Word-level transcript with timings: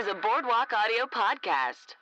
is 0.00 0.06
a 0.06 0.14
Boardwalk 0.14 0.72
Audio 0.72 1.04
podcast. 1.04 1.94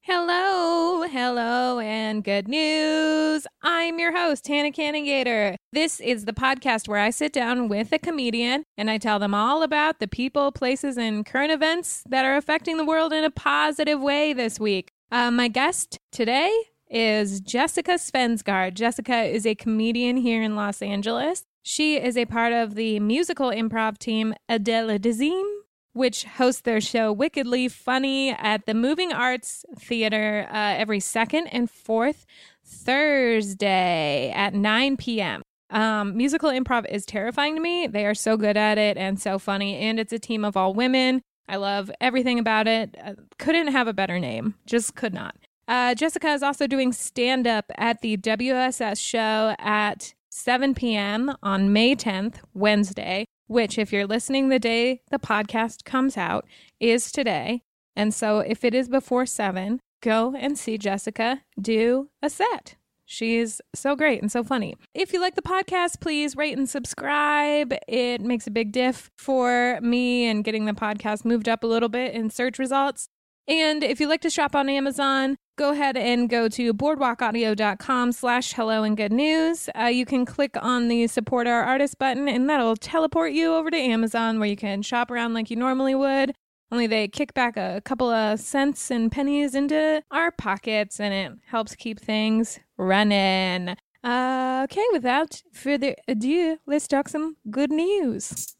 Hello, 0.00 1.02
hello, 1.02 1.78
and 1.78 2.24
good 2.24 2.48
news. 2.48 3.46
I'm 3.62 3.98
your 3.98 4.16
host, 4.16 4.48
Hannah 4.48 4.70
Canningator. 4.70 5.56
This 5.70 6.00
is 6.00 6.24
the 6.24 6.32
podcast 6.32 6.88
where 6.88 7.00
I 7.00 7.10
sit 7.10 7.34
down 7.34 7.68
with 7.68 7.92
a 7.92 7.98
comedian 7.98 8.64
and 8.78 8.90
I 8.90 8.96
tell 8.96 9.18
them 9.18 9.34
all 9.34 9.62
about 9.62 9.98
the 9.98 10.08
people, 10.08 10.52
places, 10.52 10.96
and 10.96 11.26
current 11.26 11.52
events 11.52 12.02
that 12.08 12.24
are 12.24 12.38
affecting 12.38 12.78
the 12.78 12.84
world 12.84 13.12
in 13.12 13.24
a 13.24 13.30
positive 13.30 14.00
way 14.00 14.32
this 14.32 14.58
week. 14.58 14.88
Uh, 15.12 15.30
my 15.30 15.48
guest 15.48 15.98
today 16.12 16.50
is 16.88 17.42
Jessica 17.42 17.98
Svendsgaard. 17.98 18.72
Jessica 18.72 19.24
is 19.24 19.44
a 19.44 19.54
comedian 19.54 20.16
here 20.16 20.42
in 20.42 20.56
Los 20.56 20.80
Angeles. 20.80 21.42
She 21.62 21.96
is 21.96 22.16
a 22.16 22.24
part 22.24 22.54
of 22.54 22.74
the 22.74 23.00
musical 23.00 23.50
improv 23.50 23.98
team 23.98 24.32
Adele 24.48 24.98
Dazeem 24.98 25.63
which 25.94 26.24
hosts 26.24 26.60
their 26.60 26.80
show 26.80 27.12
Wickedly 27.12 27.68
Funny 27.68 28.30
at 28.32 28.66
the 28.66 28.74
Moving 28.74 29.12
Arts 29.12 29.64
Theater 29.78 30.46
uh, 30.50 30.74
every 30.76 31.00
second 31.00 31.46
and 31.46 31.70
fourth 31.70 32.26
Thursday 32.64 34.30
at 34.34 34.54
9 34.54 34.96
p.m. 34.96 35.42
Um, 35.70 36.16
musical 36.16 36.50
improv 36.50 36.84
is 36.90 37.06
terrifying 37.06 37.54
to 37.54 37.60
me. 37.60 37.86
They 37.86 38.06
are 38.06 38.14
so 38.14 38.36
good 38.36 38.56
at 38.56 38.76
it 38.76 38.96
and 38.96 39.20
so 39.20 39.38
funny, 39.38 39.76
and 39.76 39.98
it's 39.98 40.12
a 40.12 40.18
team 40.18 40.44
of 40.44 40.56
all 40.56 40.74
women. 40.74 41.22
I 41.48 41.56
love 41.56 41.90
everything 42.00 42.38
about 42.38 42.66
it. 42.66 42.96
Uh, 43.02 43.14
couldn't 43.38 43.68
have 43.68 43.86
a 43.86 43.92
better 43.92 44.18
name, 44.18 44.54
just 44.66 44.96
could 44.96 45.14
not. 45.14 45.36
Uh, 45.68 45.94
Jessica 45.94 46.28
is 46.32 46.42
also 46.42 46.66
doing 46.66 46.92
stand 46.92 47.46
up 47.46 47.66
at 47.78 48.00
the 48.00 48.16
WSS 48.16 48.98
show 48.98 49.54
at 49.58 50.14
7 50.28 50.74
p.m. 50.74 51.36
on 51.42 51.72
May 51.72 51.94
10th, 51.94 52.36
Wednesday 52.52 53.26
which, 53.46 53.78
if 53.78 53.92
you're 53.92 54.06
listening 54.06 54.48
the 54.48 54.58
day 54.58 55.02
the 55.10 55.18
podcast 55.18 55.84
comes 55.84 56.16
out, 56.16 56.46
is 56.80 57.12
today. 57.12 57.62
And 57.96 58.12
so, 58.12 58.40
if 58.40 58.64
it 58.64 58.74
is 58.74 58.88
before 58.88 59.26
seven, 59.26 59.80
go 60.02 60.34
and 60.36 60.58
see 60.58 60.78
Jessica 60.78 61.42
do 61.60 62.08
a 62.22 62.30
set. 62.30 62.76
She's 63.06 63.60
so 63.74 63.94
great 63.96 64.22
and 64.22 64.32
so 64.32 64.42
funny. 64.42 64.76
If 64.94 65.12
you 65.12 65.20
like 65.20 65.34
the 65.34 65.42
podcast, 65.42 66.00
please 66.00 66.36
rate 66.36 66.56
and 66.56 66.68
subscribe. 66.68 67.74
It 67.86 68.20
makes 68.20 68.46
a 68.46 68.50
big 68.50 68.72
diff 68.72 69.10
for 69.18 69.78
me 69.82 70.26
and 70.26 70.42
getting 70.42 70.64
the 70.64 70.72
podcast 70.72 71.24
moved 71.24 71.48
up 71.48 71.62
a 71.62 71.66
little 71.66 71.90
bit 71.90 72.14
in 72.14 72.30
search 72.30 72.58
results. 72.58 73.08
And 73.46 73.84
if 73.84 74.00
you 74.00 74.08
like 74.08 74.22
to 74.22 74.30
shop 74.30 74.56
on 74.56 74.70
Amazon, 74.70 75.36
go 75.56 75.70
ahead 75.70 75.96
and 75.96 76.28
go 76.28 76.48
to 76.48 76.74
boardwalkaudio.com 76.74 78.12
slash 78.12 78.52
hello 78.52 78.82
and 78.82 78.96
good 78.96 79.12
news. 79.12 79.68
Uh, 79.78 79.84
you 79.84 80.04
can 80.04 80.24
click 80.24 80.56
on 80.60 80.88
the 80.88 81.06
support 81.06 81.46
our 81.46 81.62
artist 81.62 81.98
button 81.98 82.28
and 82.28 82.48
that'll 82.48 82.76
teleport 82.76 83.32
you 83.32 83.54
over 83.54 83.70
to 83.70 83.76
Amazon 83.76 84.38
where 84.38 84.48
you 84.48 84.56
can 84.56 84.82
shop 84.82 85.10
around 85.10 85.34
like 85.34 85.50
you 85.50 85.56
normally 85.56 85.94
would. 85.94 86.34
Only 86.72 86.86
they 86.86 87.06
kick 87.06 87.34
back 87.34 87.56
a 87.56 87.80
couple 87.84 88.10
of 88.10 88.40
cents 88.40 88.90
and 88.90 89.12
pennies 89.12 89.54
into 89.54 90.02
our 90.10 90.32
pockets 90.32 90.98
and 90.98 91.14
it 91.14 91.38
helps 91.46 91.76
keep 91.76 92.00
things 92.00 92.58
running. 92.76 93.76
Uh, 94.02 94.62
okay, 94.64 94.84
without 94.92 95.42
further 95.52 95.94
ado, 96.08 96.58
let's 96.66 96.88
talk 96.88 97.08
some 97.08 97.36
good 97.50 97.70
news. 97.70 98.54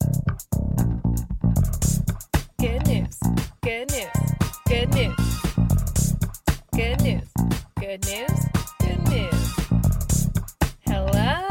Good 2.61 2.87
news. 2.87 3.19
Good 3.63 3.91
news. 3.91 4.09
Good 4.67 4.95
news. 4.95 5.24
Good 6.77 7.01
news. 7.03 7.29
Good 7.79 8.05
news. 8.07 8.41
Good 8.81 9.09
news. 9.09 10.29
Hello. 10.85 11.43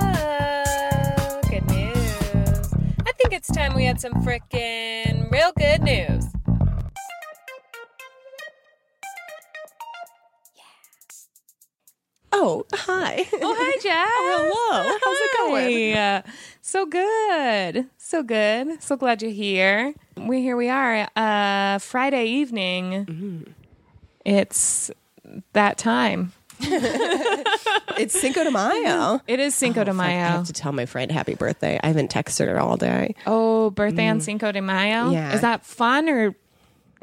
Good 1.50 1.66
news. 1.70 2.74
I 3.06 3.12
think 3.18 3.32
it's 3.34 3.48
time 3.52 3.74
we 3.74 3.86
had 3.86 4.00
some 4.02 4.14
frickin' 4.26 5.32
real 5.32 5.52
good 5.58 5.82
news. 5.82 6.26
Oh, 12.31 12.66
hi. 12.74 13.26
Oh, 13.34 13.56
hi, 13.58 13.78
Jess. 13.81 14.09
hello. 14.12 14.97
How's 15.03 15.20
it 15.22 15.38
going? 15.38 16.24
So 16.62 16.86
good. 16.86 17.90
So 17.97 18.24
good. 18.24 18.81
So 18.81 18.96
glad 18.97 19.22
you're 19.22 19.31
here. 19.31 19.94
We 20.18 20.42
here 20.42 20.58
we 20.58 20.70
are. 20.70 21.08
Uh 21.16 21.78
Friday 21.80 22.26
evening. 22.26 23.06
Mm-hmm. 23.06 23.52
It's 24.26 24.90
that 25.54 25.78
time. 25.78 26.32
It's 27.96 28.20
Cinco 28.20 28.44
de 28.44 28.50
Mayo. 28.52 29.22
It 29.28 29.40
is 29.40 29.54
Cinco 29.54 29.84
de 29.84 29.92
Oh, 29.92 29.94
I 29.94 29.98
Mayo. 29.98 30.20
have 30.28 30.48
to 30.48 30.54
tell 30.54 30.72
my 30.72 30.86
friend 30.88 31.12
happy 31.12 31.36
birthday. 31.36 31.80
I 31.84 31.88
haven't 31.88 32.12
texted 32.12 32.48
her 32.48 32.60
all 32.60 32.76
day. 32.76 33.14
Oh, 33.28 33.70
birthday 33.70 34.08
on 34.08 34.20
Cinco 34.20 34.52
de 34.52 34.62
Mayo. 34.62 35.10
Mm. 35.10 35.14
Yeah. 35.14 35.36
Is 35.36 35.42
that 35.42 35.64
fun 35.64 36.10
or 36.10 36.36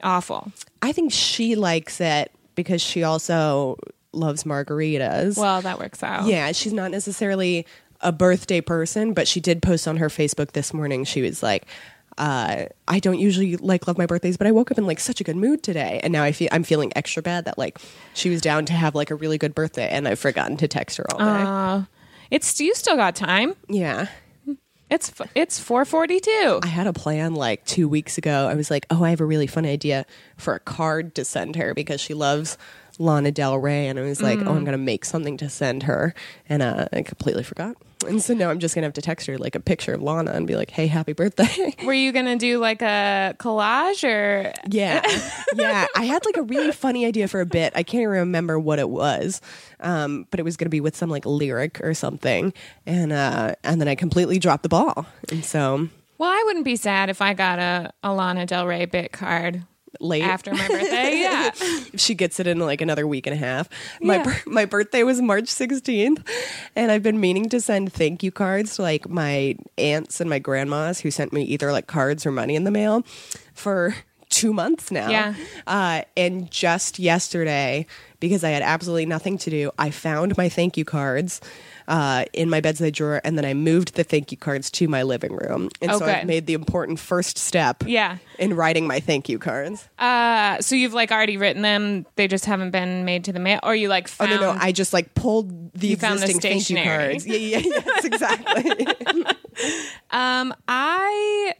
awful? 0.02 0.50
I 0.82 0.90
think 0.92 1.12
she 1.12 1.54
likes 1.54 2.00
it 2.00 2.32
because 2.56 2.82
she 2.82 3.04
also 3.04 3.78
loves 4.12 4.42
margaritas. 4.44 5.36
Well, 5.38 5.62
that 5.62 5.78
works 5.78 6.02
out. 6.02 6.26
yeah, 6.26 6.50
she's 6.52 6.72
not 6.72 6.90
necessarily 6.90 7.66
a 8.00 8.10
birthday 8.10 8.60
person, 8.60 9.14
but 9.14 9.28
she 9.28 9.40
did 9.40 9.62
post 9.62 9.86
on 9.86 9.98
her 9.98 10.08
Facebook 10.08 10.52
this 10.52 10.74
morning. 10.74 11.04
She 11.04 11.22
was 11.22 11.40
like, 11.42 11.66
uh, 12.20 12.66
I 12.86 12.98
don't 13.00 13.18
usually 13.18 13.56
like 13.56 13.86
love 13.88 13.96
my 13.98 14.06
birthdays, 14.06 14.36
but 14.36 14.46
I 14.46 14.52
woke 14.52 14.70
up 14.70 14.78
in 14.78 14.86
like 14.86 15.00
such 15.00 15.20
a 15.20 15.24
good 15.24 15.36
mood 15.36 15.62
today, 15.62 15.98
and 16.02 16.12
now 16.12 16.22
I 16.22 16.32
feel 16.32 16.48
I'm 16.52 16.62
feeling 16.64 16.92
extra 16.94 17.22
bad 17.22 17.46
that 17.46 17.56
like 17.58 17.78
she 18.14 18.30
was 18.30 18.40
down 18.40 18.66
to 18.66 18.72
have 18.74 18.94
like 18.94 19.10
a 19.10 19.14
really 19.14 19.38
good 19.38 19.54
birthday, 19.54 19.88
and 19.88 20.06
I've 20.06 20.18
forgotten 20.20 20.56
to 20.58 20.68
text 20.68 20.98
her 20.98 21.06
all 21.12 21.18
day. 21.18 21.24
Uh, 21.24 21.82
it's 22.30 22.60
you 22.60 22.74
still 22.74 22.96
got 22.96 23.16
time. 23.16 23.54
yeah, 23.68 24.06
It's 24.90 25.12
it's 25.34 25.58
4:42. 25.58 26.60
I 26.64 26.66
had 26.68 26.86
a 26.86 26.92
plan 26.92 27.34
like 27.34 27.64
two 27.64 27.88
weeks 27.88 28.18
ago. 28.18 28.48
I 28.48 28.54
was 28.54 28.70
like, 28.70 28.86
oh, 28.90 29.02
I 29.04 29.10
have 29.10 29.20
a 29.20 29.24
really 29.24 29.46
fun 29.46 29.64
idea 29.64 30.04
for 30.36 30.54
a 30.54 30.60
card 30.60 31.14
to 31.14 31.24
send 31.24 31.56
her 31.56 31.74
because 31.74 32.00
she 32.00 32.12
loves 32.14 32.58
Lana 32.98 33.30
Del 33.32 33.56
Rey. 33.58 33.86
And 33.86 33.98
I 33.98 34.02
was 34.02 34.20
like, 34.20 34.38
oh, 34.40 34.50
I'm 34.54 34.64
going 34.64 34.72
to 34.72 34.78
make 34.78 35.04
something 35.04 35.36
to 35.38 35.48
send 35.48 35.84
her. 35.84 36.12
And 36.48 36.60
uh, 36.62 36.86
I 36.92 37.02
completely 37.02 37.44
forgot. 37.44 37.76
And 38.06 38.22
so 38.22 38.34
now 38.34 38.50
I'm 38.50 38.58
just 38.58 38.74
going 38.74 38.82
to 38.82 38.86
have 38.86 38.94
to 38.94 39.02
text 39.02 39.26
her 39.26 39.36
like 39.36 39.54
a 39.54 39.60
picture 39.60 39.92
of 39.92 40.02
Lana 40.02 40.30
and 40.32 40.46
be 40.46 40.56
like, 40.56 40.70
hey, 40.70 40.86
happy 40.86 41.12
birthday. 41.12 41.74
Were 41.84 41.92
you 41.92 42.12
gonna 42.12 42.36
do 42.36 42.58
like 42.58 42.80
a 42.82 43.36
collage 43.38 44.04
or? 44.04 44.52
yeah. 44.68 45.02
Yeah. 45.54 45.86
I 45.96 46.04
had 46.04 46.24
like 46.24 46.36
a 46.36 46.42
really 46.42 46.72
funny 46.72 47.04
idea 47.04 47.28
for 47.28 47.40
a 47.40 47.46
bit. 47.46 47.72
I 47.76 47.82
can't 47.82 48.02
even 48.02 48.14
remember 48.14 48.58
what 48.58 48.78
it 48.78 48.88
was. 48.88 49.40
Um, 49.80 50.26
but 50.30 50.40
it 50.40 50.44
was 50.44 50.56
going 50.56 50.66
to 50.66 50.70
be 50.70 50.80
with 50.80 50.96
some 50.96 51.10
like 51.10 51.26
lyric 51.26 51.80
or 51.82 51.92
something. 51.94 52.52
And, 52.86 53.12
uh, 53.12 53.54
and 53.64 53.80
then 53.80 53.88
I 53.88 53.94
completely 53.94 54.38
dropped 54.38 54.62
the 54.62 54.68
ball. 54.68 55.06
And 55.30 55.44
so 55.44 55.88
Well, 56.18 56.30
I 56.30 56.42
wouldn't 56.46 56.64
be 56.64 56.76
sad 56.76 57.10
if 57.10 57.20
I 57.20 57.34
got 57.34 57.58
a 57.58 57.92
Alana 58.04 58.46
Del 58.46 58.66
Rey 58.66 58.86
bit 58.86 59.12
card 59.12 59.64
late 60.00 60.22
after 60.22 60.52
my 60.52 60.66
birthday. 60.66 61.18
yeah. 61.20 61.50
if 61.54 62.00
she 62.00 62.14
gets 62.14 62.40
it 62.40 62.46
in 62.46 62.58
like 62.58 62.80
another 62.80 63.06
week 63.06 63.26
and 63.26 63.34
a 63.34 63.38
half. 63.38 63.68
My 64.00 64.16
Yeah. 64.16 64.38
my 64.46 64.64
birthday 64.64 65.02
was 65.02 65.20
March 65.20 65.44
16th, 65.44 66.26
and 66.74 66.90
I've 66.90 67.02
been 67.02 67.20
meaning 67.20 67.48
to 67.50 67.60
send 67.60 67.92
thank 67.92 68.22
you 68.22 68.32
cards 68.32 68.76
to 68.76 68.82
like 68.82 69.08
my 69.08 69.56
aunts 69.78 70.20
and 70.20 70.28
my 70.28 70.38
grandmas 70.38 71.00
who 71.00 71.10
sent 71.10 71.32
me 71.32 71.42
either 71.44 71.70
like 71.72 71.86
cards 71.86 72.26
or 72.26 72.32
money 72.32 72.56
in 72.56 72.64
the 72.64 72.70
mail 72.70 73.04
for 73.54 73.94
two 74.30 74.52
months 74.52 74.90
now. 74.90 75.10
Yeah. 75.10 75.34
Uh, 75.66 76.02
and 76.16 76.50
just 76.50 76.98
yesterday, 76.98 77.84
because 78.20 78.44
I 78.44 78.50
had 78.50 78.62
absolutely 78.62 79.06
nothing 79.06 79.38
to 79.38 79.50
do, 79.50 79.70
I 79.78 79.90
found 79.90 80.36
my 80.36 80.48
thank 80.48 80.76
you 80.76 80.84
cards. 80.84 81.40
Uh, 81.90 82.24
in 82.32 82.48
my 82.48 82.60
bedside 82.60 82.94
drawer, 82.94 83.20
and 83.24 83.36
then 83.36 83.44
I 83.44 83.52
moved 83.52 83.96
the 83.96 84.04
thank 84.04 84.30
you 84.30 84.38
cards 84.38 84.70
to 84.70 84.86
my 84.86 85.02
living 85.02 85.34
room, 85.34 85.70
and 85.82 85.90
Oh, 85.90 85.98
so 85.98 86.04
I 86.06 86.20
good. 86.20 86.26
made 86.28 86.46
the 86.46 86.54
important 86.54 87.00
first 87.00 87.36
step 87.36 87.82
Yeah. 87.84 88.18
in 88.38 88.54
writing 88.54 88.86
my 88.86 89.00
thank 89.00 89.28
you 89.28 89.40
cards. 89.40 89.88
Uh, 89.98 90.60
so 90.60 90.76
you've 90.76 90.94
like 90.94 91.10
already 91.10 91.36
written 91.36 91.62
them. 91.62 92.06
They 92.14 92.28
just 92.28 92.44
haven't 92.44 92.70
been 92.70 93.04
made 93.04 93.24
to 93.24 93.32
the 93.32 93.40
mail, 93.40 93.58
or 93.64 93.74
you 93.74 93.88
like 93.88 94.04
Oh 94.20 94.24
found. 94.26 94.30
no, 94.40 94.52
no! 94.54 94.58
I 94.60 94.70
just 94.70 94.92
like 94.92 95.14
pulled 95.16 95.72
the 95.72 95.88
You 95.88 95.96
found 95.96 96.20
the 96.20 96.26
existing 96.26 96.40
thank 96.52 96.70
you 96.70 96.76
cards. 96.84 97.26
Yeah, 97.26 97.36
yeah, 97.36 97.58
yes, 97.58 98.04
exactly. 98.04 98.86
Um, 100.12 100.54
I. 100.68 101.54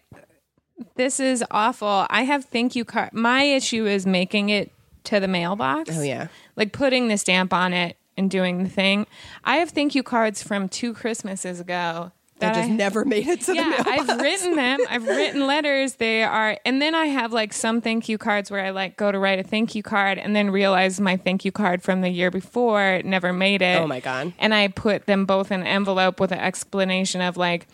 This 0.95 1.21
is 1.21 1.45
awful. 1.51 2.07
I 2.09 2.23
have 2.23 2.45
thank 2.47 2.75
you 2.77 2.85
card. 2.85 3.13
My 3.13 3.43
issue 3.43 3.85
is 3.87 4.07
making 4.07 4.49
it 4.51 4.71
to 5.05 5.19
the 5.21 5.29
mailbox. 5.29 5.91
Oh, 5.99 6.03
yeah. 6.03 6.29
like 6.57 6.73
putting 6.73 7.09
the 7.09 7.19
stamp 7.19 7.53
on 7.53 7.73
it 7.73 7.97
and 8.21 8.31
doing 8.31 8.63
the 8.63 8.69
thing. 8.69 9.07
I 9.43 9.57
have 9.57 9.71
thank 9.71 9.95
you 9.95 10.03
cards 10.03 10.43
from 10.43 10.69
two 10.69 10.95
Christmases 10.95 11.59
ago 11.59 12.13
that 12.39 12.55
just 12.55 12.71
I- 12.71 12.73
never 12.73 13.05
made 13.05 13.27
it 13.27 13.41
to 13.43 13.55
yeah, 13.55 13.65
the 13.65 13.71
mailbox. 13.91 14.09
I've 14.09 14.21
written 14.21 14.57
them. 14.57 14.79
I've 14.89 15.07
written 15.07 15.47
letters. 15.47 15.95
They 15.95 16.23
are, 16.23 16.57
and 16.65 16.81
then 16.81 16.95
I 16.95 17.07
have 17.07 17.33
like 17.33 17.53
some 17.53 17.81
thank 17.81 18.09
you 18.09 18.17
cards 18.19 18.51
where 18.51 18.65
I 18.65 18.71
like 18.71 18.97
go 18.97 19.11
to 19.11 19.19
write 19.19 19.39
a 19.39 19.43
thank 19.43 19.75
you 19.75 19.83
card 19.83 20.19
and 20.19 20.35
then 20.37 20.51
realize 20.51 21.01
my 21.01 21.17
thank 21.17 21.45
you 21.45 21.53
card 21.53 21.83
from 21.83 22.01
the 22.01 22.09
year 22.09 22.31
before 22.31 23.03
never 23.05 23.33
made 23.33 23.63
it. 23.63 23.79
Oh, 23.81 23.87
my 23.87 24.01
God. 24.01 24.33
And 24.39 24.55
I 24.55 24.69
put 24.69 25.07
them 25.07 25.27
both 25.27 25.51
in 25.51 25.61
an 25.61 25.67
envelope 25.67 26.21
with 26.21 26.33
an 26.33 26.39
explanation 26.39 27.21
of 27.21 27.37
like, 27.37 27.67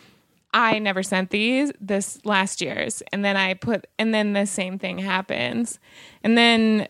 I 0.53 0.79
never 0.79 1.03
sent 1.03 1.31
these 1.31 1.71
this 1.81 2.19
last 2.25 2.61
year's, 2.61 3.03
and 3.13 3.25
then 3.25 3.37
I 3.37 3.55
put, 3.55 3.87
and 3.99 4.15
then 4.15 4.33
the 4.33 4.47
same 4.47 4.79
thing 4.79 4.99
happens, 4.99 5.79
and 6.25 6.37
then 6.39 6.89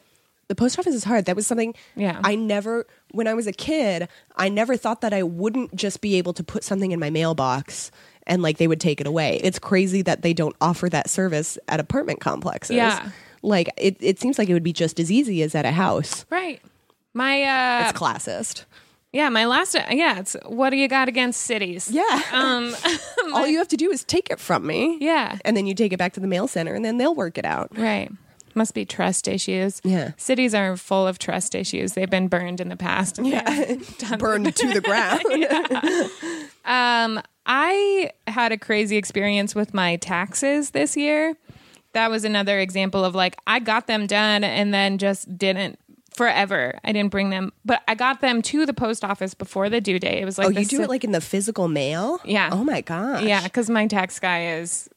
the 0.48 0.54
post 0.54 0.78
office 0.78 0.94
is 0.94 1.02
hard. 1.02 1.24
That 1.24 1.34
was 1.34 1.46
something 1.46 1.74
Yeah. 1.96 2.20
I 2.22 2.36
never 2.36 2.86
when 3.16 3.26
I 3.26 3.34
was 3.34 3.46
a 3.46 3.52
kid, 3.52 4.08
I 4.36 4.48
never 4.48 4.76
thought 4.76 5.00
that 5.00 5.12
I 5.12 5.22
wouldn't 5.24 5.74
just 5.74 6.00
be 6.00 6.14
able 6.16 6.32
to 6.34 6.44
put 6.44 6.62
something 6.62 6.92
in 6.92 7.00
my 7.00 7.10
mailbox 7.10 7.90
and 8.26 8.42
like 8.42 8.58
they 8.58 8.66
would 8.68 8.80
take 8.80 9.00
it 9.00 9.06
away. 9.06 9.40
It's 9.42 9.58
crazy 9.58 10.02
that 10.02 10.22
they 10.22 10.32
don't 10.32 10.54
offer 10.60 10.88
that 10.88 11.08
service 11.10 11.58
at 11.68 11.80
apartment 11.80 12.20
complexes. 12.20 12.76
Yeah. 12.76 13.10
Like 13.42 13.68
it, 13.76 13.96
it 14.00 14.20
seems 14.20 14.38
like 14.38 14.48
it 14.48 14.52
would 14.52 14.62
be 14.62 14.72
just 14.72 14.98
as 15.00 15.10
easy 15.10 15.42
as 15.42 15.54
at 15.54 15.64
a 15.64 15.72
house. 15.72 16.24
Right. 16.30 16.60
My 17.14 17.42
uh 17.42 17.88
It's 17.88 17.98
classist. 17.98 18.64
yeah, 19.12 19.28
my 19.30 19.46
last 19.46 19.74
yeah, 19.90 20.18
it's 20.18 20.36
what 20.46 20.70
do 20.70 20.76
you 20.76 20.88
got 20.88 21.08
against 21.08 21.42
cities? 21.42 21.88
Yeah. 21.90 22.22
Um 22.32 22.74
All 23.34 23.46
you 23.46 23.58
have 23.58 23.68
to 23.68 23.76
do 23.76 23.90
is 23.90 24.04
take 24.04 24.28
it 24.30 24.40
from 24.40 24.66
me. 24.66 24.98
yeah. 25.00 25.38
And 25.44 25.56
then 25.56 25.66
you 25.66 25.74
take 25.74 25.92
it 25.92 25.98
back 25.98 26.12
to 26.14 26.20
the 26.20 26.26
mail 26.26 26.48
center 26.48 26.74
and 26.74 26.84
then 26.84 26.98
they'll 26.98 27.14
work 27.14 27.38
it 27.38 27.44
out. 27.44 27.76
Right. 27.78 28.10
Must 28.56 28.72
be 28.74 28.84
trust 28.86 29.28
issues. 29.28 29.80
Yeah. 29.84 30.12
Cities 30.16 30.54
are 30.54 30.76
full 30.78 31.06
of 31.06 31.18
trust 31.18 31.54
issues. 31.54 31.92
They've 31.92 32.08
been 32.10 32.26
burned 32.28 32.60
in 32.60 32.70
the 32.70 32.76
past. 32.76 33.18
Yeah. 33.22 33.44
Burned 34.18 34.56
to 34.56 34.72
the 34.72 34.80
ground. 34.80 36.10
Um, 36.64 37.22
I 37.46 38.10
had 38.26 38.50
a 38.50 38.58
crazy 38.58 38.96
experience 38.96 39.54
with 39.54 39.72
my 39.72 39.96
taxes 39.96 40.70
this 40.70 40.96
year. 40.96 41.36
That 41.92 42.10
was 42.10 42.24
another 42.24 42.58
example 42.58 43.04
of 43.04 43.14
like 43.14 43.36
I 43.46 43.60
got 43.60 43.86
them 43.86 44.08
done 44.08 44.42
and 44.42 44.74
then 44.74 44.98
just 44.98 45.38
didn't 45.38 45.78
forever. 46.16 46.76
I 46.82 46.90
didn't 46.90 47.12
bring 47.12 47.30
them, 47.30 47.52
but 47.64 47.82
I 47.86 47.94
got 47.94 48.20
them 48.20 48.42
to 48.42 48.66
the 48.66 48.74
post 48.74 49.04
office 49.04 49.32
before 49.32 49.70
the 49.70 49.80
due 49.80 50.00
date. 50.00 50.20
It 50.20 50.24
was 50.24 50.38
like 50.38 50.48
Oh, 50.48 50.50
you 50.50 50.64
do 50.64 50.78
si- 50.78 50.82
it 50.82 50.88
like 50.88 51.04
in 51.04 51.12
the 51.12 51.20
physical 51.20 51.68
mail? 51.68 52.18
Yeah. 52.24 52.48
Oh 52.52 52.64
my 52.64 52.80
gosh. 52.80 53.22
yeah, 53.22 53.44
because 53.44 53.70
my 53.70 53.86
tax 53.86 54.18
guy 54.18 54.54
is 54.56 54.88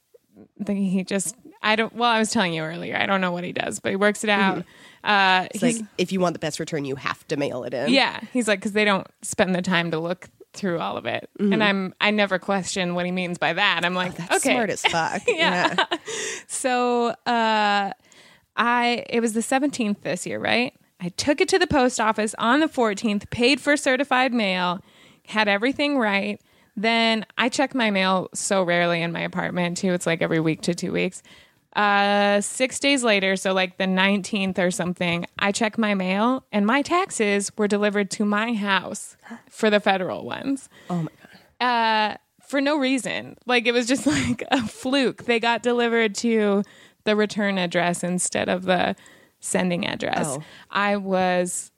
he 0.67 1.03
just 1.03 1.35
I 1.61 1.75
don't. 1.75 1.93
Well, 1.93 2.09
I 2.09 2.19
was 2.19 2.31
telling 2.31 2.53
you 2.53 2.63
earlier. 2.63 2.95
I 2.95 3.05
don't 3.05 3.21
know 3.21 3.31
what 3.31 3.43
he 3.43 3.51
does, 3.51 3.79
but 3.79 3.89
he 3.89 3.95
works 3.95 4.23
it 4.23 4.29
out. 4.29 4.63
Uh, 5.03 5.47
It's 5.51 5.61
he's 5.61 5.79
like 5.79 5.87
if 5.97 6.11
you 6.11 6.19
want 6.19 6.33
the 6.33 6.39
best 6.39 6.59
return, 6.59 6.85
you 6.85 6.95
have 6.95 7.25
to 7.27 7.37
mail 7.37 7.63
it 7.63 7.73
in. 7.73 7.89
Yeah, 7.93 8.19
he's 8.31 8.47
like 8.47 8.59
because 8.59 8.71
they 8.73 8.85
don't 8.85 9.07
spend 9.21 9.53
the 9.55 9.61
time 9.61 9.91
to 9.91 9.99
look 9.99 10.29
through 10.53 10.79
all 10.79 10.97
of 10.97 11.05
it, 11.05 11.29
and 11.39 11.63
I'm 11.63 11.93
I 12.01 12.11
never 12.11 12.39
question 12.39 12.95
what 12.95 13.05
he 13.05 13.11
means 13.11 13.37
by 13.37 13.53
that. 13.53 13.85
I'm 13.85 13.93
like, 13.93 14.13
Mm-hmm. 14.13 14.23
Oh, 14.23 14.25
That's 14.29 14.45
okay, 14.45 14.53
smart 14.55 14.69
as 14.69 14.81
fuck. 14.87 15.21
Yeah. 15.27 15.75
yeah. 15.77 15.97
so 16.47 17.09
uh, 17.25 17.91
I 18.57 19.05
it 19.09 19.19
was 19.21 19.33
the 19.33 19.41
17th 19.41 20.01
this 20.01 20.25
year, 20.25 20.39
right? 20.39 20.73
I 21.01 21.09
took 21.09 21.39
it 21.39 21.47
to 21.49 21.59
the 21.59 21.67
post 21.67 21.99
office 21.99 22.35
on 22.39 22.59
the 22.59 22.67
14th, 22.67 23.29
paid 23.29 23.61
for 23.61 23.77
certified 23.77 24.33
mail, 24.33 24.81
had 25.27 25.47
everything 25.47 25.97
right. 25.97 26.41
Then 26.75 27.25
I 27.37 27.49
check 27.49 27.73
my 27.75 27.89
mail 27.91 28.29
so 28.33 28.63
rarely 28.63 29.01
in 29.01 29.11
my 29.11 29.21
apartment 29.21 29.77
too. 29.77 29.93
It's 29.93 30.05
like 30.05 30.21
every 30.21 30.39
week 30.39 30.61
to 30.63 30.73
two 30.75 30.91
weeks. 30.91 31.21
Uh, 31.75 32.41
six 32.41 32.79
days 32.79 33.03
later, 33.03 33.35
so 33.35 33.53
like 33.53 33.77
the 33.77 33.85
19th 33.85 34.57
or 34.57 34.71
something, 34.71 35.25
I 35.37 35.51
check 35.51 35.77
my 35.77 35.93
mail 35.93 36.43
and 36.51 36.65
my 36.65 36.81
taxes 36.81 37.51
were 37.57 37.67
delivered 37.67 38.09
to 38.11 38.25
my 38.25 38.53
house 38.53 39.15
for 39.49 39.69
the 39.69 39.79
federal 39.79 40.25
ones 40.25 40.67
Oh 40.89 41.03
my 41.03 41.11
god. 41.59 41.65
uh, 41.65 42.17
for 42.47 42.59
no 42.59 42.77
reason. 42.77 43.37
Like 43.45 43.67
it 43.67 43.71
was 43.71 43.85
just 43.87 44.07
like 44.17 44.43
a 44.51 44.67
fluke. 44.67 45.25
They 45.25 45.39
got 45.39 45.61
delivered 45.61 46.15
to 46.15 46.63
the 47.03 47.15
return 47.15 47.57
address 47.59 48.03
instead 48.03 48.49
of 48.49 48.63
the 48.63 48.95
sending 49.39 49.85
address. 49.85 50.25
Oh. 50.27 50.43
I 50.71 50.97
was 50.97 51.71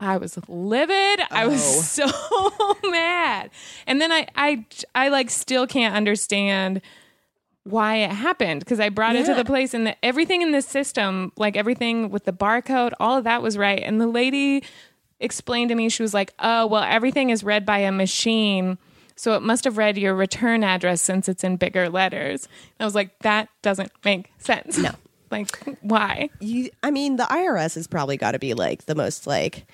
I 0.00 0.16
was 0.16 0.38
livid. 0.48 1.20
I 1.30 1.46
was 1.46 1.62
so 1.90 2.06
mad. 2.84 3.50
And 3.86 4.00
then 4.00 4.12
I 4.12 4.28
I 4.36 4.64
I 4.94 5.08
like 5.08 5.28
still 5.30 5.66
can't 5.66 5.94
understand 5.94 6.80
why 7.64 7.96
it 7.96 8.10
happened 8.10 8.60
because 8.60 8.78
I 8.78 8.90
brought 8.90 9.16
it 9.16 9.26
to 9.26 9.34
the 9.34 9.44
place 9.44 9.74
and 9.74 9.86
the, 9.86 10.04
everything 10.04 10.42
in 10.42 10.52
the 10.52 10.62
system, 10.62 11.32
like 11.36 11.56
everything 11.56 12.10
with 12.10 12.24
the 12.24 12.32
barcode, 12.32 12.92
all 13.00 13.18
of 13.18 13.24
that 13.24 13.42
was 13.42 13.56
right. 13.58 13.82
And 13.82 14.00
the 14.00 14.06
lady 14.06 14.62
explained 15.18 15.70
to 15.70 15.74
me, 15.74 15.88
she 15.88 16.02
was 16.02 16.12
like, 16.12 16.34
"Oh, 16.38 16.66
well, 16.66 16.82
everything 16.82 17.30
is 17.30 17.42
read 17.42 17.64
by 17.64 17.78
a 17.78 17.90
machine." 17.90 18.78
So 19.16 19.34
it 19.34 19.42
must 19.42 19.64
have 19.64 19.78
read 19.78 19.96
your 19.96 20.14
return 20.14 20.64
address 20.64 21.00
since 21.00 21.28
it's 21.28 21.44
in 21.44 21.56
bigger 21.56 21.88
letters. 21.88 22.46
And 22.46 22.84
I 22.84 22.84
was 22.84 22.94
like, 22.94 23.18
that 23.20 23.48
doesn't 23.62 23.92
make 24.04 24.32
sense. 24.38 24.76
No. 24.76 24.90
like, 25.30 25.56
why? 25.82 26.30
You 26.40 26.70
I 26.82 26.90
mean, 26.90 27.16
the 27.16 27.24
IRS 27.24 27.76
has 27.76 27.86
probably 27.86 28.16
got 28.16 28.32
to 28.32 28.38
be 28.38 28.54
like 28.54 28.86
the 28.86 28.94
most 28.94 29.26
like 29.26 29.66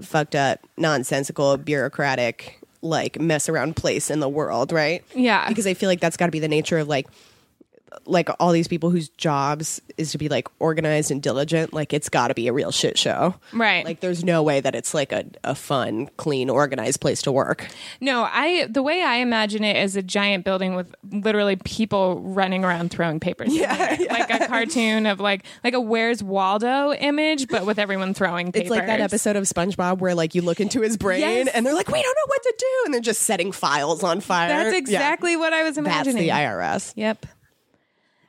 fucked 0.00 0.34
up, 0.34 0.60
nonsensical, 0.76 1.56
bureaucratic 1.58 2.61
like 2.82 3.20
mess 3.20 3.48
around 3.48 3.76
place 3.76 4.10
in 4.10 4.20
the 4.20 4.28
world, 4.28 4.72
right? 4.72 5.04
Yeah. 5.14 5.48
Because 5.48 5.66
I 5.66 5.74
feel 5.74 5.88
like 5.88 6.00
that's 6.00 6.16
got 6.16 6.26
to 6.26 6.32
be 6.32 6.40
the 6.40 6.48
nature 6.48 6.78
of 6.78 6.88
like 6.88 7.06
like 8.06 8.28
all 8.40 8.52
these 8.52 8.68
people 8.68 8.90
whose 8.90 9.08
jobs 9.10 9.80
is 9.96 10.12
to 10.12 10.18
be 10.18 10.28
like 10.28 10.48
organized 10.58 11.10
and 11.10 11.22
diligent, 11.22 11.72
like 11.72 11.92
it's 11.92 12.08
got 12.08 12.28
to 12.28 12.34
be 12.34 12.48
a 12.48 12.52
real 12.52 12.70
shit 12.70 12.98
show. 12.98 13.34
Right. 13.52 13.84
Like 13.84 14.00
there's 14.00 14.24
no 14.24 14.42
way 14.42 14.60
that 14.60 14.74
it's 14.74 14.94
like 14.94 15.12
a, 15.12 15.24
a 15.44 15.54
fun, 15.54 16.08
clean, 16.16 16.50
organized 16.50 17.00
place 17.00 17.22
to 17.22 17.32
work. 17.32 17.68
No, 18.00 18.22
I 18.30 18.66
the 18.68 18.82
way 18.82 19.02
I 19.02 19.16
imagine 19.16 19.64
it 19.64 19.76
is 19.76 19.96
a 19.96 20.02
giant 20.02 20.44
building 20.44 20.74
with 20.74 20.94
literally 21.10 21.56
people 21.56 22.20
running 22.20 22.64
around 22.64 22.90
throwing 22.90 23.20
papers. 23.20 23.48
Yeah, 23.62 23.96
like 24.10 24.30
a 24.30 24.46
cartoon 24.48 25.06
of 25.06 25.20
like 25.20 25.44
like 25.62 25.74
a 25.74 25.80
Where's 25.80 26.22
Waldo 26.22 26.92
image, 26.94 27.48
but 27.48 27.64
with 27.66 27.78
everyone 27.78 28.14
throwing 28.14 28.46
papers. 28.52 28.62
It's 28.62 28.70
like 28.70 28.86
that 28.86 29.00
episode 29.00 29.36
of 29.36 29.44
SpongeBob 29.44 29.98
where 29.98 30.14
like 30.14 30.34
you 30.34 30.42
look 30.42 30.60
into 30.60 30.80
his 30.80 30.96
brain 30.96 31.20
Yes. 31.20 31.48
and 31.54 31.64
they're 31.64 31.74
like, 31.74 31.88
we 31.88 32.02
don't 32.02 32.14
know 32.16 32.26
what 32.26 32.42
to 32.42 32.54
do, 32.58 32.66
and 32.86 32.94
they're 32.94 33.00
just 33.00 33.22
setting 33.22 33.52
files 33.52 34.02
on 34.02 34.20
fire. 34.20 34.48
That's 34.48 34.72
Yeah. 34.72 34.78
exactly 34.78 35.36
what 35.36 35.52
I 35.52 35.62
was 35.62 35.78
imagining. 35.78 36.26
That's 36.26 36.26
the 36.26 36.28
IRS. 36.30 36.92
Yep. 36.96 37.26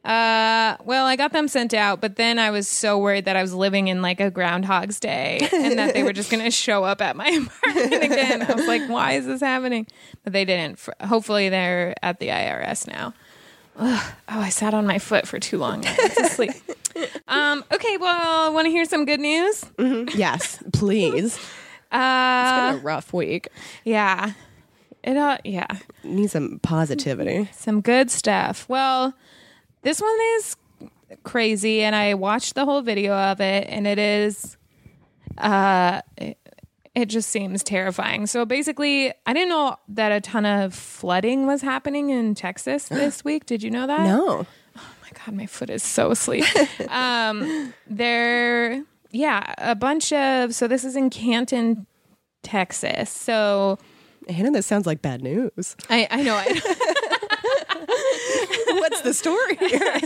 Uh, 0.03 0.75
well, 0.83 1.05
I 1.05 1.15
got 1.15 1.31
them 1.31 1.47
sent 1.47 1.73
out, 1.73 2.01
but 2.01 2.17
then 2.17 2.37
I 2.37 2.51
was 2.51 2.67
so 2.67 2.97
worried 2.99 3.23
that 3.25 3.37
I 3.37 3.41
was 3.41 3.53
living 3.53 3.87
in 3.87 4.01
like 4.01 4.19
a 4.19 4.29
Groundhog's 4.29 4.99
Day 4.99 5.47
and 5.53 5.79
that 5.79 5.93
they 5.93 6.03
were 6.03 6.11
just 6.11 6.29
going 6.29 6.43
to 6.43 6.51
show 6.51 6.83
up 6.83 7.01
at 7.01 7.15
my 7.15 7.27
apartment 7.63 8.03
again. 8.03 8.41
I 8.41 8.53
was 8.53 8.67
like, 8.67 8.89
why 8.89 9.13
is 9.13 9.25
this 9.25 9.39
happening? 9.39 9.87
But 10.25 10.33
they 10.33 10.43
didn't. 10.43 10.79
Hopefully, 11.01 11.47
they're 11.49 11.95
at 12.03 12.19
the 12.19 12.27
IRS 12.27 12.85
now. 12.87 13.13
Ugh. 13.77 14.13
Oh, 14.29 14.39
I 14.39 14.49
sat 14.49 14.73
on 14.73 14.85
my 14.85 14.99
foot 14.99 15.25
for 15.27 15.39
too 15.39 15.57
long. 15.57 15.85
I 15.85 15.95
went 15.97 16.15
to 16.15 16.25
sleep. 16.29 16.51
Um, 17.27 17.63
okay, 17.73 17.97
well, 17.97 18.53
want 18.53 18.65
to 18.67 18.69
hear 18.69 18.85
some 18.85 19.05
good 19.05 19.19
news? 19.19 19.65
Yes, 20.13 20.61
please. 20.73 21.39
Uh, 21.91 22.43
It's 22.69 22.75
been 22.75 22.79
a 22.81 22.83
rough 22.85 23.11
week. 23.13 23.47
yeah. 23.83 24.33
It, 25.03 25.17
uh, 25.17 25.39
yeah. 25.43 25.65
Need 26.03 26.29
some 26.29 26.59
positivity. 26.61 27.49
some 27.51 27.81
good 27.81 28.11
stuff. 28.11 28.69
Well, 28.69 29.15
this 29.83 30.01
one 30.01 30.17
is 30.37 30.55
crazy, 31.23 31.83
and 31.83 31.95
I 31.95 32.15
watched 32.15 32.55
the 32.55 32.65
whole 32.65 32.81
video 32.81 33.13
of 33.13 33.39
it, 33.39 33.67
and 33.69 33.85
it 33.85 33.99
is, 33.99 34.57
uh, 35.37 36.01
it, 36.17 36.37
it 36.95 37.05
just 37.07 37.29
seems 37.29 37.63
terrifying. 37.63 38.25
So 38.27 38.45
basically, 38.45 39.13
I 39.25 39.33
didn't 39.33 39.49
know 39.49 39.77
that 39.89 40.11
a 40.11 40.21
ton 40.21 40.45
of 40.45 40.73
flooding 40.73 41.45
was 41.45 41.61
happening 41.61 42.09
in 42.09 42.35
Texas 42.35 42.87
this 42.89 43.23
week. 43.23 43.45
Did 43.45 43.63
you 43.63 43.71
know 43.71 43.87
that? 43.87 44.01
No. 44.05 44.45
Oh 44.75 44.91
my 45.01 45.09
god, 45.25 45.35
my 45.35 45.45
foot 45.45 45.69
is 45.69 45.83
so 45.83 46.11
asleep. 46.11 46.45
um, 46.89 47.73
there, 47.87 48.83
yeah, 49.11 49.53
a 49.57 49.75
bunch 49.75 50.11
of. 50.13 50.55
So 50.55 50.67
this 50.67 50.83
is 50.83 50.95
in 50.95 51.09
Canton, 51.09 51.85
Texas. 52.41 53.09
So 53.09 53.77
Hannah, 54.29 54.51
this 54.51 54.65
sounds 54.65 54.85
like 54.85 55.01
bad 55.01 55.21
news. 55.21 55.75
I, 55.89 56.07
I 56.09 56.23
know. 56.23 56.35
I, 56.35 56.45
What's 58.79 59.01
the 59.01 59.13
story 59.13 59.55
here? 59.55 59.99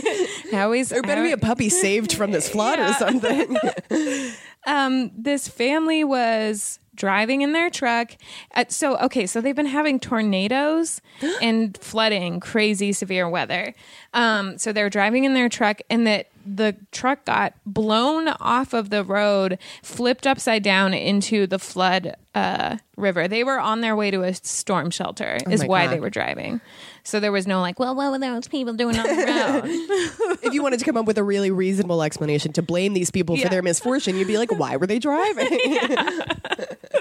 I 0.52 0.66
There 0.90 1.02
better 1.02 1.22
I- 1.22 1.26
be 1.26 1.32
a 1.32 1.38
puppy 1.38 1.68
saved 1.68 2.12
from 2.12 2.32
this 2.32 2.48
flood 2.48 2.78
or 2.78 2.92
something. 2.94 3.56
um, 4.66 5.10
this 5.16 5.48
family 5.48 6.04
was 6.04 6.78
driving 6.94 7.42
in 7.42 7.52
their 7.52 7.70
truck. 7.70 8.12
At, 8.52 8.72
so, 8.72 8.96
okay, 8.98 9.26
so 9.26 9.40
they've 9.40 9.54
been 9.56 9.66
having 9.66 10.00
tornadoes 10.00 11.00
and 11.42 11.76
flooding, 11.78 12.40
crazy 12.40 12.92
severe 12.92 13.28
weather. 13.28 13.74
Um, 14.14 14.58
so 14.58 14.72
they're 14.72 14.90
driving 14.90 15.24
in 15.24 15.34
their 15.34 15.48
truck, 15.48 15.80
and 15.90 16.06
that 16.06 16.28
the 16.56 16.76
truck 16.92 17.24
got 17.24 17.54
blown 17.66 18.28
off 18.28 18.72
of 18.72 18.90
the 18.90 19.04
road, 19.04 19.58
flipped 19.82 20.26
upside 20.26 20.62
down 20.62 20.94
into 20.94 21.46
the 21.46 21.58
flood 21.58 22.14
uh, 22.34 22.78
river. 22.96 23.28
They 23.28 23.44
were 23.44 23.58
on 23.60 23.80
their 23.80 23.94
way 23.96 24.10
to 24.10 24.22
a 24.22 24.34
storm 24.34 24.90
shelter, 24.90 25.38
is 25.50 25.60
Oh 25.60 25.64
my 25.64 25.68
why 25.68 25.84
God. 25.86 25.94
they 25.94 26.00
were 26.00 26.10
driving. 26.10 26.60
So 27.04 27.20
there 27.20 27.32
was 27.32 27.46
no 27.46 27.60
like, 27.60 27.78
well, 27.78 27.94
what 27.94 28.10
were 28.10 28.18
those 28.18 28.48
people 28.48 28.74
doing 28.74 28.96
on 28.98 29.04
the 29.06 29.14
road? 30.26 30.38
if 30.42 30.52
you 30.54 30.62
wanted 30.62 30.78
to 30.78 30.84
come 30.84 30.96
up 30.96 31.06
with 31.06 31.18
a 31.18 31.24
really 31.24 31.50
reasonable 31.50 32.02
explanation 32.02 32.52
to 32.54 32.62
blame 32.62 32.94
these 32.94 33.10
people 33.10 33.36
Yeah. 33.36 33.44
for 33.44 33.50
their 33.50 33.62
misfortune, 33.62 34.16
you'd 34.16 34.28
be 34.28 34.38
like, 34.38 34.50
why 34.58 34.76
were 34.76 34.86
they 34.86 34.98
driving? 34.98 35.48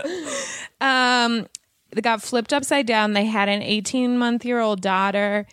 um 0.81 1.47
they 1.91 2.01
got 2.01 2.21
flipped 2.21 2.53
upside 2.53 2.85
down 2.85 3.13
they 3.13 3.25
had 3.25 3.49
an 3.49 3.61
18 3.61 4.17
month 4.17 4.45
year 4.45 4.59
old 4.59 4.81
daughter 4.81 5.45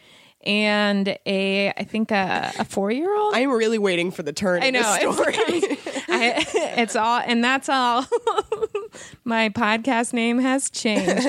and 0.47 1.17
a 1.27 1.71
i 1.71 1.85
think 1.85 2.11
a, 2.11 2.53
a 2.59 2.65
four 2.65 2.91
year 2.91 3.15
old 3.17 3.35
I'm 3.35 3.51
really 3.51 3.79
waiting 3.79 4.11
for 4.11 4.23
the 4.23 4.33
turn 4.33 4.63
i 4.63 4.67
in 4.67 4.75
know 4.75 4.97
story. 5.13 5.35
it's, 5.37 6.09
I, 6.09 6.47
it's 6.81 6.97
all 6.97 7.21
and 7.25 7.43
that's 7.43 7.69
all. 7.69 8.07
My 9.25 9.49
podcast 9.49 10.13
name 10.13 10.39
has 10.39 10.71
changed. 10.71 11.27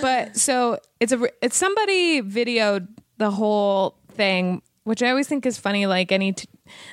But 0.00 0.36
so 0.36 0.78
it's 1.00 1.12
a 1.12 1.28
it's 1.40 1.56
somebody 1.56 2.22
videoed 2.22 2.88
the 3.18 3.30
whole 3.30 3.96
thing 4.12 4.62
which 4.84 5.02
i 5.02 5.08
always 5.08 5.28
think 5.28 5.46
is 5.46 5.58
funny 5.58 5.86
like 5.86 6.12
any 6.12 6.32
t- 6.32 6.48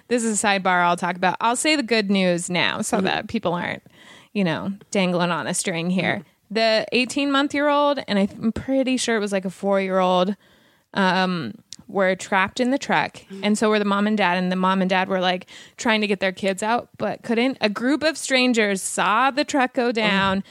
this 0.07 0.23
is 0.23 0.41
a 0.41 0.47
sidebar 0.47 0.83
i'll 0.83 0.97
talk 0.97 1.15
about. 1.15 1.37
I'll 1.41 1.55
say 1.55 1.75
the 1.75 1.83
good 1.83 2.09
news 2.11 2.49
now 2.49 2.81
so 2.81 2.97
mm-hmm. 2.97 3.05
that 3.05 3.27
people 3.27 3.53
aren't 3.53 3.83
you 4.33 4.43
know 4.43 4.73
dangling 4.91 5.31
on 5.31 5.47
a 5.47 5.53
string 5.53 5.89
here. 5.89 6.23
The 6.51 6.85
18 6.91 7.31
month 7.31 7.53
year 7.53 7.67
old 7.69 7.99
and 8.07 8.17
i'm 8.17 8.51
pretty 8.51 8.97
sure 8.97 9.15
it 9.15 9.19
was 9.19 9.31
like 9.31 9.45
a 9.45 9.51
four 9.51 9.79
year 9.79 9.99
old 9.99 10.35
um 10.93 11.53
were 11.87 12.15
trapped 12.15 12.59
in 12.59 12.69
the 12.69 12.77
truck, 12.77 13.17
and 13.41 13.57
so 13.57 13.69
were 13.69 13.79
the 13.79 13.85
mom 13.85 14.05
and 14.05 14.17
dad. 14.17 14.37
And 14.37 14.51
the 14.51 14.55
mom 14.55 14.81
and 14.81 14.89
dad 14.89 15.09
were 15.09 15.19
like 15.19 15.47
trying 15.77 16.01
to 16.01 16.07
get 16.07 16.19
their 16.19 16.31
kids 16.31 16.61
out, 16.61 16.89
but 16.97 17.23
couldn't. 17.23 17.57
A 17.61 17.69
group 17.69 18.03
of 18.03 18.17
strangers 18.17 18.81
saw 18.81 19.31
the 19.31 19.43
truck 19.43 19.73
go 19.73 19.91
down, 19.91 20.43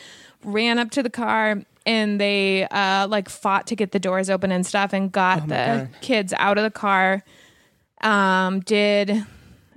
ran 0.44 0.78
up 0.78 0.90
to 0.92 1.02
the 1.02 1.10
car, 1.10 1.62
and 1.86 2.20
they 2.20 2.66
uh, 2.68 3.06
like 3.08 3.28
fought 3.28 3.68
to 3.68 3.76
get 3.76 3.92
the 3.92 4.00
doors 4.00 4.28
open 4.28 4.50
and 4.50 4.66
stuff, 4.66 4.92
and 4.92 5.12
got 5.12 5.46
the 5.48 5.88
kids 6.00 6.32
out 6.38 6.58
of 6.58 6.64
the 6.64 6.70
car. 6.70 7.22
Um, 8.00 8.60
did 8.60 9.24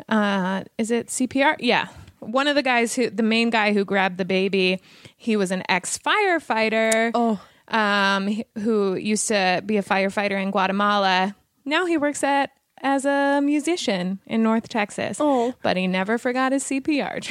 uh, 0.09 0.63
is 0.77 0.91
it 0.91 1.07
CPR? 1.07 1.55
Yeah. 1.59 1.87
One 2.19 2.47
of 2.47 2.55
the 2.55 2.61
guys 2.61 2.95
who, 2.95 3.09
the 3.09 3.23
main 3.23 3.49
guy 3.49 3.73
who 3.73 3.83
grabbed 3.83 4.17
the 4.17 4.25
baby, 4.25 4.81
he 5.17 5.35
was 5.35 5.51
an 5.51 5.63
ex 5.69 5.97
firefighter. 5.97 7.11
Oh. 7.13 7.41
Um, 7.67 8.43
who 8.59 8.95
used 8.95 9.27
to 9.29 9.63
be 9.65 9.77
a 9.77 9.83
firefighter 9.83 10.41
in 10.41 10.51
Guatemala. 10.51 11.35
Now 11.63 11.85
he 11.85 11.97
works 11.97 12.23
at 12.23 12.49
as 12.81 13.05
a 13.05 13.39
musician 13.43 14.19
in 14.25 14.43
North 14.43 14.67
Texas. 14.67 15.17
Oh. 15.19 15.53
But 15.61 15.77
he 15.77 15.87
never 15.87 16.17
forgot 16.17 16.51
his 16.51 16.63
CPR 16.63 17.21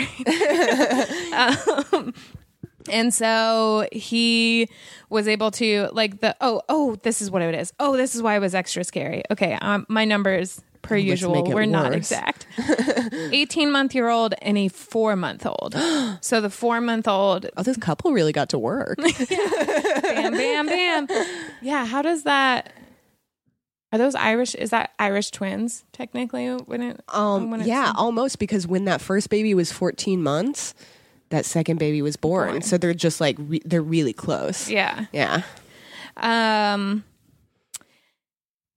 training. 1.90 1.92
um, 1.92 2.14
and 2.88 3.12
so 3.12 3.86
he 3.92 4.68
was 5.10 5.28
able 5.28 5.50
to 5.50 5.88
like 5.92 6.20
the 6.20 6.34
oh 6.40 6.62
oh 6.68 6.96
this 7.02 7.20
is 7.20 7.30
what 7.30 7.42
it 7.42 7.54
is 7.54 7.72
oh 7.78 7.96
this 7.96 8.14
is 8.14 8.22
why 8.22 8.36
it 8.36 8.38
was 8.38 8.54
extra 8.54 8.84
scary 8.84 9.22
okay 9.30 9.58
um, 9.60 9.84
my 9.88 10.04
numbers 10.04 10.62
per 10.82 10.96
usual 10.96 11.34
make 11.34 11.48
it 11.48 11.54
were 11.54 11.66
not 11.66 11.90
worse. 11.90 11.96
exact 12.12 12.46
18 13.32 13.70
month 13.70 13.94
year 13.94 14.08
old 14.08 14.34
and 14.42 14.56
a 14.58 14.68
four 14.68 15.14
month 15.16 15.44
old 15.46 15.74
so 16.20 16.40
the 16.40 16.50
four 16.50 16.80
month 16.80 17.06
old 17.06 17.46
Oh, 17.56 17.62
this 17.62 17.76
couple 17.76 18.12
really 18.12 18.32
got 18.32 18.48
to 18.50 18.58
work. 18.58 18.98
bam 19.28 20.32
bam 20.32 20.66
bam 20.66 21.08
yeah 21.60 21.84
how 21.86 22.02
does 22.02 22.22
that 22.24 22.72
are 23.92 23.98
those 23.98 24.14
irish 24.14 24.54
is 24.54 24.70
that 24.70 24.90
irish 24.98 25.30
twins 25.30 25.84
technically 25.92 26.48
when 26.48 26.80
it 26.82 27.00
Um, 27.08 27.50
when 27.50 27.60
yeah, 27.66 27.92
almost 27.96 28.38
because 28.38 28.66
when 28.66 28.84
that 28.86 29.00
first 29.00 29.30
baby 29.30 29.52
was 29.52 29.72
14 29.72 30.22
months, 30.22 30.74
that 31.30 31.44
second 31.44 31.78
baby 31.78 32.00
was 32.00 32.16
born. 32.16 32.48
Born. 32.50 32.62
So 32.62 32.78
they're 32.78 32.94
just 32.94 33.20
like 33.20 33.36
re- 33.38 33.62
they're 33.64 33.82
really 33.82 34.12
close. 34.12 34.70
yeah 34.70 35.06
Yeah. 35.12 35.42
Um 36.16 37.04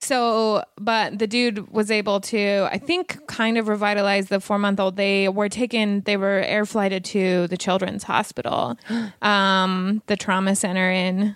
so 0.04 0.64
but 0.78 1.20
the 1.20 1.28
dude 1.28 1.72
was 1.72 1.90
able 1.90 2.20
to 2.20 2.68
I 2.72 2.78
think 2.78 3.26
kind 3.28 3.58
of 3.58 3.68
revitalize 3.68 4.28
the 4.28 4.40
4 4.40 4.60
month 4.60 4.80
old. 4.80 4.98
They 4.98 5.30
were 5.30 5.50
taken 5.50 6.02
they 6.02 6.18
were 6.18 6.42
air 6.46 6.66
flighted 6.66 7.06
to 7.06 7.48
the 7.48 7.58
children's 7.58 8.04
hospital. 8.04 8.78
um 9.22 10.02
the 10.08 10.18
trauma 10.18 10.56
center 10.56 10.92
in 10.92 11.36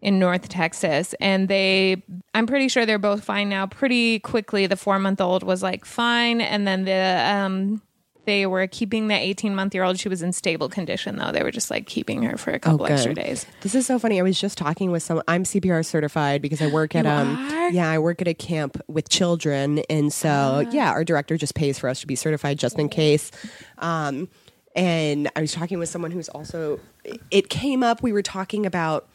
in 0.00 0.18
North 0.18 0.48
Texas 0.48 1.14
and 1.20 1.48
they 1.48 2.02
I'm 2.34 2.46
pretty 2.46 2.68
sure 2.68 2.84
they're 2.84 2.98
both 2.98 3.24
fine 3.24 3.48
now. 3.48 3.66
Pretty 3.66 4.18
quickly 4.18 4.66
the 4.66 4.76
4 4.76 4.98
month 4.98 5.20
old 5.20 5.42
was 5.42 5.62
like 5.62 5.84
fine 5.84 6.40
and 6.40 6.66
then 6.66 6.84
the 6.84 7.24
um 7.34 7.82
they 8.24 8.46
were 8.46 8.66
keeping 8.66 9.08
the 9.08 9.14
18 9.14 9.54
month 9.54 9.74
year 9.74 9.82
old. 9.84 9.98
She 9.98 10.08
was 10.08 10.22
in 10.22 10.32
stable 10.32 10.68
condition 10.68 11.16
though. 11.16 11.32
They 11.32 11.42
were 11.42 11.50
just 11.50 11.70
like 11.70 11.86
keeping 11.86 12.22
her 12.22 12.36
for 12.36 12.50
a 12.52 12.58
couple 12.58 12.86
good. 12.86 12.92
extra 12.92 13.14
days. 13.14 13.46
This 13.62 13.74
is 13.74 13.86
so 13.86 13.98
funny. 13.98 14.20
I 14.20 14.22
was 14.22 14.40
just 14.40 14.56
talking 14.58 14.90
with 14.90 15.02
some. 15.02 15.22
I'm 15.28 15.44
CPR 15.44 15.84
certified 15.84 16.40
because 16.42 16.62
I 16.62 16.68
work 16.68 16.94
at 16.94 17.04
You 17.04 17.10
um. 17.10 17.52
are? 17.52 17.70
Yeah, 17.70 17.90
I 17.90 17.98
work 17.98 18.20
at 18.22 18.28
a 18.28 18.34
camp 18.34 18.80
with 18.88 19.08
children, 19.08 19.80
and 19.90 20.12
so 20.12 20.64
Ah. 20.66 20.70
yeah, 20.70 20.90
our 20.90 21.04
director 21.04 21.36
just 21.36 21.54
pays 21.54 21.78
for 21.78 21.88
us 21.88 22.00
to 22.00 22.06
be 22.06 22.14
certified 22.16 22.58
just 22.58 22.78
in 22.78 22.88
case. 22.88 23.30
Um, 23.78 24.28
and 24.76 25.30
I 25.36 25.40
was 25.40 25.52
talking 25.52 25.78
with 25.78 25.88
someone 25.88 26.10
who's 26.10 26.28
also. 26.28 26.80
It 27.30 27.48
came 27.48 27.82
up. 27.82 28.02
We 28.02 28.12
were 28.12 28.22
talking 28.22 28.64
about 28.66 29.08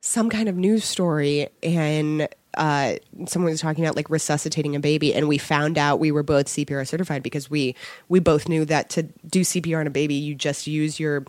some 0.00 0.30
kind 0.30 0.48
of 0.48 0.56
news 0.56 0.84
story 0.84 1.48
and 1.62 2.28
uh, 2.58 2.96
someone 3.26 3.50
was 3.52 3.60
talking 3.60 3.84
about 3.84 3.96
like 3.96 4.10
resuscitating 4.10 4.76
a 4.76 4.80
baby 4.80 5.14
and 5.14 5.28
we 5.28 5.38
found 5.38 5.78
out 5.78 5.98
we 6.00 6.10
were 6.12 6.22
both 6.22 6.46
CPR 6.46 6.86
certified 6.86 7.22
because 7.22 7.48
we 7.48 7.74
we 8.08 8.18
both 8.20 8.48
knew 8.48 8.64
that 8.66 8.90
to 8.90 9.04
do 9.26 9.40
CPR 9.40 9.80
on 9.80 9.86
a 9.86 9.90
baby 9.90 10.14
you 10.14 10.34
just 10.34 10.66
use 10.66 10.98
your 11.00 11.24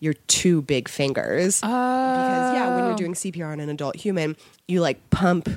your 0.00 0.12
two 0.28 0.60
big 0.62 0.88
fingers. 0.88 1.60
Because 1.60 2.54
yeah 2.54 2.76
when 2.76 2.84
you're 2.86 2.96
doing 2.96 3.14
CPR 3.14 3.50
on 3.50 3.60
an 3.60 3.68
adult 3.70 3.96
human 3.96 4.36
you 4.68 4.80
like 4.80 5.10
pump 5.10 5.48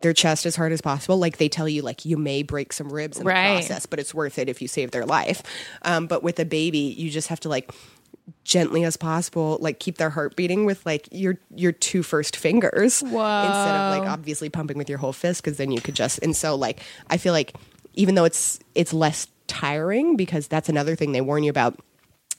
their 0.00 0.12
chest 0.12 0.44
as 0.44 0.54
hard 0.56 0.72
as 0.72 0.82
possible. 0.82 1.16
Like 1.16 1.38
they 1.38 1.48
tell 1.48 1.68
you 1.68 1.80
like 1.82 2.04
you 2.04 2.16
may 2.18 2.42
break 2.42 2.72
some 2.74 2.92
ribs 2.92 3.18
in 3.18 3.26
Right. 3.26 3.54
the 3.54 3.54
process 3.60 3.86
but 3.86 3.98
it's 4.00 4.12
worth 4.12 4.38
it 4.38 4.48
if 4.48 4.60
you 4.60 4.68
save 4.68 4.90
their 4.90 5.06
life. 5.06 5.42
Um, 5.82 6.06
but 6.08 6.22
with 6.22 6.38
a 6.40 6.44
baby 6.44 6.78
you 6.80 7.10
just 7.10 7.28
have 7.28 7.40
to 7.40 7.48
like 7.48 7.70
gently 8.42 8.84
as 8.84 8.96
possible 8.96 9.58
like 9.60 9.78
keep 9.78 9.98
their 9.98 10.10
heart 10.10 10.34
beating 10.34 10.64
with 10.64 10.84
like 10.86 11.08
your 11.12 11.38
your 11.54 11.72
two 11.72 12.02
first 12.02 12.36
fingers 12.36 13.02
instead 13.02 13.14
of 13.76 13.98
like 13.98 14.08
obviously 14.08 14.48
pumping 14.48 14.78
with 14.78 14.88
your 14.88 14.98
whole 14.98 15.12
fist 15.12 15.42
because 15.42 15.58
then 15.58 15.70
you 15.70 15.80
could 15.80 15.94
just 15.94 16.18
and 16.22 16.34
so 16.34 16.54
like 16.54 16.80
i 17.10 17.18
feel 17.18 17.32
like 17.34 17.54
even 17.94 18.14
though 18.14 18.24
it's 18.24 18.58
it's 18.74 18.94
less 18.94 19.26
tiring 19.46 20.16
because 20.16 20.48
that's 20.48 20.68
another 20.70 20.96
thing 20.96 21.12
they 21.12 21.20
warn 21.20 21.42
you 21.42 21.50
about 21.50 21.78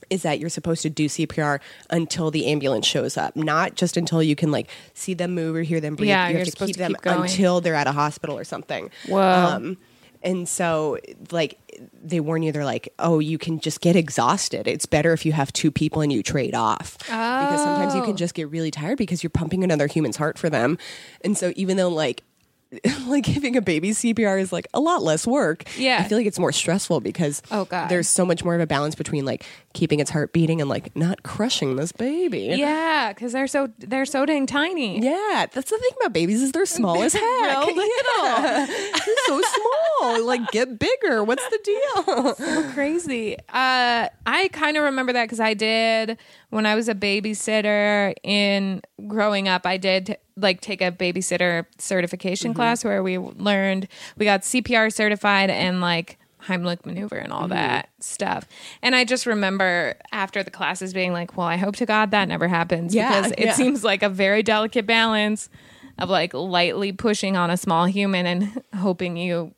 is 0.09 0.23
that 0.23 0.39
you're 0.39 0.49
supposed 0.49 0.81
to 0.83 0.89
do 0.89 1.07
CPR 1.07 1.59
until 1.89 2.29
the 2.29 2.45
ambulance 2.47 2.85
shows 2.85 3.17
up, 3.17 3.35
not 3.35 3.75
just 3.75 3.97
until 3.97 4.21
you 4.21 4.35
can 4.35 4.51
like 4.51 4.69
see 4.93 5.13
them 5.13 5.33
move 5.33 5.55
or 5.55 5.63
hear 5.63 5.79
them 5.79 5.95
breathe. 5.95 6.09
Yeah, 6.09 6.27
you 6.27 6.33
you're 6.35 6.45
have 6.45 6.53
to 6.53 6.65
keep 6.65 6.75
to 6.75 6.79
them 6.79 6.91
keep 6.91 7.01
going. 7.01 7.21
until 7.21 7.61
they're 7.61 7.75
at 7.75 7.87
a 7.87 7.91
hospital 7.91 8.37
or 8.37 8.43
something. 8.43 8.91
Whoa. 9.07 9.19
Um, 9.19 9.77
and 10.25 10.49
so, 10.49 10.97
like, 11.31 11.57
they 12.03 12.19
warn 12.19 12.41
you, 12.43 12.51
they're 12.51 12.65
like, 12.65 12.93
oh, 12.99 13.19
you 13.19 13.37
can 13.37 13.59
just 13.59 13.79
get 13.81 13.95
exhausted. 13.95 14.67
It's 14.67 14.85
better 14.85 15.13
if 15.13 15.25
you 15.25 15.31
have 15.33 15.53
two 15.53 15.71
people 15.71 16.01
and 16.01 16.11
you 16.11 16.21
trade 16.23 16.55
off. 16.55 16.97
Because 16.99 17.61
sometimes 17.63 17.93
you 17.95 18.01
Oh. 18.01 18.05
can 18.05 18.17
just 18.17 18.33
get 18.33 18.49
really 18.49 18.71
tired 18.71 18.97
because 18.97 19.23
you're 19.23 19.29
pumping 19.29 19.63
another 19.63 19.87
human's 19.87 20.17
heart 20.17 20.37
for 20.37 20.49
them. 20.49 20.77
And 21.23 21.37
so, 21.37 21.53
even 21.55 21.77
though, 21.77 21.89
like, 21.89 22.23
like 23.07 23.23
giving 23.23 23.55
a 23.55 23.61
baby 23.61 23.91
CPR 23.91 24.39
is 24.41 24.51
like 24.51 24.67
a 24.73 24.79
lot 24.79 25.01
less 25.03 25.25
work. 25.27 25.63
Yeah. 25.77 25.99
I 25.99 26.07
feel 26.07 26.17
like 26.17 26.27
it's 26.27 26.39
more 26.39 26.51
stressful 26.51 26.99
because 26.99 27.41
Oh, 27.51 27.65
God. 27.65 27.87
there's 27.89 28.07
so 28.07 28.25
much 28.25 28.43
more 28.43 28.55
of 28.55 28.61
a 28.61 28.67
balance 28.67 28.95
between 28.95 29.23
like 29.25 29.45
keeping 29.73 29.99
its 29.99 30.09
heart 30.11 30.33
beating 30.33 30.59
and 30.61 30.69
like 30.69 30.95
not 30.95 31.23
crushing 31.23 31.75
this 31.75 31.91
baby. 31.91 32.55
Yeah, 32.57 33.13
because 33.13 33.31
they're 33.33 33.47
so 33.47 33.69
they're 33.79 34.05
so 34.05 34.25
dang 34.25 34.45
tiny. 34.47 34.99
Yeah, 35.01 35.45
that's 35.51 35.69
the 35.69 35.77
thing 35.77 35.91
about 36.01 36.13
babies 36.13 36.41
is 36.41 36.51
they're 36.51 36.65
small 36.65 37.01
as 37.03 37.13
heck. 37.13 37.21
Real 37.23 37.65
little. 37.75 38.65
they're 38.67 39.15
so 39.27 39.41
small. 39.41 40.25
Like 40.25 40.49
get 40.51 40.77
bigger. 40.79 41.23
What's 41.23 41.47
the 41.49 41.59
deal? 41.63 42.71
Crazy. 42.73 43.37
Uh, 43.49 44.09
I 44.25 44.49
kind 44.51 44.75
of 44.77 44.83
remember 44.83 45.13
that 45.13 45.25
because 45.25 45.39
I 45.39 45.53
did 45.53 46.17
when 46.49 46.65
I 46.65 46.75
was 46.75 46.89
a 46.89 46.95
babysitter 46.95 48.13
in 48.23 48.81
growing 49.07 49.47
up. 49.47 49.65
I 49.65 49.77
did 49.77 50.17
like 50.37 50.61
take 50.61 50.81
a 50.81 50.91
babysitter 50.91 51.65
certification 51.77 52.53
class 52.53 52.83
where 52.83 53.01
we 53.01 53.17
learned 53.17 53.87
we 54.17 54.25
got 54.25 54.41
CPR 54.41 54.91
certified 54.91 55.49
and 55.49 55.79
like 55.81 56.17
Heimlich 56.43 56.85
maneuver 56.85 57.15
and 57.15 57.31
all 57.33 57.47
that 57.47 57.89
stuff. 57.99 58.45
And 58.81 58.95
I 58.95 59.03
just 59.05 59.25
remember 59.25 59.95
after 60.11 60.43
the 60.43 60.51
classes 60.51 60.93
being 60.93 61.11
like, 61.13 61.35
well, 61.37 61.47
I 61.47 61.55
hope 61.55 61.75
to 61.77 61.85
God 61.85 62.11
that 62.11 62.27
never 62.27 62.47
happens 62.47 62.93
Yeah, 62.93 63.09
because 63.21 63.31
it 63.31 63.45
yeah. 63.45 63.53
seems 63.53 63.83
like 63.83 64.03
a 64.03 64.09
very 64.09 64.43
delicate 64.43 64.85
balance 64.85 65.49
of 65.97 66.09
like 66.09 66.33
lightly 66.33 66.91
pushing 66.91 67.35
on 67.37 67.49
a 67.49 67.57
small 67.57 67.85
human 67.85 68.25
and 68.25 68.61
hoping 68.75 69.15
you 69.17 69.53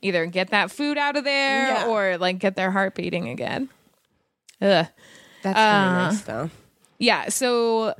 either 0.00 0.24
get 0.26 0.50
that 0.50 0.70
food 0.70 0.96
out 0.96 1.16
of 1.16 1.24
there 1.24 1.68
Yeah. 1.68 1.86
or 1.88 2.16
like 2.16 2.38
get 2.38 2.56
their 2.56 2.70
heart 2.70 2.94
beating 2.94 3.28
again. 3.28 3.68
Ugh. 4.62 4.86
That's 5.42 5.58
Uh, 5.58 6.08
nice 6.10 6.20
though. 6.22 6.50
Yeah, 6.98 7.28
so 7.30 7.94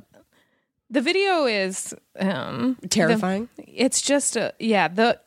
the 0.91 1.01
video 1.01 1.45
is 1.45 1.93
um 2.19 2.77
Terrifying. 2.89 3.49
the- 3.55 3.63
it's 3.67 4.01
just 4.01 4.35
a, 4.35 4.53
yeah, 4.59 4.87
the 4.87 5.19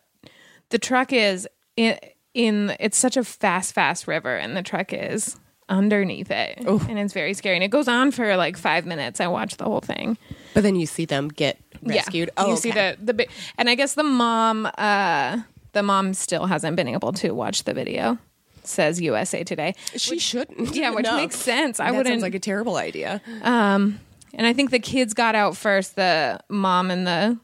the 0.70 0.78
truck 0.78 1.12
is 1.12 1.48
in, 1.76 1.98
in 2.34 2.76
it's 2.78 2.98
such 2.98 3.16
a 3.16 3.24
fast 3.24 3.74
fast 3.74 4.06
river 4.06 4.36
and 4.36 4.56
the 4.56 4.62
truck 4.62 4.92
is 4.92 5.36
underneath 5.70 6.30
it 6.30 6.58
and 6.58 6.98
it's 6.98 7.14
very 7.14 7.32
scary 7.32 7.56
and 7.56 7.64
it 7.64 7.68
goes 7.70 7.88
on 7.88 8.10
for 8.10 8.36
like 8.36 8.56
5 8.58 8.84
minutes. 8.84 9.18
I 9.18 9.26
watched 9.28 9.56
the 9.56 9.64
whole 9.64 9.80
thing. 9.80 10.18
But 10.52 10.62
then 10.62 10.76
you 10.76 10.84
see 10.86 11.06
them 11.06 11.28
get 11.28 11.58
rescued. 11.82 12.28
Yeah. 12.36 12.44
Oh, 12.44 12.50
you 12.50 12.56
see 12.58 12.68
okay. 12.70 12.96
the 13.02 13.12
the 13.14 13.26
and 13.56 13.70
I 13.70 13.74
guess 13.74 13.94
the 13.94 14.02
mom 14.02 14.68
uh 14.76 15.40
the 15.72 15.82
mom 15.82 16.12
still 16.14 16.46
hasn't 16.46 16.76
been 16.76 16.88
able 16.88 17.12
to 17.14 17.32
watch 17.32 17.64
the 17.64 17.72
video. 17.74 18.18
Says 18.62 19.00
USA 19.00 19.42
Today. 19.44 19.74
she 19.96 20.18
shouldn't. 20.18 20.74
Yeah, 20.74 20.90
which 20.90 21.04
No. 21.04 21.16
makes 21.16 21.36
sense. 21.36 21.80
I 21.80 21.86
that 21.90 21.96
wouldn't 21.96 22.12
sounds 22.14 22.22
like 22.22 22.34
a 22.34 22.38
terrible 22.40 22.76
idea. 22.76 23.20
um 23.42 24.00
and 24.34 24.46
I 24.46 24.52
think 24.52 24.70
the 24.70 24.78
kids 24.78 25.14
got 25.14 25.34
out 25.34 25.56
first, 25.56 25.96
the 25.96 26.40
mom 26.48 26.90
and 26.90 27.06
the 27.06 27.38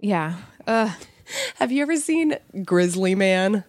yeah. 0.00 0.36
Uh 0.66 0.92
Have 1.56 1.72
you 1.72 1.82
ever 1.82 1.96
seen 1.96 2.36
Grizzly 2.64 3.14
Man? 3.14 3.64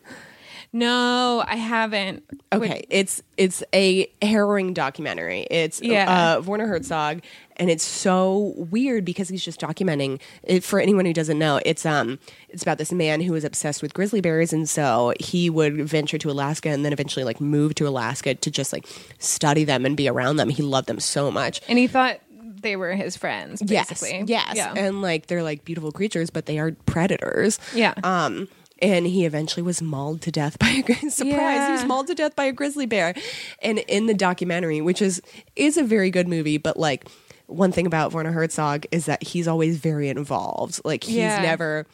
no, 0.74 1.44
I 1.48 1.56
haven't. 1.56 2.24
Okay, 2.53 2.86
it's 2.89 3.24
it's 3.38 3.63
a 3.74 4.12
harrowing 4.22 4.74
documentary. 4.74 5.48
It's 5.50 5.82
Yeah. 5.82 6.36
uh, 6.38 6.41
Werner 6.41 6.67
Herzog, 6.67 7.22
and 7.56 7.70
it's 7.72 7.86
so 7.86 8.53
weird 8.58 9.06
because 9.06 9.29
he's 9.29 9.44
just 9.44 9.60
documenting. 9.62 10.20
It, 10.44 10.63
for 10.63 10.79
anyone 10.79 11.06
who 11.06 11.13
doesn't 11.13 11.39
know, 11.39 11.60
it's 11.65 11.86
um 11.86 12.20
it's 12.50 12.62
about 12.63 12.77
this 12.77 12.91
man 12.91 13.22
who 13.22 13.32
was 13.32 13.44
obsessed 13.46 13.82
with 13.82 13.94
grizzly 13.94 14.22
bears, 14.22 14.51
and 14.53 14.67
so 14.70 15.13
he 15.20 15.50
would 15.50 15.77
venture 15.89 16.17
to 16.20 16.29
Alaska 16.29 16.70
and 16.70 16.84
then 16.86 16.94
eventually 16.94 17.24
like 17.24 17.39
move 17.41 17.74
to 17.75 17.88
Alaska 17.88 18.36
to 18.36 18.51
just 18.51 18.74
like 18.74 18.86
study 19.20 19.63
them 19.63 19.86
and 19.86 19.96
be 19.96 20.08
around 20.10 20.36
them. 20.36 20.50
He 20.50 20.62
loved 20.62 20.88
them 20.88 21.00
so 21.00 21.32
much. 21.32 21.62
And 21.70 21.79
he 21.79 21.88
thought 21.88 22.20
they 22.62 22.76
were 22.76 22.94
his 22.96 23.16
friends, 23.18 23.62
yes, 23.66 23.90
basically. 23.90 24.24
yes, 24.28 24.54
Yeah. 24.56 24.74
and 24.76 25.02
like 25.02 25.28
they're 25.28 25.44
like 25.44 25.64
beautiful 25.66 25.92
creatures, 25.92 26.30
but 26.30 26.46
they 26.46 26.60
are 26.60 26.72
predators. 26.86 27.60
yeah. 27.74 27.94
Um, 28.04 28.48
and 28.80 29.08
he 29.08 29.26
eventually 29.26 29.64
was 29.64 29.82
mauled 29.82 30.22
to 30.22 30.32
death 30.32 30.60
by 30.60 30.70
a 30.70 30.82
gri- 30.84 31.10
surprise. 31.10 31.66
He 31.68 31.72
was 31.72 31.86
mauled 31.86 32.08
to 32.08 32.16
death 32.16 32.36
by 32.36 32.46
a 32.46 32.52
grizzly 32.52 32.86
bear. 32.86 33.16
And 33.62 33.80
in 33.80 34.06
the 34.06 34.14
documentary, 34.14 34.82
which 34.82 35.02
is 35.02 35.22
is 35.56 35.78
a 35.78 35.84
very 35.84 36.12
good 36.12 36.28
movie, 36.28 36.58
but 36.58 36.78
like 36.78 37.08
one 37.48 37.72
thing 37.72 37.88
about 37.88 38.14
Werner 38.14 38.32
Herzog 38.34 38.86
is 38.92 39.06
that 39.06 39.24
he's 39.24 39.48
always 39.48 39.78
very 39.78 40.10
involved. 40.10 40.80
Like 40.86 41.04
he's 41.06 41.16
Yeah. 41.16 41.42
never 41.42 41.88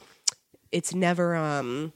it's 0.71 0.93
never 0.93 1.35
um 1.35 1.93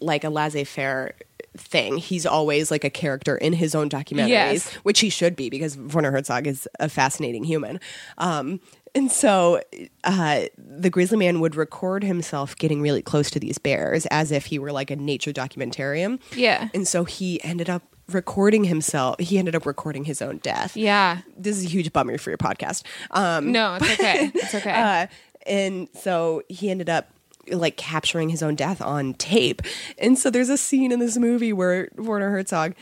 like 0.00 0.24
a 0.24 0.28
laissez-faire 0.30 1.14
thing. 1.56 1.98
He's 1.98 2.26
always 2.26 2.70
like 2.70 2.84
a 2.84 2.90
character 2.90 3.36
in 3.36 3.52
his 3.52 3.74
own 3.74 3.88
documentaries, 3.88 4.28
Yes. 4.28 4.72
which 4.84 5.00
he 5.00 5.08
should 5.10 5.36
be 5.36 5.50
because 5.50 5.76
Werner 5.76 6.10
Herzog 6.12 6.46
is 6.46 6.68
a 6.80 6.88
fascinating 6.88 7.44
human. 7.44 7.80
Um, 8.18 8.60
and 8.96 9.10
so 9.10 9.60
uh, 10.04 10.42
the 10.56 10.90
grizzly 10.90 11.16
man 11.18 11.40
would 11.40 11.56
record 11.56 12.04
himself 12.04 12.54
getting 12.56 12.80
really 12.80 13.02
close 13.02 13.30
to 13.32 13.40
these 13.40 13.58
bears 13.58 14.06
as 14.06 14.30
if 14.30 14.46
he 14.46 14.58
were 14.58 14.70
like 14.72 14.90
a 14.90 14.96
nature 14.96 15.32
documentarian. 15.32 16.20
Yeah. 16.36 16.68
And 16.74 16.86
so 16.86 17.04
he 17.04 17.42
ended 17.42 17.68
up 17.68 17.82
recording 18.12 18.64
himself. 18.64 19.18
He 19.18 19.38
ended 19.38 19.56
up 19.56 19.66
recording 19.66 20.04
his 20.04 20.20
own 20.22 20.38
death. 20.38 20.76
yeah. 20.76 21.22
This 21.36 21.56
is 21.56 21.64
a 21.64 21.68
huge 21.68 21.92
bummer 21.92 22.18
for 22.18 22.30
your 22.30 22.38
podcast. 22.38 22.84
Um, 23.10 23.50
No, 23.50 23.76
it's 23.80 23.90
okay. 23.98 24.30
It's 24.34 24.54
okay. 24.54 24.70
uh, 24.70 25.06
and 25.46 25.88
so 25.94 26.42
he 26.48 26.70
ended 26.70 26.88
up 26.88 27.08
like 27.50 27.76
capturing 27.76 28.28
his 28.28 28.42
own 28.42 28.54
death 28.54 28.80
on 28.80 29.14
tape. 29.14 29.62
And 29.98 30.18
so 30.18 30.30
there's 30.30 30.48
a 30.48 30.56
scene 30.56 30.92
in 30.92 30.98
this 30.98 31.16
movie 31.16 31.52
where 31.52 31.88
Werner 31.96 32.30
Herzog 32.30 32.74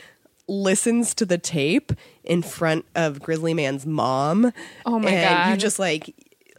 listens 0.47 1.13
to 1.15 1.25
the 1.25 1.37
tape 1.37 1.91
in 2.23 2.41
front 2.41 2.85
of 2.95 3.21
Grizzly 3.21 3.53
Man's 3.53 3.85
mom. 3.85 4.51
Oh 4.85 4.99
my 4.99 5.09
and 5.11 5.51
You 5.51 5.57
just 5.57 5.79
like 5.79 6.15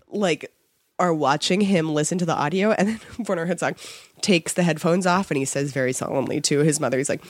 like 0.08 0.50
are 0.98 1.12
watching 1.12 1.60
him 1.62 1.92
listen 1.92 2.18
to 2.18 2.24
the 2.24 2.34
audio 2.34 2.70
and 2.72 2.88
then 2.88 3.00
Werner 3.28 3.46
Herzog 3.46 3.76
takes 4.20 4.52
the 4.52 4.62
headphones 4.62 5.06
off 5.06 5.30
and 5.30 5.38
he 5.38 5.44
says 5.44 5.72
very 5.72 5.92
solemnly 5.92 6.40
to 6.42 6.60
his 6.60 6.80
mother, 6.80 6.98
he's 6.98 7.08
like, 7.08 7.22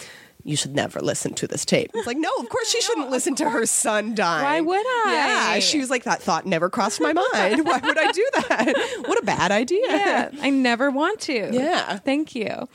you 0.45 0.57
should 0.57 0.75
never 0.75 1.01
listen 1.01 1.33
to 1.35 1.47
this 1.47 1.65
tape. 1.65 1.91
It's 1.95 2.07
like, 2.07 2.19
no, 2.19 2.31
of 2.39 2.49
course 2.49 2.69
she 2.71 2.81
shouldn't 2.83 3.11
listen 3.11 3.35
to 3.37 3.49
her 3.51 3.67
son 3.67 4.15
dying. 4.15 4.45
Why 4.45 4.61
would 4.61 4.87
I? 4.87 5.55
Yeah, 5.55 5.59
she 5.59 5.79
was 5.81 5.91
like, 5.91 6.05
that 6.05 6.23
thought 6.23 6.47
never 6.47 6.69
crossed 6.71 7.01
my 7.01 7.13
mind. 7.13 7.67
Why 7.67 7.81
would 7.83 7.99
I 7.99 8.13
do 8.13 8.29
that? 8.35 9.01
What 9.07 9.23
a 9.23 9.25
bad 9.25 9.51
idea. 9.51 9.81
yeah. 9.89 10.31
I 10.41 10.51
never 10.51 10.91
want 10.91 11.21
to. 11.23 11.51
Yeah. 11.53 11.99
Thank 11.99 12.35
you. 12.35 12.69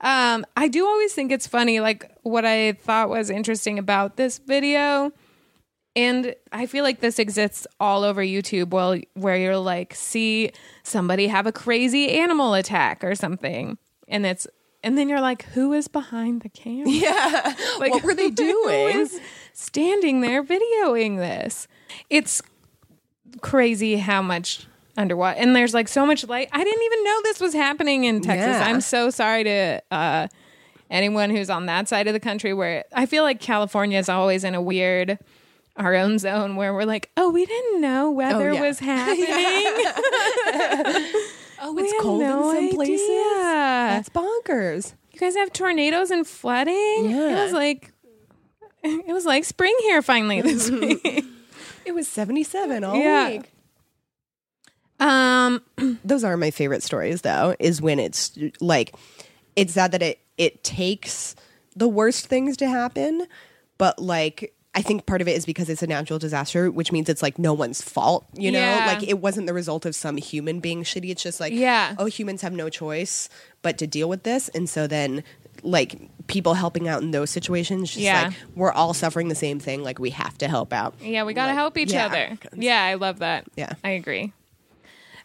Um, 0.00 0.46
I 0.56 0.68
do 0.68 0.86
always 0.86 1.12
think 1.12 1.32
it's 1.32 1.46
funny, 1.46 1.80
like 1.80 2.10
what 2.22 2.44
I 2.44 2.72
thought 2.72 3.08
was 3.08 3.30
interesting 3.30 3.78
about 3.78 4.16
this 4.16 4.38
video. 4.38 5.12
And 5.96 6.34
I 6.52 6.66
feel 6.66 6.84
like 6.84 7.00
this 7.00 7.18
exists 7.18 7.66
all 7.80 8.04
over 8.04 8.22
YouTube 8.22 8.70
well, 8.70 8.98
where 9.14 9.36
you're 9.36 9.58
like, 9.58 9.94
see 9.94 10.52
somebody 10.84 11.26
have 11.26 11.46
a 11.46 11.52
crazy 11.52 12.10
animal 12.10 12.54
attack 12.54 13.02
or 13.02 13.14
something. 13.16 13.76
And 14.06 14.24
it's 14.24 14.46
and 14.82 14.96
then 14.96 15.08
you're 15.08 15.20
like, 15.20 15.42
who 15.46 15.72
is 15.72 15.88
behind 15.88 16.42
the 16.42 16.48
camera? 16.48 16.88
Yeah. 16.90 17.54
Like, 17.78 17.92
what 17.92 18.02
were 18.04 18.14
they 18.14 18.30
doing? 18.30 18.98
is 19.00 19.20
standing 19.52 20.20
there 20.20 20.42
videoing 20.42 21.16
this? 21.18 21.68
It's 22.10 22.42
crazy 23.40 23.96
how 23.96 24.20
much 24.22 24.66
underwater 24.96 25.38
and 25.38 25.54
there's 25.54 25.74
like 25.74 25.86
so 25.86 26.04
much 26.04 26.26
light. 26.26 26.48
I 26.52 26.64
didn't 26.64 26.82
even 26.82 27.04
know 27.04 27.20
this 27.22 27.40
was 27.40 27.54
happening 27.54 28.04
in 28.04 28.20
Texas. 28.20 28.48
Yeah. 28.48 28.66
I'm 28.66 28.80
so 28.80 29.10
sorry 29.10 29.44
to 29.44 29.80
uh, 29.92 30.26
anyone 30.90 31.30
who's 31.30 31.50
on 31.50 31.66
that 31.66 31.86
side 31.88 32.08
of 32.08 32.14
the 32.14 32.20
country 32.20 32.52
where 32.52 32.84
I 32.92 33.06
feel 33.06 33.22
like 33.22 33.40
California 33.40 33.98
is 33.98 34.08
always 34.08 34.42
in 34.42 34.54
a 34.56 34.60
weird 34.62 35.18
our 35.76 35.94
own 35.94 36.18
zone 36.18 36.56
where 36.56 36.74
we're 36.74 36.82
like, 36.84 37.08
oh, 37.16 37.30
we 37.30 37.46
didn't 37.46 37.80
know 37.80 38.10
weather 38.10 38.50
Oh, 38.50 38.54
yeah. 38.54 38.60
was 38.60 38.78
happening. 38.80 39.26
Oh, 41.62 41.72
We 41.72 41.82
it's 41.82 42.02
cold 42.02 42.20
no 42.20 42.50
in 42.50 42.68
some 42.70 42.76
places. 42.76 43.00
idea. 43.00 43.34
That's 43.34 44.08
bonkers. 44.08 44.94
You 45.12 45.20
guys 45.20 45.34
have 45.36 45.52
tornadoes 45.52 46.10
and 46.10 46.26
flooding. 46.26 47.10
Yeah. 47.10 47.38
It 47.40 47.42
was 47.44 47.52
like 47.52 47.92
it 48.84 49.12
was 49.12 49.26
like 49.26 49.44
spring 49.44 49.74
here 49.82 50.00
finally 50.02 50.40
this 50.40 50.70
week. 50.70 51.24
It 51.84 51.94
was 51.94 52.06
77 52.08 52.84
all 52.84 52.96
Yeah. 52.96 53.28
week. 53.30 53.52
Um, 55.00 55.62
Those 56.04 56.24
are 56.24 56.36
my 56.36 56.50
favorite 56.50 56.82
stories, 56.82 57.22
though, 57.22 57.54
is 57.58 57.80
when 57.80 57.98
it's 57.98 58.36
like, 58.60 58.94
it's 59.56 59.74
sad 59.74 59.92
that 59.92 60.02
it, 60.02 60.20
it 60.36 60.62
takes 60.64 61.34
the 61.76 61.88
worst 61.88 62.26
things 62.26 62.56
to 62.58 62.68
happen, 62.68 63.26
but 63.78 63.98
like, 64.00 64.54
I 64.78 64.82
think 64.82 65.06
part 65.06 65.20
of 65.20 65.26
it 65.26 65.32
is 65.36 65.44
because 65.44 65.68
it's 65.68 65.82
a 65.82 65.88
natural 65.88 66.20
disaster, 66.20 66.70
which 66.70 66.92
means 66.92 67.08
it's 67.08 67.20
like 67.20 67.36
no 67.36 67.52
one's 67.52 67.82
fault, 67.82 68.24
you 68.34 68.52
know? 68.52 68.60
Yeah. 68.60 68.86
Like 68.86 69.02
it 69.02 69.18
wasn't 69.18 69.48
the 69.48 69.52
result 69.52 69.84
of 69.84 69.96
some 69.96 70.16
human 70.18 70.60
being 70.60 70.84
shitty. 70.84 71.10
It's 71.10 71.22
just 71.22 71.40
like, 71.40 71.52
Yeah. 71.52 71.96
oh, 71.98 72.06
humans 72.06 72.42
have 72.42 72.52
no 72.52 72.68
choice 72.68 73.28
but 73.62 73.76
to 73.78 73.88
deal 73.88 74.08
with 74.08 74.22
this. 74.22 74.48
And 74.50 74.70
so 74.70 74.86
then, 74.86 75.24
like, 75.64 75.98
people 76.28 76.54
helping 76.54 76.86
out 76.86 77.02
in 77.02 77.10
those 77.10 77.28
situations, 77.30 77.88
just 77.90 77.98
Yeah. 78.04 78.26
like, 78.28 78.34
we're 78.54 78.70
all 78.70 78.94
suffering 78.94 79.26
the 79.26 79.34
same 79.34 79.58
thing. 79.58 79.82
Like, 79.82 79.98
we 79.98 80.10
have 80.10 80.38
to 80.38 80.46
help 80.46 80.72
out. 80.72 80.94
yeah, 81.02 81.24
we 81.24 81.34
gotta 81.34 81.48
Like, 81.48 81.56
help 81.56 81.76
each 81.76 81.92
yeah. 81.92 82.06
other. 82.06 82.38
Yeah, 82.56 82.80
I 82.84 82.94
love 82.94 83.18
that. 83.18 83.46
Yeah. 83.56 83.72
I 83.82 83.90
agree. 83.90 84.32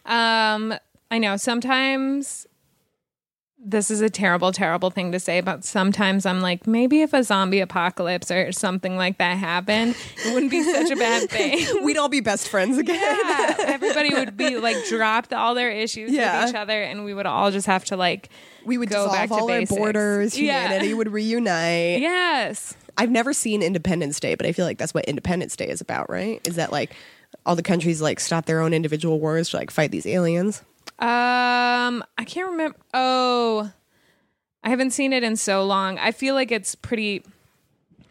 Um, 0.04 0.74
I 1.12 1.18
know 1.18 1.36
sometimes 1.36 2.46
this 3.58 3.90
is 3.90 4.00
a 4.02 4.10
terrible, 4.10 4.52
terrible 4.52 4.90
thing 4.90 5.12
to 5.12 5.18
say, 5.20 5.40
but 5.40 5.64
sometimes 5.64 6.26
I'm 6.26 6.40
like, 6.42 6.66
maybe 6.66 7.00
if 7.00 7.14
a 7.14 7.22
zombie 7.22 7.60
apocalypse 7.60 8.30
or 8.30 8.52
something 8.52 8.96
like 8.96 9.16
that 9.18 9.38
happened, 9.38 9.96
it 10.24 10.34
wouldn't 10.34 10.50
be 10.50 10.62
such 10.62 10.90
a 10.90 10.96
bad 10.96 11.30
thing. 11.30 11.64
We'd 11.84 11.96
all 11.96 12.10
be 12.10 12.20
best 12.20 12.48
friends 12.48 12.76
again. 12.76 12.96
yeah, 13.00 13.54
everybody 13.60 14.12
would 14.12 14.36
be 14.36 14.58
like 14.58 14.76
dropped 14.88 15.32
all 15.32 15.54
their 15.54 15.70
issues 15.70 16.10
Yeah. 16.10 16.40
with 16.42 16.50
each 16.50 16.56
other, 16.56 16.82
and 16.82 17.04
we 17.06 17.14
would 17.14 17.26
all 17.26 17.50
just 17.50 17.66
have 17.66 17.84
to 17.86 17.96
like 17.96 18.28
We 18.66 18.76
would 18.76 18.90
go 18.90 19.08
back 19.08 19.28
to 19.28 19.34
all 19.34 19.50
our 19.50 19.60
basics. 19.60 19.78
borders. 19.78 20.38
Yeah. 20.38 20.62
Humanity 20.64 20.94
would 20.94 21.10
reunite. 21.12 22.00
Yes. 22.00 22.76
I've 22.98 23.10
never 23.10 23.32
seen 23.32 23.62
Independence 23.62 24.20
Day, 24.20 24.34
but 24.34 24.46
I 24.46 24.52
feel 24.52 24.66
like 24.66 24.78
that's 24.78 24.92
what 24.92 25.06
Independence 25.06 25.56
Day 25.56 25.68
is 25.68 25.80
about, 25.80 26.10
right? 26.10 26.46
Is 26.46 26.56
that 26.56 26.70
like 26.70 26.92
all 27.46 27.56
the 27.56 27.62
countries 27.62 28.02
like 28.02 28.20
stop 28.20 28.44
their 28.46 28.60
own 28.60 28.74
individual 28.74 29.18
wars 29.20 29.50
to 29.50 29.56
like 29.56 29.70
fight 29.70 29.90
these 29.90 30.06
aliens? 30.06 30.62
Um, 30.98 32.04
I 32.16 32.24
can't 32.24 32.50
remember. 32.50 32.76
Oh, 32.92 33.70
I 34.62 34.70
haven't 34.70 34.92
seen 34.92 35.12
it 35.12 35.22
in 35.22 35.36
so 35.36 35.64
long. 35.64 35.98
I 35.98 36.12
feel 36.12 36.34
like 36.34 36.50
it's 36.52 36.74
pretty. 36.74 37.24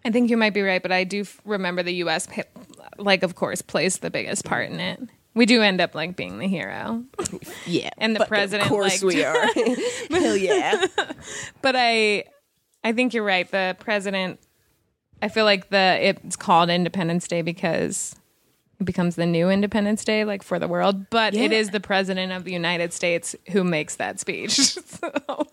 I 0.06 0.12
think 0.12 0.30
you 0.30 0.38
might 0.38 0.54
be 0.54 0.62
right, 0.62 0.82
but 0.82 0.92
I 0.92 1.06
do 1.06 1.22
f- 1.22 1.40
remember 1.46 1.82
the 1.82 1.94
U.S. 1.96 2.28
pa- 2.28 2.42
like, 2.98 3.24
of 3.24 3.36
course, 3.36 3.62
plays 3.62 4.00
the 4.00 4.10
biggest 4.10 4.44
part 4.44 4.70
in 4.70 4.80
it. 4.82 5.00
We 5.34 5.46
do 5.46 5.62
end 5.62 5.80
up 5.82 5.96
like 5.96 6.16
being 6.16 6.38
the 6.40 6.48
hero, 6.48 7.04
Yeah, 7.66 7.90
And 7.98 8.16
the 8.16 8.26
president, 8.26 8.64
Of 8.64 8.70
course, 8.70 9.02
like- 9.02 9.16
we 9.16 9.24
are. 9.24 9.48
Hell 10.20 10.36
yeah! 10.38 10.86
but 11.62 11.76
I, 11.78 12.26
I 12.84 12.92
think 12.92 13.14
you're 13.14 13.24
right. 13.24 13.50
The 13.50 13.76
president. 13.80 14.40
I 15.22 15.30
feel 15.30 15.46
like 15.46 15.70
the 15.70 15.98
it's 16.02 16.36
called 16.36 16.70
Independence 16.70 17.28
Day 17.30 17.42
because 17.42 18.14
becomes 18.84 19.16
the 19.16 19.26
new 19.26 19.50
Independence 19.50 20.04
Day, 20.06 20.26
like 20.26 20.44
for 20.44 20.60
the 20.60 20.68
world. 20.68 21.10
But 21.10 21.34
it 21.34 21.52
Yeah. 21.52 21.58
is 21.58 21.70
the 21.72 21.80
president 21.80 22.32
of 22.32 22.44
the 22.44 22.52
United 22.54 22.94
States 22.94 23.36
who 23.52 23.64
makes 23.64 23.96
that 23.96 24.20
speech. 24.20 24.56
So- 24.58 25.12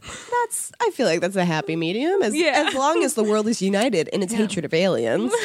That's. 0.00 0.72
I 0.80 0.90
feel 0.90 1.06
like 1.06 1.20
that's 1.20 1.36
a 1.36 1.44
happy 1.44 1.76
medium. 1.76 2.22
As 2.22 2.34
Yeah. 2.34 2.64
as 2.68 2.74
long 2.74 3.02
as 3.04 3.12
the 3.14 3.24
world 3.24 3.46
is 3.46 3.60
united 3.60 4.08
in 4.08 4.22
its 4.22 4.32
hatred 4.32 4.64
of 4.64 4.72
aliens. 4.74 5.32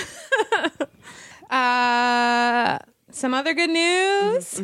Uh, 1.50 2.80
some 3.12 3.34
other 3.34 3.54
good 3.54 3.70
news. 3.70 4.60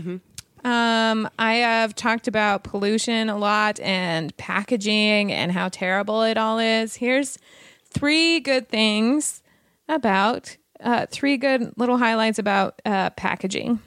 Um, 0.66 1.30
I 1.38 1.54
have 1.56 1.94
talked 1.94 2.28
about 2.28 2.64
pollution 2.64 3.30
a 3.30 3.38
lot 3.38 3.80
and 3.80 4.36
packaging 4.38 5.32
and 5.32 5.52
how 5.52 5.70
terrible 5.70 6.24
it 6.24 6.36
all 6.38 6.58
is. 6.58 6.96
Here's 6.96 7.38
three 7.92 8.40
good 8.40 8.70
things 8.70 9.44
about 9.88 10.58
uh, 10.84 11.06
three 11.10 11.38
good 11.38 11.74
little 11.78 11.98
highlights 11.98 12.40
about 12.40 12.82
uh, 12.86 13.10
packaging 13.12 13.80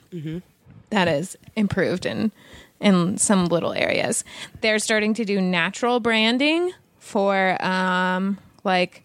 that 0.91 1.09
is 1.09 1.37
improved 1.57 2.07
in 2.07 2.33
in 2.81 3.17
some 3.17 3.47
little 3.47 3.73
areas. 3.73 4.25
They're 4.61 4.81
starting 4.81 5.15
to 5.15 5.25
do 5.25 5.41
natural 5.41 6.01
branding 6.01 6.73
for 6.99 7.57
um, 7.65 8.39
like 8.65 9.05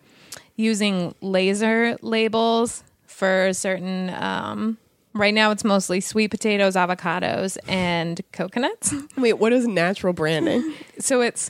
using 0.55 1.13
laser 1.21 1.95
labels 2.01 2.83
for 3.05 3.53
certain 3.53 4.09
um, 4.11 4.77
right 5.13 5.33
now 5.33 5.49
it's 5.51 5.63
mostly 5.63 5.99
sweet 6.01 6.29
potatoes 6.29 6.75
avocados 6.75 7.57
and 7.67 8.21
coconuts 8.31 8.93
Wait, 9.17 9.33
what 9.33 9.51
is 9.53 9.67
natural 9.67 10.13
branding? 10.13 10.73
so 10.99 11.21
it's 11.21 11.49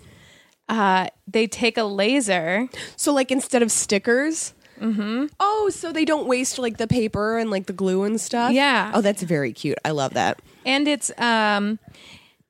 uh, 0.69 1.07
they 1.27 1.47
take 1.47 1.77
a 1.77 1.83
laser 1.83 2.67
So 2.97 3.13
like 3.13 3.31
instead 3.31 3.61
of 3.63 3.71
stickers. 3.71 4.53
Mm-hmm. 4.81 5.25
Oh, 5.39 5.69
so 5.73 5.91
they 5.91 6.05
don't 6.05 6.27
waste 6.27 6.59
like 6.59 6.77
the 6.77 6.87
paper 6.87 7.37
and 7.37 7.49
like 7.49 7.65
the 7.65 7.73
glue 7.73 8.03
and 8.03 8.19
stuff. 8.21 8.51
Yeah. 8.53 8.91
Oh, 8.93 9.01
that's 9.01 9.23
very 9.23 9.51
cute. 9.53 9.77
I 9.83 9.91
love 9.91 10.13
that. 10.13 10.39
and 10.65 10.87
it's 10.87 11.11
um 11.19 11.79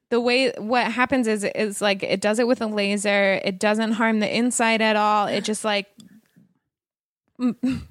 the 0.09 0.19
way 0.21 0.51
what 0.57 0.91
happens 0.91 1.27
is 1.27 1.43
is 1.43 1.81
like 1.81 2.01
it 2.03 2.21
does 2.21 2.39
it 2.39 2.47
with 2.47 2.61
a 2.61 2.65
laser 2.67 3.39
it 3.43 3.59
doesn't 3.59 3.93
harm 3.93 4.19
the 4.19 4.37
inside 4.37 4.81
at 4.81 4.95
all 4.95 5.27
it 5.27 5.43
just 5.43 5.65
like 5.65 5.87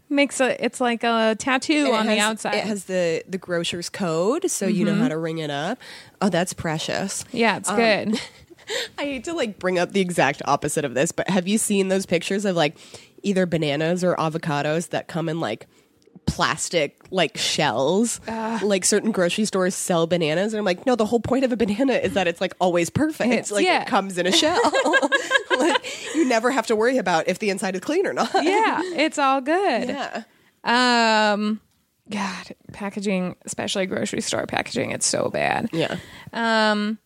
makes 0.09 0.41
a 0.41 0.63
it's 0.65 0.81
like 0.81 1.05
a 1.05 1.37
tattoo 1.39 1.87
And 1.87 1.95
on 1.95 2.07
it 2.07 2.11
the 2.11 2.17
has- 2.17 2.31
outside. 2.31 2.55
It 2.55 2.65
has 2.65 2.85
the 2.85 3.23
the 3.29 3.39
grocer's 3.39 3.89
code, 3.89 4.51
so 4.51 4.67
you 4.67 4.85
know 4.85 4.95
how 4.97 5.09
to 5.09 5.17
ring 5.19 5.39
it 5.39 5.51
up. 5.51 5.79
Oh, 6.21 6.29
that's 6.29 6.53
precious. 6.53 7.25
yeah, 7.33 7.59
it's 7.59 7.69
um, 7.71 7.77
good. 7.77 8.21
I 8.99 9.03
hate 9.05 9.25
to 9.25 9.33
like 9.33 9.61
bring 9.61 9.79
up 9.79 9.93
the 9.93 10.01
exact 10.01 10.43
opposite 10.47 10.85
of 10.85 10.95
this, 10.95 11.13
but 11.13 11.29
have 11.31 11.47
you 11.47 11.59
seen 11.59 11.87
those 11.89 12.07
pictures 12.07 12.45
of 12.45 12.57
like 12.57 12.77
either 13.27 13.47
bananas 13.47 14.05
or 14.05 14.15
avocados 14.17 14.91
that 14.91 15.09
come 15.09 15.29
in 15.29 15.41
like 15.41 15.67
plastic 16.27 16.97
like 17.11 17.37
shells? 17.37 18.21
like 18.27 18.85
certain 18.85 19.13
grocery 19.13 19.45
stores 19.45 19.75
sell 19.75 20.07
bananas, 20.07 20.53
and 20.53 20.59
I'm 20.59 20.65
like, 20.65 20.87
no, 20.87 20.97
the 20.97 21.07
whole 21.07 21.21
point 21.21 21.45
of 21.45 21.53
a 21.53 21.57
banana 21.57 21.95
is 21.95 22.15
that 22.15 22.27
it's 22.29 22.41
like 22.41 22.55
always 22.61 22.91
perfect. 22.91 23.31
It's- 23.33 23.51
like 23.51 23.65
yeah. 23.65 23.83
it 23.83 23.89
comes 23.89 24.19
in 24.19 24.27
a 24.27 24.33
shell. 24.33 24.61
like 25.59 26.15
you 26.15 26.29
never 26.29 26.51
have 26.51 26.67
to 26.69 26.77
worry 26.77 26.99
about 26.99 27.29
if 27.29 27.39
the 27.39 27.51
inside 27.51 27.75
is 27.75 27.81
clean 27.81 28.07
or 28.07 28.13
not. 28.13 28.31
yeah, 28.43 28.81
it's 28.83 29.19
all 29.19 29.41
good. 29.41 29.89
Yeah. 29.89 30.23
Um, 30.65 31.61
God, 32.11 32.55
packaging, 32.73 33.37
especially 33.45 33.87
grocery 33.87 34.21
store 34.21 34.47
packaging, 34.47 34.91
it's 34.91 35.07
so 35.07 35.29
bad. 35.29 35.71
Yeah. 35.73 35.97
Um, 36.33 36.99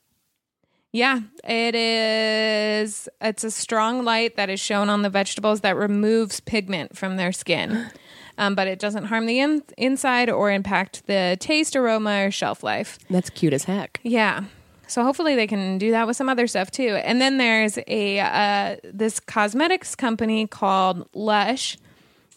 yeah, 0.92 1.20
it 1.44 1.74
is. 1.74 3.09
It's 3.20 3.44
a 3.44 3.50
strong 3.50 4.05
light 4.05 4.37
that 4.37 4.50
is 4.50 4.61
shown 4.61 4.88
on 4.90 5.03
the 5.03 5.11
vegetables 5.11 5.61
that 5.61 5.76
removes 5.76 6.40
pigment 6.40 6.96
from 6.96 7.16
their 7.16 7.33
skin, 7.33 7.87
um, 8.38 8.55
but 8.55 8.66
it 8.66 8.79
doesn't 8.79 9.05
harm 9.05 9.26
the 9.26 9.38
in- 9.40 9.62
inside 9.79 10.29
or 10.31 10.50
impact 10.50 11.07
the 11.07 11.37
taste, 11.40 11.76
aroma, 11.76 12.26
or 12.26 12.31
shelf 12.31 12.62
life. 12.62 12.98
That's 13.09 13.31
cute 13.31 13.53
as 13.53 13.64
heck. 13.64 14.00
Yeah. 14.03 14.44
So 14.88 15.05
hopefully 15.05 15.37
they 15.37 15.46
can 15.46 15.79
do 15.79 15.92
that 15.92 16.09
with 16.09 16.16
some 16.16 16.29
other 16.29 16.48
stuff 16.48 16.72
too. 16.72 16.96
And 17.05 17.20
then 17.20 17.38
there's 17.38 17.79
a 17.87 18.18
uh, 18.18 18.76
this 18.83 19.20
cosmetics 19.20 19.94
company 19.94 20.48
called 20.48 21.09
Lush. 21.14 21.79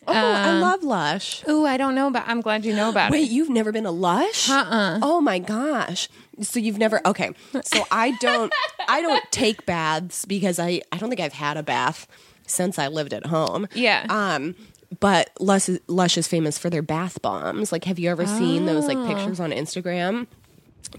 Oh, 0.05 0.13
I 0.13 0.59
love 0.59 0.83
Lush. 0.83 1.43
Oh, 1.47 1.65
I 1.65 1.77
don't 1.77 1.95
know, 1.95 2.11
but 2.11 2.25
I'm 2.27 2.41
glad 2.41 2.65
you 2.65 2.75
know 2.75 2.89
about 2.89 3.09
Wait, 3.09 3.19
it. 3.19 3.21
Wait, 3.23 3.31
you've 3.31 3.49
never 3.49 3.71
been 3.71 3.85
a 3.85 3.91
Lush? 3.91 4.49
Uh-uh. 4.49 4.99
Oh 5.01 5.21
my 5.21 5.39
gosh. 5.39 6.09
So 6.41 6.59
you've 6.59 6.77
never 6.77 7.01
okay. 7.05 7.31
So 7.63 7.83
I 7.91 8.11
don't 8.19 8.53
I 8.87 9.01
don't 9.01 9.23
take 9.31 9.65
baths 9.65 10.25
because 10.25 10.59
I 10.59 10.81
I 10.91 10.97
don't 10.97 11.09
think 11.09 11.21
I've 11.21 11.33
had 11.33 11.57
a 11.57 11.63
bath 11.63 12.07
since 12.47 12.79
I 12.79 12.87
lived 12.87 13.13
at 13.13 13.25
home. 13.25 13.67
Yeah. 13.73 14.05
Um 14.09 14.55
but 14.99 15.31
Lush 15.39 15.69
is, 15.69 15.79
Lush 15.87 16.17
is 16.17 16.27
famous 16.27 16.57
for 16.57 16.69
their 16.69 16.81
bath 16.81 17.21
bombs. 17.21 17.71
Like 17.71 17.83
have 17.85 17.99
you 17.99 18.09
ever 18.09 18.25
seen 18.25 18.65
those 18.65 18.87
like 18.87 18.97
pictures 19.07 19.39
on 19.39 19.51
Instagram? 19.51 20.27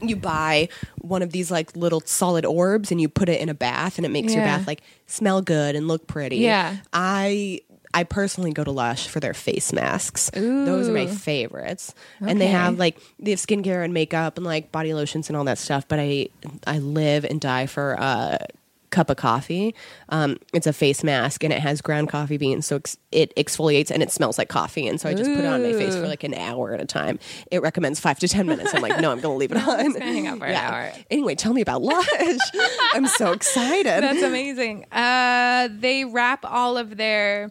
You 0.02 0.16
buy 0.16 0.68
one 0.98 1.22
of 1.22 1.30
these 1.30 1.50
like 1.50 1.76
little 1.76 2.00
solid 2.00 2.44
orbs 2.44 2.90
and 2.90 3.00
you 3.00 3.08
put 3.08 3.28
it 3.28 3.40
in 3.40 3.48
a 3.48 3.54
bath 3.54 3.96
and 3.96 4.04
it 4.04 4.08
makes 4.08 4.34
your 4.34 4.42
bath 4.42 4.66
like 4.66 4.82
smell 5.06 5.42
good 5.42 5.76
and 5.76 5.86
look 5.86 6.06
pretty. 6.06 6.38
Yeah. 6.38 6.78
I 6.92 7.60
I 7.94 8.02
personally 8.04 8.52
go 8.52 8.64
to 8.64 8.70
Lush 8.72 9.06
for 9.08 9.20
their 9.20 9.32
face 9.34 9.72
masks. 9.72 10.28
Those 10.34 10.88
are 10.88 10.92
my 10.92 11.04
Ooh. 11.04 11.08
favorites. 11.08 11.94
And 12.20 12.40
they 12.40 12.48
have 12.48 12.76
like 12.78 12.98
they 13.18 13.30
have 13.30 13.40
skincare 13.40 13.84
and 13.84 13.94
makeup 13.94 14.36
and 14.36 14.44
like 14.44 14.72
body 14.72 14.92
lotions 14.92 15.30
and 15.30 15.36
all 15.36 15.44
that 15.44 15.58
stuff. 15.58 15.86
But 15.88 16.00
I 16.00 16.28
I 16.66 16.78
live 16.78 17.24
and 17.24 17.40
die 17.40 17.66
for 17.66 17.92
a 17.92 18.46
cup 18.90 19.10
of 19.10 19.16
coffee. 19.16 19.74
Um, 20.08 20.38
it's 20.52 20.68
a 20.68 20.72
face 20.72 21.02
mask 21.02 21.42
and 21.42 21.52
it 21.52 21.58
has 21.58 21.80
ground 21.82 22.08
coffee 22.08 22.36
beans, 22.36 22.64
so 22.66 22.76
ex- 22.76 22.96
it 23.10 23.34
exfoliates 23.36 23.90
and 23.90 24.04
it 24.04 24.12
smells 24.12 24.38
like 24.38 24.48
coffee. 24.48 24.86
And 24.86 25.00
so 25.00 25.08
I 25.08 25.14
just 25.14 25.28
put 25.30 25.40
it 25.40 25.46
on 25.46 25.62
my 25.64 25.72
face 25.72 25.96
for 25.96 26.06
like 26.06 26.22
an 26.22 26.32
hour 26.34 26.72
at 26.74 26.80
a 26.80 26.84
time. 26.84 27.18
It 27.50 27.60
recommends 27.60 27.98
five 27.98 28.20
to 28.20 28.28
ten 28.28 28.46
minutes. 28.46 28.72
I'm 28.72 28.82
like, 28.82 29.00
no, 29.00 29.10
I'm 29.10 29.20
going 29.20 29.34
to 29.34 29.38
leave 29.38 29.50
it 29.50 29.58
on. 29.68 29.94
hang 30.00 30.28
out 30.28 30.38
for 30.38 30.44
an 30.46 30.54
hour. 30.54 30.92
Anyway, 31.10 31.34
tell 31.34 31.52
me 31.52 31.60
about 31.60 31.82
Lush. 31.82 32.06
I'm 32.92 33.06
so 33.08 33.32
excited. 33.32 34.02
That's 34.04 34.22
amazing. 34.22 34.84
Uh, 34.92 35.68
they 35.72 36.04
wrap 36.04 36.44
all 36.44 36.76
of 36.78 36.96
their 36.96 37.50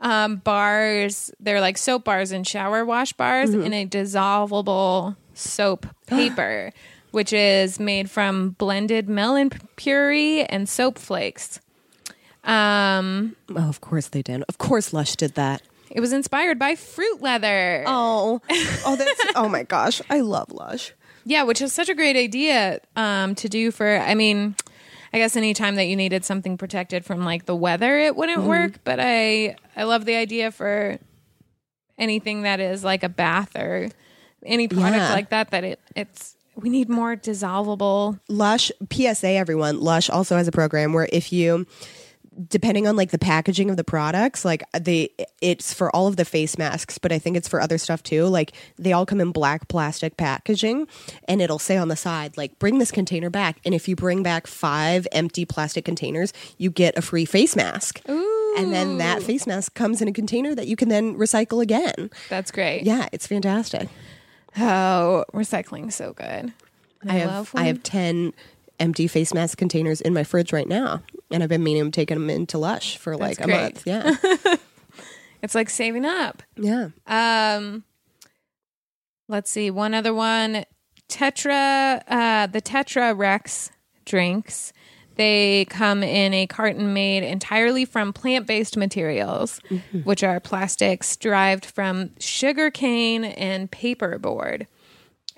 um, 0.00 0.36
bars, 0.36 1.30
they're 1.40 1.60
like 1.60 1.76
soap 1.78 2.04
bars 2.04 2.32
and 2.32 2.46
shower 2.46 2.84
wash 2.84 3.12
bars, 3.12 3.50
Mm-hmm. 3.50 3.62
in 3.62 3.72
a 3.74 3.86
dissolvable 3.86 5.16
soap 5.34 5.86
paper, 6.06 6.72
which 7.10 7.32
is 7.32 7.78
made 7.80 8.10
from 8.10 8.50
blended 8.50 9.08
melon 9.08 9.50
puree 9.76 10.42
and 10.44 10.68
soap 10.68 10.98
flakes. 10.98 11.60
Um, 12.44 13.36
oh, 13.54 13.68
of 13.68 13.80
course 13.80 14.08
they 14.08 14.22
did. 14.22 14.42
Of 14.48 14.58
course 14.58 14.92
Lush 14.92 15.16
did 15.16 15.34
that. 15.34 15.62
it 15.90 16.00
was 16.00 16.12
inspired 16.12 16.58
by 16.58 16.74
fruit 16.74 17.20
leather. 17.20 17.84
Oh, 17.86 18.40
oh, 18.86 18.96
that's 18.96 19.22
oh 19.36 19.48
my 19.48 19.62
gosh, 19.64 20.00
I 20.08 20.20
love 20.20 20.50
Lush. 20.52 20.92
Yeah, 21.26 21.42
which 21.42 21.60
is 21.60 21.72
such 21.74 21.90
a 21.90 21.94
great 21.94 22.16
idea 22.16 22.80
um, 22.96 23.34
to 23.36 23.48
do 23.48 23.70
for. 23.70 23.98
I 23.98 24.14
mean, 24.14 24.56
I 25.12 25.18
guess 25.18 25.36
anytime 25.36 25.74
that 25.76 25.84
you 25.86 25.96
needed 25.96 26.24
something 26.24 26.56
protected 26.56 27.04
from 27.04 27.24
like 27.24 27.46
the 27.46 27.56
weather, 27.56 27.98
it 27.98 28.14
wouldn't 28.16 28.38
Mm-hmm. 28.40 28.48
work. 28.48 28.72
But 28.84 28.98
I 29.00 29.56
I 29.76 29.84
love 29.84 30.04
the 30.04 30.14
idea 30.16 30.50
for 30.52 30.98
anything 31.98 32.42
that 32.42 32.60
is 32.60 32.84
like 32.84 33.02
a 33.02 33.08
bath 33.08 33.56
or 33.56 33.88
any 34.44 34.68
product 34.68 34.94
Yeah. 34.96 35.12
like 35.12 35.30
that. 35.30 35.50
That 35.50 35.64
it 35.64 35.80
it's 35.96 36.36
we 36.56 36.68
need 36.70 36.88
more 36.88 37.16
dissolvable. 37.16 38.20
Lush 38.28 38.70
PSA 38.92 39.28
everyone. 39.30 39.80
Lush 39.80 40.10
also 40.10 40.36
has 40.36 40.46
a 40.48 40.52
program 40.52 40.92
where 40.92 41.08
if 41.12 41.32
you 41.32 41.66
depending 42.48 42.86
on 42.86 42.96
like 42.96 43.10
the 43.10 43.18
packaging 43.18 43.70
of 43.70 43.76
the 43.76 43.84
products, 43.84 44.44
like 44.44 44.62
they 44.78 45.10
it's 45.40 45.74
for 45.74 45.94
all 45.94 46.06
of 46.06 46.16
the 46.16 46.24
face 46.24 46.56
masks, 46.56 46.98
but 46.98 47.12
I 47.12 47.18
think 47.18 47.36
it's 47.36 47.48
for 47.48 47.60
other 47.60 47.78
stuff 47.78 48.02
too. 48.02 48.24
Like 48.26 48.52
they 48.78 48.92
all 48.92 49.06
come 49.06 49.20
in 49.20 49.32
black 49.32 49.68
plastic 49.68 50.16
packaging 50.16 50.86
and 51.28 51.42
it'll 51.42 51.58
say 51.58 51.76
on 51.76 51.88
the 51.88 51.96
side 51.96 52.36
like 52.36 52.58
bring 52.58 52.78
this 52.78 52.90
container 52.90 53.30
back 53.30 53.60
and 53.64 53.74
if 53.74 53.88
you 53.88 53.96
bring 53.96 54.22
back 54.22 54.46
5 54.46 55.06
empty 55.12 55.44
plastic 55.44 55.84
containers, 55.84 56.32
you 56.58 56.70
get 56.70 56.96
a 56.96 57.02
free 57.02 57.24
face 57.24 57.56
mask. 57.56 58.00
Ooh. 58.08 58.54
And 58.58 58.72
then 58.72 58.98
that 58.98 59.22
face 59.22 59.46
mask 59.46 59.74
comes 59.74 60.02
in 60.02 60.08
a 60.08 60.12
container 60.12 60.54
that 60.54 60.66
you 60.66 60.76
can 60.76 60.88
then 60.88 61.16
recycle 61.16 61.62
again. 61.62 62.10
That's 62.28 62.50
great. 62.50 62.82
Yeah, 62.82 63.08
it's 63.12 63.26
fantastic. 63.26 63.88
Oh, 64.58 65.24
recycling's 65.32 65.94
so 65.94 66.12
good. 66.12 66.52
I 67.06 67.12
have 67.14 67.30
love 67.30 67.52
I 67.54 67.64
have 67.64 67.82
ten 67.82 68.32
empty 68.80 69.06
face 69.06 69.32
mask 69.32 69.58
containers 69.58 70.00
in 70.00 70.12
my 70.14 70.24
fridge 70.24 70.52
right 70.52 70.66
now, 70.68 71.02
and 71.30 71.42
I've 71.42 71.48
been 71.48 71.62
meaning 71.62 71.84
to 71.84 71.90
take 71.90 72.08
them 72.08 72.28
into 72.30 72.58
Lush 72.58 72.96
for 72.96 73.16
like 73.16 73.38
a 73.40 73.44
great. 73.44 73.60
month. 73.60 73.82
Yeah, 73.86 74.16
It's 75.42 75.54
like 75.54 75.70
saving 75.70 76.04
up. 76.04 76.42
yeah. 76.56 76.88
Um, 77.06 77.84
let's 79.28 79.50
see. 79.50 79.70
One 79.70 79.94
other 79.94 80.12
one. 80.12 80.64
Tetra, 81.08 82.02
uh, 82.08 82.46
the 82.46 82.60
Tetra 82.60 83.16
Rex 83.16 83.70
drinks. 84.04 84.72
They 85.16 85.66
come 85.68 86.02
in 86.02 86.32
a 86.32 86.46
carton 86.46 86.92
made 86.94 87.22
entirely 87.24 87.84
from 87.84 88.12
plant 88.12 88.46
based 88.46 88.76
materials, 88.76 89.60
which 90.04 90.22
are 90.22 90.40
plastics 90.40 91.16
derived 91.16 91.66
from 91.66 92.10
sugarcane 92.18 93.24
and 93.24 93.70
paperboard. 93.70 94.66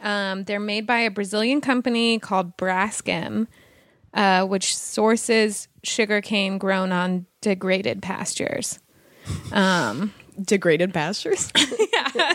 Um, 0.02 0.44
they're 0.44 0.60
made 0.60 0.86
by 0.86 0.98
a 0.98 1.10
Brazilian 1.10 1.60
company 1.60 2.18
called 2.18 2.56
Braskem, 2.56 3.46
uh, 4.12 4.44
which 4.44 4.76
sources 4.76 5.68
sugarcane 5.84 6.58
grown 6.58 6.92
on 6.92 7.26
degraded 7.40 8.02
pastures. 8.02 8.78
Degraded 10.44 10.92
pastures. 10.94 11.50
Yeah. 11.92 12.08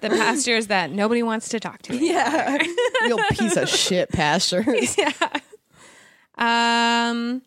the 0.00 0.08
pastures 0.10 0.68
that 0.68 0.90
nobody 0.90 1.22
wants 1.22 1.50
to 1.50 1.60
talk 1.60 1.82
to. 1.82 1.94
yeah, 1.96 2.56
real 3.02 3.18
piece 3.30 3.56
of 3.56 3.68
shit 3.68 4.10
pastures. 4.10 4.96
Yeah. 4.98 5.12
Um 6.38 7.42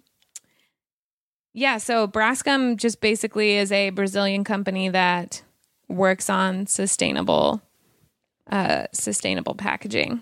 yeah, 1.53 1.77
so 1.79 2.07
Braskem 2.07 2.77
just 2.77 3.01
basically 3.01 3.57
is 3.57 3.71
a 3.71 3.89
Brazilian 3.89 4.43
company 4.43 4.89
that 4.89 5.43
works 5.87 6.29
on 6.29 6.67
sustainable 6.67 7.61
uh 8.51 8.85
sustainable 8.91 9.55
packaging. 9.55 10.21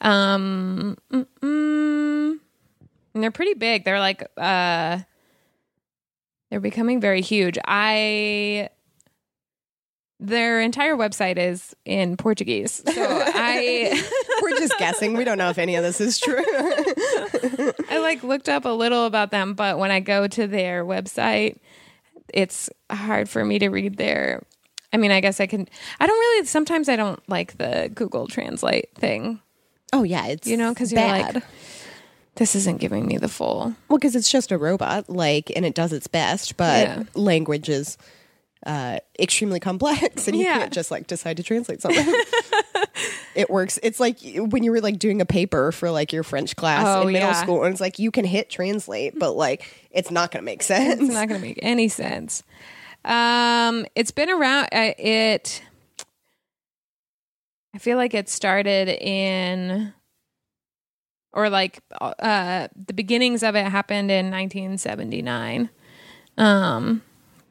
Um 0.00 0.96
mm-mm. 1.12 2.38
and 3.14 3.22
they're 3.22 3.30
pretty 3.30 3.54
big. 3.54 3.84
They're 3.84 4.00
like 4.00 4.22
uh 4.36 5.00
they're 6.50 6.60
becoming 6.60 7.00
very 7.00 7.20
huge. 7.20 7.58
I 7.66 8.70
their 10.20 10.60
entire 10.60 10.96
website 10.96 11.38
is 11.38 11.74
in 11.84 12.16
Portuguese. 12.16 12.82
So 12.86 12.92
I 12.96 14.02
We're 14.42 14.58
just 14.58 14.78
guessing. 14.78 15.16
We 15.16 15.24
don't 15.24 15.38
know 15.38 15.50
if 15.50 15.58
any 15.58 15.76
of 15.76 15.82
this 15.82 16.00
is 16.00 16.18
true. 16.18 16.44
I 17.90 17.98
like 18.00 18.22
looked 18.22 18.48
up 18.48 18.64
a 18.64 18.70
little 18.70 19.06
about 19.06 19.30
them, 19.30 19.54
but 19.54 19.78
when 19.78 19.90
I 19.90 20.00
go 20.00 20.26
to 20.26 20.46
their 20.46 20.84
website, 20.84 21.58
it's 22.32 22.70
hard 22.90 23.28
for 23.28 23.44
me 23.44 23.58
to 23.60 23.68
read 23.68 23.96
their. 23.96 24.42
I 24.94 24.96
mean, 24.96 25.10
I 25.10 25.20
guess 25.20 25.40
I 25.40 25.46
can. 25.46 25.68
I 26.00 26.06
don't 26.06 26.18
really. 26.18 26.46
Sometimes 26.46 26.88
I 26.88 26.96
don't 26.96 27.20
like 27.28 27.58
the 27.58 27.90
Google 27.94 28.28
Translate 28.28 28.88
thing, 28.94 29.40
oh 29.92 30.04
yeah, 30.04 30.26
it's 30.28 30.46
you 30.46 30.56
know, 30.56 30.72
because 30.72 30.92
you're 30.92 31.00
bad. 31.02 31.34
like, 31.34 31.44
this 32.36 32.54
isn't 32.54 32.80
giving 32.80 33.04
me 33.06 33.16
the 33.18 33.28
full. 33.28 33.74
well, 33.88 33.98
because 33.98 34.14
it's 34.16 34.30
just 34.30 34.50
a 34.52 34.56
robot, 34.58 35.10
like, 35.10 35.52
and 35.54 35.64
it 35.66 35.74
does 35.74 35.92
its 35.92 36.06
best, 36.06 36.56
but 36.56 36.86
Yeah. 36.88 37.02
language 37.14 37.68
is 37.68 37.98
uh, 38.66 38.98
extremely 39.18 39.60
complex, 39.60 40.26
and 40.28 40.36
you 40.38 40.44
Yeah. 40.44 40.58
can't 40.60 40.72
just 40.72 40.90
like 40.90 41.06
decide 41.06 41.36
to 41.36 41.42
translate 41.42 41.82
something. 41.82 42.06
it 43.34 43.50
works. 43.50 43.78
It's 43.82 44.00
like 44.00 44.18
when 44.34 44.62
you 44.62 44.70
were 44.70 44.80
like 44.80 44.98
doing 44.98 45.20
a 45.20 45.26
paper 45.26 45.72
for 45.72 45.90
like 45.90 46.12
your 46.12 46.22
French 46.22 46.56
class 46.56 46.84
Oh, 46.86 47.02
in 47.06 47.12
middle 47.12 47.28
yeah. 47.28 47.34
school, 47.42 47.64
and 47.64 47.72
it's 47.72 47.80
like 47.80 47.98
you 47.98 48.10
can 48.10 48.24
hit 48.24 48.48
translate, 48.48 49.18
but 49.18 49.32
like 49.32 49.66
it's 49.90 50.10
not 50.10 50.30
going 50.30 50.42
to 50.42 50.46
make 50.46 50.62
sense. 50.62 51.00
It's 51.02 51.12
not 51.12 51.28
going 51.28 51.40
to 51.40 51.46
make 51.46 51.58
any 51.62 51.88
sense. 51.88 52.42
Um, 53.04 53.86
it's 53.94 54.10
been 54.10 54.30
around. 54.30 54.68
Uh, 54.72 54.92
it. 54.98 55.62
I 57.74 57.78
feel 57.78 57.96
like 57.96 58.14
it 58.14 58.28
started 58.28 58.88
in, 58.88 59.92
or 61.32 61.50
like 61.50 61.80
uh, 62.00 62.68
the 62.76 62.92
beginnings 62.92 63.42
of 63.42 63.56
it 63.56 63.66
happened 63.66 64.12
in 64.12 64.30
1979. 64.30 65.70
Um, 66.38 67.02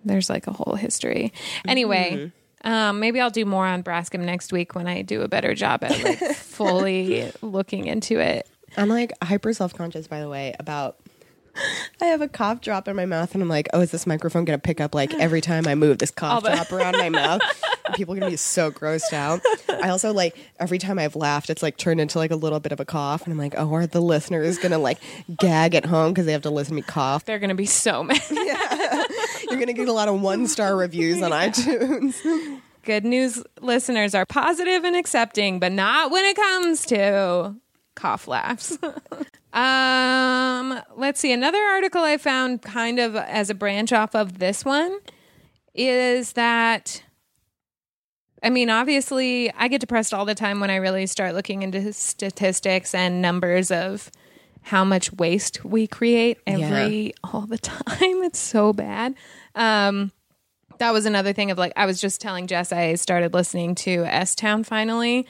there's 0.05 0.29
like 0.29 0.47
a 0.47 0.51
whole 0.53 0.75
history. 0.75 1.33
Anyway, 1.67 2.31
um, 2.63 2.99
maybe 2.99 3.19
I'll 3.19 3.29
do 3.29 3.45
more 3.45 3.65
on 3.65 3.83
Braskem 3.83 4.21
next 4.21 4.53
week 4.53 4.75
when 4.75 4.87
I 4.87 5.01
do 5.01 5.21
a 5.21 5.27
better 5.27 5.53
job 5.53 5.83
at 5.83 6.01
like 6.03 6.19
fully 6.35 7.31
looking 7.41 7.87
into 7.87 8.19
it. 8.19 8.47
I'm 8.77 8.89
like 8.89 9.11
hyper 9.21 9.53
self 9.53 9.73
conscious, 9.73 10.07
by 10.07 10.19
the 10.19 10.29
way, 10.29 10.55
about. 10.59 10.97
I 12.01 12.05
have 12.05 12.21
a 12.21 12.27
cough 12.27 12.61
drop 12.61 12.87
in 12.87 12.95
my 12.95 13.05
mouth, 13.05 13.33
and 13.33 13.43
I'm 13.43 13.49
like, 13.49 13.67
oh, 13.73 13.81
is 13.81 13.91
this 13.91 14.07
microphone 14.07 14.45
going 14.45 14.57
to 14.57 14.61
pick 14.61 14.81
up 14.81 14.95
like 14.95 15.13
every 15.15 15.41
time 15.41 15.67
I 15.67 15.75
move 15.75 15.99
this 15.99 16.11
cough 16.11 16.43
drop 16.43 16.71
around 16.71 16.97
my 16.97 17.09
mouth? 17.09 17.41
People 17.95 18.15
are 18.15 18.19
going 18.19 18.29
to 18.29 18.33
be 18.33 18.37
so 18.37 18.71
grossed 18.71 19.13
out. 19.13 19.41
I 19.69 19.89
also 19.89 20.13
like 20.13 20.35
every 20.59 20.79
time 20.79 20.97
I've 20.97 21.15
laughed, 21.15 21.49
it's 21.49 21.61
like 21.61 21.77
turned 21.77 22.01
into 22.01 22.17
like 22.17 22.31
a 22.31 22.35
little 22.35 22.59
bit 22.59 22.71
of 22.71 22.79
a 22.79 22.85
cough, 22.85 23.23
and 23.23 23.31
I'm 23.31 23.37
like, 23.37 23.53
oh, 23.57 23.71
are 23.73 23.87
the 23.87 24.01
listeners 24.01 24.57
going 24.57 24.71
to 24.71 24.77
like 24.77 24.97
gag 25.37 25.75
at 25.75 25.85
home 25.85 26.11
because 26.11 26.25
they 26.25 26.31
have 26.31 26.41
to 26.43 26.49
listen 26.49 26.71
to 26.71 26.75
me 26.75 26.81
cough? 26.81 27.25
They're 27.25 27.39
gonna 27.39 27.55
be 27.55 27.65
so 27.65 28.03
mad. 28.03 28.19
You're 28.29 29.55
going 29.55 29.67
to 29.67 29.73
get 29.73 29.87
a 29.87 29.93
lot 29.93 30.07
of 30.07 30.19
one 30.21 30.47
star 30.47 30.75
reviews 30.75 31.21
on 31.21 31.31
iTunes. 31.31 32.59
Good 32.83 33.05
news 33.05 33.43
listeners 33.61 34.15
are 34.15 34.25
positive 34.25 34.83
and 34.83 34.95
accepting, 34.95 35.59
but 35.59 35.71
not 35.71 36.11
when 36.11 36.25
it 36.25 36.35
comes 36.35 36.85
to 36.87 37.55
cough 37.95 38.27
laughs. 38.27 38.77
um, 39.53 40.81
let's 40.95 41.19
see. 41.19 41.31
Another 41.31 41.61
article 41.61 42.01
I 42.01 42.17
found 42.17 42.61
kind 42.61 42.99
of 42.99 43.15
as 43.15 43.49
a 43.49 43.55
branch 43.55 43.93
off 43.93 44.15
of 44.15 44.39
this 44.39 44.65
one 44.65 44.99
is 45.73 46.33
that 46.33 47.03
I 48.43 48.49
mean, 48.49 48.69
obviously, 48.69 49.53
I 49.53 49.69
get 49.69 49.79
depressed 49.79 50.13
all 50.13 50.25
the 50.25 50.35
time 50.35 50.59
when 50.59 50.69
I 50.69 50.75
really 50.75 51.05
start 51.07 51.33
looking 51.33 51.63
into 51.63 51.93
statistics 51.93 52.93
and 52.93 53.21
numbers 53.21 53.71
of 53.71 54.11
how 54.63 54.83
much 54.83 55.13
waste 55.13 55.63
we 55.63 55.87
create 55.87 56.39
every 56.45 57.13
all 57.23 57.45
the 57.45 57.57
time. 57.57 57.83
It's 58.23 58.39
so 58.39 58.73
bad. 58.73 59.15
Um, 59.55 60.11
that 60.79 60.91
was 60.91 61.05
another 61.05 61.31
thing 61.31 61.51
of 61.51 61.57
like 61.57 61.73
I 61.77 61.85
was 61.85 62.01
just 62.01 62.19
telling 62.19 62.47
Jess 62.47 62.71
I 62.71 62.95
started 62.95 63.33
listening 63.33 63.75
to 63.75 64.03
S 64.05 64.35
Town 64.35 64.63
finally, 64.63 65.25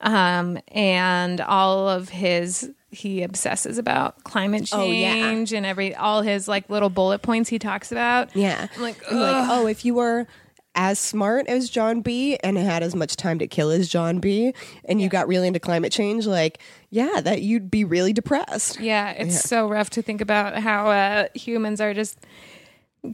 um, 0.00 0.58
and 0.68 1.40
all 1.40 1.88
of 1.88 2.08
his 2.10 2.70
he 2.90 3.22
obsesses 3.22 3.78
about 3.78 4.22
climate 4.24 4.68
Oh, 4.72 4.84
yeah. 4.84 5.12
change 5.14 5.52
and 5.52 5.64
every 5.64 5.94
all 5.94 6.22
his 6.22 6.48
like 6.48 6.68
little 6.68 6.90
bullet 6.90 7.22
points 7.22 7.48
he 7.48 7.58
talks 7.58 7.92
about. 7.92 8.34
Yeah. 8.34 8.66
I'm 8.76 8.82
like, 8.82 8.96
I'm 9.10 9.18
like, 9.20 9.48
oh, 9.50 9.66
if 9.66 9.84
you 9.84 9.94
were 9.94 10.26
as 10.74 10.98
smart 10.98 11.46
as 11.48 11.68
John 11.68 12.00
B 12.00 12.36
and 12.44 12.56
had 12.56 12.82
as 12.82 12.94
much 12.94 13.16
time 13.16 13.38
to 13.40 13.46
kill 13.46 13.70
as 13.70 13.88
John 13.88 14.18
B 14.20 14.54
and 14.84 15.00
you 15.00 15.08
got 15.08 15.26
really 15.28 15.46
into 15.48 15.60
climate 15.60 15.92
change, 15.92 16.26
like, 16.26 16.60
yeah, 16.90 17.20
that 17.20 17.42
you'd 17.42 17.70
be 17.70 17.84
really 17.84 18.12
depressed. 18.12 18.78
Yeah, 18.80 19.10
it's 19.10 19.40
so 19.40 19.68
rough 19.68 19.90
to 19.90 20.02
think 20.02 20.20
about 20.20 20.56
how 20.58 20.88
uh, 20.90 21.26
humans 21.34 21.80
are 21.80 21.92
just 21.94 22.18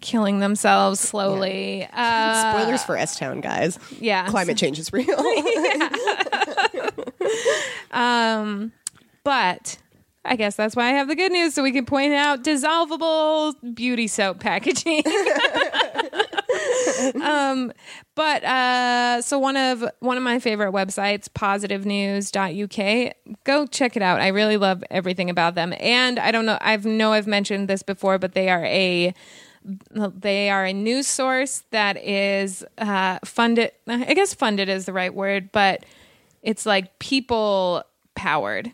killing 0.00 0.40
themselves 0.40 1.00
slowly. 1.00 1.88
Uh, 1.92 2.52
Spoilers 2.52 2.82
for 2.84 2.96
S 2.96 3.18
Town, 3.18 3.40
guys. 3.40 3.78
yeah, 4.00 4.26
Climate 4.28 4.56
change 4.56 4.78
is 4.78 4.92
real. 4.92 5.06
Um, 7.90 8.72
but 9.26 9.78
I 10.24 10.36
guess 10.36 10.54
that's 10.54 10.76
why 10.76 10.84
I 10.84 10.90
have 10.90 11.08
the 11.08 11.16
good 11.16 11.32
news, 11.32 11.52
so 11.52 11.64
we 11.64 11.72
can 11.72 11.84
point 11.84 12.12
out 12.12 12.44
dissolvable 12.44 13.54
beauty 13.74 14.06
soap 14.06 14.38
packaging. 14.38 15.02
um, 17.24 17.72
but 18.14 18.44
uh, 18.44 19.20
so 19.22 19.40
one 19.40 19.56
of 19.56 19.84
one 19.98 20.16
of 20.16 20.22
my 20.22 20.38
favorite 20.38 20.72
websites, 20.72 21.28
positivenews.uk, 21.28 23.36
go 23.42 23.66
check 23.66 23.96
it 23.96 24.02
out. 24.02 24.20
I 24.20 24.28
really 24.28 24.56
love 24.56 24.84
everything 24.92 25.28
about 25.28 25.56
them, 25.56 25.74
and 25.80 26.20
I 26.20 26.30
don't 26.30 26.46
know, 26.46 26.58
I've 26.60 26.84
know 26.84 27.12
I've 27.12 27.26
mentioned 27.26 27.66
this 27.66 27.82
before, 27.82 28.20
but 28.20 28.32
they 28.32 28.48
are 28.48 28.64
a 28.64 29.12
they 29.90 30.50
are 30.50 30.66
a 30.66 30.72
news 30.72 31.08
source 31.08 31.64
that 31.72 31.96
is 31.96 32.64
uh, 32.78 33.18
funded. 33.24 33.72
I 33.88 34.14
guess 34.14 34.34
funded 34.34 34.68
is 34.68 34.86
the 34.86 34.92
right 34.92 35.12
word, 35.12 35.50
but 35.50 35.84
it's 36.44 36.64
like 36.64 37.00
people 37.00 37.82
powered. 38.14 38.72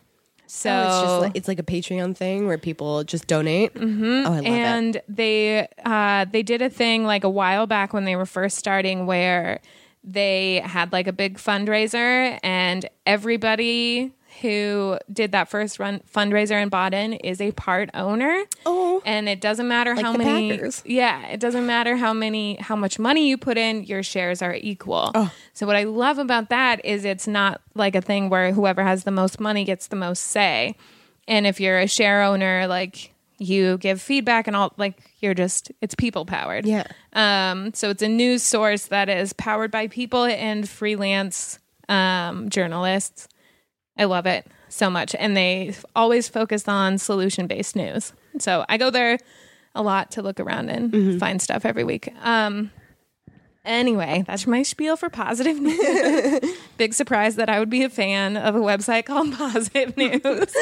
So 0.55 0.69
Oh, 0.69 0.83
it's 0.83 1.01
just 1.01 1.21
like, 1.21 1.31
it's 1.35 1.47
like 1.47 1.59
a 1.59 1.63
Patreon 1.63 2.15
thing 2.15 2.45
where 2.45 2.59
people 2.59 3.03
just 3.03 3.25
donate. 3.25 3.73
Mm-hmm. 3.73 4.03
Oh, 4.03 4.33
I 4.33 4.35
love 4.35 4.45
it. 4.45 4.47
and 4.49 5.01
they 5.09 5.67
uh, 5.83 6.25
they 6.31 6.43
did 6.43 6.61
a 6.61 6.69
thing 6.69 7.05
like 7.05 7.23
a 7.23 7.29
while 7.29 7.65
back 7.65 7.91
when 7.91 8.05
they 8.05 8.15
were 8.15 8.27
first 8.27 8.57
starting 8.57 9.07
where 9.07 9.61
they 10.03 10.61
had 10.63 10.91
like 10.91 11.07
a 11.07 11.11
big 11.13 11.37
fundraiser 11.39 12.39
and 12.43 12.87
everybody 13.07 14.11
who 14.41 14.97
did 15.11 15.31
that 15.31 15.49
first 15.49 15.79
run 15.79 16.01
fundraiser 16.13 16.61
in 16.61 16.69
Baden 16.69 17.13
is 17.13 17.41
a 17.41 17.51
part 17.51 17.89
owner. 17.93 18.43
Oh. 18.65 19.01
and 19.05 19.27
it 19.27 19.41
doesn't 19.41 19.67
matter 19.67 19.95
how 19.95 20.13
many. 20.13 20.51
Packers. 20.51 20.81
Yeah, 20.85 21.27
it 21.27 21.39
doesn't 21.39 21.65
matter 21.65 21.95
how 21.95 22.13
many 22.13 22.55
how 22.55 22.75
much 22.75 22.99
money 22.99 23.27
you 23.27 23.37
put 23.37 23.57
in. 23.57 23.83
Your 23.83 24.03
shares 24.03 24.41
are 24.41 24.53
equal. 24.53 25.11
Oh. 25.15 25.31
So 25.53 25.65
what 25.65 25.75
I 25.75 25.83
love 25.83 26.17
about 26.17 26.49
that 26.49 26.83
is 26.85 27.05
it's 27.05 27.27
not 27.27 27.61
like 27.75 27.95
a 27.95 28.01
thing 28.01 28.29
where 28.29 28.51
whoever 28.51 28.83
has 28.83 29.03
the 29.03 29.11
most 29.11 29.39
money 29.39 29.63
gets 29.63 29.87
the 29.87 29.95
most 29.95 30.23
say. 30.23 30.75
And 31.27 31.47
if 31.47 31.59
you're 31.59 31.79
a 31.79 31.87
share 31.87 32.23
owner, 32.23 32.67
like 32.67 33.13
you 33.37 33.77
give 33.77 34.01
feedback 34.01 34.47
and 34.47 34.55
all, 34.55 34.73
like 34.77 34.99
you're 35.19 35.33
just 35.33 35.71
it's 35.81 35.95
people 35.95 36.25
powered. 36.25 36.65
Yeah. 36.65 36.87
Um. 37.13 37.73
So 37.73 37.89
it's 37.89 38.01
a 38.01 38.07
news 38.07 38.43
source 38.43 38.87
that 38.87 39.09
is 39.09 39.33
powered 39.33 39.71
by 39.71 39.87
people 39.87 40.25
and 40.25 40.67
freelance 40.67 41.59
um, 41.89 42.49
journalists. 42.49 43.27
I 43.97 44.05
love 44.05 44.25
it 44.25 44.47
so 44.69 44.89
much. 44.89 45.15
And 45.15 45.37
they 45.37 45.75
always 45.95 46.27
focus 46.27 46.67
on 46.67 46.97
solution 46.97 47.47
based 47.47 47.75
news. 47.75 48.13
So 48.39 48.65
I 48.67 48.77
go 48.77 48.89
there 48.89 49.19
a 49.75 49.81
lot 49.83 50.11
to 50.11 50.21
look 50.21 50.39
around 50.39 50.69
and 50.69 51.19
find 51.19 51.41
stuff 51.41 51.65
every 51.65 51.83
week. 51.83 52.13
Um, 52.23 52.71
anyway, 53.65 54.23
that's 54.27 54.45
my 54.47 54.63
spiel 54.63 54.95
for 54.97 55.09
positive 55.09 55.59
news. 55.59 56.39
Big 56.77 56.93
surprise 56.93 57.35
that 57.37 57.49
I 57.49 57.59
would 57.59 57.69
be 57.69 57.83
a 57.83 57.89
fan 57.89 58.37
of 58.37 58.55
a 58.55 58.59
website 58.59 59.05
called 59.07 59.33
Positive 59.33 59.95
News. 59.97 60.55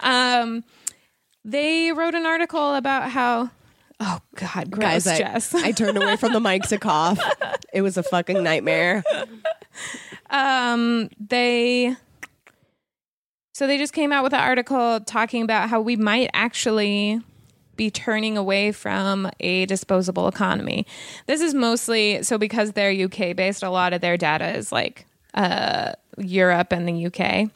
um, 0.00 0.64
they 1.44 1.92
wrote 1.92 2.14
an 2.14 2.26
article 2.26 2.74
about 2.74 3.10
how. 3.10 3.50
Oh 4.00 4.18
God, 4.34 4.70
gross, 4.70 5.04
Guys, 5.04 5.54
I, 5.54 5.68
I 5.68 5.72
turned 5.72 5.96
away 5.96 6.16
from 6.16 6.32
the 6.32 6.40
mic 6.40 6.62
to 6.64 6.78
cough. 6.78 7.20
It 7.72 7.82
was 7.82 7.96
a 7.96 8.02
fucking 8.02 8.42
nightmare. 8.42 9.04
um 10.30 11.08
they 11.20 11.96
so 13.62 13.68
they 13.68 13.78
just 13.78 13.92
came 13.92 14.10
out 14.10 14.24
with 14.24 14.34
an 14.34 14.40
article 14.40 14.98
talking 15.06 15.40
about 15.40 15.68
how 15.68 15.80
we 15.80 15.94
might 15.94 16.28
actually 16.34 17.20
be 17.76 17.92
turning 17.92 18.36
away 18.36 18.72
from 18.72 19.30
a 19.38 19.66
disposable 19.66 20.26
economy. 20.26 20.84
This 21.28 21.40
is 21.40 21.54
mostly 21.54 22.24
so 22.24 22.38
because 22.38 22.72
they're 22.72 22.90
UK 22.90 23.36
based, 23.36 23.62
a 23.62 23.70
lot 23.70 23.92
of 23.92 24.00
their 24.00 24.16
data 24.16 24.56
is 24.56 24.72
like 24.72 25.06
uh 25.34 25.92
Europe 26.18 26.72
and 26.72 26.88
the 26.88 27.06
UK. 27.06 27.52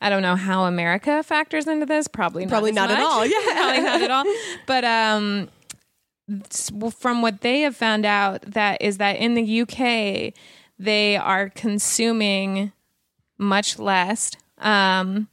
I 0.00 0.08
don't 0.08 0.22
know 0.22 0.36
how 0.36 0.64
America 0.64 1.22
factors 1.22 1.66
into 1.66 1.84
this. 1.84 2.08
Probably 2.08 2.46
not 2.46 2.48
Probably 2.48 2.70
as 2.70 2.76
not 2.76 2.90
at 2.90 3.00
all. 3.00 3.26
Yeah. 3.26 3.36
probably 3.52 3.82
not 3.82 4.00
at 4.00 4.10
all. 4.10 4.24
But 4.66 4.84
um, 4.86 5.50
from 6.98 7.20
what 7.20 7.42
they 7.42 7.60
have 7.60 7.76
found 7.76 8.06
out, 8.06 8.40
that 8.40 8.80
is 8.80 8.96
that 8.96 9.16
in 9.16 9.34
the 9.34 9.60
UK 9.60 10.32
they 10.78 11.18
are 11.18 11.50
consuming 11.50 12.72
much 13.36 13.78
less. 13.78 14.30
Um, 14.56 15.28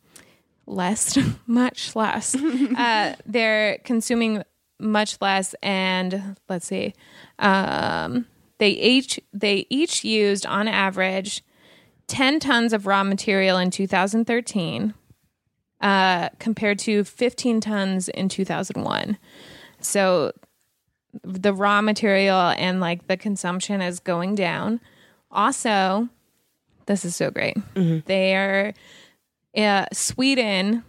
less, 0.69 1.17
much 1.47 1.95
less. 1.95 2.35
uh, 2.77 3.15
they're 3.25 3.79
consuming 3.79 4.43
much 4.79 5.17
less, 5.19 5.55
and 5.61 6.37
let's 6.47 6.67
see, 6.67 6.93
um, 7.39 8.25
they 8.59 8.69
each 8.69 9.19
they 9.33 9.65
each 9.69 10.03
used 10.05 10.45
on 10.45 10.67
average 10.67 11.43
ten 12.07 12.39
tons 12.39 12.71
of 12.71 12.85
raw 12.85 13.03
material 13.03 13.57
in 13.57 13.71
2013, 13.71 14.93
uh, 15.81 16.29
compared 16.39 16.79
to 16.79 17.03
15 17.03 17.61
tons 17.61 18.09
in 18.09 18.29
2001. 18.29 19.17
So 19.81 20.31
the 21.23 21.53
raw 21.53 21.81
material 21.81 22.53
and 22.57 22.79
like 22.79 23.07
the 23.07 23.17
consumption 23.17 23.81
is 23.81 23.99
going 23.99 24.35
down. 24.35 24.79
Also, 25.31 26.09
this 26.85 27.05
is 27.05 27.15
so 27.15 27.31
great. 27.31 27.57
They're 28.05 28.73
uh, 29.57 29.85
Sweden. 29.93 30.83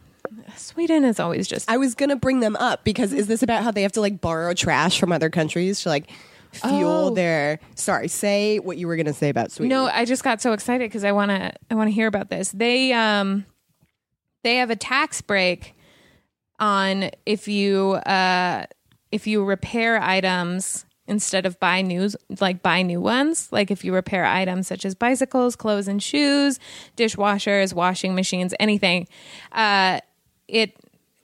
Sweden 0.56 1.04
is 1.04 1.18
always 1.18 1.48
just 1.48 1.68
I 1.70 1.76
was 1.76 1.94
gonna 1.94 2.16
bring 2.16 2.40
them 2.40 2.54
up 2.56 2.84
because 2.84 3.12
is 3.12 3.26
this 3.26 3.42
about 3.42 3.64
how 3.64 3.70
they 3.70 3.82
have 3.82 3.92
to 3.92 4.00
like 4.00 4.20
borrow 4.20 4.54
trash 4.54 5.00
from 5.00 5.10
other 5.12 5.30
countries 5.30 5.80
to 5.82 5.88
like 5.88 6.10
fuel 6.52 7.08
Oh. 7.08 7.14
their? 7.14 7.58
Sorry, 7.74 8.06
say 8.08 8.58
what 8.58 8.76
you 8.76 8.86
were 8.86 8.96
gonna 8.96 9.12
say 9.12 9.28
about 9.28 9.50
Sweden. 9.50 9.70
No, 9.70 9.86
I 9.86 10.04
just 10.04 10.22
got 10.22 10.40
so 10.40 10.52
excited 10.52 10.88
because 10.88 11.04
I 11.04 11.12
want 11.12 11.30
to. 11.30 11.52
I 11.70 11.74
want 11.74 11.88
to 11.88 11.92
hear 11.92 12.06
about 12.06 12.28
this. 12.30 12.50
They 12.50 12.92
um, 12.92 13.44
they 14.44 14.56
have 14.56 14.70
a 14.70 14.76
tax 14.76 15.20
break 15.20 15.74
on 16.58 17.10
if 17.24 17.48
you 17.48 17.92
uh 17.92 18.66
if 19.10 19.26
you 19.26 19.42
repair 19.44 20.00
items 20.00 20.84
instead 21.10 21.44
of 21.44 21.60
buy 21.60 21.82
new 21.82 22.08
like 22.40 22.62
buy 22.62 22.80
new 22.82 23.00
ones. 23.00 23.48
Like 23.52 23.70
if 23.70 23.84
you 23.84 23.92
repair 23.92 24.24
items 24.24 24.66
such 24.66 24.84
as 24.86 24.94
bicycles, 24.94 25.56
clothes 25.56 25.88
and 25.88 26.02
shoes, 26.02 26.58
dishwashers, 26.96 27.74
washing 27.74 28.14
machines, 28.14 28.54
anything, 28.58 29.08
uh, 29.52 30.00
it 30.48 30.76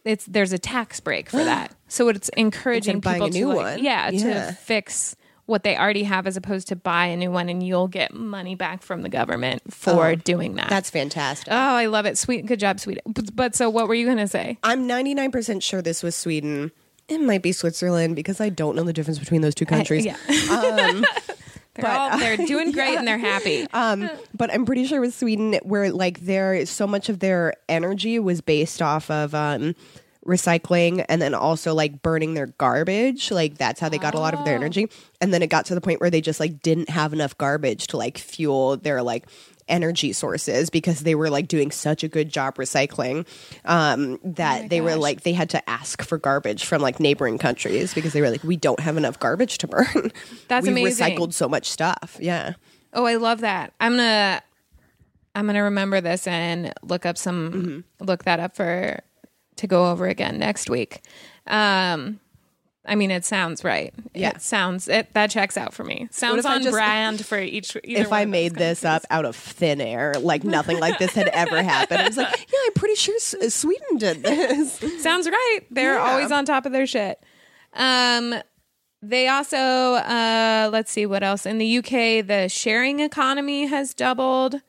it's 0.04 0.26
there's 0.26 0.52
a 0.52 0.58
tax 0.58 1.00
break 1.00 1.30
for 1.30 1.42
that. 1.52 1.72
So 1.88 2.08
it's 2.08 2.28
encouraging 2.30 2.96
Instead 2.96 3.16
of 3.16 3.20
buying 3.20 3.32
people 3.32 3.50
a 3.50 3.54
new 3.54 3.54
to 3.54 3.56
like, 3.62 3.76
one. 3.76 3.84
yeah, 3.84 4.10
Yeah. 4.10 4.46
to 4.46 4.52
fix 4.52 5.16
what 5.46 5.62
they 5.62 5.76
already 5.76 6.02
have 6.02 6.26
as 6.26 6.36
opposed 6.36 6.66
to 6.66 6.74
buy 6.74 7.06
a 7.06 7.16
new 7.16 7.30
one 7.30 7.48
and 7.48 7.62
you'll 7.64 7.86
get 7.86 8.12
money 8.12 8.56
back 8.56 8.82
from 8.82 9.02
the 9.02 9.08
government 9.08 9.62
for 9.72 10.06
Oh, 10.08 10.14
doing 10.16 10.56
that. 10.56 10.68
That's 10.68 10.90
fantastic. 10.90 11.52
Oh, 11.52 11.56
I 11.56 11.86
love 11.86 12.04
it. 12.04 12.18
Sweet. 12.18 12.46
Good 12.46 12.58
job, 12.58 12.80
Sweden. 12.80 13.02
But, 13.06 13.36
but 13.36 13.54
so 13.54 13.70
what 13.70 13.86
were 13.86 13.94
you 13.94 14.06
going 14.06 14.18
to 14.18 14.26
say? 14.26 14.58
I'm 14.64 14.88
99% 14.88 15.62
sure 15.62 15.82
this 15.82 16.02
was 16.02 16.16
Sweden. 16.16 16.72
It 17.08 17.20
might 17.20 17.42
be 17.42 17.52
Switzerland 17.52 18.16
because 18.16 18.40
I 18.40 18.48
don't 18.48 18.74
know 18.74 18.82
the 18.82 18.92
difference 18.92 19.18
between 19.18 19.40
those 19.40 19.54
two 19.54 19.66
countries. 19.66 20.04
yeah. 20.04 20.16
they're, 21.74 21.86
all, 21.86 22.18
they're 22.18 22.36
doing 22.46 22.72
great 22.72 22.96
and 22.96 23.06
they're 23.06 23.18
happy. 23.18 23.66
Um, 23.72 24.10
but 24.34 24.52
I'm 24.52 24.64
pretty 24.64 24.86
sure 24.86 24.98
it 24.98 25.06
was 25.06 25.14
Sweden 25.14 25.54
where 25.62 25.92
like 25.92 26.20
there 26.20 26.64
so 26.66 26.86
much 26.86 27.08
of 27.08 27.20
their 27.20 27.54
energy 27.68 28.18
was 28.18 28.40
based 28.40 28.82
off 28.82 29.10
of 29.10 29.34
um, 29.34 29.74
recycling 30.26 31.04
and 31.08 31.22
then 31.22 31.34
also 31.34 31.74
like 31.74 32.02
burning 32.02 32.34
their 32.34 32.46
garbage. 32.46 33.30
Like 33.30 33.58
that's 33.58 33.80
how 33.80 33.88
they 33.88 33.98
got 33.98 34.14
a 34.14 34.18
lot 34.20 34.34
of 34.34 34.44
their 34.44 34.54
energy. 34.56 34.88
And 35.20 35.32
then 35.32 35.42
it 35.42 35.48
got 35.48 35.66
to 35.66 35.74
the 35.74 35.80
point 35.80 36.00
where 36.00 36.10
they 36.10 36.20
just 36.20 36.40
like 36.40 36.62
didn't 36.62 36.90
have 36.90 37.12
enough 37.12 37.36
garbage 37.38 37.86
to 37.88 37.96
like 37.96 38.18
fuel 38.18 38.76
their 38.76 39.02
like 39.02 39.26
energy 39.68 40.12
sources 40.12 40.70
because 40.70 41.00
they 41.00 41.14
were 41.14 41.28
like 41.30 41.48
doing 41.48 41.70
such 41.70 42.04
a 42.04 42.08
good 42.08 42.28
job 42.28 42.54
recycling 42.54 43.26
um 43.64 44.18
that 44.22 44.70
they 44.70 44.80
were 44.80 44.94
like 44.96 45.22
they 45.22 45.32
had 45.32 45.50
to 45.50 45.68
ask 45.70 46.02
for 46.02 46.18
garbage 46.18 46.64
from 46.64 46.80
like 46.80 47.00
neighboring 47.00 47.36
countries 47.36 47.92
because 47.92 48.12
they 48.12 48.20
were 48.20 48.30
like 48.30 48.44
we 48.44 48.56
don't 48.56 48.78
have 48.80 48.96
enough 48.96 49.18
garbage 49.18 49.58
to 49.58 49.66
burn 49.66 49.86
That's 50.48 50.66
amazing. 50.66 50.74
we 50.74 50.80
amazing. 50.82 51.16
recycled 51.16 51.32
so 51.34 51.48
much 51.48 51.68
stuff 51.68 52.16
yeah 52.20 52.52
Oh, 52.92 53.04
I 53.04 53.16
love 53.16 53.40
that. 53.40 53.74
I'm 53.78 53.92
gonna 53.92 54.40
I'm 55.34 55.44
gonna 55.46 55.64
remember 55.64 56.00
this 56.00 56.26
and 56.26 56.72
look 56.82 57.04
up 57.04 57.18
some 57.18 57.52
Mm-hmm. 57.52 58.04
look 58.06 58.24
that 58.24 58.40
up 58.40 58.56
for 58.56 59.00
to 59.56 59.66
go 59.66 59.90
over 59.90 60.06
again 60.06 60.38
next 60.38 60.70
week. 60.70 61.02
Um 61.46 62.20
I 62.88 62.94
mean, 62.94 63.10
it 63.10 63.24
sounds 63.24 63.64
right. 63.64 63.92
Yeah. 64.14 64.30
it 64.30 64.40
sounds 64.42 64.86
it 64.88 65.12
that 65.14 65.30
checks 65.30 65.56
out 65.56 65.74
for 65.74 65.82
me. 65.84 66.08
Sounds 66.12 66.44
on 66.46 66.62
just- 66.62 66.72
brand 66.72 67.24
for 67.26 67.38
each. 67.38 67.76
If 67.84 68.12
I 68.12 68.24
made 68.26 68.54
this 68.54 68.84
up 68.84 69.02
out 69.10 69.24
of 69.24 69.34
thin 69.34 69.80
air, 69.80 70.14
like 70.20 70.44
nothing 70.44 70.78
like 70.78 70.98
this 70.98 71.12
had 71.12 71.28
ever 71.28 71.62
happened, 71.62 72.00
I 72.02 72.06
was 72.06 72.16
like, 72.16 72.28
yeah, 72.38 72.58
I'm 72.66 72.72
pretty 72.74 72.94
sure 72.94 73.14
S- 73.16 73.34
uh, 73.34 73.50
Sweden 73.50 73.98
did 73.98 74.22
this. 74.22 74.78
sounds 75.02 75.28
right. 75.28 75.60
They're 75.70 75.94
Yeah. 75.94 76.00
always 76.10 76.30
on 76.30 76.44
top 76.44 76.64
of 76.66 76.72
their 76.72 76.86
shit. 76.86 77.18
Um, 77.74 78.34
they 79.02 79.28
also 79.28 79.56
uh, 79.58 80.70
let's 80.72 80.90
see 80.90 81.06
what 81.06 81.22
else 81.22 81.44
in 81.46 81.58
the 81.58 81.78
UK. 81.78 82.26
The 82.26 82.48
sharing 82.48 83.00
economy 83.00 83.66
has 83.66 83.94
doubled. 83.94 84.60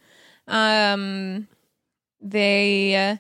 Um, 0.47 1.47
they 2.21 2.95
uh, 2.95 3.17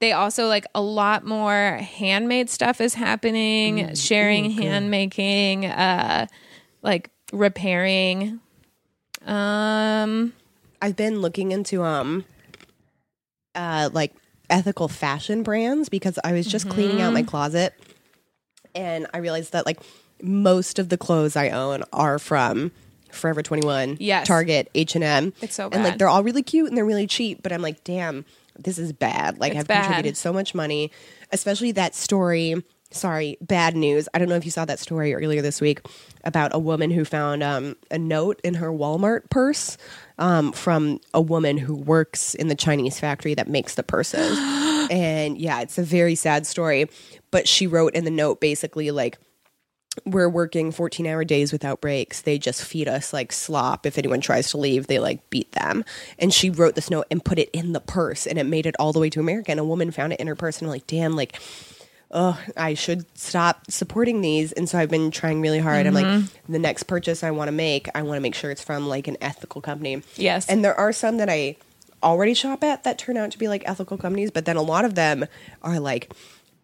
they 0.00 0.12
also 0.12 0.46
like 0.46 0.66
a 0.74 0.80
lot 0.80 1.24
more 1.24 1.78
handmade 1.80 2.50
stuff 2.50 2.80
is 2.80 2.94
happening. 2.94 3.94
sharing, 3.94 4.50
hand 4.50 4.90
making, 4.90 5.66
uh, 5.66 6.26
like 6.82 7.10
repairing. 7.32 8.40
Um, 9.24 10.32
I've 10.80 10.96
been 10.96 11.20
looking 11.20 11.52
into 11.52 11.82
um, 11.82 12.24
uh, 13.54 13.90
like 13.92 14.12
ethical 14.50 14.88
fashion 14.88 15.42
brands 15.42 15.88
because 15.88 16.18
I 16.22 16.32
was 16.32 16.46
just 16.46 16.68
cleaning 16.68 17.00
out 17.00 17.12
my 17.12 17.22
Mm-hmm. 17.22 17.28
closet, 17.28 17.74
and 18.74 19.06
I 19.12 19.18
realized 19.18 19.52
that 19.52 19.66
like 19.66 19.80
most 20.22 20.78
of 20.78 20.88
the 20.88 20.96
clothes 20.98 21.36
I 21.36 21.50
own 21.50 21.82
are 21.92 22.18
from. 22.18 22.72
Forever 23.10 23.42
21, 23.42 23.96
Yes. 23.98 24.26
Target, 24.26 24.68
H&M. 24.74 25.32
It's 25.40 25.54
so 25.54 25.70
bad. 25.70 25.76
And 25.76 25.84
like 25.84 25.96
they're 25.96 26.08
all 26.08 26.22
really 26.22 26.42
cute 26.42 26.68
and 26.68 26.76
they're 26.76 26.84
really 26.84 27.06
cheap, 27.06 27.42
but 27.42 27.50
I'm 27.50 27.62
like, 27.62 27.82
damn, 27.82 28.26
this 28.58 28.78
is 28.78 28.92
bad. 28.92 29.38
Like 29.38 29.52
It's 29.52 29.60
I've 29.60 29.68
bad. 29.68 29.84
contributed 29.84 30.16
so 30.16 30.32
much 30.32 30.54
money, 30.54 30.90
especially 31.32 31.72
that 31.72 31.94
story. 31.94 32.62
Sorry, 32.92 33.36
bad 33.40 33.74
news. 33.76 34.08
I 34.14 34.18
don't 34.18 34.28
know 34.28 34.36
if 34.36 34.44
you 34.44 34.50
saw 34.52 34.64
that 34.64 34.78
story 34.78 35.12
earlier 35.12 35.42
this 35.42 35.60
week 35.60 35.80
about 36.22 36.54
a 36.54 36.58
woman 36.58 36.90
who 36.92 37.04
found 37.04 37.42
um, 37.42 37.74
a 37.90 37.98
note 37.98 38.40
in 38.44 38.54
her 38.54 38.68
Walmart 38.70 39.28
purse 39.28 39.76
um, 40.18 40.52
from 40.52 41.00
a 41.12 41.20
woman 41.20 41.58
who 41.58 41.74
works 41.74 42.34
in 42.34 42.46
the 42.46 42.54
Chinese 42.54 43.00
factory 43.00 43.34
that 43.34 43.48
makes 43.48 43.74
the 43.74 43.82
purses. 43.82 44.38
and 44.90 45.36
yeah, 45.36 45.60
it's 45.62 45.78
a 45.78 45.82
very 45.82 46.14
sad 46.14 46.46
story. 46.46 46.88
But 47.32 47.48
she 47.48 47.66
wrote 47.66 47.94
in 47.94 48.04
the 48.04 48.10
note 48.10 48.40
basically 48.40 48.92
like, 48.92 49.18
we're 50.04 50.28
working 50.28 50.70
14 50.72 51.06
hour 51.06 51.24
days 51.24 51.52
without 51.52 51.80
breaks. 51.80 52.22
They 52.22 52.38
just 52.38 52.64
feed 52.64 52.88
us 52.88 53.12
like 53.12 53.32
slop. 53.32 53.86
If 53.86 53.98
anyone 53.98 54.20
tries 54.20 54.50
to 54.50 54.58
leave, 54.58 54.86
they 54.86 54.98
like 54.98 55.28
beat 55.30 55.52
them. 55.52 55.84
And 56.18 56.32
she 56.32 56.50
wrote 56.50 56.74
this 56.74 56.90
note 56.90 57.06
and 57.10 57.24
put 57.24 57.38
it 57.38 57.50
in 57.52 57.72
the 57.72 57.80
purse 57.80 58.26
and 58.26 58.38
it 58.38 58.44
made 58.44 58.66
it 58.66 58.76
all 58.78 58.92
the 58.92 59.00
way 59.00 59.10
to 59.10 59.20
America. 59.20 59.50
And 59.50 59.60
a 59.60 59.64
woman 59.64 59.90
found 59.90 60.12
it 60.12 60.20
in 60.20 60.26
her 60.26 60.36
purse 60.36 60.58
and 60.58 60.66
I'm 60.66 60.72
like, 60.72 60.86
damn, 60.86 61.16
like, 61.16 61.40
oh, 62.10 62.40
I 62.56 62.74
should 62.74 63.04
stop 63.18 63.70
supporting 63.70 64.20
these. 64.20 64.52
And 64.52 64.68
so 64.68 64.78
I've 64.78 64.90
been 64.90 65.10
trying 65.10 65.40
really 65.40 65.58
hard. 65.58 65.86
I'm 65.86 65.94
like, 65.94 66.06
mm-hmm. 66.06 66.52
the 66.52 66.58
next 66.58 66.84
purchase 66.84 67.24
I 67.24 67.30
want 67.32 67.48
to 67.48 67.52
make, 67.52 67.88
I 67.94 68.02
want 68.02 68.16
to 68.16 68.22
make 68.22 68.34
sure 68.34 68.50
it's 68.50 68.62
from 68.62 68.88
like 68.88 69.08
an 69.08 69.16
ethical 69.20 69.60
company. 69.60 70.02
Yes. 70.16 70.48
And 70.48 70.64
there 70.64 70.78
are 70.78 70.92
some 70.92 71.16
that 71.16 71.28
I 71.28 71.56
already 72.02 72.34
shop 72.34 72.62
at 72.62 72.84
that 72.84 72.98
turn 72.98 73.16
out 73.16 73.32
to 73.32 73.38
be 73.38 73.48
like 73.48 73.62
ethical 73.66 73.96
companies, 73.96 74.30
but 74.30 74.44
then 74.44 74.56
a 74.56 74.62
lot 74.62 74.84
of 74.84 74.94
them 74.94 75.26
are 75.62 75.80
like, 75.80 76.12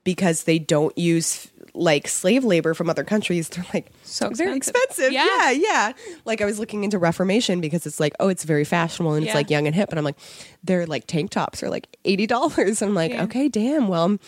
because 0.04 0.44
they 0.44 0.58
don't 0.58 0.96
use 0.96 1.48
like 1.74 2.06
slave 2.06 2.44
labor 2.44 2.74
from 2.74 2.90
other 2.90 3.04
countries, 3.04 3.48
they're 3.48 3.64
like 3.72 3.90
So 4.02 4.28
very 4.30 4.56
expensive. 4.56 5.06
expensive. 5.06 5.12
Yeah. 5.12 5.50
Yeah. 5.50 5.50
yeah, 5.52 5.92
Like 6.26 6.40
I 6.42 6.44
was 6.44 6.58
looking 6.58 6.84
into 6.84 6.98
Reformation 6.98 7.60
because 7.60 7.86
it's 7.86 7.98
like, 7.98 8.12
oh, 8.20 8.28
it's 8.28 8.44
very 8.44 8.64
fashionable 8.64 9.14
and 9.14 9.24
Yeah. 9.24 9.30
it's 9.30 9.34
like 9.34 9.48
young 9.50 9.66
and 9.66 9.74
hip, 9.74 9.88
and 9.90 9.98
I'm 9.98 10.04
like, 10.04 10.18
they're 10.62 10.86
like 10.86 11.06
tank 11.06 11.30
tops 11.30 11.62
are 11.62 11.70
like 11.70 11.88
eighty 12.04 12.26
dollars. 12.26 12.82
I'm 12.86 12.94
like, 12.94 13.12
Yeah. 13.12 13.24
okay, 13.24 13.48
damn. 13.48 13.88
Well, 13.88 14.04
I'm 14.04 14.20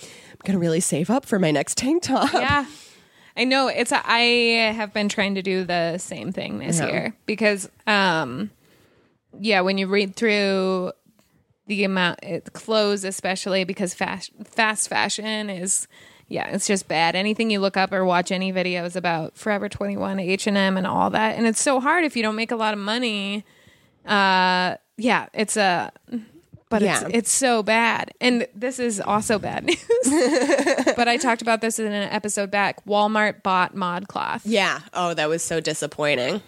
gonna 0.45 0.59
really 0.59 0.81
save 0.81 1.11
up 1.11 1.27
for 1.27 1.39
my 1.39 1.51
next 1.51 1.77
tank 1.79 2.03
top. 2.03 2.33
yeah 2.33 2.67
i 3.37 3.43
know 3.45 3.67
it's 3.67 3.91
a, 3.91 4.01
i 4.09 4.21
have 4.77 4.93
been 4.93 5.09
trying 5.09 5.35
to 5.35 5.43
do 5.43 5.65
the 5.65 5.99
same 5.99 6.31
thing 6.33 6.59
this 6.59 6.79
Yeah. 6.79 6.87
year 6.87 7.17
because 7.27 7.69
um 7.87 8.51
yeah 9.41 9.61
when 9.63 9.77
you 9.79 9.87
read 9.89 10.15
through 10.15 10.93
the 11.67 11.83
amount 11.83 12.21
it, 12.23 12.53
clothes 12.53 13.03
especially 13.05 13.65
because 13.65 13.93
fast 13.95 14.31
fast 14.45 14.89
fashion 14.89 15.51
is 15.51 15.89
yeah 16.29 16.49
it's 16.49 16.67
just 16.67 16.89
bad 16.89 17.15
anything 17.15 17.51
you 17.51 17.61
look 17.61 17.77
up 17.77 17.93
or 17.93 18.05
watch 18.05 18.31
any 18.33 18.53
videos 18.53 18.97
about 18.97 19.37
forever 19.37 19.69
21 19.69 20.19
h&m 20.21 20.77
and 20.77 20.87
all 20.87 21.11
that 21.11 21.37
and 21.37 21.47
it's 21.47 21.61
so 21.61 21.81
hard 21.81 22.05
if 22.05 22.17
you 22.17 22.23
don't 22.23 22.37
make 22.37 22.51
a 22.51 22.57
lot 22.57 22.73
of 22.73 22.81
money 22.81 23.45
uh 24.07 24.77
yeah 24.97 25.27
it's 25.35 25.57
a 25.57 25.91
but 26.71 26.83
Yeah. 26.83 27.03
it's 27.05 27.15
it's 27.15 27.31
so 27.33 27.63
bad. 27.63 28.13
And 28.21 28.49
this 28.55 28.81
is 28.81 29.01
also 29.01 29.39
bad 29.39 29.65
news. 29.67 29.77
but 30.97 31.07
I 31.07 31.17
talked 31.19 31.41
about 31.41 31.61
this 31.61 31.79
in 31.79 31.87
an 31.93 32.09
episode 32.11 32.51
back. 32.51 32.85
Walmart 32.85 33.45
bought 33.45 33.77
ModCloth. 33.77 34.41
Yeah. 34.45 34.81
Oh, 34.93 35.15
that 35.15 35.29
was 35.29 35.45
so 35.45 35.61
disappointing. 35.61 36.43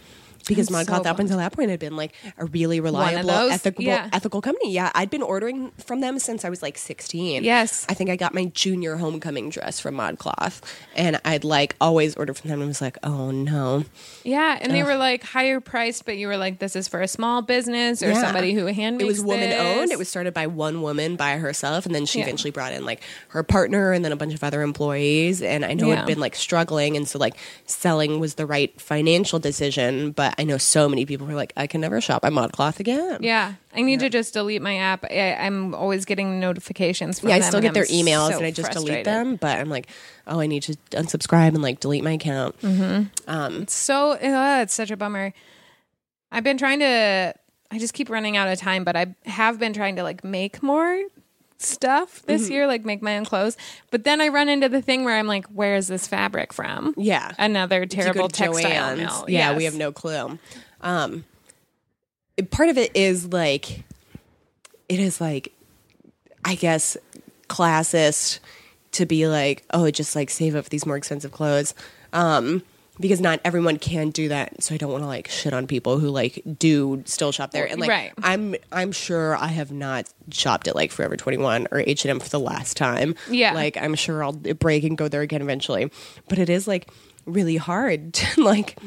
Because 0.46 0.68
ModCloth 0.68 1.04
so 1.04 1.10
up 1.10 1.18
until 1.18 1.38
that 1.38 1.52
point 1.52 1.70
had 1.70 1.80
been 1.80 1.96
like 1.96 2.14
a 2.38 2.44
really 2.46 2.78
reliable, 2.80 3.30
ethical, 3.30 3.84
yeah. 3.84 4.08
ethical 4.12 4.40
company. 4.40 4.72
Yeah, 4.72 4.92
I'd 4.94 5.10
been 5.10 5.22
ordering 5.22 5.72
from 5.72 6.00
them 6.00 6.18
since 6.18 6.44
I 6.44 6.50
was 6.50 6.62
like 6.62 6.78
16. 6.78 7.42
Yes. 7.42 7.84
I 7.88 7.94
think 7.94 8.10
I 8.10 8.16
got 8.16 8.32
my 8.32 8.44
junior 8.46 8.96
homecoming 8.96 9.50
dress 9.50 9.80
from 9.80 9.96
ModCloth, 9.96 10.60
and 10.94 11.20
I'd 11.24 11.42
like 11.44 11.74
always 11.80 12.14
order 12.16 12.32
from 12.32 12.50
them. 12.50 12.60
and 12.60 12.68
was 12.68 12.80
like, 12.80 12.96
oh 13.02 13.30
no, 13.32 13.84
Yeah, 14.22 14.58
and 14.60 14.72
they 14.72 14.82
were 14.84 14.96
like 14.96 15.24
higher 15.24 15.60
priced, 15.60 16.04
but 16.04 16.16
you 16.16 16.28
were 16.28 16.36
like, 16.36 16.58
this 16.60 16.76
is 16.76 16.86
for 16.86 17.02
a 17.02 17.08
small 17.08 17.42
business 17.42 18.02
or 18.02 18.10
Yeah. 18.10 18.20
somebody 18.22 18.52
who 18.54 18.66
hand 18.66 19.00
it 19.02 19.06
was 19.06 19.20
woman 19.22 19.52
owned. 19.52 19.90
It 19.90 19.98
was 19.98 20.08
started 20.08 20.32
by 20.32 20.46
one 20.46 20.80
woman 20.80 21.16
by 21.16 21.38
herself, 21.38 21.86
and 21.86 21.94
then 21.94 22.06
she 22.06 22.18
Yeah. 22.20 22.24
eventually 22.26 22.50
brought 22.52 22.72
in 22.72 22.84
like 22.84 23.00
her 23.28 23.42
partner 23.42 23.92
and 23.92 24.04
then 24.04 24.12
a 24.12 24.16
bunch 24.16 24.34
of 24.34 24.44
other 24.44 24.62
employees. 24.62 25.42
And 25.42 25.64
I 25.64 25.74
know 25.74 25.88
Yeah. 25.88 25.94
it'd 25.94 26.06
been 26.06 26.20
like 26.20 26.36
struggling, 26.36 26.96
and 26.96 27.08
so 27.08 27.18
like 27.18 27.34
selling 27.66 28.20
was 28.20 28.34
the 28.34 28.46
right 28.46 28.78
financial 28.80 29.40
decision. 29.40 30.12
But 30.12 30.35
I 30.38 30.44
know 30.44 30.58
so 30.58 30.88
many 30.88 31.06
people 31.06 31.26
who 31.26 31.32
are 31.32 31.36
like, 31.36 31.52
I 31.56 31.66
can 31.66 31.80
never 31.80 32.00
shop 32.00 32.24
at 32.24 32.32
ModCloth 32.32 32.80
again. 32.80 33.18
Yeah, 33.22 33.54
I 33.74 33.82
need 33.82 34.00
to 34.00 34.08
just 34.08 34.34
delete 34.34 34.60
my 34.62 34.76
app. 34.76 35.04
I, 35.04 35.34
I'm 35.34 35.74
always 35.74 36.04
getting 36.04 36.40
notifications 36.40 37.20
from 37.20 37.30
Yeah, 37.30 37.36
I 37.36 37.40
still 37.40 37.60
get 37.60 37.74
their 37.74 37.84
I'm 37.84 37.88
emails 37.88 38.30
so 38.30 38.36
and 38.38 38.46
I 38.46 38.50
just 38.50 38.72
delete 38.72 39.04
them. 39.04 39.36
But 39.36 39.58
I'm 39.58 39.68
like, 39.68 39.88
oh, 40.26 40.40
I 40.40 40.46
need 40.46 40.62
to 40.64 40.76
unsubscribe 40.90 41.48
and 41.48 41.62
like 41.62 41.80
delete 41.80 42.04
my 42.04 42.12
account. 42.12 42.56
It's 42.62 43.74
so 43.74 44.12
uh, 44.12 44.60
it's 44.62 44.74
such 44.74 44.90
a 44.90 44.96
bummer. 44.96 45.32
I've 46.30 46.44
been 46.44 46.58
trying 46.58 46.80
to. 46.80 47.34
I 47.70 47.78
just 47.78 47.94
keep 47.94 48.08
running 48.10 48.36
out 48.36 48.48
of 48.48 48.58
time, 48.58 48.84
but 48.84 48.94
I 48.94 49.14
have 49.24 49.58
been 49.58 49.72
trying 49.72 49.96
to 49.96 50.02
like 50.02 50.22
make 50.22 50.62
more 50.62 51.02
stuff 51.58 52.22
this 52.26 52.44
Mm-hmm. 52.44 52.52
year, 52.52 52.66
like 52.66 52.84
make 52.84 53.02
my 53.02 53.16
own 53.16 53.24
clothes. 53.24 53.56
But 53.90 54.04
then 54.04 54.20
I 54.20 54.28
run 54.28 54.48
into 54.48 54.68
the 54.68 54.82
thing 54.82 55.04
where 55.04 55.16
I'm 55.16 55.26
like, 55.26 55.46
where 55.46 55.76
is 55.76 55.88
this 55.88 56.06
fabric 56.06 56.52
from? 56.52 56.94
Yeah. 56.96 57.32
Another 57.38 57.86
terrible 57.86 58.28
textile 58.28 58.96
mill. 58.96 59.24
Yeah, 59.28 59.50
Yes. 59.50 59.56
we 59.56 59.64
have 59.64 59.74
no 59.74 59.92
clue. 59.92 60.38
Um, 60.80 61.24
part 62.50 62.68
of 62.68 62.78
it 62.78 62.90
is 62.94 63.32
like, 63.32 63.84
it 64.88 65.00
is 65.00 65.20
like, 65.20 65.52
I 66.44 66.54
guess, 66.54 66.96
classist 67.48 68.38
to 68.92 69.06
be 69.06 69.26
like, 69.26 69.64
oh, 69.72 69.90
just 69.90 70.14
like 70.14 70.30
save 70.30 70.54
up 70.54 70.64
for 70.64 70.70
these 70.70 70.86
more 70.86 70.96
expensive 70.96 71.32
clothes. 71.32 71.74
Um, 72.12 72.62
because 72.98 73.20
not 73.20 73.40
everyone 73.44 73.78
can 73.78 74.10
do 74.10 74.28
that. 74.28 74.62
So 74.62 74.74
I 74.74 74.78
don't 74.78 74.90
want 74.90 75.02
to 75.02 75.06
like 75.08 75.28
shit 75.28 75.52
on 75.52 75.66
people 75.66 75.98
who 75.98 76.08
like 76.08 76.42
do 76.58 77.02
still 77.06 77.32
shop 77.32 77.50
there. 77.50 77.66
And 77.66 77.80
like 77.80 77.90
Right. 77.90 78.12
I'm 78.22 78.54
I'm 78.72 78.92
sure 78.92 79.36
I 79.36 79.48
have 79.48 79.70
not 79.72 80.08
shopped 80.30 80.68
at 80.68 80.74
like 80.74 80.90
Forever 80.92 81.16
21 81.16 81.68
or 81.70 81.80
H&M 81.80 82.20
for 82.20 82.28
the 82.28 82.40
last 82.40 82.76
time. 82.76 83.14
Yeah. 83.30 83.52
Like 83.52 83.76
I'm 83.76 83.94
sure 83.94 84.24
I'll 84.24 84.32
break 84.32 84.84
and 84.84 84.96
go 84.96 85.08
there 85.08 85.22
again 85.22 85.42
eventually. 85.42 85.90
But 86.28 86.38
it 86.38 86.48
is 86.48 86.66
like 86.66 86.90
really 87.26 87.56
hard 87.56 88.14
to 88.14 88.42
like 88.42 88.78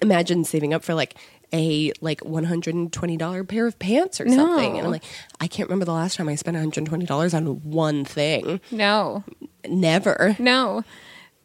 imagine 0.00 0.44
saving 0.44 0.74
up 0.74 0.82
for 0.84 0.94
like 0.94 1.14
a 1.54 1.92
like 2.00 2.20
$120 2.20 3.48
pair 3.48 3.66
of 3.66 3.78
pants 3.78 4.20
or 4.20 4.28
something. 4.28 4.78
And 4.78 4.86
I'm 4.86 4.90
like, 4.92 5.04
I 5.40 5.46
can't 5.46 5.68
remember 5.68 5.84
the 5.84 5.92
last 5.92 6.16
time 6.16 6.28
I 6.28 6.34
spent 6.34 6.56
$120 6.56 7.34
on 7.34 7.46
one 7.62 8.04
thing. 8.04 8.60
No, 8.70 9.22
Never. 9.68 10.34
no. 10.38 10.82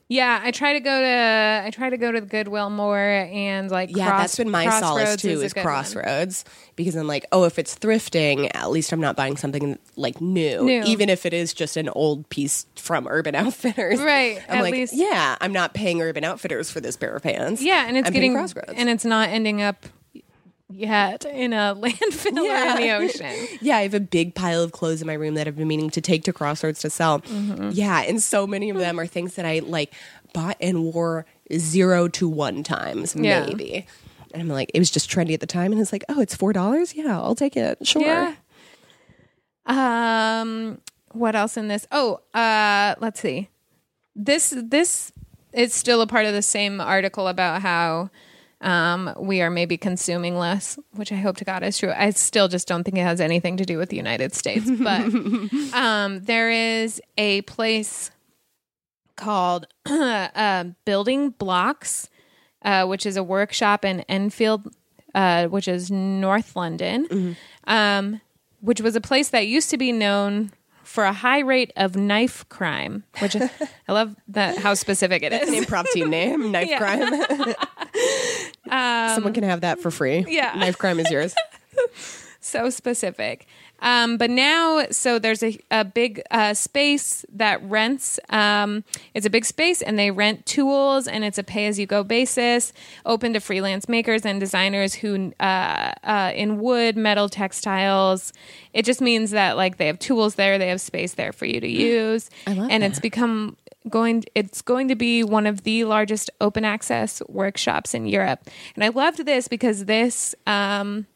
Yeah, 0.09 0.39
I 0.41 0.51
try 0.51 0.71
to 0.73 0.79
go 0.79 1.01
to 1.01 1.61
I 1.65 1.69
try 1.71 1.89
to 1.89 1.97
go 1.97 2.11
to 2.11 2.21
the 2.21 2.27
Goodwill 2.27 2.69
more 2.69 2.97
and 2.97 3.69
like 3.69 3.89
Yeah, 3.95 4.07
Cross- 4.07 4.21
that's 4.21 4.37
been 4.37 4.49
my 4.49 4.69
solace 4.79 5.17
too 5.17 5.29
is, 5.31 5.43
is 5.43 5.53
good 5.53 5.65
one. 5.65 5.73
Crossroads 5.73 6.45
because 6.77 6.95
I'm 6.95 7.07
like, 7.07 7.25
oh, 7.33 7.43
if 7.43 7.59
it's 7.59 7.75
thrifting, 7.77 8.49
at 8.53 8.69
least 8.69 8.93
I'm 8.93 9.01
not 9.01 9.17
buying 9.17 9.35
something 9.35 9.77
like 9.97 10.21
new, 10.21 10.63
New. 10.63 10.83
even 10.83 11.09
if 11.09 11.25
it 11.25 11.33
is 11.33 11.53
just 11.53 11.75
an 11.75 11.89
old 11.89 12.29
piece 12.29 12.65
from 12.75 13.05
Urban 13.09 13.35
Outfitters. 13.35 13.99
Right, 13.99 14.41
I'm 14.47 14.59
at 14.59 14.61
like, 14.61 14.71
least- 14.71 14.93
yeah, 14.93 15.35
I'm 15.41 15.51
not 15.51 15.73
paying 15.73 16.01
Urban 16.01 16.23
Outfitters 16.23 16.71
for 16.71 16.79
this 16.79 16.95
pair 16.95 17.13
of 17.15 17.23
pants. 17.23 17.61
Yeah, 17.61 17.85
and 17.87 17.97
it's 17.97 18.07
I'm 18.07 18.13
getting 18.13 18.33
Crossroads. 18.33 18.73
and 18.77 18.87
it's 18.89 19.03
not 19.05 19.27
ending 19.29 19.61
up 19.61 19.85
yet 20.69 21.25
in 21.25 21.53
a 21.53 21.75
landfill 21.79 22.37
or 22.37 22.71
in 22.71 22.75
the 22.77 22.91
ocean. 22.91 23.47
yeah, 23.61 23.77
I 23.77 23.83
have 23.83 23.93
a 23.93 23.99
big 23.99 24.35
pile 24.35 24.61
of 24.61 24.71
clothes 24.71 25.01
in 25.01 25.07
my 25.07 25.13
room 25.13 25.35
that 25.35 25.47
I've 25.47 25.55
been 25.55 25.67
meaning 25.67 25.89
to 25.91 26.01
take 26.01 26.23
to 26.25 26.33
Crossroads 26.33 26.79
to 26.81 26.89
sell. 26.89 27.21
Mm-hmm. 27.21 27.69
Yeah, 27.73 28.01
and 28.01 28.21
so 28.21 28.45
many 28.47 28.69
of 28.69 28.77
them 28.77 28.99
are 28.99 29.07
things 29.07 29.35
that 29.35 29.45
I 29.45 29.59
like 29.59 29.93
bought 30.33 30.57
and 30.59 30.83
wore 30.83 31.25
zero 31.53 32.07
to 32.09 32.27
one 32.27 32.63
times, 32.63 33.15
Yeah. 33.15 33.45
maybe. 33.45 33.85
And 34.33 34.41
I'm 34.41 34.49
like, 34.49 34.69
it 34.73 34.79
was 34.79 34.91
just 34.91 35.09
trendy 35.09 35.33
at 35.33 35.39
the 35.39 35.47
time, 35.47 35.71
and 35.71 35.79
it's 35.79 35.93
like, 35.93 36.03
oh, 36.09 36.19
it's 36.19 36.35
four 36.35 36.51
dollars. 36.53 36.93
Yeah, 36.93 37.17
I'll 37.19 37.33
take 37.35 37.55
it. 37.55 37.87
Sure. 37.87 38.01
Yeah. 38.01 38.35
Um 39.65 40.81
what 41.11 41.35
else 41.35 41.57
in 41.57 41.67
this? 41.67 41.87
Oh, 41.91 42.19
uh 42.33 42.95
let's 42.99 43.19
see. 43.19 43.49
This 44.15 44.53
this 44.57 45.11
is 45.53 45.73
still 45.73 46.01
a 46.01 46.07
part 46.07 46.25
of 46.25 46.33
the 46.33 46.41
same 46.41 46.79
article 46.81 47.27
about 47.27 47.61
how 47.61 48.09
um 48.61 49.13
we 49.19 49.41
are 49.41 49.49
maybe 49.49 49.77
consuming 49.77 50.37
less, 50.37 50.79
which 50.93 51.11
I 51.11 51.15
hope 51.15 51.37
to 51.37 51.45
God 51.45 51.63
is 51.63 51.77
true. 51.77 51.91
I 51.95 52.09
still 52.11 52.47
just 52.47 52.67
don't 52.67 52.83
think 52.83 52.97
it 52.97 53.01
has 53.01 53.21
anything 53.21 53.57
to 53.57 53.65
do 53.65 53.77
with 53.77 53.89
the 53.89 53.97
United 53.97 54.33
States, 54.33 54.69
but 54.69 55.01
um 55.73 56.21
there 56.23 56.49
is 56.49 57.01
a 57.17 57.41
place 57.43 58.11
called 59.15 59.67
uh, 59.85 60.63
Building 60.85 61.31
Blocks, 61.31 62.09
uh, 62.61 62.85
which 62.85 63.05
is 63.05 63.17
a 63.17 63.23
workshop 63.23 63.83
in 63.83 64.01
Enfield, 64.01 64.67
uh, 65.15 65.47
which 65.47 65.67
is 65.67 65.89
North 65.91 66.55
London, 66.55 67.35
um, 67.65 68.21
which 68.61 68.79
was 68.79 68.95
a 68.95 69.01
place 69.01 69.29
that 69.29 69.47
used 69.47 69.69
to 69.71 69.77
be 69.77 69.91
known 69.91 70.51
for 70.87 71.03
a 71.03 71.13
high 71.13 71.39
rate 71.39 71.71
of 71.75 71.95
knife 71.95 72.47
crime. 72.49 73.03
Which 73.19 73.35
I 73.35 73.91
love 73.91 74.15
that 74.29 74.57
how 74.57 74.73
specific 74.73 75.21
it 75.21 75.33
is. 75.33 75.47
An 75.49 75.53
is. 75.55 75.65
name, 76.07 76.51
Knife 76.51 76.69
Yeah. 76.69 76.77
Crime. 76.79 77.55
Um, 78.69 79.15
Someone 79.15 79.33
can 79.33 79.43
have 79.45 79.61
that 79.61 79.79
for 79.79 79.89
free. 79.91 80.25
yeah. 80.27 80.53
Knife 80.55 80.77
Crime 80.77 80.99
is 80.99 81.09
yours. 81.09 81.33
so 82.41 82.69
specific. 82.69 83.47
Um, 83.79 84.17
but 84.17 84.29
now, 84.29 84.87
so 84.91 85.19
there's 85.19 85.43
a, 85.43 85.57
a 85.69 85.85
big 85.85 86.21
uh, 86.31 86.53
space 86.53 87.25
that 87.33 87.61
rents. 87.63 88.19
Um, 88.29 88.83
it's 89.13 89.25
a 89.25 89.29
big 89.29 89.45
space, 89.45 89.81
and 89.81 89.97
they 89.97 90.11
rent 90.11 90.45
tools, 90.45 91.07
and 91.07 91.23
it's 91.23 91.37
a 91.37 91.43
pay 91.43 91.67
as 91.67 91.77
you 91.79 91.85
go 91.85 92.03
basis, 92.03 92.73
open 93.05 93.33
to 93.33 93.39
freelance 93.39 93.87
makers 93.87 94.25
and 94.25 94.39
designers 94.39 94.95
who 94.95 95.33
uh, 95.39 95.93
uh, 96.03 96.31
in 96.35 96.59
wood, 96.59 96.97
metal, 96.97 97.29
textiles. 97.29 98.33
It 98.73 98.85
just 98.85 99.01
means 99.01 99.31
that 99.31 99.57
like 99.57 99.77
they 99.77 99.87
have 99.87 99.99
tools 99.99 100.35
there, 100.35 100.57
they 100.57 100.69
have 100.69 100.81
space 100.81 101.13
there 101.13 101.31
for 101.31 101.45
you 101.45 101.59
to 101.59 101.67
use, 101.67 102.29
love 102.47 102.67
and 102.69 102.83
it's 102.83 102.99
become 102.99 103.57
going 103.89 104.23
it's 104.35 104.61
going 104.61 104.87
to 104.89 104.95
be 104.95 105.23
one 105.23 105.45
of 105.47 105.63
the 105.63 105.85
largest 105.85 106.29
open 106.41 106.65
access 106.65 107.21
workshops 107.29 107.93
in 107.93 108.05
Europe. 108.05 108.41
And 108.75 108.83
I 108.83 108.89
loved 108.89 109.25
this 109.25 109.47
because 109.47 109.85
this 109.85 110.35
um 110.45 111.07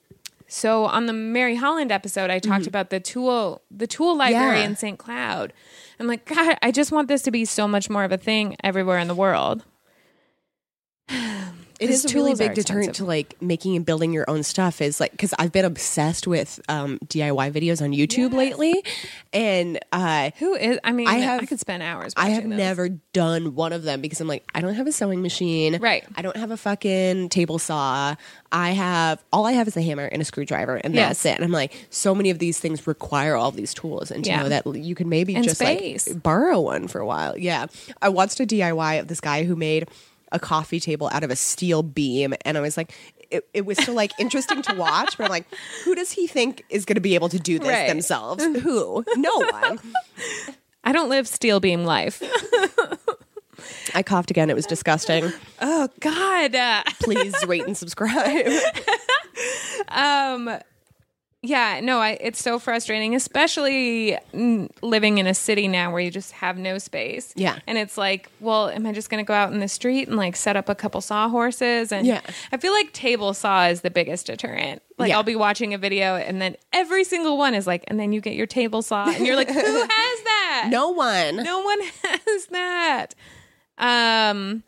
so 0.52 0.86
on 0.86 1.06
the 1.06 1.14
Mary 1.14 1.56
Holland 1.56 1.92
episode, 1.92 2.30
I 2.30 2.40
talked 2.40 2.62
mm-hmm. 2.62 2.68
about 2.68 2.90
the 2.90 3.00
tool, 3.00 3.62
the 3.72 3.88
tool 3.88 4.18
library 4.18 4.60
Yeah. 4.60 4.66
in 4.66 4.76
St. 4.76 4.98
Cloud. 4.98 5.54
I'm 6.00 6.08
like, 6.08 6.26
God, 6.26 6.58
I 6.62 6.72
just 6.72 6.92
want 6.92 7.08
this 7.08 7.22
to 7.24 7.32
be 7.32 7.46
so 7.46 7.68
much 7.68 7.90
more 7.90 8.04
of 8.04 8.12
a 8.12 8.18
thing 8.18 8.58
everywhere 8.64 8.98
in 8.98 9.08
the 9.08 9.16
world. 9.16 9.64
It 11.82 11.90
is 11.90 12.06
a 12.06 12.14
really 12.16 12.36
big 12.36 12.54
deterrent 12.54 12.96
to 12.96 13.06
like 13.06 13.42
making 13.42 13.76
and 13.76 13.86
building 13.86 14.14
your 14.14 14.30
own 14.30 14.44
stuff. 14.44 14.82
Is 14.82 15.00
like 15.00 15.12
because 15.12 15.34
I've 15.40 15.52
been 15.52 15.66
obsessed 15.66 16.28
with 16.28 16.60
um, 16.70 17.00
DIY 17.08 17.52
videos 17.52 17.82
on 17.82 17.92
YouTube 17.92 18.34
lately, 18.34 18.84
and 19.34 19.80
uh, 19.92 20.32
Who 20.38 20.54
is? 20.56 20.80
I 20.84 20.92
mean, 20.92 21.08
I 21.08 21.16
have 21.18 21.42
I, 21.42 21.46
could 21.46 21.60
spend 21.60 21.82
hours. 21.84 22.14
I 22.16 22.30
have 22.30 22.44
those. 22.48 22.58
never 22.58 22.90
done 22.90 23.56
one 23.56 23.74
of 23.74 23.84
them 23.84 24.00
because 24.02 24.22
I'm 24.22 24.28
like, 24.28 24.44
I 24.54 24.62
don't 24.62 24.76
have 24.76 24.88
a 24.88 24.92
sewing 24.92 25.22
machine. 25.22 25.80
Right. 25.82 26.06
I 26.16 26.22
don't 26.22 26.38
have 26.38 26.52
a 26.52 26.58
fucking 26.58 27.30
table 27.30 27.60
saw. 27.60 28.16
I 28.52 28.72
have 28.72 29.24
all 29.34 29.46
I 29.46 29.54
have 29.54 29.68
is 29.68 29.76
a 29.78 29.82
hammer 29.82 30.06
and 30.06 30.22
a 30.22 30.26
screwdriver, 30.26 30.76
and 30.76 30.94
Yes. 30.94 31.24
that's 31.24 31.26
it. 31.26 31.36
And 31.36 31.44
I'm 31.46 31.52
like, 31.52 31.88
so 31.90 32.14
many 32.14 32.30
of 32.30 32.40
these 32.40 32.60
things 32.60 32.86
require 32.86 33.36
all 33.36 33.52
these 33.52 33.74
tools, 33.74 34.12
and 34.12 34.24
to 34.26 34.30
Yeah. 34.30 34.44
know 34.44 34.50
that 34.50 34.66
you 34.76 34.94
can 34.94 35.10
maybe 35.10 35.34
And 35.36 35.44
just 35.44 35.58
space. 35.60 36.08
like 36.08 36.22
borrow 36.22 36.60
one 36.62 36.88
for 36.88 37.00
a 37.00 37.06
while. 37.06 37.38
Yeah, 37.38 37.66
I 38.02 38.10
watched 38.10 38.40
a 38.40 38.46
DIY 38.46 39.00
of 39.00 39.08
this 39.08 39.20
guy 39.22 39.46
who 39.46 39.56
made 39.56 39.88
a 40.32 40.40
coffee 40.40 40.80
table 40.80 41.10
out 41.14 41.24
of 41.24 41.30
a 41.32 41.36
steel 41.36 41.84
beam, 41.84 42.34
and 42.46 42.58
I 42.58 42.62
was 42.62 42.78
like. 42.78 42.94
It, 43.30 43.48
it 43.54 43.66
was 43.66 43.78
so 43.78 43.94
like 43.94 44.12
interesting 44.20 44.62
to 44.64 44.76
watch, 44.76 45.18
but 45.18 45.24
I'm 45.24 45.30
like, 45.30 45.46
who 45.86 45.96
does 45.96 46.12
he 46.12 46.28
think 46.28 46.66
is 46.70 46.84
going 46.84 46.96
to 46.96 47.00
be 47.02 47.16
able 47.16 47.30
to 47.30 47.40
do 47.40 47.60
this 47.60 47.70
Right. 47.70 47.88
themselves? 47.88 48.44
Who? 48.44 49.06
No 49.16 49.38
one. 49.38 49.80
I 50.84 50.92
don't 50.92 51.08
live 51.08 51.30
steel 51.30 51.62
beam 51.62 51.86
life. 51.86 52.22
I 53.96 54.04
coughed 54.04 54.32
again. 54.32 54.50
It 54.50 54.56
was 54.58 54.66
disgusting. 54.66 55.32
oh 55.62 55.88
God. 56.02 56.84
Please 57.02 57.34
rate 57.48 57.66
and 57.66 57.78
subscribe. 57.78 58.48
um 59.88 60.50
yeah 61.44 61.80
no 61.82 62.00
i 62.00 62.12
it's 62.22 62.40
so 62.40 62.60
frustrating 62.60 63.16
especially 63.16 64.16
living 64.84 65.18
in 65.18 65.26
a 65.26 65.34
city 65.34 65.68
now 65.68 65.92
where 65.92 66.00
you 66.00 66.12
just 66.12 66.32
have 66.34 66.56
no 66.58 66.78
space 66.78 67.34
Yeah. 67.36 67.58
and 67.66 67.80
it's 67.80 67.98
like 67.98 68.30
well 68.40 68.70
am 68.70 68.86
i 68.86 68.92
just 68.92 69.10
going 69.10 69.24
to 69.24 69.28
go 69.28 69.34
out 69.34 69.52
in 69.52 69.60
the 69.60 69.68
street 69.68 70.08
and 70.08 70.18
like 70.18 70.36
set 70.36 70.56
up 70.56 70.70
a 70.70 70.76
couple 70.76 71.02
sawhorses 71.02 71.92
and 71.92 72.06
Yeah. 72.06 72.22
i 72.52 72.58
feel 72.58 72.74
like 72.74 72.94
table 72.94 73.34
saw 73.34 73.66
is 73.68 73.82
the 73.82 73.90
biggest 73.90 74.28
deterrent 74.28 74.84
like 75.00 75.10
Yeah. 75.10 75.18
i'll 75.18 75.24
be 75.24 75.36
watching 75.36 75.74
a 75.74 75.80
video 75.80 76.16
and 76.16 76.40
then 76.40 76.56
every 76.74 77.04
single 77.04 77.38
one 77.40 77.56
is 77.56 77.66
like 77.66 77.86
and 77.88 78.00
then 78.00 78.14
you 78.14 78.22
get 78.22 78.36
your 78.36 78.46
table 78.48 78.84
saw 78.84 79.10
and 79.10 79.26
you're 79.26 79.36
like 79.36 79.50
who 79.50 79.56
has 79.60 79.90
that 80.24 80.68
no 80.70 80.90
one. 80.90 81.38
no 81.38 81.60
one 81.62 81.80
has 82.04 82.46
that. 82.52 83.16
Um, 83.78 84.62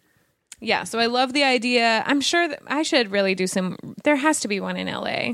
yeah, 0.60 0.86
so 0.86 0.98
I 0.98 1.06
love 1.06 1.34
the 1.34 1.44
idea. 1.44 2.02
I'm 2.08 2.20
sure 2.22 2.48
that 2.48 2.62
I 2.68 2.82
should 2.84 3.12
really 3.12 3.36
do 3.36 3.46
some. 3.48 3.78
There 4.04 4.16
has 4.16 4.40
to 4.40 4.48
be 4.48 4.60
one 4.60 4.76
in 4.78 4.88
LA. 4.88 5.34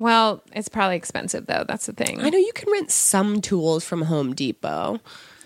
Well, 0.00 0.42
it's 0.52 0.68
probably 0.68 0.96
expensive 0.96 1.46
though. 1.46 1.64
That's 1.68 1.86
the 1.86 1.92
thing. 1.92 2.20
I 2.20 2.30
know 2.30 2.38
you 2.38 2.52
can 2.54 2.72
rent 2.72 2.90
some 2.90 3.40
tools 3.40 3.84
from 3.84 4.02
Home 4.02 4.34
Depot. 4.34 4.98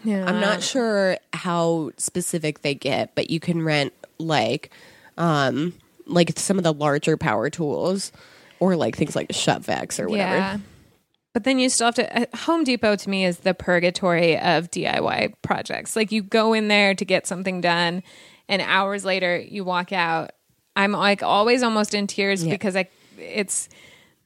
Yeah. 0.04 0.24
I'm 0.26 0.40
not 0.40 0.62
sure 0.62 1.18
how 1.34 1.90
specific 1.98 2.62
they 2.62 2.74
get, 2.74 3.14
but 3.14 3.28
you 3.30 3.40
can 3.40 3.62
rent 3.62 3.92
like 4.18 4.70
um 5.18 5.74
like 6.06 6.38
some 6.38 6.56
of 6.56 6.64
the 6.64 6.72
larger 6.72 7.16
power 7.16 7.50
tools 7.50 8.12
or 8.60 8.76
like 8.76 8.96
things 8.96 9.16
like 9.16 9.32
Shop-Vacs 9.32 9.98
or 9.98 10.08
whatever. 10.08 10.36
Yeah. 10.36 10.58
But 11.32 11.42
then 11.42 11.58
you 11.58 11.68
still 11.68 11.86
have 11.88 11.96
to. 11.96 12.20
Uh, 12.22 12.26
Home 12.44 12.62
Depot 12.62 12.94
to 12.94 13.10
me 13.10 13.24
is 13.24 13.38
the 13.38 13.54
purgatory 13.54 14.38
of 14.38 14.70
DIY 14.70 15.34
projects. 15.42 15.96
Like 15.96 16.12
you 16.12 16.22
go 16.22 16.52
in 16.52 16.68
there 16.68 16.94
to 16.94 17.04
get 17.04 17.26
something 17.26 17.60
done, 17.60 18.04
and 18.48 18.62
hours 18.62 19.04
later 19.04 19.36
you 19.36 19.64
walk 19.64 19.92
out. 19.92 20.30
I'm 20.76 20.92
like 20.92 21.24
always 21.24 21.64
almost 21.64 21.92
in 21.92 22.06
tears 22.06 22.44
Yeah. 22.44 22.52
because 22.52 22.76
I 22.76 22.88
it's 23.18 23.68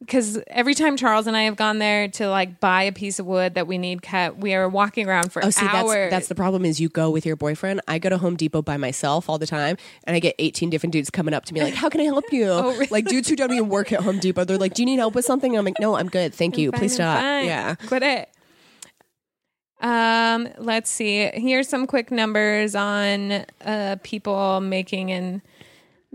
because 0.00 0.40
every 0.46 0.74
time 0.74 0.96
Charles 0.96 1.26
and 1.26 1.36
I 1.36 1.42
have 1.42 1.56
gone 1.56 1.78
there 1.78 2.08
to 2.08 2.28
like 2.28 2.60
buy 2.60 2.84
a 2.84 2.92
piece 2.92 3.18
of 3.18 3.26
wood 3.26 3.54
that 3.54 3.66
we 3.66 3.78
need 3.78 4.02
cut, 4.02 4.38
we 4.38 4.54
are 4.54 4.68
walking 4.68 5.08
around 5.08 5.32
for 5.32 5.44
Oh, 5.44 5.50
see, 5.50 5.66
hours. 5.66 6.10
that's 6.10 6.10
that's 6.10 6.28
the 6.28 6.34
problem. 6.34 6.64
Is 6.64 6.80
you 6.80 6.88
go 6.88 7.10
with 7.10 7.26
your 7.26 7.36
boyfriend. 7.36 7.80
I 7.88 7.98
go 7.98 8.08
to 8.08 8.18
Home 8.18 8.36
Depot 8.36 8.62
by 8.62 8.76
myself 8.76 9.28
all 9.28 9.38
the 9.38 9.46
time, 9.46 9.76
and 10.04 10.14
I 10.14 10.20
get 10.20 10.34
18 10.38 10.70
different 10.70 10.92
dudes 10.92 11.10
coming 11.10 11.34
up 11.34 11.44
to 11.46 11.54
me 11.54 11.62
like, 11.62 11.74
"How 11.74 11.88
can 11.88 12.00
I 12.00 12.04
help 12.04 12.24
you?" 12.32 12.44
Oh, 12.48 12.70
really? 12.72 12.86
Like 12.90 13.06
dudes 13.06 13.28
who 13.28 13.36
don't 13.36 13.52
even 13.52 13.68
work 13.68 13.92
at 13.92 14.00
Home 14.00 14.18
Depot. 14.18 14.44
They're 14.44 14.56
like, 14.58 14.74
"Do 14.74 14.82
you 14.82 14.86
need 14.86 14.98
help 14.98 15.14
with 15.14 15.24
something?" 15.24 15.56
I'm 15.56 15.64
like, 15.64 15.80
"No, 15.80 15.96
I'm 15.96 16.08
good, 16.08 16.32
thank 16.34 16.56
you. 16.58 16.70
Fine, 16.70 16.78
Please 16.80 16.92
I'm 17.00 17.16
stop." 17.18 17.22
Yeah. 17.44 17.74
Quit 17.86 18.02
it. 18.02 18.28
Um, 19.80 20.48
let's 20.58 20.90
see. 20.90 21.30
Here's 21.34 21.68
some 21.68 21.86
quick 21.86 22.10
numbers 22.10 22.74
on 22.74 23.44
uh 23.64 23.96
people 24.02 24.60
making 24.60 25.12
and 25.12 25.40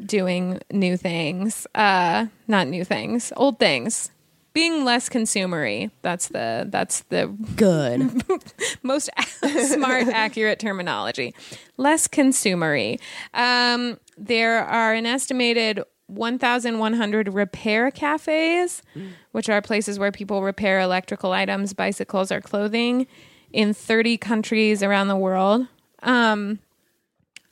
doing 0.03 0.59
new 0.71 0.97
things. 0.97 1.67
Uh 1.75 2.27
not 2.47 2.67
new 2.67 2.83
things, 2.83 3.31
old 3.35 3.59
things. 3.59 4.09
being 4.53 4.85
less 4.85 5.09
consumery. 5.09 5.89
That's 6.03 6.27
the 6.27 6.67
that's 6.69 7.01
the 7.09 7.27
Good. 7.55 8.23
most 8.83 9.09
smart, 9.73 10.07
accurate 10.07 10.59
terminology. 10.59 11.33
Less 11.77 12.07
consumery. 12.07 12.99
Um, 13.33 13.97
there 14.17 14.63
are 14.63 14.93
an 14.93 15.05
estimated 15.07 15.81
1,100 16.07 17.33
repair 17.33 17.89
cafes, 17.89 18.83
which 19.31 19.49
are 19.49 19.61
places 19.61 19.97
where 19.97 20.11
people 20.11 20.43
repair 20.43 20.79
electrical 20.81 21.31
items, 21.31 21.73
bicycles, 21.73 22.31
or 22.31 22.41
clothing 22.41 23.07
in 23.51 23.73
30 23.73 24.17
countries 24.17 24.83
around 24.83 25.07
the 25.07 25.15
world. 25.17 25.65
Um, 26.03 26.59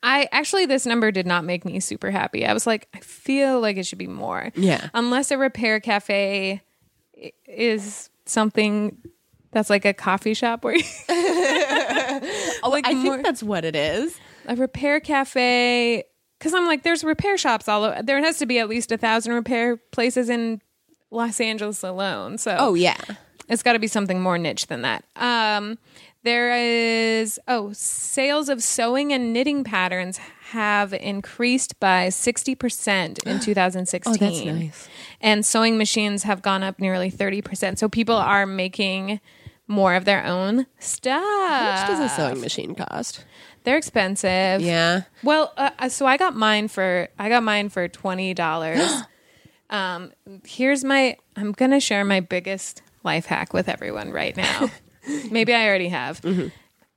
I 0.04 0.28
actually, 0.32 0.66
this 0.66 0.86
number 0.86 1.12
did 1.12 1.28
not 1.28 1.44
make 1.44 1.64
me 1.66 1.80
super 1.80 2.10
happy. 2.12 2.46
I 2.46 2.54
was 2.54 2.66
like, 2.66 2.88
I 2.94 3.00
feel 3.00 3.60
like 3.62 3.78
it 3.78 3.86
should 3.86 4.00
be 4.00 4.08
more. 4.08 4.52
Yeah. 4.56 4.90
Unless 4.94 5.32
a 5.32 5.38
repair 5.38 5.80
cafe 5.80 6.62
is 7.48 8.10
something 8.26 8.98
that's 9.52 9.70
like 9.70 9.86
a 9.86 9.94
coffee 9.94 10.34
shop 10.34 10.64
where 10.64 10.76
you 10.76 10.84
like 11.10 12.88
I 12.88 12.94
more- 12.94 13.14
think 13.16 13.26
that's 13.26 13.44
what 13.44 13.66
it 13.66 13.76
is. 13.76 14.18
a 14.48 14.56
repair 14.56 15.00
cafe 15.00 16.04
because 16.40 16.54
i'm 16.54 16.66
like 16.66 16.84
there's 16.84 17.04
repair 17.04 17.38
shops 17.38 17.68
all 17.68 17.84
over 17.84 18.02
there 18.02 18.20
has 18.24 18.40
to 18.40 18.46
be 18.46 18.58
at 18.60 18.68
least 18.70 18.92
a 18.92 18.98
thousand 18.98 19.34
repair 19.34 19.78
places 19.92 20.30
in 20.30 20.62
los 21.12 21.40
angeles 21.40 21.84
alone 21.84 22.38
so 22.38 22.56
Oh 22.58 22.74
yeah. 22.74 22.98
it's 23.50 23.62
got 23.62 23.74
to 23.74 23.80
be 23.80 23.88
something 23.88 24.22
more 24.22 24.38
niche 24.38 24.68
than 24.68 24.82
that 24.82 25.04
um 25.18 25.78
there 26.24 26.52
is 26.56 27.40
oh 27.48 27.72
sales 27.74 28.50
of 28.50 28.62
sewing 28.64 29.12
and 29.14 29.34
knitting 29.34 29.64
patterns 29.64 30.20
have 30.52 30.94
increased 30.94 31.80
by 31.80 32.08
60% 32.08 33.24
in 33.26 33.40
2016 33.40 34.14
Oh, 34.14 34.18
that's 34.18 34.46
nice. 34.46 34.90
and 35.22 35.46
sewing 35.46 35.78
machines 35.78 36.24
have 36.24 36.42
gone 36.42 36.62
up 36.64 36.78
nearly 36.80 37.10
30% 37.10 37.78
so 37.78 37.88
people 37.88 38.16
are 38.16 38.46
making 38.46 39.20
more 39.68 39.96
of 39.96 40.04
their 40.06 40.26
own 40.26 40.66
stuff 40.80 41.24
How 41.24 41.72
much 41.72 41.88
does 41.88 42.00
a 42.00 42.10
sewing 42.10 42.42
machine 42.42 42.76
cost? 42.76 43.24
they're 43.64 43.78
expensive 43.78 44.60
Yeah. 44.62 45.04
well, 45.24 45.54
uh, 45.56 45.88
so 45.90 46.06
I 46.06 46.18
got 46.18 46.36
mine 46.36 46.68
for 46.68 47.08
I 47.18 47.30
got 47.30 47.44
mine 47.44 47.70
for 47.70 47.88
twenty 47.88 48.34
dollars. 48.44 48.82
um, 49.70 50.12
here's 50.46 50.84
my. 50.84 51.16
I'm 51.36 51.52
gonna 51.54 51.80
share 51.80 52.04
my 52.04 52.20
biggest 52.20 52.82
life 53.04 53.28
hack 53.28 53.54
with 53.54 53.70
everyone 53.70 54.12
right 54.12 54.36
now. 54.36 54.70
Maybe 55.30 55.54
I 55.54 55.68
already 55.68 55.90
have. 55.90 56.22
Mm-hmm. 56.22 56.48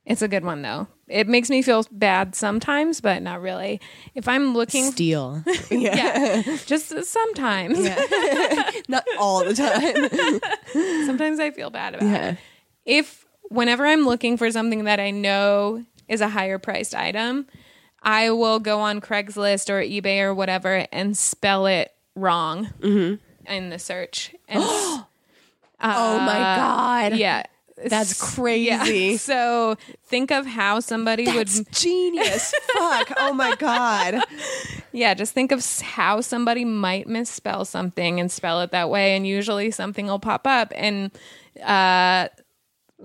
It's 0.05 0.21
a 0.21 0.27
good 0.27 0.45
one 0.45 0.61
though. 0.61 0.87
It 1.07 1.27
makes 1.27 1.49
me 1.49 1.61
feel 1.61 1.85
bad 1.91 2.35
sometimes, 2.35 3.01
but 3.01 3.21
not 3.21 3.41
really. 3.41 3.79
If 4.13 4.27
I'm 4.27 4.53
looking, 4.53 4.91
Steel. 4.91 5.43
yeah, 5.71 6.41
just 6.65 6.89
sometimes. 7.05 7.79
Not 8.87 9.03
all 9.19 9.43
the 9.43 9.53
time. 9.53 11.05
Sometimes 11.05 11.39
I 11.39 11.51
feel 11.51 11.69
bad 11.69 11.95
about 11.95 12.07
Yeah. 12.07 12.29
it. 12.31 12.37
If 12.85 13.25
whenever 13.49 13.85
I'm 13.85 14.05
looking 14.05 14.37
for 14.37 14.51
something 14.51 14.85
that 14.85 14.99
I 14.99 15.11
know 15.11 15.83
is 16.07 16.21
a 16.21 16.29
higher 16.29 16.59
priced 16.59 16.95
item, 16.95 17.47
I 18.01 18.29
will 18.31 18.59
go 18.59 18.79
on 18.79 19.01
Craigslist 19.01 19.69
or 19.69 19.81
eBay 19.81 20.21
or 20.21 20.33
whatever 20.33 20.85
and 20.91 21.17
spell 21.17 21.65
it 21.65 21.91
wrong 22.15 22.67
mm-hmm. 22.79 23.51
in 23.51 23.69
the 23.69 23.79
search. 23.79 24.35
And 24.47 24.61
s- 24.63 24.69
oh 25.81 26.19
my 26.19 26.39
uh, 26.39 26.55
god. 26.57 27.15
yeah. 27.15 27.43
That's 27.89 28.19
crazy. 28.35 28.65
Yeah. 28.65 29.17
So 29.25 29.75
think 30.05 30.31
of 30.31 30.45
how 30.45 30.79
somebody 30.79 31.25
That's 31.25 31.57
would 31.57 31.71
genius. 31.71 32.53
Fuck. 32.77 33.11
Oh 33.17 33.33
my 33.33 33.55
god. 33.55 34.23
Yeah, 34.91 35.13
just 35.13 35.33
think 35.33 35.51
of 35.51 35.65
how 35.81 36.21
somebody 36.21 36.63
might 36.63 37.05
misspell 37.05 37.65
something 37.65 38.17
and 38.21 38.31
spell 38.31 38.61
it 38.61 38.71
that 38.71 38.89
way, 38.89 39.17
and 39.17 39.27
usually 39.27 39.69
something 39.71 40.07
will 40.07 40.19
pop 40.19 40.47
up. 40.47 40.71
And 40.73 41.11
uh, 41.61 42.29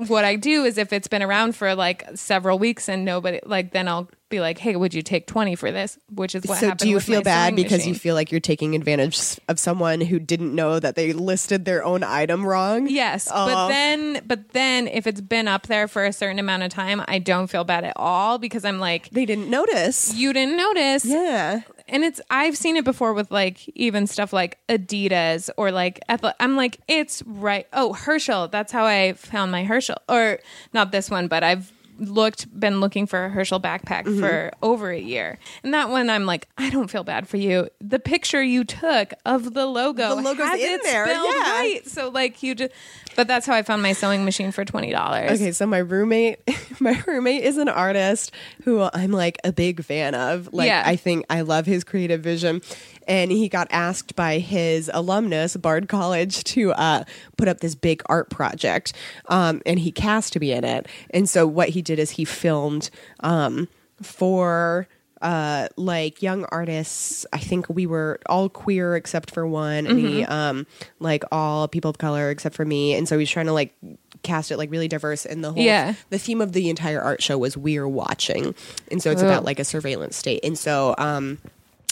what 0.09 0.25
I 0.25 0.37
do 0.37 0.65
is 0.65 0.79
if 0.79 0.93
it's 0.93 1.09
been 1.09 1.23
around 1.23 1.55
for 1.57 1.75
like 1.75 2.05
several 2.15 2.59
weeks 2.59 2.89
and 2.89 3.05
nobody 3.05 3.41
like, 3.45 3.73
then 3.73 3.87
I'll 3.89 4.09
be 4.29 4.41
like, 4.41 4.59
"Hey, 4.59 4.77
would 4.77 4.95
you 4.95 5.03
take 5.03 5.27
twenty 5.27 5.55
for 5.57 5.73
this?" 5.73 5.99
Which 6.15 6.35
is 6.35 6.45
what 6.45 6.59
happens. 6.59 6.81
so 6.81 6.85
do 6.85 6.91
you 6.91 7.01
feel 7.01 7.21
bad 7.23 7.57
because 7.57 7.87
you 7.87 7.95
feel 7.95 8.15
like 8.15 8.31
you're 8.31 8.41
taking 8.41 8.75
advantage 8.77 9.39
of 9.49 9.59
someone 9.59 10.01
who 10.01 10.19
didn't 10.21 10.55
know 10.55 10.79
that 10.79 10.95
they 10.95 11.13
listed 11.13 11.65
their 11.65 11.85
own 11.85 12.03
item 12.05 12.47
wrong? 12.47 12.87
Yes, 12.89 13.29
Oh. 13.33 13.47
but 13.47 13.69
then, 13.69 14.23
but 14.27 14.51
then, 14.51 14.87
if 14.89 15.07
it's 15.07 15.21
been 15.21 15.49
up 15.49 15.67
there 15.67 15.89
for 15.89 16.05
a 16.05 16.13
certain 16.13 16.39
amount 16.39 16.63
of 16.63 16.71
time, 16.71 17.03
I 17.09 17.19
don't 17.19 17.49
feel 17.49 17.65
bad 17.65 17.85
at 17.85 17.95
all 17.97 18.39
because 18.39 18.65
I'm 18.65 18.79
like, 18.79 19.11
They 19.11 19.27
didn't 19.27 19.51
notice. 19.51 20.15
you 20.15 20.33
didn't 20.33 20.57
notice. 20.57 21.05
Yeah. 21.05 21.63
And 21.91 22.03
it's 22.05 22.20
I've 22.30 22.57
seen 22.57 22.76
it 22.76 22.84
before 22.84 23.12
with 23.12 23.30
like 23.30 23.68
even 23.74 24.07
stuff 24.07 24.32
like 24.32 24.59
Adidas 24.68 25.51
or 25.57 25.70
like 25.70 26.01
I'm 26.09 26.57
like 26.57 26.78
it's 26.88 27.22
right. 27.26 27.66
Oh, 27.72 27.93
Herschel. 27.93 28.49
That's 28.49 28.72
how 28.72 28.84
I 28.86 29.12
found 29.14 29.53
my 29.53 29.64
Herschel, 29.64 29.99
or 30.09 30.38
not 30.72 30.93
this 30.93 31.11
one, 31.11 31.28
but 31.28 31.43
I've 31.43 31.72
looked 31.99 32.59
been 32.59 32.80
looking 32.80 33.07
for 33.07 33.26
a 33.26 33.28
Herschel 33.28 33.61
backpack 33.61 34.05
Mm-hmm. 34.05 34.20
for 34.20 34.51
over 34.62 34.91
a 34.91 34.99
year, 34.99 35.38
and 35.62 35.74
that 35.74 35.91
one 35.91 36.09
I'm 36.09 36.24
like 36.24 36.49
I 36.57 36.70
don't 36.70 36.91
feel 36.91 37.05
bad 37.05 37.28
for 37.28 37.36
you. 37.36 37.68
The 37.80 37.99
picture 37.99 38.43
you 38.43 38.64
took 38.64 39.12
of 39.26 39.53
the 39.53 39.66
logo, 39.66 40.16
The 40.16 40.22
logo's 40.22 40.59
in 40.59 40.78
there, 40.82 41.07
yeah. 41.07 41.12
right. 41.14 41.82
So 41.86 42.09
like 42.09 42.43
you 42.43 42.55
just, 42.55 42.72
but 43.21 43.29
that's 43.29 43.45
how 43.45 43.53
I 43.53 43.61
found 43.62 43.83
my 43.83 43.93
sewing 43.93 44.25
machine 44.25 44.51
for 44.51 44.64
twenty 44.64 44.91
dollars. 44.93 45.33
Okay, 45.33 45.53
so 45.53 45.66
my 45.66 45.77
roommate, 45.77 46.39
my 46.81 47.03
roommate 47.07 47.43
is 47.43 47.59
an 47.59 47.68
artist 47.68 48.33
who 48.64 48.89
I'm 48.95 49.12
like 49.12 49.37
a 49.45 49.53
big 49.53 49.85
fan 49.85 50.14
of. 50.14 50.49
Like, 50.55 50.68
Yeah. 50.68 50.83
I 50.87 50.97
think 50.97 51.27
I 51.29 51.43
love 51.43 51.66
his 51.66 51.85
creative 51.85 52.23
vision, 52.23 52.62
and 53.07 53.31
he 53.31 53.51
got 53.51 53.68
asked 53.71 54.16
by 54.16 54.39
his 54.39 54.91
alumnus, 54.95 55.55
Bard 55.59 55.87
College, 55.87 56.43
to 56.45 56.73
uh, 56.73 57.05
put 57.37 57.47
up 57.47 57.61
this 57.61 57.75
big 57.75 58.03
art 58.07 58.31
project, 58.31 58.95
um, 59.27 59.61
and 59.66 59.79
he 59.79 59.93
cast 59.93 60.33
to 60.33 60.41
be 60.41 60.53
in 60.53 60.64
it. 60.64 60.89
And 61.11 61.29
so 61.29 61.47
what 61.47 61.68
he 61.68 61.83
did 61.83 61.99
is 61.99 62.12
he 62.12 62.25
filmed 62.25 62.89
um, 63.21 63.68
for 64.01 64.89
uh 65.23 65.68
like 65.77 66.23
young 66.23 66.45
artists 66.47 67.27
i 67.33 67.39
think 67.39 67.68
we 67.68 67.87
were 67.87 68.18
all 68.27 68.49
queer 68.49 68.97
except 68.97 69.31
for 69.31 69.47
one. 69.47 69.87
And 69.87 69.99
he 69.99 70.25
um 70.25 70.66
like 70.99 71.25
all 71.31 71.68
people 71.68 71.91
of 71.91 71.99
color 71.99 72.31
except 72.31 72.55
for 72.55 72.64
me. 72.64 72.95
And 72.95 73.07
so 73.09 73.18
he's 73.18 73.31
trying 73.31 73.47
to 73.47 73.53
like 73.53 73.75
cast 74.23 74.51
it 74.51 74.57
like 74.57 74.71
really 74.71 74.89
diverse. 74.89 75.27
And 75.27 75.45
the 75.45 75.53
whole 75.53 75.62
Yeah. 75.62 75.95
the 76.11 76.18
theme 76.18 76.41
of 76.41 76.53
the 76.53 76.71
entire 76.71 77.01
art 77.01 77.23
show 77.23 77.37
was 77.39 77.57
we're 77.57 77.87
watching. 77.89 78.55
And 78.91 79.03
so 79.03 79.11
it's 79.11 79.21
about 79.23 79.45
like 79.45 79.59
a 79.59 79.64
surveillance 79.64 80.16
state. 80.16 80.41
And 80.45 80.59
so 80.59 80.95
um 80.97 81.39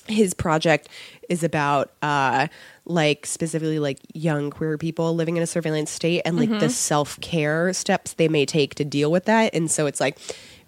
his 0.07 0.33
project 0.33 0.89
is 1.29 1.45
about 1.45 1.91
uh 2.01 2.49
like 2.87 3.27
specifically 3.27 3.79
like 3.79 3.99
young 4.15 4.49
queer 4.51 4.79
people 4.79 5.15
living 5.15 5.37
in 5.37 5.43
a 5.43 5.47
surveillance 5.47 5.91
state 5.91 6.23
and 6.25 6.39
like 6.39 6.49
the 6.61 6.71
self-care 6.71 7.75
steps 7.75 8.15
they 8.15 8.29
may 8.29 8.47
take 8.47 8.75
to 8.77 8.85
deal 8.87 9.11
with 9.13 9.27
that. 9.27 9.55
And 9.55 9.71
so 9.71 9.85
it's 9.85 10.01
like 10.01 10.17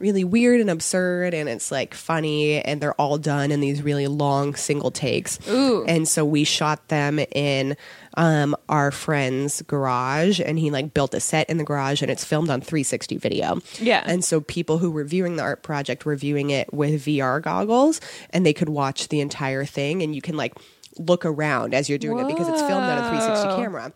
really 0.00 0.24
weird 0.24 0.60
and 0.60 0.70
absurd 0.70 1.34
and 1.34 1.48
it's 1.48 1.70
like 1.70 1.94
funny 1.94 2.60
and 2.62 2.80
they're 2.80 2.94
all 2.94 3.18
done 3.18 3.52
in 3.52 3.60
these 3.60 3.82
really 3.82 4.06
long 4.06 4.54
single 4.54 4.90
takes 4.90 5.38
Ooh. 5.48 5.84
and 5.86 6.08
so 6.08 6.24
we 6.24 6.42
shot 6.44 6.88
them 6.88 7.18
in 7.32 7.76
um 8.16 8.56
our 8.68 8.90
friend's 8.90 9.62
garage 9.62 10.40
and 10.40 10.58
he 10.58 10.70
like 10.70 10.92
built 10.94 11.12
a 11.14 11.20
set 11.20 11.48
in 11.50 11.58
the 11.58 11.64
garage 11.64 12.00
and 12.02 12.10
it's 12.10 12.24
filmed 12.24 12.50
on 12.50 12.60
360 12.60 13.18
video 13.18 13.60
Yeah. 13.78 14.02
and 14.06 14.24
so 14.24 14.40
people 14.40 14.78
who 14.78 14.90
were 14.90 15.04
viewing 15.04 15.36
the 15.36 15.42
art 15.42 15.62
project 15.62 16.04
were 16.04 16.16
viewing 16.16 16.50
it 16.50 16.72
with 16.72 17.04
VR 17.04 17.40
goggles 17.42 18.00
and 18.30 18.44
they 18.46 18.54
could 18.54 18.70
watch 18.70 19.08
the 19.08 19.20
entire 19.20 19.64
thing 19.64 20.02
and 20.02 20.14
you 20.14 20.22
can 20.22 20.36
like 20.36 20.54
look 20.98 21.24
around 21.24 21.72
as 21.74 21.88
you're 21.88 21.98
doing 21.98 22.18
it 22.18 22.26
because 22.26 22.48
it's 22.48 22.60
filmed 22.62 22.84
on 22.84 22.98
a 22.98 23.08
360 23.10 23.62
camera. 23.62 23.92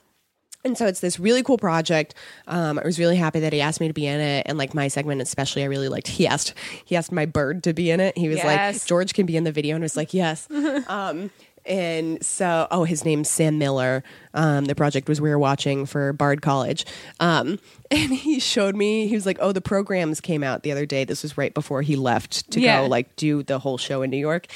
And 0.64 0.78
so 0.78 0.86
it's 0.86 1.00
this 1.00 1.20
really 1.20 1.42
cool 1.42 1.58
project. 1.58 2.14
Um, 2.46 2.78
I 2.78 2.84
was 2.84 2.98
really 2.98 3.16
happy 3.16 3.40
that 3.40 3.52
he 3.52 3.60
asked 3.60 3.80
me 3.80 3.88
to 3.88 3.94
be 3.94 4.06
in 4.06 4.18
it, 4.20 4.46
and 4.46 4.56
like 4.56 4.72
my 4.74 4.88
segment 4.88 5.20
especially, 5.20 5.62
I 5.62 5.66
really 5.66 5.88
liked. 5.88 6.08
He 6.08 6.26
asked 6.26 6.54
he 6.84 6.96
asked 6.96 7.12
my 7.12 7.26
bird 7.26 7.62
to 7.64 7.74
be 7.74 7.90
in 7.90 8.00
it. 8.00 8.16
He 8.16 8.28
was 8.28 8.38
like, 8.44 8.86
"George 8.86 9.12
can 9.14 9.26
be 9.26 9.36
in 9.36 9.44
the 9.44 9.52
video," 9.52 9.74
and 9.74 9.84
I 9.84 9.86
was 9.86 9.96
like, 9.96 10.14
"Yes." 10.14 10.48
um, 10.88 11.30
and 11.66 12.22
so, 12.24 12.66
oh, 12.70 12.84
his 12.84 13.06
name's 13.06 13.30
Sam 13.30 13.56
Miller. 13.58 14.04
Um, 14.34 14.66
the 14.66 14.74
project 14.74 15.08
was 15.08 15.18
we 15.20 15.30
were 15.30 15.38
watching 15.38 15.86
for 15.86 16.12
Bard 16.12 16.42
College, 16.42 16.84
um, 17.20 17.58
and 17.90 18.12
he 18.12 18.38
showed 18.38 18.74
me. 18.76 19.06
He 19.06 19.14
was 19.14 19.26
like, 19.26 19.38
"Oh, 19.40 19.52
the 19.52 19.60
programs 19.60 20.20
came 20.20 20.42
out 20.42 20.62
the 20.62 20.72
other 20.72 20.86
day. 20.86 21.04
This 21.04 21.22
was 21.22 21.36
right 21.38 21.52
before 21.52 21.82
he 21.82 21.96
left 21.96 22.50
to 22.52 22.60
Yeah. 22.60 22.82
go 22.82 22.86
like 22.88 23.16
do 23.16 23.42
the 23.42 23.58
whole 23.58 23.76
show 23.78 24.00
in 24.02 24.10
New 24.10 24.16
York." 24.18 24.46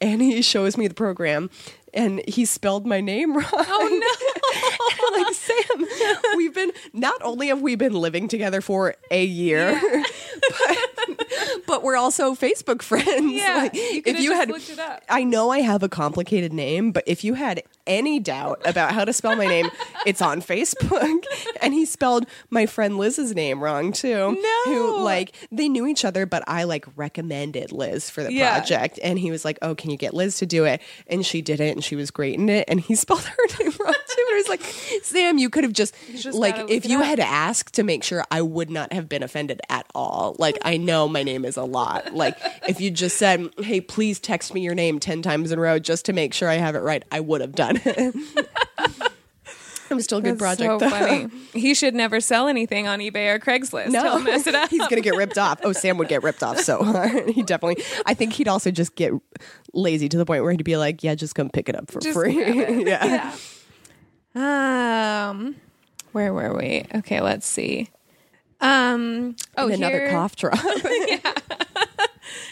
And 0.00 0.20
he 0.20 0.42
shows 0.42 0.76
me 0.76 0.88
the 0.88 0.94
program, 0.94 1.48
and 1.94 2.20
he 2.28 2.44
spelled 2.44 2.86
my 2.86 3.00
name 3.00 3.34
wrong. 3.36 3.46
Oh 3.52 5.14
no! 5.16 5.22
like 5.22 5.34
Sam, 5.34 5.86
we've 6.36 6.54
been 6.54 6.72
not 6.92 7.20
only 7.22 7.48
have 7.48 7.62
we 7.62 7.76
been 7.76 7.94
living 7.94 8.28
together 8.28 8.60
for 8.60 8.94
a 9.10 9.24
year, 9.24 9.80
but, 10.40 11.26
but 11.66 11.82
we're 11.82 11.96
also 11.96 12.34
Facebook 12.34 12.82
friends. 12.82 13.32
Yeah, 13.32 13.56
Like, 13.56 13.74
you 13.74 14.02
if 14.04 14.20
you 14.20 14.30
just 14.30 14.34
had, 14.34 14.48
looked 14.48 14.70
it 14.70 14.78
up. 14.78 15.02
I 15.08 15.24
know 15.24 15.50
I 15.50 15.60
have 15.60 15.82
a 15.82 15.88
complicated 15.88 16.52
name, 16.52 16.92
but 16.92 17.04
if 17.06 17.24
you 17.24 17.34
had 17.34 17.62
any 17.86 18.18
doubt 18.20 18.60
about 18.64 18.92
how 18.92 19.04
to 19.04 19.12
spell 19.12 19.36
my 19.36 19.46
name, 19.46 19.68
it's 20.06 20.22
on 20.22 20.40
Facebook. 20.40 21.24
And 21.60 21.72
he 21.72 21.86
spelled 21.86 22.26
my 22.50 22.66
friend 22.66 22.98
Liz's 22.98 23.34
name 23.34 23.62
wrong 23.64 23.92
too. 23.92 24.32
No. 24.40 24.62
who 24.66 25.02
like 25.02 25.34
they 25.50 25.68
knew 25.68 25.86
each 25.86 26.04
other, 26.04 26.26
but 26.26 26.42
I 26.46 26.64
like 26.64 26.84
recommended 26.96 27.72
Liz 27.72 28.10
for 28.10 28.22
the 28.22 28.30
Yeah. 28.32 28.58
project, 28.58 28.98
and 29.02 29.18
he 29.18 29.30
was 29.30 29.46
like, 29.46 29.58
"Oh, 29.62 29.74
can 29.74 29.90
you 29.90 29.96
get 29.96 30.12
Liz 30.12 30.36
to 30.38 30.46
do 30.46 30.64
it?" 30.64 30.82
And 31.06 31.24
she 31.24 31.40
did 31.40 31.60
it, 31.60 31.74
and 31.74 31.82
she 31.82 31.96
was 31.96 32.10
great 32.10 32.34
in 32.38 32.50
it, 32.50 32.64
and 32.68 32.80
he 32.80 32.94
spelled 33.04 33.22
her 33.24 33.36
name 33.60 33.72
wrong 33.80 33.94
too. 33.94 34.14
it 34.18 34.36
was 34.36 34.48
like, 34.48 34.62
Sam, 35.04 35.38
you 35.38 35.48
could 35.48 35.64
have 35.64 35.72
just, 35.72 35.94
just 36.16 36.36
like, 36.36 36.68
if 36.68 36.84
you 36.86 36.98
up. 36.98 37.04
had 37.06 37.20
asked 37.20 37.74
to 37.76 37.82
make 37.82 38.02
sure 38.04 38.24
I 38.30 38.42
would 38.42 38.68
not 38.68 38.92
have 38.92 39.08
been 39.08 39.22
offended 39.22 39.60
at 39.70 39.86
all. 39.94 40.34
Like, 40.38 40.58
I 40.62 40.76
know 40.76 41.08
my 41.08 41.22
name 41.22 41.44
is 41.44 41.56
a 41.56 41.62
lot. 41.62 42.12
Like, 42.14 42.36
if 42.68 42.80
you 42.80 42.90
just 42.90 43.16
said, 43.16 43.48
hey, 43.58 43.80
please 43.80 44.18
text 44.18 44.52
me 44.52 44.60
your 44.60 44.74
name 44.74 44.98
10 44.98 45.22
times 45.22 45.52
in 45.52 45.58
a 45.58 45.62
row 45.62 45.78
just 45.78 46.04
to 46.06 46.12
make 46.12 46.34
sure 46.34 46.48
I 46.48 46.54
have 46.56 46.74
it 46.74 46.80
right, 46.80 47.04
I 47.12 47.20
would 47.20 47.40
have 47.40 47.52
done 47.54 47.73
I'm 49.90 50.00
still 50.00 50.18
a 50.18 50.22
good 50.22 50.38
That's 50.38 50.56
project. 50.56 50.68
so 50.70 50.78
though. 50.78 50.90
funny. 50.90 51.28
He 51.54 51.74
should 51.74 51.94
never 51.94 52.20
sell 52.20 52.48
anything 52.48 52.88
on 52.88 52.98
eBay 52.98 53.32
or 53.34 53.38
Craigslist. 53.38 53.90
No, 53.90 54.02
He'll 54.02 54.18
mess 54.20 54.46
it 54.46 54.54
up. 54.56 54.70
He's 54.70 54.86
gonna 54.88 55.00
get 55.00 55.14
ripped 55.14 55.38
off. 55.38 55.60
Oh, 55.62 55.72
Sam 55.72 55.98
would 55.98 56.08
get 56.08 56.22
ripped 56.22 56.42
off 56.42 56.58
so 56.58 56.82
hard. 56.82 57.30
He 57.30 57.42
definitely. 57.42 57.84
I 58.04 58.14
think 58.14 58.32
he'd 58.32 58.48
also 58.48 58.70
just 58.70 58.96
get 58.96 59.12
lazy 59.72 60.08
to 60.08 60.16
the 60.18 60.24
point 60.26 60.42
where 60.42 60.50
he'd 60.52 60.64
be 60.64 60.76
like, 60.76 61.02
"Yeah, 61.04 61.14
just 61.14 61.34
come 61.34 61.48
pick 61.50 61.68
it 61.68 61.76
up 61.76 61.90
for 61.90 62.00
Just 62.00 62.14
free." 62.14 62.36
it. 62.38 62.86
yeah. 62.88 63.34
Um, 64.34 65.54
where 66.12 66.34
were 66.34 66.56
we? 66.56 66.84
Okay, 66.94 67.20
let's 67.20 67.46
see. 67.46 67.88
Um, 68.60 69.36
oh, 69.56 69.66
And 69.66 69.74
another 69.74 70.00
here- 70.00 70.10
cough 70.10 70.34
drop. 70.36 70.58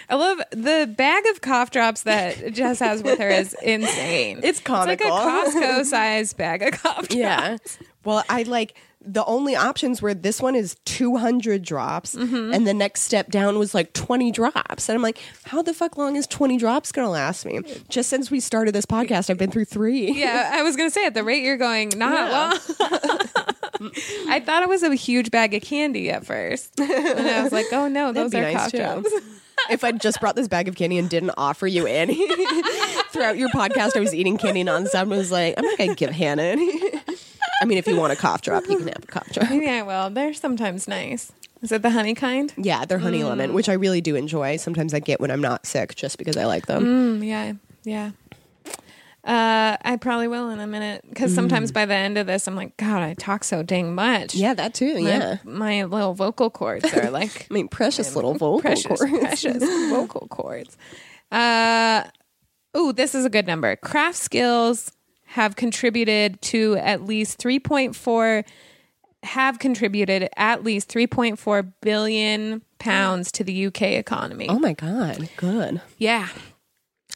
I 0.08 0.14
love 0.16 0.38
the 0.50 0.92
bag 0.96 1.24
of 1.30 1.40
cough 1.40 1.70
drops 1.70 2.02
that 2.02 2.52
Jess 2.52 2.78
has 2.80 3.02
with 3.02 3.18
her 3.18 3.28
is 3.28 3.54
insane. 3.62 4.40
It's 4.42 4.60
comical. 4.60 4.92
It's 4.92 5.00
like 5.02 5.54
a 5.54 5.58
Costco 5.80 5.84
sized 5.86 6.36
bag 6.36 6.62
of 6.62 6.72
cough 6.82 7.08
drops. 7.08 7.14
yeah. 7.14 7.56
Well, 8.04 8.24
I 8.28 8.42
like 8.42 8.74
the 9.04 9.24
only 9.24 9.56
options 9.56 10.00
were 10.00 10.14
this 10.14 10.40
one 10.40 10.54
is 10.54 10.76
200 10.84 11.62
drops, 11.62 12.14
Mm-hmm. 12.14 12.52
and 12.54 12.66
the 12.66 12.74
next 12.74 13.02
step 13.02 13.30
down 13.30 13.58
was 13.58 13.74
like 13.74 13.92
20 13.94 14.30
drops, 14.30 14.88
and 14.88 14.94
I'm 14.96 15.02
like, 15.02 15.18
how 15.44 15.60
the 15.62 15.74
fuck 15.74 15.96
long 15.96 16.14
is 16.14 16.26
20 16.28 16.56
drops 16.56 16.92
gonna 16.92 17.10
last 17.10 17.44
me? 17.44 17.60
Just 17.88 18.08
since 18.08 18.30
we 18.30 18.38
started 18.38 18.74
this 18.76 18.86
podcast, 18.86 19.28
I've 19.28 19.38
been 19.38 19.50
through 19.50 19.64
three. 19.64 20.12
Yeah, 20.12 20.50
I 20.52 20.62
was 20.62 20.76
gonna 20.76 20.90
say 20.90 21.04
at 21.04 21.14
the 21.14 21.24
rate 21.24 21.42
you're 21.42 21.56
going, 21.56 21.92
not 21.96 22.30
long. 22.30 22.58
I 24.28 24.40
thought 24.44 24.62
it 24.62 24.68
was 24.68 24.82
a 24.84 24.94
huge 24.94 25.30
bag 25.32 25.54
of 25.54 25.62
candy 25.62 26.10
at 26.10 26.24
first, 26.24 26.78
and 26.78 27.28
I 27.28 27.42
was 27.42 27.52
like, 27.52 27.66
"Oh 27.72 27.88
no, 27.88 28.12
those 28.12 28.32
are 28.34 28.40
nice 28.40 28.54
cough 28.56 28.70
too. 28.70 28.78
drops." 28.78 29.10
If 29.70 29.84
I'd 29.84 30.00
just 30.00 30.20
brought 30.20 30.36
this 30.36 30.48
bag 30.48 30.68
of 30.68 30.76
candy 30.76 30.98
and 30.98 31.08
didn't 31.08 31.32
offer 31.36 31.66
you 31.66 31.86
any 31.86 32.14
throughout 33.10 33.36
your 33.36 33.48
podcast, 33.50 33.96
I 33.96 34.00
was 34.00 34.14
eating 34.14 34.38
candy 34.38 34.64
nonstop 34.64 35.02
and 35.02 35.10
was 35.10 35.32
like, 35.32 35.54
I'm 35.56 35.64
not 35.64 35.78
gonna 35.78 35.94
give 35.94 36.10
Hannah 36.10 36.42
any. 36.42 36.70
I 37.60 37.64
mean, 37.64 37.78
if 37.78 37.86
you 37.86 37.96
want 37.96 38.12
a 38.12 38.16
cough 38.16 38.42
drop, 38.42 38.64
you 38.68 38.76
can 38.78 38.88
have 38.88 39.04
a 39.04 39.06
cough 39.06 39.30
drop. 39.32 39.50
Yeah, 39.50 39.82
well, 39.82 40.10
they're 40.10 40.34
sometimes 40.34 40.88
nice. 40.88 41.30
Is 41.62 41.70
it 41.70 41.82
the 41.82 41.90
honey 41.90 42.14
kind? 42.14 42.52
Yeah, 42.56 42.84
they're 42.84 42.98
honey 42.98 43.22
lemon, 43.22 43.54
which 43.54 43.68
I 43.68 43.74
really 43.74 44.00
do 44.00 44.16
enjoy. 44.16 44.56
Sometimes 44.56 44.94
I 44.94 44.98
get 44.98 45.20
when 45.20 45.30
I'm 45.30 45.40
not 45.40 45.64
sick 45.64 45.94
just 45.94 46.18
because 46.18 46.36
I 46.36 46.44
like 46.44 46.66
them. 46.66 47.20
Mm, 47.20 47.26
yeah, 47.26 47.52
yeah. 47.84 48.10
Uh, 49.24 49.76
I 49.82 49.96
probably 50.00 50.26
will 50.26 50.50
in 50.50 50.58
a 50.58 50.66
minute 50.66 51.04
because 51.08 51.32
sometimes 51.32 51.70
by 51.70 51.86
the 51.86 51.94
end 51.94 52.18
of 52.18 52.26
this, 52.26 52.48
I'm 52.48 52.56
like, 52.56 52.76
God, 52.76 53.02
I 53.02 53.14
talk 53.14 53.44
so 53.44 53.62
dang 53.62 53.94
much. 53.94 54.34
Yeah, 54.34 54.52
that 54.54 54.74
too. 54.74 54.94
My- 54.94 55.00
Yeah. 55.10 55.36
my, 55.44 55.84
little 55.84 56.12
vocal 56.14 56.50
cords 56.50 56.92
are 56.92 57.08
like 57.20 57.46
I 57.48 57.54
mean, 57.54 57.68
precious 57.68 58.16
little 58.16 58.32
vocal 58.34 58.60
precious, 58.60 58.98
cords. 59.00 59.18
precious 59.18 59.62
vocal 59.90 60.26
cords. 60.28 60.76
Uh, 61.30 62.02
oh, 62.74 62.90
this 62.90 63.14
is 63.14 63.24
a 63.24 63.30
good 63.30 63.46
number. 63.46 63.76
Craft 63.76 64.18
skills 64.18 64.90
have 65.26 65.54
contributed 65.54 66.42
to 66.42 66.76
at 66.78 67.04
least 67.04 67.38
3.4 67.40 68.44
have 69.22 69.60
contributed 69.60 70.28
at 70.36 70.64
least 70.64 70.88
3.4 70.92 71.72
billion 71.80 72.60
pounds 72.80 73.30
to 73.30 73.44
the 73.44 73.66
UK 73.66 73.82
economy. 73.82 74.46
Oh 74.48 74.58
my 74.58 74.72
god, 74.72 75.28
good. 75.36 75.80
Yeah. 75.96 76.28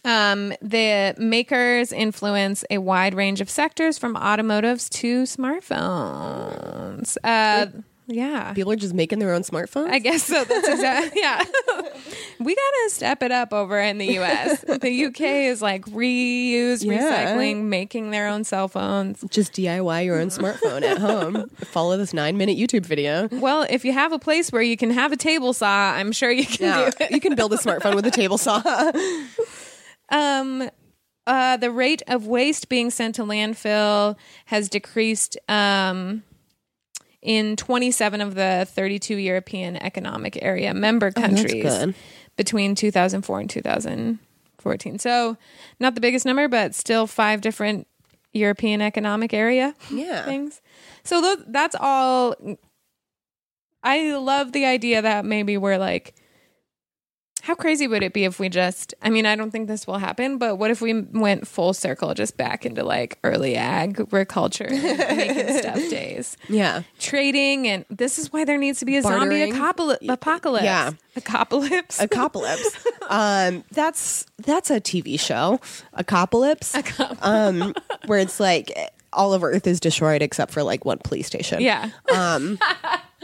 Um, 0.06 0.52
the 0.62 1.14
makers 1.18 1.90
influence 1.92 2.64
a 2.70 2.78
wide 2.78 3.12
range 3.14 3.40
of 3.40 3.50
sectors 3.50 3.98
from 3.98 4.14
automotives 4.16 4.88
to 4.90 5.24
smartphones. 5.24 7.16
Uh, 7.24 7.66
yeah. 8.08 8.52
People 8.52 8.70
are 8.70 8.76
just 8.76 8.94
making 8.94 9.18
their 9.18 9.32
own 9.34 9.42
smartphones. 9.42 9.90
I 9.90 9.98
guess 9.98 10.22
so. 10.22 10.44
That's 10.44 10.68
exactly 10.68 11.20
yeah. 11.20 11.42
we 12.38 12.54
gotta 12.54 12.90
step 12.90 13.20
it 13.24 13.32
up 13.32 13.52
over 13.52 13.80
in 13.80 13.98
the 13.98 14.06
U.S. 14.14 14.60
The 14.60 15.06
UK 15.06 15.20
is 15.50 15.60
like 15.60 15.84
reuse, 15.86 16.84
Yeah. 16.84 17.34
recycling, 17.34 17.64
making 17.64 18.12
their 18.12 18.28
own 18.28 18.44
cell 18.44 18.68
phones. 18.68 19.24
just 19.28 19.54
DIY 19.54 20.04
your 20.04 20.20
own 20.20 20.28
smartphone 20.28 20.82
at 20.82 20.98
home. 20.98 21.48
Follow 21.64 21.96
this 21.96 22.14
nine 22.14 22.36
minute 22.36 22.56
YouTube 22.56 22.86
video. 22.86 23.26
Well, 23.32 23.66
if 23.68 23.84
you 23.84 23.92
have 23.92 24.12
a 24.12 24.20
place 24.20 24.52
where 24.52 24.62
you 24.62 24.76
can 24.76 24.90
have 24.92 25.10
a 25.10 25.16
table 25.16 25.52
saw, 25.52 25.66
I'm 25.94 26.12
sure 26.12 26.30
you 26.30 26.46
can 26.46 26.64
Yeah, 26.66 26.90
do 26.90 27.04
it. 27.06 27.10
you 27.10 27.18
can 27.20 27.34
build 27.34 27.52
a 27.54 27.56
smartphone 27.56 27.96
with 27.96 28.06
a 28.06 28.12
table 28.12 28.38
saw. 28.38 28.62
Um, 30.10 30.70
uh, 31.26 31.56
the 31.56 31.70
rate 31.72 32.02
of 32.06 32.26
waste 32.26 32.68
being 32.68 32.90
sent 32.90 33.16
to 33.16 33.22
landfill 33.22 34.16
has 34.46 34.68
decreased 34.68 35.36
um, 35.48 36.22
in 37.20 37.56
27 37.56 38.20
of 38.20 38.34
the 38.36 38.66
32 38.70 39.16
European 39.16 39.76
Economic 39.76 40.38
Area 40.40 40.72
member 40.72 41.10
countries 41.10 41.62
good. 41.62 41.94
between 42.36 42.74
2004 42.76 43.40
and 43.40 43.50
2014. 43.50 44.98
So, 45.00 45.36
not 45.80 45.96
the 45.96 46.00
biggest 46.00 46.24
number, 46.26 46.46
but 46.46 46.74
still 46.76 47.08
five 47.08 47.40
different 47.40 47.88
European 48.32 48.80
Economic 48.80 49.34
Area 49.34 49.74
Yeah. 49.90 50.24
things. 50.24 50.60
So, 51.02 51.20
tho- 51.20 51.44
that's 51.48 51.74
all. 51.80 52.36
I 53.82 54.12
love 54.16 54.52
the 54.52 54.64
idea 54.66 55.02
that 55.02 55.24
maybe 55.24 55.56
we're 55.56 55.78
like, 55.78 56.14
how 57.46 57.54
crazy 57.54 57.86
would 57.86 58.02
it 58.02 58.12
be 58.12 58.24
if 58.24 58.40
we 58.40 58.48
just, 58.48 58.92
I 59.02 59.08
mean, 59.08 59.24
I 59.24 59.36
don't 59.36 59.52
think 59.52 59.68
this 59.68 59.86
will 59.86 59.98
happen, 59.98 60.36
but 60.36 60.56
what 60.56 60.72
if 60.72 60.80
we 60.80 61.00
went 61.00 61.46
full 61.46 61.72
circle 61.72 62.12
just 62.12 62.36
back 62.36 62.66
into 62.66 62.82
like 62.82 63.20
early 63.22 63.54
agriculture, 63.54 64.66
and 64.68 65.16
making 65.16 65.58
stuff 65.58 65.76
days, 65.90 66.36
Yeah. 66.48 66.82
trading? 66.98 67.68
And 67.68 67.84
this 67.88 68.18
is 68.18 68.32
why 68.32 68.44
there 68.44 68.58
needs 68.58 68.80
to 68.80 68.84
be 68.84 68.96
a 68.96 69.02
zombie 69.02 69.52
acopoli- 69.52 70.08
apocalypse. 70.08 70.64
Yeah. 70.64 70.90
Apocalypse. 71.14 72.00
Apocalypse. 72.02 72.84
um, 73.08 73.62
that's 73.70 74.26
that's 74.38 74.68
a 74.70 74.80
TV 74.80 75.18
show. 75.18 75.60
Apocalypse. 75.92 76.74
Um, 77.22 77.74
where 78.06 78.18
it's 78.18 78.40
like 78.40 78.76
all 79.12 79.32
of 79.32 79.44
Earth 79.44 79.68
is 79.68 79.78
destroyed 79.78 80.20
except 80.20 80.50
for 80.52 80.64
like 80.64 80.84
one 80.84 80.98
police 80.98 81.28
station. 81.28 81.60
yeah. 81.60 81.90
Um, 82.12 82.58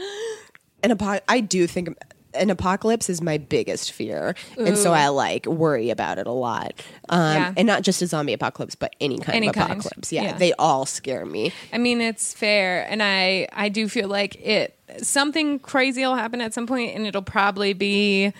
an 0.83 0.91
apo- 0.91 1.19
I 1.27 1.39
do 1.41 1.67
think 1.67 1.95
an 2.35 2.49
apocalypse 2.49 3.09
is 3.09 3.21
my 3.21 3.37
biggest 3.37 3.91
fear, 3.91 4.35
and 4.57 4.77
so 4.77 4.93
I 4.93 5.09
like 5.09 5.45
worry 5.45 5.89
about 5.89 6.17
it 6.17 6.27
a 6.27 6.31
lot. 6.31 6.73
Um, 7.09 7.33
Yeah. 7.35 7.53
and 7.57 7.67
not 7.67 7.81
just 7.83 8.01
a 8.01 8.07
zombie 8.07 8.33
apocalypse, 8.33 8.75
but 8.75 8.95
any 8.99 9.17
kind 9.17 9.35
Any 9.35 9.47
of 9.47 9.55
kind. 9.55 9.71
apocalypse. 9.71 10.11
Yeah, 10.11 10.23
Yeah. 10.23 10.33
they 10.37 10.53
all 10.53 10.85
scare 10.85 11.25
me. 11.25 11.51
I 11.71 11.77
mean, 11.77 12.01
it's 12.01 12.33
fair, 12.33 12.85
and 12.89 13.01
I 13.03 13.47
I 13.53 13.69
do 13.69 13.87
feel 13.87 14.07
like 14.07 14.35
it 14.35 14.77
something 15.01 15.59
crazy 15.59 16.01
will 16.01 16.15
happen 16.15 16.41
at 16.41 16.53
some 16.53 16.67
point, 16.67 16.95
and 16.95 17.05
it'll 17.07 17.21
probably 17.21 17.73
be 17.73 18.33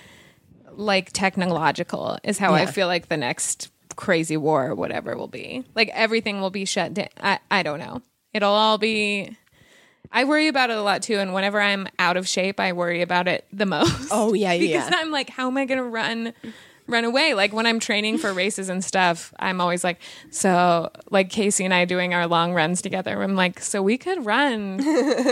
like 0.76 1.12
technological. 1.14 2.18
Is 2.24 2.38
how 2.38 2.54
I 2.54 2.66
feel 2.66 2.88
like 2.88 3.08
the 3.10 3.18
next 3.18 3.70
crazy 3.96 4.38
war 4.38 4.68
or 4.68 4.76
whatever 4.76 5.16
will 5.16 5.28
be. 5.28 5.64
Like 5.76 5.90
everything 5.94 6.42
will 6.42 6.50
be 6.50 6.66
shut 6.66 6.94
down. 6.96 7.10
I 7.22 7.40
I 7.52 7.62
don't 7.64 7.80
know. 7.80 8.02
It'll 8.34 8.52
all 8.54 8.78
be. 8.80 9.38
I 10.14 10.24
worry 10.26 10.48
about 10.48 10.70
it 10.70 10.78
a 10.78 10.82
lot 10.82 11.02
too, 11.02 11.18
and 11.18 11.34
whenever 11.34 11.60
I'm 11.60 11.88
out 12.00 12.16
of 12.18 12.28
shape, 12.28 12.60
I 12.60 12.72
worry 12.74 13.02
about 13.02 13.28
it 13.28 13.46
the 13.52 13.66
most. 13.76 14.10
Oh 14.12 14.34
yeah, 14.34 14.54
yeah. 14.54 14.78
because 14.86 14.94
I'm 14.96 15.12
like, 15.12 15.30
how 15.30 15.48
am 15.48 15.58
I 15.58 15.66
going 15.66 15.80
to 15.80 15.84
run? 15.84 16.34
Run 16.86 17.06
away. 17.06 17.34
Like 17.34 17.54
when 17.54 17.66
I'm 17.66 17.80
training 17.80 18.18
for 18.18 18.34
races 18.34 18.68
and 18.68 18.84
stuff, 18.84 19.34
I'm 19.40 19.62
always 19.62 19.86
like, 19.86 20.02
so 20.32 20.90
like 21.10 21.30
Casey 21.30 21.64
and 21.64 21.74
I 21.74 21.86
doing 21.86 22.14
our 22.14 22.28
long 22.28 22.54
runs 22.54 22.82
together. 22.82 23.24
I'm 23.24 23.36
like, 23.38 23.62
so 23.62 23.82
we 23.82 23.98
could 23.98 24.26
run. 24.26 24.78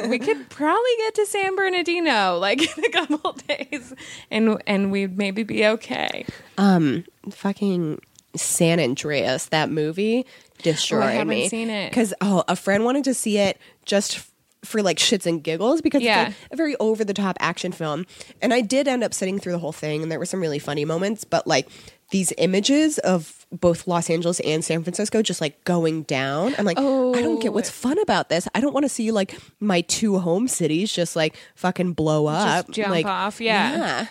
we 0.10 0.18
could 0.18 0.50
probably 0.50 0.92
get 1.00 1.16
to 1.16 1.26
San 1.26 1.58
Bernardino 1.58 2.38
like 2.40 2.62
in 2.78 2.86
a 2.86 2.90
couple 2.90 3.34
days, 3.50 3.94
and 4.32 4.64
and 4.66 4.94
we'd 4.94 5.18
maybe 5.18 5.44
be 5.44 5.66
okay. 5.66 6.26
um 6.58 7.04
fucking 7.30 8.00
San 8.38 8.80
Andreas 8.80 9.48
that 9.48 9.70
movie 9.70 10.26
destroyed 10.64 11.04
Oh, 11.04 11.06
I 11.08 11.12
haven't 11.12 11.28
me 11.28 11.50
seen 11.50 11.70
it. 11.70 11.90
because 11.90 12.14
oh 12.22 12.46
a 12.48 12.56
friend 12.56 12.86
wanted 12.86 13.04
to 13.04 13.14
see 13.14 13.38
it 13.38 13.58
just 13.84 14.26
for 14.64 14.82
like 14.84 14.98
shits 14.98 15.26
and 15.26 15.44
giggles 15.44 15.82
because 15.82 16.02
Yeah. 16.02 16.28
it's 16.28 16.40
like 16.42 16.52
a 16.52 16.56
very 16.56 16.76
over 16.80 17.04
the 17.04 17.14
top 17.14 17.36
action 17.40 17.72
film 17.72 18.06
and 18.42 18.54
I 18.54 18.62
did 18.62 18.88
end 18.88 19.04
up 19.04 19.14
sitting 19.14 19.40
through 19.40 19.54
the 19.54 19.60
whole 19.60 19.72
thing 19.72 20.04
and 20.04 20.12
there 20.12 20.20
were 20.20 20.26
some 20.26 20.40
really 20.40 20.60
funny 20.60 20.86
moments 20.86 21.24
but 21.24 21.48
like 21.48 21.68
these 22.12 22.32
images 22.38 23.00
of 23.00 23.46
both 23.52 23.88
Los 23.88 24.10
Angeles 24.10 24.40
and 24.42 24.64
San 24.64 24.84
Francisco 24.84 25.22
just 25.24 25.42
like 25.42 25.64
going 25.64 26.04
down 26.04 26.54
I'm 26.60 26.66
like 26.66 26.78
oh. 26.80 27.16
I 27.16 27.22
don't 27.22 27.40
get 27.42 27.50
Oh. 27.50 27.54
what's 27.54 27.70
fun 27.72 27.98
about 28.00 28.30
this 28.30 28.48
I 28.54 28.62
don't 28.62 28.74
want 28.74 28.84
to 28.84 28.90
see 28.90 29.12
like 29.12 29.36
my 29.60 29.82
two 29.82 30.20
home 30.20 30.48
cities 30.48 30.92
just 30.94 31.16
like 31.16 31.36
fucking 31.56 31.94
blow 31.94 32.28
up 32.28 32.70
jump 32.70 32.90
like 32.90 33.06
off, 33.08 33.42
yeah. 33.42 33.78
yeah 33.78 34.08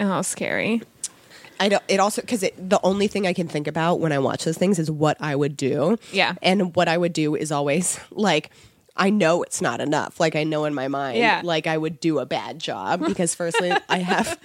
Oh, 0.00 0.22
scary. 0.22 0.80
I 1.60 1.68
don't. 1.68 1.82
It 1.86 2.00
also 2.00 2.20
because 2.22 2.42
it 2.42 2.54
the 2.70 2.80
only 2.82 3.06
thing 3.06 3.26
I 3.28 3.32
can 3.32 3.46
think 3.46 3.68
about 3.68 4.00
when 4.00 4.10
I 4.12 4.18
watch 4.18 4.44
those 4.44 4.58
things 4.58 4.78
is 4.80 4.90
what 4.90 5.16
I 5.20 5.36
would 5.36 5.56
do. 5.56 5.98
Yeah. 6.10 6.34
and 6.42 6.74
what 6.74 6.88
I 6.88 6.98
would 6.98 7.12
do 7.12 7.36
is 7.36 7.52
always 7.52 8.00
like 8.10 8.50
I 8.96 9.10
know 9.10 9.42
it's 9.42 9.60
not 9.60 9.80
enough. 9.80 10.20
Like 10.20 10.36
I 10.36 10.44
know 10.44 10.64
in 10.66 10.74
my 10.74 10.86
mind, 10.88 11.18
Yeah. 11.18 11.40
like 11.44 11.66
I 11.66 11.76
would 11.76 11.98
do 11.98 12.20
a 12.20 12.26
bad 12.26 12.60
job 12.60 13.00
because 13.06 13.34
firstly, 13.34 13.72
I 13.88 13.98
have 13.98 14.38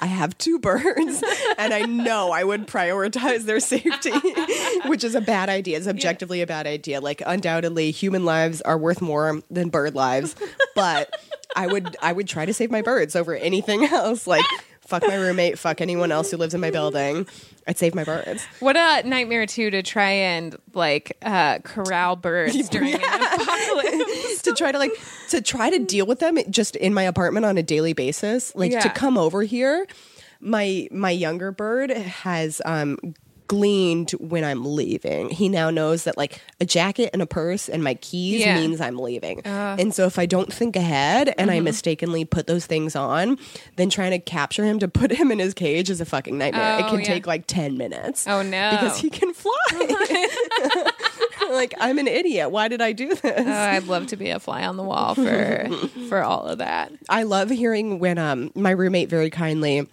I 0.00 0.06
have 0.06 0.38
two 0.38 0.58
birds, 0.60 1.22
and 1.58 1.74
I 1.74 1.82
know 1.82 2.30
I 2.30 2.44
would 2.44 2.66
prioritize 2.68 3.42
their 3.44 3.58
safety, 3.60 4.12
which 4.88 5.02
is 5.02 5.14
a 5.16 5.20
bad 5.20 5.48
idea. 5.48 5.76
It's 5.78 5.88
objectively 5.88 6.42
a 6.42 6.46
bad 6.46 6.66
idea. 6.68 7.00
Like 7.00 7.22
undoubtedly, 7.26 7.90
human 7.90 8.24
lives 8.24 8.60
are 8.62 8.78
worth 8.78 9.00
more 9.00 9.42
than 9.50 9.68
bird 9.68 9.94
lives, 9.96 10.36
but 10.76 11.12
I 11.56 11.66
would 11.66 11.96
I 12.00 12.12
would 12.12 12.28
try 12.28 12.46
to 12.46 12.54
save 12.54 12.70
my 12.70 12.82
birds 12.82 13.16
over 13.16 13.34
anything 13.34 13.84
else. 13.84 14.26
Like 14.28 14.44
fuck 14.88 15.06
my 15.06 15.16
roommate, 15.16 15.58
fuck 15.58 15.82
anyone 15.82 16.10
else 16.10 16.30
who 16.30 16.38
lives 16.38 16.54
in 16.54 16.62
my 16.62 16.70
building. 16.70 17.26
I'd 17.66 17.76
save 17.76 17.94
my 17.94 18.04
birds. 18.04 18.42
What 18.60 18.74
a 18.74 19.06
nightmare 19.06 19.44
too 19.44 19.70
to 19.70 19.82
try 19.82 20.10
and 20.10 20.56
like 20.72 21.16
uh, 21.20 21.58
corral 21.58 22.16
birds 22.16 22.68
during 22.70 22.94
an 22.94 23.00
apocalypse. 23.02 24.42
to 24.42 24.54
try 24.54 24.72
to 24.72 24.78
like 24.78 24.92
to 25.28 25.42
try 25.42 25.68
to 25.68 25.78
deal 25.78 26.06
with 26.06 26.20
them 26.20 26.38
just 26.48 26.74
in 26.76 26.94
my 26.94 27.02
apartment 27.02 27.44
on 27.44 27.58
a 27.58 27.62
daily 27.62 27.92
basis 27.92 28.54
like 28.54 28.72
to 28.80 28.88
come 28.88 29.18
over 29.18 29.42
here 29.42 29.86
my 30.40 30.88
my 30.90 31.10
younger 31.10 31.52
bird 31.52 31.90
has 31.90 32.62
um 32.64 32.96
gleaned 33.48 34.10
when 34.12 34.44
i'm 34.44 34.64
leaving 34.64 35.30
he 35.30 35.48
now 35.48 35.70
knows 35.70 36.04
that 36.04 36.16
like 36.16 36.40
a 36.60 36.64
jacket 36.64 37.10
and 37.12 37.20
a 37.22 37.26
purse 37.26 37.68
and 37.68 37.82
my 37.82 37.94
keys 37.94 38.40
Yeah. 38.42 38.60
means 38.60 38.80
i'm 38.80 38.98
leaving 38.98 39.40
and 39.44 39.92
so 39.94 40.04
if 40.06 40.18
i 40.18 40.26
don't 40.26 40.52
think 40.52 40.76
ahead 40.76 41.28
and 41.38 41.48
Mm-hmm. 41.48 41.56
i 41.56 41.60
mistakenly 41.60 42.24
put 42.26 42.46
those 42.46 42.66
things 42.66 42.94
on 42.94 43.38
then 43.76 43.88
trying 43.90 44.10
to 44.12 44.18
capture 44.18 44.64
him 44.64 44.78
to 44.80 44.86
put 44.88 45.10
him 45.10 45.32
in 45.32 45.38
his 45.38 45.54
cage 45.54 45.88
is 45.90 46.00
a 46.00 46.04
fucking 46.04 46.36
nightmare 46.38 46.78
it 46.78 46.84
Oh, 46.84 46.90
can 46.90 47.00
yeah. 47.00 47.06
take 47.06 47.26
like 47.26 47.46
10 47.46 47.76
minutes 47.78 48.26
Oh, 48.28 48.42
no. 48.42 48.70
because 48.72 48.98
he 48.98 49.08
can 49.10 49.32
fly 49.32 49.52
like 51.50 51.74
i'm 51.80 51.98
an 51.98 52.06
idiot 52.08 52.50
why 52.50 52.68
did 52.68 52.80
i 52.82 52.92
do 52.92 53.08
this 53.08 53.20
Oh, 53.24 53.50
I'd 53.52 53.84
love 53.84 54.06
to 54.08 54.16
be 54.16 54.30
a 54.30 54.38
fly 54.38 54.64
on 54.64 54.76
the 54.76 54.82
wall 54.82 55.14
for 55.14 55.68
for 56.08 56.22
all 56.22 56.44
of 56.46 56.58
that. 56.58 56.92
I 57.08 57.22
love 57.22 57.50
hearing 57.50 57.98
when 57.98 58.18
um 58.18 58.50
my 58.54 58.70
roommate 58.70 59.08
very 59.08 59.30
kindly 59.30 59.86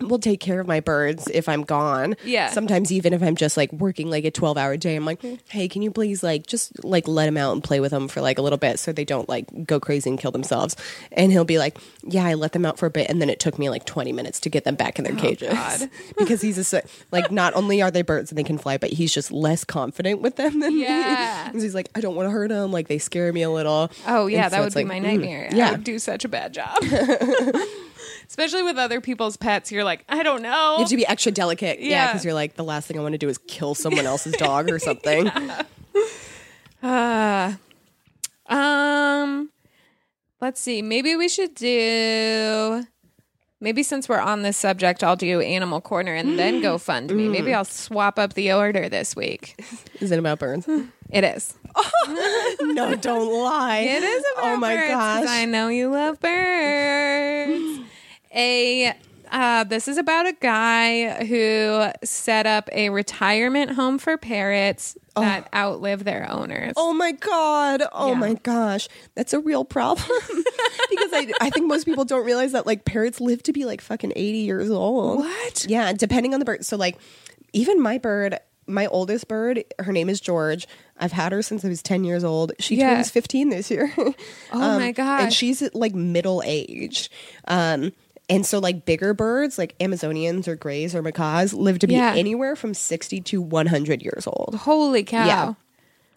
will 0.00 0.18
take 0.18 0.40
care 0.40 0.60
of 0.60 0.66
my 0.66 0.80
birds 0.80 1.28
if 1.32 1.48
I'm 1.48 1.62
gone. 1.62 2.16
Yeah. 2.24 2.50
Sometimes 2.50 2.92
even 2.92 3.12
if 3.12 3.22
I'm 3.22 3.36
just 3.36 3.56
like 3.56 3.72
working 3.72 4.10
like 4.10 4.24
a 4.24 4.30
12 4.30 4.56
hour 4.58 4.76
day, 4.76 4.94
I'm 4.96 5.04
like, 5.04 5.22
hey, 5.48 5.68
can 5.68 5.82
you 5.82 5.90
please 5.90 6.22
like 6.22 6.46
just 6.46 6.84
like 6.84 7.08
let 7.08 7.26
them 7.26 7.36
out 7.36 7.52
and 7.52 7.62
play 7.64 7.80
with 7.80 7.90
them 7.92 8.08
for 8.08 8.20
like 8.20 8.38
a 8.38 8.42
little 8.42 8.58
bit 8.58 8.78
so 8.78 8.92
they 8.92 9.04
don't 9.04 9.28
like 9.28 9.46
go 9.66 9.80
crazy 9.80 10.10
and 10.10 10.18
kill 10.18 10.30
themselves. 10.30 10.76
And 11.12 11.32
he'll 11.32 11.44
be 11.44 11.58
like, 11.58 11.78
yeah, 12.04 12.24
I 12.24 12.34
let 12.34 12.52
them 12.52 12.66
out 12.66 12.78
for 12.78 12.86
a 12.86 12.90
bit. 12.90 13.08
And 13.08 13.20
then 13.22 13.30
it 13.30 13.40
took 13.40 13.58
me 13.58 13.70
like 13.70 13.84
20 13.86 14.12
minutes 14.12 14.40
to 14.40 14.50
get 14.50 14.64
them 14.64 14.74
back 14.74 14.98
in 14.98 15.04
their 15.04 15.14
cages. 15.16 15.52
God. 15.52 15.90
because 16.18 16.40
he's 16.42 16.72
a, 16.72 16.82
like, 17.10 17.30
not 17.30 17.54
only 17.54 17.80
are 17.82 17.90
they 17.90 18.02
birds 18.02 18.30
and 18.30 18.38
they 18.38 18.44
can 18.44 18.58
fly, 18.58 18.76
but 18.78 18.90
he's 18.90 19.12
just 19.14 19.32
less 19.32 19.64
confident 19.64 20.20
with 20.20 20.36
them 20.36 20.60
than 20.60 20.78
Yeah. 20.78 21.50
me. 21.54 21.62
he's 21.62 21.74
like, 21.74 21.88
I 21.94 22.00
don't 22.00 22.14
want 22.14 22.26
to 22.26 22.30
hurt 22.30 22.48
them. 22.50 22.70
Like 22.72 22.88
they 22.88 22.98
scare 22.98 23.32
me 23.32 23.42
a 23.42 23.50
little. 23.50 23.90
Oh 24.06 24.26
yeah, 24.26 24.44
And 24.44 24.52
that 24.52 24.56
so 24.58 24.64
would 24.64 24.74
be 24.74 24.80
like, 24.80 24.86
my 24.86 24.98
mm, 25.00 25.02
nightmare. 25.02 25.48
I 25.50 25.54
yeah. 25.56 25.70
would 25.72 25.84
do 25.84 25.98
such 25.98 26.24
a 26.24 26.28
bad 26.28 26.52
job. 26.52 26.76
Especially 28.28 28.62
with 28.62 28.76
other 28.76 29.00
people's 29.00 29.36
pets, 29.36 29.70
you're 29.72 29.84
like, 29.84 30.04
I 30.08 30.22
don't 30.22 30.42
know. 30.42 30.74
You 30.74 30.80
have 30.80 30.88
to 30.88 30.96
be 30.96 31.06
extra 31.06 31.32
delicate. 31.32 31.80
Yeah, 31.80 31.88
Yeah. 31.88 32.06
because 32.08 32.24
you're 32.24 32.34
like, 32.34 32.54
the 32.56 32.64
last 32.64 32.86
thing 32.88 32.98
I 32.98 33.02
want 33.02 33.12
to 33.14 33.18
do 33.18 33.28
is 33.28 33.38
kill 33.46 33.74
someone 33.74 34.04
else's 34.06 34.34
dog 34.34 34.70
or 34.70 34.78
something. 34.80 35.30
Um, 38.48 39.50
let's 40.40 40.60
see. 40.60 40.80
Maybe 40.82 41.16
we 41.16 41.28
should 41.28 41.54
do. 41.56 42.84
Maybe 43.60 43.82
since 43.82 44.08
we're 44.08 44.20
on 44.20 44.42
this 44.42 44.56
subject, 44.56 45.02
I'll 45.02 45.16
do 45.16 45.40
Animal 45.40 45.80
Corner 45.80 46.14
and 46.14 46.38
then 46.38 46.60
go 46.62 46.78
fund 46.78 47.10
me. 47.14 47.28
Maybe 47.28 47.50
Mm. 47.50 47.56
I'll 47.56 47.64
swap 47.64 48.18
up 48.20 48.34
the 48.34 48.52
order 48.52 48.88
this 48.88 49.16
week. 49.16 49.54
Is 50.00 50.12
it 50.12 50.18
about 50.20 50.38
birds? 50.38 50.68
It 51.10 51.24
is. 51.24 51.54
no, 52.60 52.94
don't 52.96 53.42
lie. 53.42 53.78
It 53.78 54.02
is 54.02 54.24
about 54.34 54.44
Oh 54.44 54.56
my 54.58 54.76
birds, 54.76 54.90
gosh. 54.90 55.26
I 55.28 55.44
know 55.44 55.68
you 55.68 55.88
love 55.90 56.20
birds. 56.20 57.80
A 58.36 58.94
uh, 59.30 59.64
this 59.64 59.88
is 59.88 59.98
about 59.98 60.26
a 60.26 60.32
guy 60.34 61.24
who 61.26 61.86
set 62.04 62.46
up 62.46 62.68
a 62.70 62.90
retirement 62.90 63.72
home 63.72 63.98
for 63.98 64.16
parrots 64.16 64.96
that 65.16 65.48
outlive 65.52 66.04
their 66.04 66.30
owners. 66.30 66.74
Oh 66.76 66.92
my 66.92 67.10
god. 67.10 67.82
Oh 67.92 68.10
Yeah. 68.12 68.18
my 68.18 68.34
gosh. 68.34 68.86
That's 69.16 69.32
a 69.32 69.40
real 69.40 69.64
problem. 69.64 70.06
because 70.90 71.10
I 71.12 71.32
I 71.40 71.50
think 71.50 71.66
most 71.66 71.86
people 71.86 72.04
don't 72.04 72.24
realize 72.24 72.52
that 72.52 72.66
like 72.66 72.84
parrots 72.84 73.20
live 73.20 73.42
to 73.44 73.52
be 73.52 73.64
like 73.64 73.80
fucking 73.80 74.12
80 74.14 74.38
years 74.38 74.70
old. 74.70 75.18
What? 75.20 75.66
Yeah, 75.68 75.92
depending 75.92 76.32
on 76.34 76.38
the 76.38 76.44
bird. 76.46 76.64
So 76.64 76.76
like 76.76 76.96
even 77.52 77.80
my 77.82 77.98
bird, 77.98 78.38
my 78.68 78.86
oldest 78.86 79.26
bird, 79.26 79.64
her 79.80 79.90
name 79.92 80.08
is 80.08 80.20
George. 80.20 80.68
I've 80.98 81.12
had 81.12 81.32
her 81.32 81.42
since 81.42 81.64
I 81.64 81.68
was 81.68 81.82
10 81.82 82.04
years 82.04 82.22
old. 82.22 82.52
She 82.60 82.76
Yeah. 82.76 82.94
turns 82.96 83.10
15 83.10 83.48
this 83.48 83.70
year. 83.72 83.92
Oh 84.52 84.78
my 84.78 84.92
God. 84.92 85.22
And 85.24 85.32
she's 85.32 85.62
like 85.74 85.94
middle 85.94 86.42
aged. 86.44 87.08
Um 87.48 87.92
and 88.28 88.44
so 88.44 88.58
like 88.58 88.84
bigger 88.84 89.14
birds 89.14 89.56
like 89.58 89.78
Amazonians 89.78 90.48
or 90.48 90.56
grays 90.56 90.94
or 90.94 91.02
macaws 91.02 91.52
live 91.54 91.78
to 91.80 91.86
be 91.86 91.94
Yeah. 91.94 92.14
anywhere 92.16 92.56
from 92.56 92.74
60 92.74 93.20
to 93.20 93.40
100 93.40 94.02
years 94.02 94.26
old. 94.26 94.56
Holy 94.62 95.04
cow. 95.04 95.26
Yeah. 95.26 95.54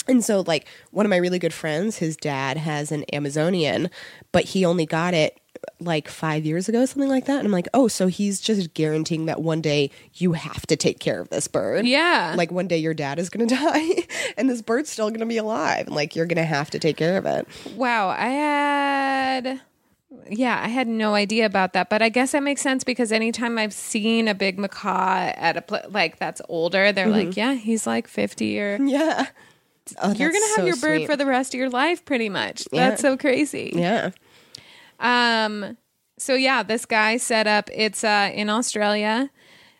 And 0.07 0.25
so, 0.25 0.43
like, 0.47 0.65
one 0.89 1.05
of 1.05 1.11
my 1.11 1.17
really 1.17 1.37
good 1.37 1.53
friends, 1.53 1.97
his 1.99 2.17
dad 2.17 2.57
has 2.57 2.91
an 2.91 3.05
Amazonian, 3.13 3.91
but 4.31 4.43
he 4.45 4.65
only 4.65 4.87
got 4.87 5.13
it 5.13 5.39
like 5.79 6.07
five 6.07 6.45
years 6.45 6.67
ago, 6.67 6.83
something 6.85 7.09
like 7.09 7.25
that. 7.25 7.37
And 7.37 7.45
I'm 7.45 7.51
like, 7.51 7.67
oh, 7.75 7.87
so 7.87 8.07
he's 8.07 8.39
just 8.41 8.73
guaranteeing 8.73 9.27
that 9.27 9.41
one 9.43 9.61
day 9.61 9.91
you 10.15 10.31
have 10.33 10.65
to 10.67 10.75
take 10.75 10.99
care 10.99 11.19
of 11.21 11.29
this 11.29 11.47
bird. 11.47 11.85
Yeah. 11.85 12.33
Like, 12.35 12.49
one 12.51 12.67
day 12.67 12.77
your 12.77 12.95
dad 12.95 13.19
is 13.19 13.29
going 13.29 13.47
to 13.49 13.53
die 13.55 14.07
and 14.35 14.49
this 14.49 14.63
bird's 14.63 14.89
still 14.89 15.09
going 15.09 15.19
to 15.19 15.27
be 15.27 15.37
alive. 15.37 15.85
And, 15.85 15.95
like, 15.95 16.15
you're 16.15 16.25
going 16.25 16.37
to 16.37 16.43
have 16.43 16.71
to 16.71 16.79
take 16.79 16.97
care 16.97 17.17
of 17.17 17.27
it. 17.27 17.47
Wow, 17.75 18.07
I 18.09 18.29
had 18.29 19.61
yeah, 20.29 20.59
I 20.63 20.69
had 20.69 20.87
no 20.87 21.13
idea 21.13 21.45
about 21.45 21.73
that, 21.73 21.89
but 21.89 22.01
I 22.01 22.09
guess 22.09 22.31
that 22.31 22.41
makes 22.41 22.61
sense 22.61 22.83
because 22.83 23.11
anytime 23.11 23.57
I've 23.57 23.73
seen 23.73 24.27
a 24.27 24.33
big 24.33 24.57
macaw 24.57 25.31
at 25.35 25.55
a 25.55 25.61
pla 25.61 25.81
like 25.89 26.17
that's 26.17 26.41
older, 26.49 26.91
they're 26.91 27.09
like, 27.09 27.37
yeah, 27.37 27.53
he's 27.53 27.85
like 27.85 28.07
50 28.07 28.59
or 28.59 28.77
Yeah. 28.81 29.27
Oh, 30.01 30.11
you're 30.13 30.31
going 30.31 30.43
to 30.43 30.47
have 30.49 30.55
so 30.57 30.65
your 30.65 30.75
bird 30.77 30.97
sweet. 30.99 31.07
for 31.07 31.15
the 31.15 31.25
rest 31.25 31.53
of 31.53 31.59
your 31.59 31.69
life 31.69 32.05
pretty 32.05 32.29
much. 32.29 32.67
Yeah. 32.71 32.89
That's 32.89 33.01
so 33.01 33.17
crazy. 33.17 33.71
Yeah. 33.75 34.11
Um 34.99 35.77
so 36.17 36.33
yeah, 36.33 36.63
this 36.63 36.85
guy 36.85 37.17
set 37.17 37.47
up 37.47 37.69
it's 37.73 38.03
uh 38.03 38.31
in 38.33 38.49
Australia. 38.49 39.29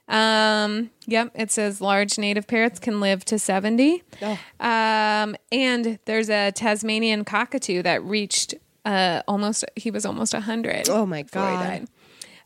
Um 0.08 0.92
yep, 1.06 1.32
it 1.36 1.52
says 1.52 1.82
large 1.82 2.18
native 2.18 2.48
parrots 2.48 2.80
can 2.80 3.00
live 3.00 3.26
to 3.26 3.38
70. 3.38 4.04
Oh. 4.22 4.40
Um 4.60 5.36
and 5.52 6.00
there's 6.06 6.30
a 6.30 6.52
Tasmanian 6.52 7.26
cockatoo 7.26 7.82
that 7.84 8.04
reached 8.04 8.56
uh 8.86 9.22
almost 9.28 9.66
he 9.76 9.92
was 9.92 10.06
almost 10.06 10.34
100. 10.34 10.90
Oh 10.90 11.06
my 11.06 11.24
God. 11.24 11.88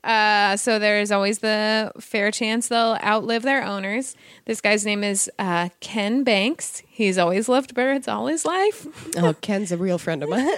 Uh, 0.03 0.57
so 0.57 0.79
there's 0.79 1.11
always 1.11 1.39
the 1.39 1.89
fair 1.97 2.29
chance 2.29 2.67
they'll 2.67 2.97
outlive 3.01 3.41
their 3.43 3.63
owners. 3.63 4.17
This 4.43 4.59
guy's 4.59 4.85
name 4.85 5.01
is 5.01 5.31
uh, 5.39 5.69
Ken 5.79 6.25
Banks. 6.25 6.83
He's 6.89 7.17
always 7.17 7.47
loved 7.47 7.73
birds 7.73 8.09
all 8.09 8.27
his 8.27 8.43
life. 8.45 8.85
Oh, 9.17 9.33
Ken's 9.39 9.71
a 9.71 9.77
real 9.77 9.97
friend 9.97 10.21
of 10.23 10.27
mine. 10.29 10.49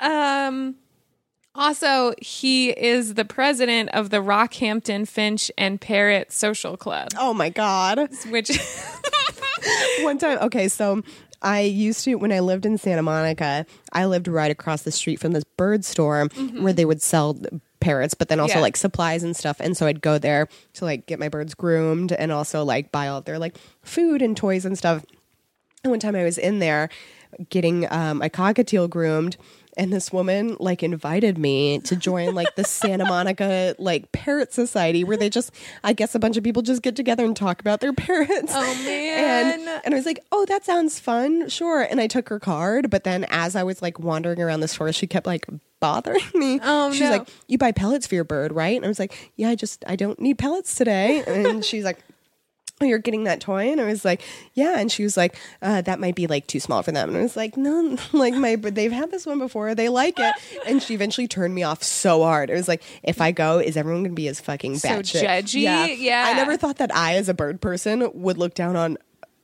Um, 0.00 0.76
also, 1.54 2.14
he 2.20 2.70
is 2.70 3.14
the 3.14 3.24
president 3.24 3.90
of 3.90 4.10
the 4.10 4.18
Rockhampton 4.18 5.06
Finch 5.08 5.50
and 5.58 5.80
Parrot 5.80 6.32
Social 6.32 6.76
Club, 6.76 7.08
oh 7.18 7.34
my 7.34 7.48
God. 7.50 8.08
which 8.28 8.50
one 10.02 10.16
time 10.18 10.38
okay 10.40 10.68
so 10.68 11.02
i 11.42 11.60
used 11.60 12.04
to 12.04 12.14
when 12.16 12.32
i 12.32 12.40
lived 12.40 12.66
in 12.66 12.76
santa 12.78 13.02
monica 13.02 13.64
i 13.92 14.04
lived 14.04 14.28
right 14.28 14.50
across 14.50 14.82
the 14.82 14.92
street 14.92 15.18
from 15.20 15.32
this 15.32 15.44
bird 15.56 15.84
store 15.84 16.26
where 16.60 16.72
they 16.72 16.84
would 16.84 17.00
sell 17.02 17.36
parrots 17.80 18.12
but 18.14 18.28
then 18.28 18.38
also 18.40 18.56
Yeah. 18.56 18.60
like 18.60 18.76
supplies 18.76 19.22
and 19.22 19.34
stuff. 19.34 19.58
And 19.58 19.74
so 19.74 19.86
i'd 19.86 20.02
go 20.02 20.18
there 20.18 20.48
to 20.74 20.84
like 20.84 21.06
get 21.06 21.18
my 21.18 21.30
birds 21.30 21.54
groomed 21.54 22.12
and 22.12 22.30
also 22.30 22.62
like 22.62 22.92
buy 22.92 23.08
all 23.08 23.22
their 23.22 23.38
like 23.38 23.56
food 23.82 24.20
and 24.20 24.36
toys 24.36 24.66
and 24.66 24.76
stuff. 24.76 25.02
And 25.82 25.90
one 25.90 25.98
time 26.00 26.14
I 26.14 26.24
was 26.24 26.36
in 26.36 26.58
there 26.58 26.90
getting 27.48 27.90
um, 27.90 28.20
a 28.20 28.28
cockatiel 28.28 28.90
groomed, 28.90 29.38
and 29.80 29.92
this 29.92 30.12
woman 30.12 30.56
like 30.60 30.82
invited 30.84 31.38
me 31.38 31.78
to 31.80 31.96
join 31.96 32.34
like 32.34 32.54
the 32.54 32.62
Santa 32.64 33.04
Monica 33.06 33.74
like 33.78 34.12
parrot 34.12 34.52
society 34.52 35.02
where 35.02 35.16
they 35.16 35.28
just 35.30 35.50
I 35.82 35.92
guess 35.94 36.14
a 36.14 36.18
bunch 36.18 36.36
of 36.36 36.44
people 36.44 36.62
just 36.62 36.82
get 36.82 36.94
together 36.94 37.24
and 37.24 37.34
talk 37.34 37.60
about 37.60 37.80
their 37.80 37.92
parrots. 38.06 38.52
Oh, 38.54 38.62
And 38.62 38.84
man. 39.64 39.80
and 39.84 39.94
I 39.94 39.96
was 39.96 40.06
like, 40.06 40.20
"Oh, 40.30 40.44
that 40.46 40.64
sounds 40.64 41.00
fun. 41.00 41.48
Sure." 41.48 41.80
And 41.82 42.00
I 42.00 42.06
took 42.06 42.28
her 42.28 42.38
card, 42.38 42.90
but 42.90 43.04
then 43.04 43.24
as 43.30 43.56
I 43.56 43.62
was 43.64 43.80
like 43.82 43.98
wandering 43.98 44.40
around 44.40 44.60
the 44.60 44.68
store, 44.68 44.92
she 44.92 45.06
kept 45.06 45.26
like 45.26 45.46
bothering 45.80 46.20
me. 46.34 46.60
Oh, 46.62 46.92
She's 46.92 47.00
no. 47.00 47.10
like, 47.10 47.28
"You 47.48 47.56
buy 47.58 47.72
pellets 47.72 48.06
for 48.06 48.14
your 48.14 48.24
bird, 48.24 48.52
right?" 48.52 48.76
And 48.76 48.84
I 48.84 48.88
was 48.88 48.98
like, 48.98 49.32
"Yeah, 49.36 49.48
I 49.48 49.54
just 49.54 49.82
I 49.86 49.96
don't 49.96 50.20
need 50.20 50.38
pellets 50.38 50.74
today." 50.74 51.24
And 51.26 51.64
she's 51.64 51.84
like, 51.84 51.98
oh, 52.80 52.86
you're 52.86 52.98
getting 52.98 53.24
that 53.24 53.40
toy? 53.40 53.70
And 53.70 53.80
I 53.80 53.84
was 53.84 54.04
like, 54.04 54.22
yeah. 54.54 54.78
And 54.78 54.90
she 54.90 55.02
was 55.02 55.16
like, 55.16 55.38
uh, 55.60 55.82
that 55.82 56.00
might 56.00 56.14
be 56.14 56.26
like 56.26 56.46
too 56.46 56.60
small 56.60 56.82
for 56.82 56.92
them. 56.92 57.10
And 57.10 57.18
I 57.18 57.22
was 57.22 57.36
like, 57.36 57.56
no, 57.56 57.98
like 58.12 58.34
my, 58.34 58.56
they've 58.56 58.92
had 58.92 59.10
this 59.10 59.26
one 59.26 59.38
before. 59.38 59.74
They 59.74 59.88
like 59.88 60.18
it. 60.18 60.34
And 60.66 60.82
she 60.82 60.94
eventually 60.94 61.28
turned 61.28 61.54
me 61.54 61.62
off 61.62 61.82
so 61.82 62.22
hard. 62.22 62.50
It 62.50 62.54
was 62.54 62.68
like, 62.68 62.82
if 63.02 63.20
I 63.20 63.32
go, 63.32 63.58
is 63.58 63.76
everyone 63.76 64.02
going 64.02 64.12
to 64.12 64.16
be 64.16 64.28
as 64.28 64.40
fucking 64.40 64.78
bad? 64.78 65.06
So 65.06 65.18
batshit? 65.18 65.22
judgy? 65.22 65.62
Yeah. 65.62 65.86
yeah. 65.86 66.24
I 66.26 66.32
never 66.34 66.56
thought 66.56 66.78
that 66.78 66.94
I, 66.94 67.16
as 67.16 67.28
a 67.28 67.34
bird 67.34 67.60
person, 67.60 68.10
would 68.14 68.38
look 68.38 68.54
down 68.54 68.76
on 68.76 68.96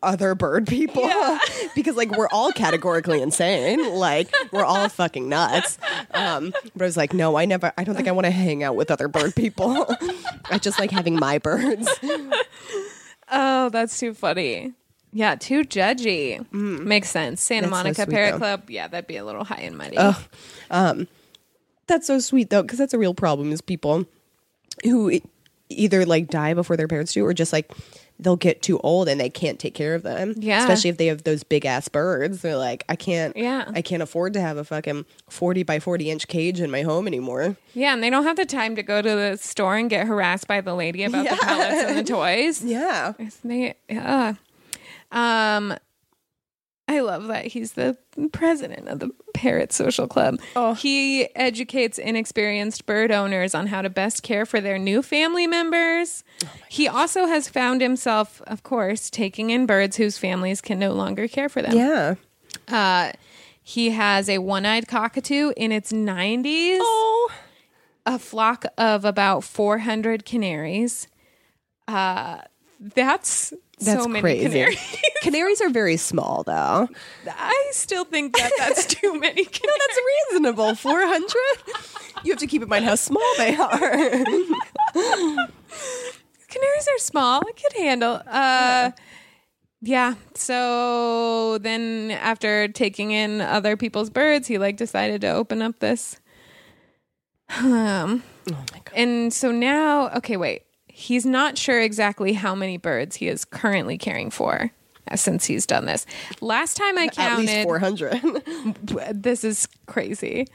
other 0.02 0.34
bird 0.34 0.66
people 0.66 1.10
because 1.74 1.96
like 1.96 2.16
we're 2.16 2.28
all 2.28 2.52
categorically 2.52 3.20
insane 3.22 3.94
like 3.94 4.32
we're 4.52 4.64
all 4.64 4.88
fucking 4.88 5.28
nuts 5.28 5.78
um 6.12 6.52
but 6.74 6.82
i 6.82 6.84
was 6.84 6.96
like 6.96 7.14
no 7.14 7.36
i 7.36 7.44
never 7.44 7.72
i 7.78 7.82
don't 7.82 7.96
think 7.96 8.06
i 8.06 8.12
want 8.12 8.24
to 8.26 8.30
hang 8.30 8.62
out 8.62 8.76
with 8.76 8.90
other 8.90 9.08
bird 9.08 9.34
people 9.34 9.86
i 10.50 10.58
just 10.58 10.78
like 10.78 10.90
having 10.90 11.16
my 11.16 11.38
birds 11.38 11.88
Oh, 13.30 13.68
that's 13.70 13.98
too 13.98 14.14
funny. 14.14 14.72
Yeah, 15.12 15.34
too 15.34 15.62
judgy. 15.64 16.50
Makes 16.52 17.10
sense. 17.10 17.40
Santa 17.40 17.68
Mm. 17.68 17.70
That's 17.70 17.78
so 17.78 17.82
Monica 17.84 18.02
sweet, 18.04 18.14
Parrot 18.14 18.32
though. 18.32 18.38
Club. 18.38 18.70
Yeah, 18.70 18.88
that'd 18.88 19.06
be 19.06 19.16
a 19.16 19.24
little 19.24 19.44
high 19.44 19.62
and 19.62 19.76
mighty. 19.78 19.96
that's 21.86 22.06
so 22.06 22.18
sweet 22.18 22.50
though 22.50 22.62
because 22.62 22.78
that's 22.78 22.94
a 22.94 22.98
real 22.98 23.14
problem 23.14 23.52
is 23.52 23.60
people 23.60 24.04
who 24.84 25.10
e- 25.10 25.22
either 25.68 26.04
like 26.04 26.28
die 26.28 26.52
before 26.54 26.76
their 26.76 26.88
parents 26.88 27.12
do 27.12 27.24
or 27.24 27.32
just 27.32 27.52
like 27.52 27.70
they'll 28.18 28.36
get 28.36 28.62
too 28.62 28.78
old 28.80 29.08
and 29.08 29.20
they 29.20 29.28
can't 29.28 29.58
take 29.58 29.74
care 29.74 29.94
of 29.94 30.02
them 30.02 30.34
Yeah. 30.38 30.60
especially 30.60 30.90
if 30.90 30.96
they 30.96 31.06
have 31.06 31.24
those 31.24 31.42
big 31.44 31.66
ass 31.66 31.88
birds 31.88 32.40
they're 32.42 32.56
like 32.56 32.84
i 32.88 32.96
can't 32.96 33.36
Yeah. 33.36 33.64
i 33.74 33.82
can't 33.82 34.02
afford 34.02 34.32
to 34.34 34.40
have 34.40 34.56
a 34.56 34.64
fucking 34.64 35.04
40 35.28 35.62
by 35.64 35.80
40 35.80 36.10
inch 36.10 36.26
cage 36.28 36.60
in 36.60 36.70
my 36.70 36.82
home 36.82 37.06
anymore 37.06 37.56
Yeah, 37.74 37.92
and 37.92 38.02
they 38.02 38.08
don't 38.10 38.24
have 38.24 38.36
the 38.36 38.46
time 38.46 38.74
to 38.76 38.82
go 38.82 39.02
to 39.02 39.08
the 39.08 39.36
store 39.36 39.76
and 39.76 39.90
get 39.90 40.06
harassed 40.06 40.46
by 40.48 40.60
the 40.60 40.74
lady 40.74 41.04
about 41.04 41.24
the 41.28 41.30
Yeah. 41.34 41.36
pellets 41.42 41.82
and 41.90 41.98
the 41.98 42.04
toys. 42.12 42.62
yeah 42.64 43.12
They, 43.44 43.74
yeah. 43.88 44.34
Um, 45.12 45.74
I 46.88 47.00
love 47.00 47.26
that 47.26 47.46
he's 47.46 47.72
the 47.72 47.96
president 48.32 48.88
of 48.88 49.00
the 49.00 49.10
Parrot 49.36 49.72
Social 49.72 50.08
Club. 50.08 50.40
Oh. 50.54 50.74
He 50.74 51.28
educates 51.36 51.98
inexperienced 51.98 52.86
bird 52.86 53.10
owners 53.12 53.54
on 53.54 53.66
how 53.68 53.82
to 53.82 53.90
best 53.90 54.22
care 54.22 54.46
for 54.46 54.60
their 54.60 54.78
new 54.78 55.02
family 55.02 55.46
members. 55.46 56.24
he 56.68 56.88
also 56.88 57.26
has 57.26 57.48
found 57.48 57.80
himself, 57.80 58.40
of 58.46 58.62
course, 58.62 59.10
taking 59.10 59.50
in 59.50 59.66
birds 59.66 59.96
whose 59.96 60.18
families 60.18 60.60
can 60.60 60.78
no 60.78 60.92
longer 60.92 61.28
care 61.28 61.48
for 61.48 61.62
them. 61.62 61.76
yeah 61.76 62.14
Uh, 62.68 63.12
he 63.62 63.90
has 63.90 64.28
a 64.28 64.38
one-eyed 64.38 64.86
cockatoo 64.88 65.52
in 65.56 65.72
its 65.72 65.92
90s 65.92 66.78
oh 66.80 67.30
a 68.06 68.18
flock 68.20 68.64
of 68.78 69.04
about 69.04 69.42
400 69.42 70.24
canaries. 70.24 71.08
Uh, 71.88 72.38
that's, 72.78 73.52
that's 73.78 74.02
so 74.02 74.08
many 74.08 74.20
crazy 74.22 74.48
canaries. 74.48 74.96
canaries 75.22 75.60
are 75.60 75.68
very 75.70 75.96
small 75.96 76.42
though 76.44 76.88
I 77.26 77.68
still 77.72 78.04
think 78.04 78.36
that 78.36 78.50
that's 78.58 78.86
too 78.94 79.18
many 79.18 79.44
canaries. 79.44 79.60
no 79.64 79.72
that's 79.86 79.98
reasonable 80.30 80.74
400 80.74 82.24
you 82.24 82.32
have 82.32 82.40
to 82.40 82.46
keep 82.46 82.62
in 82.62 82.68
mind 82.68 82.84
how 82.84 82.94
small 82.94 83.34
they 83.36 83.54
are 83.56 84.24
canaries 86.56 86.88
are 86.88 86.98
small. 86.98 87.42
I 87.46 87.52
could 87.52 87.72
handle. 87.74 88.22
Uh, 88.26 88.90
yeah. 89.82 90.14
So 90.34 91.58
then, 91.58 92.12
after 92.12 92.68
taking 92.68 93.10
in 93.10 93.40
other 93.40 93.76
people's 93.76 94.10
birds, 94.10 94.46
he 94.48 94.58
like 94.58 94.76
decided 94.76 95.20
to 95.22 95.28
open 95.28 95.62
up 95.62 95.78
this. 95.80 96.18
Um, 97.58 98.22
oh 98.50 98.64
my 98.72 98.80
god 98.84 98.92
and 98.94 99.32
so 99.32 99.52
now, 99.52 100.08
okay, 100.16 100.36
wait. 100.36 100.62
He's 100.98 101.26
not 101.26 101.58
sure 101.58 101.78
exactly 101.78 102.32
how 102.32 102.54
many 102.54 102.78
birds 102.78 103.16
he 103.16 103.28
is 103.28 103.44
currently 103.44 103.98
caring 103.98 104.30
for 104.30 104.70
uh, 105.10 105.16
since 105.16 105.44
he's 105.44 105.66
done 105.66 105.84
this. 105.84 106.06
Last 106.40 106.78
time 106.78 106.96
I 106.96 107.08
counted, 107.08 107.50
at 107.50 107.56
least 107.56 107.64
400 107.64 109.12
this 109.22 109.44
is 109.44 109.68
crazy. 109.84 110.46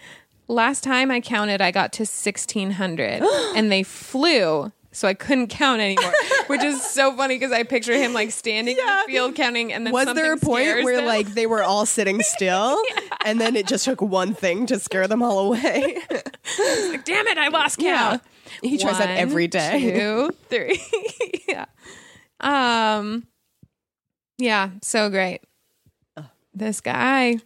Last 0.47 0.83
time 0.83 1.11
I 1.11 1.21
counted, 1.21 1.61
I 1.61 1.69
got 1.69 1.93
to 1.93 2.01
1600 2.01 3.21
and 3.55 3.71
they 3.71 3.83
flew. 3.83 4.71
So 4.91 5.07
I 5.07 5.13
couldn't 5.13 5.49
count 5.49 5.79
anymore, 5.79 6.11
which 6.47 6.63
is 6.63 6.81
so 6.81 7.15
funny 7.15 7.35
because 7.35 7.51
I 7.51 7.61
picture 7.61 7.93
him 7.93 8.11
like 8.11 8.31
standing 8.31 8.79
in 8.79 8.83
the 8.83 9.03
field 9.05 9.35
counting, 9.35 9.71
and 9.71 9.85
then 9.85 9.93
was 9.93 10.11
there 10.15 10.33
a 10.33 10.37
point 10.37 10.83
where 10.83 10.97
them. 10.97 11.05
like 11.05 11.35
they 11.35 11.45
were 11.45 11.61
all 11.61 11.85
sitting 11.85 12.19
still 12.23 12.81
and 13.23 13.39
then 13.39 13.55
it 13.55 13.67
just 13.67 13.85
took 13.85 14.01
one 14.01 14.33
thing 14.33 14.65
to 14.65 14.79
scare 14.79 15.07
them 15.07 15.21
all 15.21 15.53
away 15.53 15.97
like, 16.89 17.05
damn 17.05 17.27
it, 17.27 17.37
I 17.37 17.49
lost 17.49 17.77
count. 17.77 18.23
he 18.63 18.77
tries 18.77 18.97
that 18.97 19.17
every 19.17 19.47
day 19.47 19.93
Two, 19.99 20.31
three. 20.49 20.81
yeah. 21.47 21.65
Um. 22.39 23.27
Yeah. 24.37 24.71
So 24.81 25.09
great. 25.09 25.41
This 26.53 26.81
guy 26.81 27.37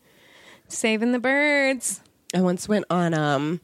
saving 0.68 1.12
the 1.12 1.20
birds. 1.20 2.02
i 2.34 2.42
once 2.42 2.68
went 2.68 2.86
on 2.90 3.14
um 3.14 3.62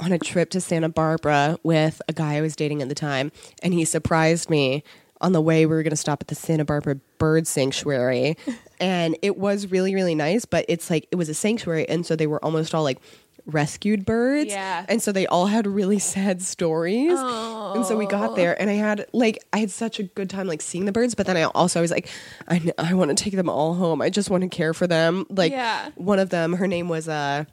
on 0.00 0.10
a 0.12 0.18
trip 0.18 0.50
to 0.50 0.60
santa 0.60 0.88
barbara 0.88 1.56
with 1.62 2.02
a 2.08 2.12
guy 2.12 2.34
i 2.34 2.40
was 2.40 2.56
dating 2.56 2.82
at 2.82 2.88
the 2.88 2.94
time 2.94 3.30
and 3.62 3.72
he 3.72 3.84
surprised 3.84 4.50
me 4.50 4.82
on 5.20 5.30
the 5.32 5.40
way 5.40 5.64
we 5.64 5.74
were 5.74 5.84
going 5.84 5.90
to 5.90 5.96
stop 5.96 6.20
at 6.20 6.26
the 6.26 6.34
santa 6.34 6.64
barbara 6.64 6.96
bird 7.18 7.46
sanctuary 7.46 8.36
and 8.80 9.16
it 9.22 9.38
was 9.38 9.70
really 9.70 9.94
really 9.94 10.14
nice 10.16 10.44
but 10.44 10.64
it's 10.68 10.90
like 10.90 11.06
it 11.12 11.16
was 11.16 11.28
a 11.28 11.34
sanctuary 11.34 11.88
and 11.88 12.04
so 12.04 12.16
they 12.16 12.26
were 12.26 12.44
almost 12.44 12.74
all 12.74 12.82
like 12.82 12.98
rescued 13.46 14.04
birds 14.04 14.50
Yeah. 14.50 14.84
and 14.88 15.00
so 15.00 15.12
they 15.12 15.26
all 15.26 15.46
had 15.46 15.66
really 15.68 15.98
sad 16.00 16.42
stories 16.42 17.12
and 17.18 17.86
so 17.86 17.96
we 17.96 18.06
got 18.06 18.34
there 18.34 18.60
and 18.60 18.68
i 18.68 18.72
had 18.72 19.06
like 19.12 19.38
i 19.52 19.58
had 19.58 19.70
such 19.70 20.00
a 20.00 20.02
good 20.02 20.28
time 20.28 20.48
like 20.48 20.60
seeing 20.60 20.84
the 20.84 20.90
birds 20.92 21.14
but 21.14 21.26
then 21.26 21.36
i 21.36 21.44
also 21.44 21.80
was 21.80 21.92
like 21.92 22.08
i, 22.48 22.58
kn- 22.58 22.74
I 22.76 22.94
want 22.94 23.16
to 23.16 23.22
take 23.22 23.34
them 23.36 23.48
all 23.48 23.74
home 23.74 24.02
i 24.02 24.10
just 24.10 24.30
want 24.30 24.42
to 24.42 24.48
care 24.48 24.74
for 24.74 24.88
them 24.88 25.26
like 25.30 25.52
Yeah. 25.52 25.90
one 25.94 26.18
of 26.18 26.30
them 26.30 26.54
her 26.54 26.66
name 26.66 26.88
was 26.88 27.08
uh 27.08 27.44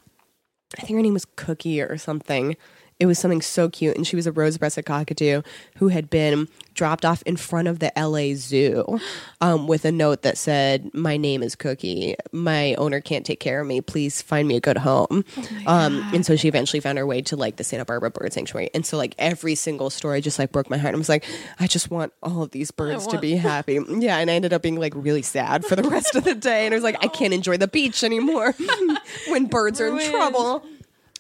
I 0.76 0.82
think 0.82 0.98
her 0.98 1.04
name 1.04 1.14
was 1.14 1.26
Cookie 1.36 1.80
or 1.84 2.00
something. 2.00 2.58
It 3.04 3.06
was 3.06 3.20
something 3.20 3.42
so 3.42 3.68
cute, 3.68 3.98
and 3.98 4.08
she 4.08 4.16
was 4.16 4.28
a 4.28 4.32
rose-breasted 4.32 4.86
cockatoo 4.86 5.42
who 5.76 5.90
had 5.90 6.10
been 6.10 6.48
dropped 6.74 7.04
off 7.04 7.22
in 7.24 7.36
front 7.36 7.68
of 7.68 7.80
the 7.80 7.92
LA 7.98 8.34
Zoo 8.34 8.98
um, 9.42 9.68
with 9.68 9.84
a 9.84 9.92
note 9.92 10.22
that 10.22 10.38
said, 10.38 10.90
"My 10.94 11.18
name 11.18 11.44
is 11.44 11.54
Cookie. 11.54 12.16
My 12.32 12.76
owner 12.76 13.02
can't 13.02 13.26
take 13.26 13.42
care 13.42 13.60
of 13.60 13.68
me. 13.68 13.82
Please 13.82 14.22
find 14.22 14.48
me 14.48 14.56
a 14.56 14.62
good 14.62 14.78
home." 14.78 15.26
um, 15.68 16.02
and 16.14 16.26
so 16.26 16.38
she 16.38 16.48
eventually 16.48 16.80
found 16.80 16.98
her 16.98 17.06
way 17.06 17.22
to 17.24 17.36
like 17.36 17.58
the 17.58 17.66
Santa 17.66 17.84
Barbara 17.84 18.10
Bird 18.10 18.32
Sanctuary, 18.32 18.70
and 18.74 18.86
so 18.86 18.96
like 18.96 19.16
every 19.20 19.56
single 19.56 19.90
story 19.90 20.22
just 20.22 20.40
like 20.40 20.54
broke 20.54 20.70
my 20.70 20.78
heart. 20.78 20.96
I 20.96 20.98
was 20.98 21.10
like, 21.10 21.26
I 21.60 21.68
just 21.68 21.92
want 21.92 22.14
all 22.24 22.42
of 22.42 22.52
these 22.52 22.72
birds 22.72 23.06
to 23.08 23.18
be 23.18 23.36
happy. 23.36 23.82
Yeah, 23.90 24.18
and 24.20 24.32
I 24.32 24.36
ended 24.36 24.54
up 24.54 24.62
being 24.62 24.80
like 24.80 24.94
really 24.96 25.24
sad 25.24 25.66
for 25.66 25.76
the 25.76 25.84
rest 25.84 26.16
of 26.16 26.24
the 26.24 26.36
day, 26.36 26.66
and 26.66 26.74
I 26.74 26.78
was 26.78 26.86
like, 26.86 27.04
I 27.04 27.08
can't 27.08 27.34
enjoy 27.34 27.58
the 27.58 27.68
beach 27.68 28.02
anymore 28.02 28.56
when 29.28 29.48
birds 29.48 29.82
are 29.82 29.88
in 29.88 30.10
trouble. 30.10 30.64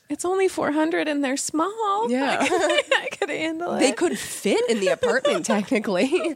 It's 0.09 0.25
only 0.25 0.47
400 0.47 1.07
and 1.07 1.23
they're 1.23 1.37
small. 1.37 1.71
Yeah. 2.09 2.37
I 2.41 3.07
could 3.17 3.29
handle 3.29 3.75
it. 3.75 3.79
They 3.79 3.91
could 3.93 4.19
fit 4.19 4.69
in 4.69 4.79
the 4.81 4.89
apartment 4.89 5.45
technically. 5.47 6.35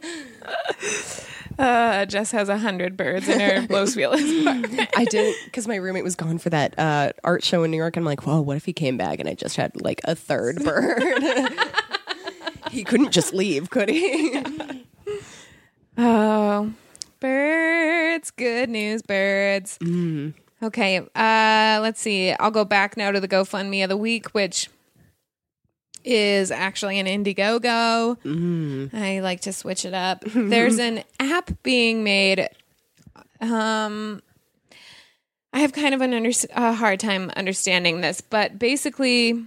Uh, 1.58 2.06
Jess 2.06 2.30
has 2.30 2.48
a 2.48 2.56
hundred 2.56 2.96
birds 2.96 3.28
in 3.28 3.38
her 3.40 3.66
Los 3.68 3.94
Feliz 3.94 4.40
apartment. 4.46 4.88
I 4.96 5.04
didn't 5.04 5.36
because 5.44 5.66
my 5.68 5.76
roommate 5.76 6.04
was 6.04 6.14
gone 6.14 6.38
for 6.38 6.50
that 6.50 6.78
uh, 6.78 7.12
art 7.24 7.44
show 7.44 7.64
in 7.64 7.70
New 7.70 7.76
York. 7.76 7.96
I'm 7.96 8.04
like, 8.04 8.26
well, 8.26 8.44
what 8.44 8.56
if 8.56 8.64
he 8.64 8.72
came 8.72 8.96
back 8.96 9.18
and 9.20 9.28
I 9.28 9.34
just 9.34 9.56
had 9.56 9.80
like 9.82 10.00
a 10.04 10.14
third 10.14 10.64
bird? 10.64 11.02
he 12.70 12.84
couldn't 12.84 13.10
just 13.12 13.34
leave, 13.34 13.70
could 13.70 13.88
he? 13.88 14.42
Oh, 15.98 16.72
birds. 17.20 18.30
Good 18.30 18.70
news, 18.70 19.02
birds. 19.02 19.78
Okay, 20.62 20.98
uh, 20.98 21.78
let's 21.82 22.00
see. 22.00 22.32
I'll 22.32 22.50
go 22.50 22.64
back 22.64 22.96
now 22.96 23.12
to 23.12 23.20
the 23.20 23.28
GoFundMe 23.28 23.82
of 23.84 23.88
the 23.88 23.96
week, 23.96 24.30
which 24.30 24.68
is 26.04 26.50
actually 26.50 26.98
an 26.98 27.06
Indiegogo. 27.06 28.18
I 28.92 29.20
like 29.20 29.42
to 29.42 29.52
switch 29.52 29.84
it 29.84 29.94
up. 29.94 30.24
There's 30.34 30.78
an 30.78 31.04
app 31.20 31.50
being 31.62 32.02
made. 32.02 32.48
Um, 33.40 34.20
I 35.52 35.60
have 35.60 35.72
kind 35.72 35.94
of 35.94 36.00
an 36.00 36.12
under- 36.12 36.30
a 36.54 36.72
hard 36.72 36.98
time 36.98 37.30
understanding 37.36 38.00
this, 38.00 38.20
but 38.20 38.58
basically, 38.58 39.44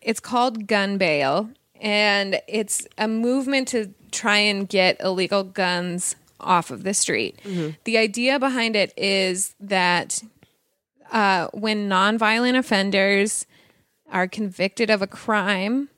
it's 0.00 0.20
called 0.20 0.66
Gun 0.66 0.96
Bail, 0.98 1.50
and 1.80 2.40
it's 2.48 2.86
a 2.96 3.06
movement 3.06 3.68
to 3.68 3.92
try 4.10 4.38
and 4.38 4.68
get 4.68 5.00
illegal 5.00 5.42
guns 5.44 6.16
off 6.42 6.70
of 6.70 6.82
the 6.84 6.94
street. 6.94 7.38
The 7.84 7.98
idea 7.98 8.38
behind 8.38 8.76
it 8.76 8.92
is 8.96 9.54
that 9.60 10.22
uh, 11.10 11.48
when 11.52 11.88
nonviolent 11.88 12.56
offenders 12.58 13.46
are 14.10 14.26
convicted 14.28 14.90
of 14.90 15.02
a 15.02 15.06
crime, 15.06 15.88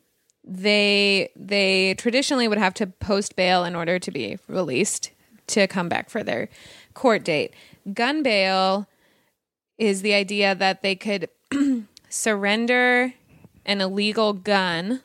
they 0.44 1.30
they 1.34 1.94
traditionally 1.94 2.48
would 2.48 2.58
have 2.58 2.74
to 2.74 2.86
post 2.86 3.34
bail 3.36 3.64
in 3.64 3.74
order 3.74 3.98
to 3.98 4.10
be 4.10 4.38
released 4.48 5.10
to 5.48 5.66
come 5.66 5.88
back 5.88 6.10
for 6.10 6.22
their 6.22 6.48
court 6.92 7.24
date. 7.24 7.54
Gun 7.92 8.22
bail 8.22 8.86
is 9.78 10.02
the 10.02 10.14
idea 10.14 10.54
that 10.54 10.82
they 10.82 10.94
could 10.94 11.28
surrender 12.08 13.14
an 13.66 13.80
illegal 13.80 14.32
gun, 14.32 15.00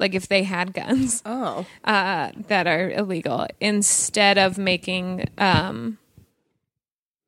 like 0.00 0.14
if 0.14 0.26
they 0.26 0.42
had 0.42 0.72
guns 0.72 1.22
Oh, 1.26 1.66
uh, 1.84 2.32
that 2.48 2.66
are 2.66 2.90
illegal, 2.90 3.46
instead 3.60 4.38
of 4.38 4.58
making, 4.58 5.28
um, 5.38 5.98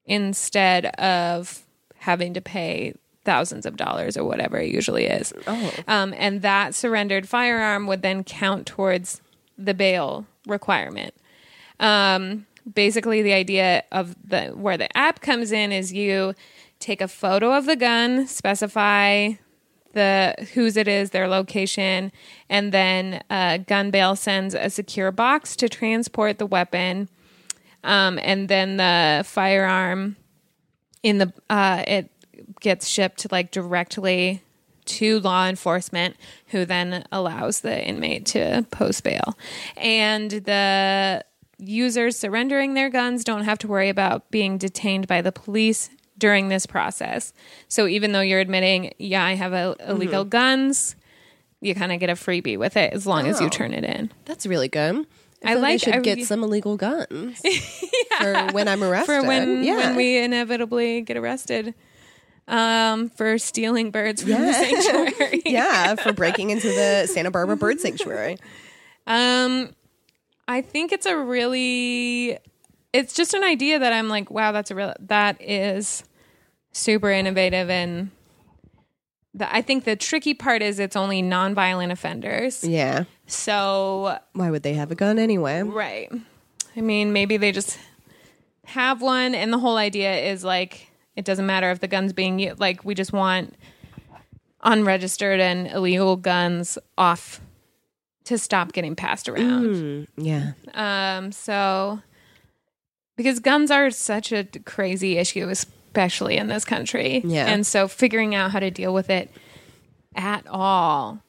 instead 0.04 0.86
of 0.86 1.62
having 1.98 2.34
to 2.34 2.40
pay 2.40 2.94
thousands 3.24 3.66
of 3.66 3.76
dollars 3.76 4.16
or 4.16 4.24
whatever 4.24 4.58
it 4.58 4.72
usually 4.72 5.04
is. 5.04 5.32
Oh. 5.46 5.72
Um, 5.86 6.12
and 6.16 6.42
that 6.42 6.74
surrendered 6.74 7.28
firearm 7.28 7.86
would 7.86 8.02
then 8.02 8.24
count 8.24 8.66
towards 8.66 9.20
the 9.56 9.74
bail 9.74 10.26
requirement. 10.46 11.14
Um, 11.78 12.46
basically 12.74 13.22
the 13.22 13.32
idea 13.32 13.84
of 13.92 14.16
the 14.24 14.48
where 14.48 14.76
the 14.76 14.94
app 14.96 15.20
comes 15.20 15.52
in 15.52 15.72
is 15.72 15.92
you 15.92 16.34
take 16.78 17.00
a 17.00 17.08
photo 17.08 17.56
of 17.56 17.66
the 17.66 17.76
gun, 17.76 18.26
specify 18.26 19.32
the 19.92 20.34
whose 20.54 20.76
it 20.76 20.88
is, 20.88 21.10
their 21.10 21.28
location, 21.28 22.12
and 22.48 22.72
then 22.72 23.22
uh, 23.30 23.58
Gun 23.58 23.90
Bail 23.90 24.16
sends 24.16 24.54
a 24.54 24.70
secure 24.70 25.12
box 25.12 25.56
to 25.56 25.68
transport 25.68 26.38
the 26.38 26.46
weapon, 26.46 27.08
um, 27.84 28.18
and 28.22 28.48
then 28.48 28.76
the 28.76 29.24
firearm 29.24 30.16
in 31.02 31.18
the 31.18 31.32
uh, 31.50 31.84
it 31.86 32.10
gets 32.60 32.88
shipped 32.88 33.30
like 33.32 33.50
directly 33.50 34.42
to 34.84 35.20
law 35.20 35.46
enforcement, 35.48 36.16
who 36.48 36.64
then 36.64 37.04
allows 37.12 37.60
the 37.60 37.86
inmate 37.86 38.26
to 38.26 38.66
post 38.70 39.04
bail, 39.04 39.38
and 39.76 40.30
the 40.30 41.24
users 41.58 42.18
surrendering 42.18 42.74
their 42.74 42.90
guns 42.90 43.22
don't 43.22 43.44
have 43.44 43.58
to 43.58 43.68
worry 43.68 43.88
about 43.88 44.30
being 44.30 44.58
detained 44.58 45.06
by 45.06 45.22
the 45.22 45.30
police 45.30 45.90
during 46.22 46.46
this 46.46 46.66
process. 46.66 47.32
So 47.66 47.88
even 47.88 48.12
though 48.12 48.20
you're 48.20 48.38
admitting, 48.38 48.92
yeah, 48.96 49.24
I 49.24 49.32
have 49.34 49.52
a, 49.52 49.74
illegal 49.88 50.24
guns, 50.24 50.94
you 51.60 51.74
kind 51.74 51.90
of 51.90 51.98
get 51.98 52.10
a 52.10 52.12
freebie 52.14 52.56
with 52.56 52.76
it 52.76 52.92
as 52.92 53.08
long 53.08 53.26
as 53.26 53.40
you 53.40 53.46
Oh. 53.46 53.50
turn 53.50 53.74
it 53.74 53.82
in. 53.82 54.12
That's 54.24 54.46
really 54.46 54.68
good. 54.68 55.04
I 55.44 55.54
like- 55.54 55.74
I 55.74 55.76
should 55.78 55.96
I 55.96 55.98
get 55.98 56.20
some 56.24 56.44
illegal 56.44 56.76
guns 56.76 57.42
for 58.20 58.46
when 58.52 58.68
I'm 58.68 58.84
arrested. 58.84 59.06
For 59.06 59.26
when 59.26 59.64
yeah. 59.64 59.78
when 59.78 59.96
we 59.96 60.16
inevitably 60.18 61.00
get 61.00 61.16
arrested 61.16 61.74
um, 62.46 63.10
for 63.10 63.36
stealing 63.38 63.90
birds 63.90 64.22
from 64.22 64.30
the 64.30 64.52
sanctuary. 64.52 65.42
yeah, 65.46 65.96
for 65.96 66.12
breaking 66.12 66.50
into 66.50 66.68
the 66.68 67.08
Santa 67.08 67.32
Barbara 67.32 67.56
Bird 67.56 67.80
Sanctuary. 67.80 68.38
Um, 69.08 69.70
I 70.46 70.60
think 70.62 70.92
it's 70.92 71.06
a 71.06 71.16
really, 71.16 72.38
it's 72.92 73.12
just 73.12 73.34
an 73.34 73.42
idea 73.42 73.80
that 73.80 73.92
I'm 73.92 74.08
like, 74.08 74.30
wow, 74.30 74.52
that's 74.52 74.70
a 74.70 74.76
real, 74.76 74.94
that 75.00 75.40
is 75.42 76.04
super 76.72 77.10
innovative. 77.10 77.70
And 77.70 78.10
the, 79.34 79.54
I 79.54 79.62
think 79.62 79.84
the 79.84 79.96
tricky 79.96 80.34
part 80.34 80.62
is 80.62 80.78
it's 80.78 80.96
only 80.96 81.22
nonviolent 81.22 81.90
offenders. 81.90 82.64
Yeah. 82.64 83.04
So, 83.26 84.18
Why 84.34 84.50
would 84.50 84.62
they 84.62 84.74
have 84.74 84.90
a 84.90 84.94
gun 84.94 85.18
anyway? 85.18 85.62
right. 85.62 86.10
I 86.76 86.80
mean, 86.80 87.12
maybe 87.12 87.36
they 87.36 87.52
just 87.52 87.78
have 88.64 89.02
one. 89.02 89.34
And 89.34 89.52
the 89.52 89.58
whole 89.58 89.76
idea 89.76 90.16
is 90.16 90.42
like, 90.42 90.90
it 91.16 91.24
doesn't 91.24 91.46
matter 91.46 91.70
if 91.70 91.80
the 91.80 91.88
gun's 91.88 92.12
being 92.12 92.38
used, 92.38 92.58
like, 92.60 92.84
we 92.84 92.94
just 92.94 93.12
want 93.12 93.54
unregistered 94.62 95.40
and 95.40 95.66
illegal 95.68 96.16
guns 96.16 96.78
off 96.96 97.40
to 98.24 98.38
stop 98.38 98.72
getting 98.72 98.94
passed 98.94 99.28
around. 99.28 99.66
Mm, 99.74 100.06
yeah. 100.16 100.52
Um, 100.74 101.32
so 101.32 102.00
because 103.16 103.40
guns 103.40 103.70
are 103.70 103.90
such 103.90 104.32
a 104.32 104.44
crazy 104.64 105.18
issue, 105.18 105.52
especially 105.92 106.38
in 106.38 106.46
this 106.46 106.64
country. 106.64 107.20
Yeah. 107.22 107.46
And 107.46 107.66
so 107.66 107.86
figuring 107.86 108.34
out 108.34 108.50
how 108.50 108.60
to 108.60 108.70
deal 108.70 108.94
with 108.94 109.10
it 109.10 109.30
at 110.14 110.46
all. 110.46 111.22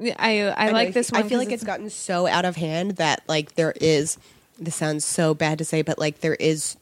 I 0.00 0.52
I, 0.56 0.70
like 0.70 0.88
know, 0.88 0.92
this 0.92 1.12
one. 1.12 1.22
I 1.22 1.28
feel 1.28 1.38
like 1.38 1.52
it's 1.52 1.62
gotten 1.62 1.88
so 1.88 2.26
out 2.26 2.44
of 2.44 2.56
hand 2.56 2.92
that 2.92 3.22
like 3.28 3.54
there 3.54 3.74
is. 3.80 4.18
This 4.58 4.74
sounds 4.74 5.04
so 5.04 5.34
bad 5.34 5.58
to 5.58 5.64
say, 5.64 5.82
but 5.82 5.98
like 5.98 6.20
there 6.20 6.34
is 6.34 6.76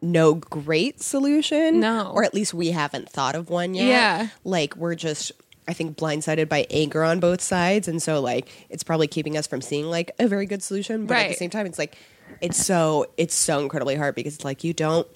no 0.00 0.34
great 0.34 1.02
solution. 1.02 1.78
No. 1.78 2.10
or 2.10 2.24
at 2.24 2.32
least 2.32 2.54
we 2.54 2.70
haven't 2.70 3.08
thought 3.08 3.34
of 3.34 3.50
one 3.50 3.74
yet. 3.74 3.86
Yeah. 3.86 4.28
like 4.44 4.76
we're 4.76 4.94
just. 4.94 5.32
I 5.68 5.72
think 5.72 5.96
blindsided 5.96 6.48
by 6.48 6.66
anger 6.70 7.04
on 7.04 7.20
both 7.20 7.40
sides, 7.40 7.86
and 7.86 8.02
so 8.02 8.20
like 8.20 8.48
it's 8.70 8.82
probably 8.82 9.06
keeping 9.06 9.36
us 9.36 9.46
from 9.46 9.60
seeing 9.60 9.84
like 9.84 10.10
a 10.18 10.26
very 10.26 10.46
good 10.46 10.62
solution. 10.62 11.06
But 11.06 11.18
at 11.18 11.28
the 11.28 11.34
same 11.34 11.50
time, 11.50 11.66
it's 11.66 11.78
like 11.78 11.96
it's 12.40 12.64
so 12.64 13.06
it's 13.16 13.34
so 13.34 13.60
incredibly 13.60 13.94
hard 13.94 14.14
because 14.14 14.34
it's 14.36 14.44
like 14.44 14.64
you 14.64 14.72
don't 14.72 15.06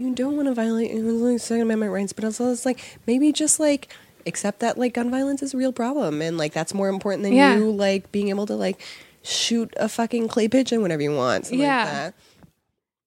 you 0.00 0.14
don't 0.14 0.36
want 0.36 0.48
to 0.48 0.54
violate 0.54 0.94
like, 0.94 1.40
Second 1.40 1.62
Amendment 1.62 1.92
rights, 1.92 2.12
but 2.12 2.24
also 2.24 2.50
it's 2.52 2.64
like 2.66 2.80
maybe 3.06 3.32
just 3.32 3.60
like 3.60 3.92
accept 4.26 4.60
that 4.60 4.76
like 4.78 4.94
gun 4.94 5.10
violence 5.10 5.42
is 5.42 5.54
a 5.54 5.56
real 5.56 5.72
problem 5.72 6.20
and 6.20 6.36
like 6.38 6.52
that's 6.52 6.74
more 6.74 6.88
important 6.88 7.22
than 7.22 7.32
Yeah. 7.32 7.56
you 7.56 7.70
like 7.70 8.10
being 8.12 8.28
able 8.28 8.46
to 8.46 8.54
like 8.54 8.80
shoot 9.22 9.72
a 9.76 9.88
fucking 9.88 10.28
clay 10.28 10.48
pigeon 10.48 10.82
whenever 10.82 11.02
you 11.02 11.14
want. 11.14 11.50
Yeah. 11.52 11.78
like 11.84 11.86
that. 11.92 12.14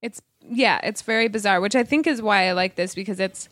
it's 0.02 0.22
yeah, 0.50 0.80
it's 0.84 1.02
very 1.02 1.28
bizarre, 1.30 1.62
which 1.62 1.76
I 1.76 1.84
think 1.84 2.06
is 2.06 2.22
why 2.22 2.48
I 2.48 2.52
like 2.52 2.76
this 2.76 2.94
because 2.96 3.20
it's 3.20 3.48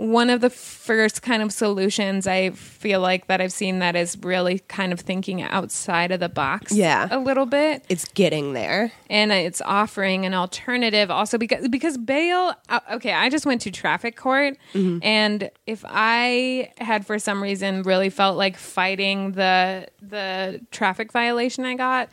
one 0.00 0.30
of 0.30 0.40
the 0.40 0.48
first 0.50 1.22
kind 1.22 1.42
of 1.42 1.52
solutions 1.52 2.28
I 2.28 2.50
feel 2.50 3.00
like 3.00 3.26
that 3.26 3.40
I've 3.40 3.50
seen 3.52 3.80
that 3.80 3.96
is 3.96 4.16
really 4.22 4.60
kind 4.68 4.92
of 4.92 5.00
thinking 5.00 5.42
outside 5.42 6.12
of 6.12 6.20
the 6.20 6.28
box 6.28 6.70
Yeah. 6.72 7.08
a 7.10 7.18
little 7.18 7.46
bit. 7.46 7.84
It's 7.88 8.04
getting 8.04 8.52
there. 8.52 8.92
and 9.10 9.32
it's 9.32 9.60
offering 9.64 10.24
an 10.24 10.34
alternative 10.34 11.10
also 11.10 11.36
because 11.36 11.66
because 11.68 11.96
bail 11.98 12.52
uh, 12.68 12.78
okay 12.92 13.12
i 13.12 13.28
just 13.30 13.44
went 13.46 13.60
to 13.62 13.70
traffic 13.70 14.16
court 14.16 14.54
and 14.74 15.50
if 15.66 15.82
i 15.88 16.70
had 16.78 17.06
for 17.06 17.18
some 17.18 17.42
reason 17.42 17.82
really 17.82 18.10
felt 18.10 18.36
like 18.36 18.56
fighting 18.56 19.32
the 19.32 19.88
the 20.02 20.60
traffic 20.70 21.10
violation 21.10 21.64
i 21.64 21.74
got 21.74 22.08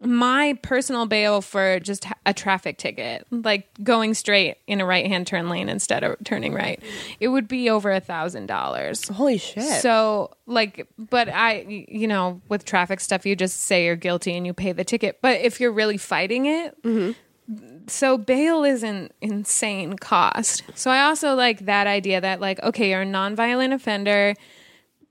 my 0.00 0.56
personal 0.62 1.06
bail 1.06 1.40
for 1.40 1.80
just 1.80 2.06
a 2.24 2.32
traffic 2.32 2.78
ticket 2.78 3.26
like 3.30 3.66
going 3.82 4.14
straight 4.14 4.58
in 4.66 4.80
a 4.80 4.86
right 4.86 5.06
hand 5.08 5.26
turn 5.26 5.48
lane 5.48 5.68
instead 5.68 6.04
of 6.04 6.16
turning 6.24 6.54
right 6.54 6.80
it 7.18 7.28
would 7.28 7.48
be 7.48 7.68
over 7.68 7.90
a 7.90 8.00
thousand 8.00 8.46
dollars 8.46 9.08
Holy 9.08 9.38
shit. 9.38 9.82
so, 9.82 10.30
like, 10.46 10.86
but 10.96 11.28
I, 11.28 11.86
you 11.88 12.06
know, 12.06 12.40
with 12.48 12.64
traffic 12.64 13.00
stuff, 13.00 13.26
you 13.26 13.34
just 13.36 13.62
say 13.62 13.84
you're 13.84 13.96
guilty 13.96 14.36
and 14.36 14.46
you 14.46 14.52
pay 14.52 14.72
the 14.72 14.84
ticket. 14.84 15.18
But 15.20 15.40
if 15.40 15.60
you're 15.60 15.72
really 15.72 15.96
fighting 15.96 16.46
it, 16.46 16.82
mm-hmm. 16.82 17.86
so 17.86 18.16
bail 18.16 18.64
is 18.64 18.82
an 18.82 19.10
insane 19.20 19.94
cost. 19.94 20.62
So 20.74 20.90
I 20.90 21.02
also 21.02 21.34
like 21.34 21.66
that 21.66 21.86
idea 21.86 22.20
that, 22.20 22.40
like, 22.40 22.62
okay, 22.62 22.90
you're 22.90 23.02
a 23.02 23.06
nonviolent 23.06 23.74
offender. 23.74 24.34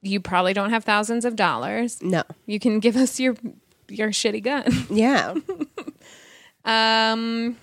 You 0.02 0.20
probably 0.20 0.54
don't 0.54 0.70
have 0.70 0.84
thousands 0.84 1.26
of 1.26 1.36
dollars. 1.36 2.02
no. 2.02 2.24
You 2.46 2.60
can 2.60 2.80
give 2.80 2.96
us 2.96 3.20
your 3.20 3.36
your 3.90 4.10
shitty 4.10 4.44
gun. 4.44 4.66
Yeah. 4.90 5.36
Um, 6.66 7.58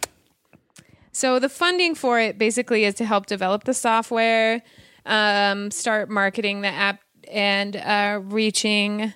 so 1.13 1.39
the 1.39 1.49
funding 1.49 1.95
for 1.95 2.19
it 2.19 2.39
basically 2.39 2.85
is 2.85 2.95
to 2.95 3.05
help 3.05 3.27
develop 3.27 3.65
the 3.65 3.75
software, 3.75 4.63
um, 5.05 5.71
start 5.71 6.09
marketing 6.09 6.63
the 6.63 6.69
app, 6.69 7.01
and 7.31 7.77
uh, 7.77 8.21
reaching. 8.23 9.13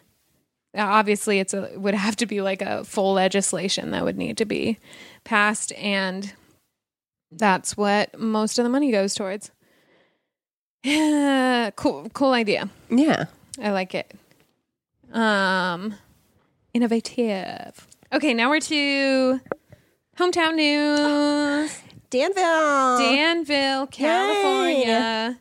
Obviously, 0.77 1.39
it's 1.41 1.55
a 1.55 1.71
would 1.77 1.95
have 1.95 2.17
to 2.17 2.27
be 2.27 2.43
like 2.43 2.61
a 2.61 2.85
full 2.85 3.15
legislation 3.15 3.91
that 3.93 4.05
would 4.05 4.19
need 4.19 4.37
to 4.39 4.45
be 4.45 4.79
passed, 5.25 5.73
and 5.73 6.35
that's 7.33 7.77
what 7.77 8.19
most 8.19 8.59
of 8.59 8.65
the 8.65 8.69
money 8.71 8.93
goes 8.93 9.15
towards. 9.15 9.51
Yeah, 10.85 11.71
cool, 11.77 12.11
cool 12.13 12.33
idea. 12.33 12.69
yeah. 12.91 13.27
I 13.61 13.71
like 13.71 13.95
it. 13.95 14.15
Um, 15.13 15.95
innovative. 16.75 17.87
Okay, 18.13 18.35
now 18.35 18.49
we're 18.51 18.61
to 18.61 19.41
hometown 20.19 20.55
news. 20.57 21.79
Danville. 22.11 22.99
Danville, 22.99 23.87
California. 23.89 25.39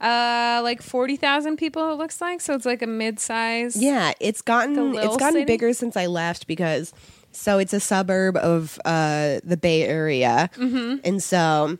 Uh, 0.00 0.60
like 0.62 0.80
forty 0.82 1.16
thousand 1.16 1.56
people. 1.56 1.92
It 1.92 1.96
looks 1.96 2.20
like 2.20 2.40
so. 2.40 2.54
It's 2.54 2.64
like 2.66 2.80
a 2.82 2.86
mid-size. 2.86 3.76
Yeah, 3.76 4.12
it's 4.20 4.40
gotten 4.42 4.92
The 4.92 5.02
it's 5.04 5.16
gotten 5.18 5.34
city? 5.34 5.44
bigger 5.44 5.72
since 5.74 5.96
I 5.96 6.06
left 6.06 6.46
because 6.46 6.92
so 7.32 7.58
it's 7.58 7.72
a 7.74 7.80
suburb 7.80 8.36
of 8.36 8.78
uh, 8.84 9.40
the 9.44 9.58
Bay 9.58 9.82
Area, 9.84 10.48
Mm-hmm. 10.56 11.00
and 11.04 11.22
so 11.22 11.76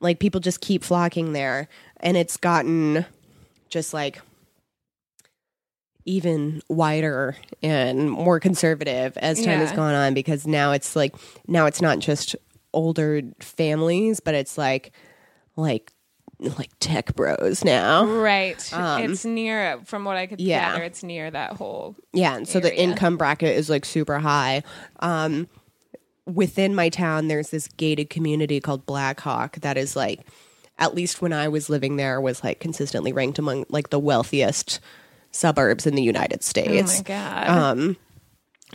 like 0.00 0.18
people 0.18 0.40
just 0.40 0.60
keep 0.60 0.82
flocking 0.82 1.32
there, 1.32 1.68
and 1.98 2.16
it's 2.16 2.36
gotten 2.36 3.04
just 3.68 3.94
like 3.94 4.20
even 6.10 6.60
wider 6.68 7.36
and 7.62 8.10
more 8.10 8.40
conservative 8.40 9.16
as 9.18 9.42
time 9.42 9.60
has 9.60 9.70
gone 9.72 9.94
on 9.94 10.12
because 10.12 10.46
now 10.46 10.72
it's 10.72 10.96
like 10.96 11.14
now 11.46 11.66
it's 11.66 11.80
not 11.80 12.00
just 12.00 12.34
older 12.72 13.22
families, 13.40 14.18
but 14.18 14.34
it's 14.34 14.58
like 14.58 14.90
like 15.54 15.92
like 16.40 16.70
tech 16.80 17.14
bros 17.14 17.64
now. 17.64 18.06
Right. 18.06 18.72
Um, 18.72 19.02
it's 19.02 19.24
near, 19.24 19.78
from 19.84 20.04
what 20.04 20.16
I 20.16 20.26
could 20.26 20.40
yeah. 20.40 20.72
gather, 20.72 20.82
it's 20.82 21.02
near 21.04 21.30
that 21.30 21.52
whole. 21.52 21.94
Yeah, 22.12 22.36
and 22.36 22.48
so 22.48 22.58
the 22.58 22.74
income 22.76 23.16
bracket 23.16 23.56
is 23.56 23.70
like 23.70 23.84
super 23.84 24.18
high. 24.18 24.64
Um, 24.98 25.48
within 26.26 26.74
my 26.74 26.88
town, 26.88 27.28
there's 27.28 27.50
this 27.50 27.68
gated 27.68 28.10
community 28.10 28.58
called 28.58 28.84
Blackhawk 28.84 29.60
that 29.60 29.76
is 29.76 29.94
like, 29.94 30.26
at 30.78 30.94
least 30.94 31.22
when 31.22 31.32
I 31.32 31.48
was 31.48 31.68
living 31.68 31.96
there, 31.96 32.20
was 32.20 32.42
like 32.42 32.58
consistently 32.58 33.12
ranked 33.12 33.38
among 33.38 33.66
like 33.68 33.90
the 33.90 34.00
wealthiest 34.00 34.80
suburbs 35.30 35.86
in 35.86 35.94
the 35.94 36.02
United 36.02 36.42
States. 36.42 36.94
Oh 36.94 36.96
my 36.98 37.02
god. 37.02 37.48
Um, 37.48 37.96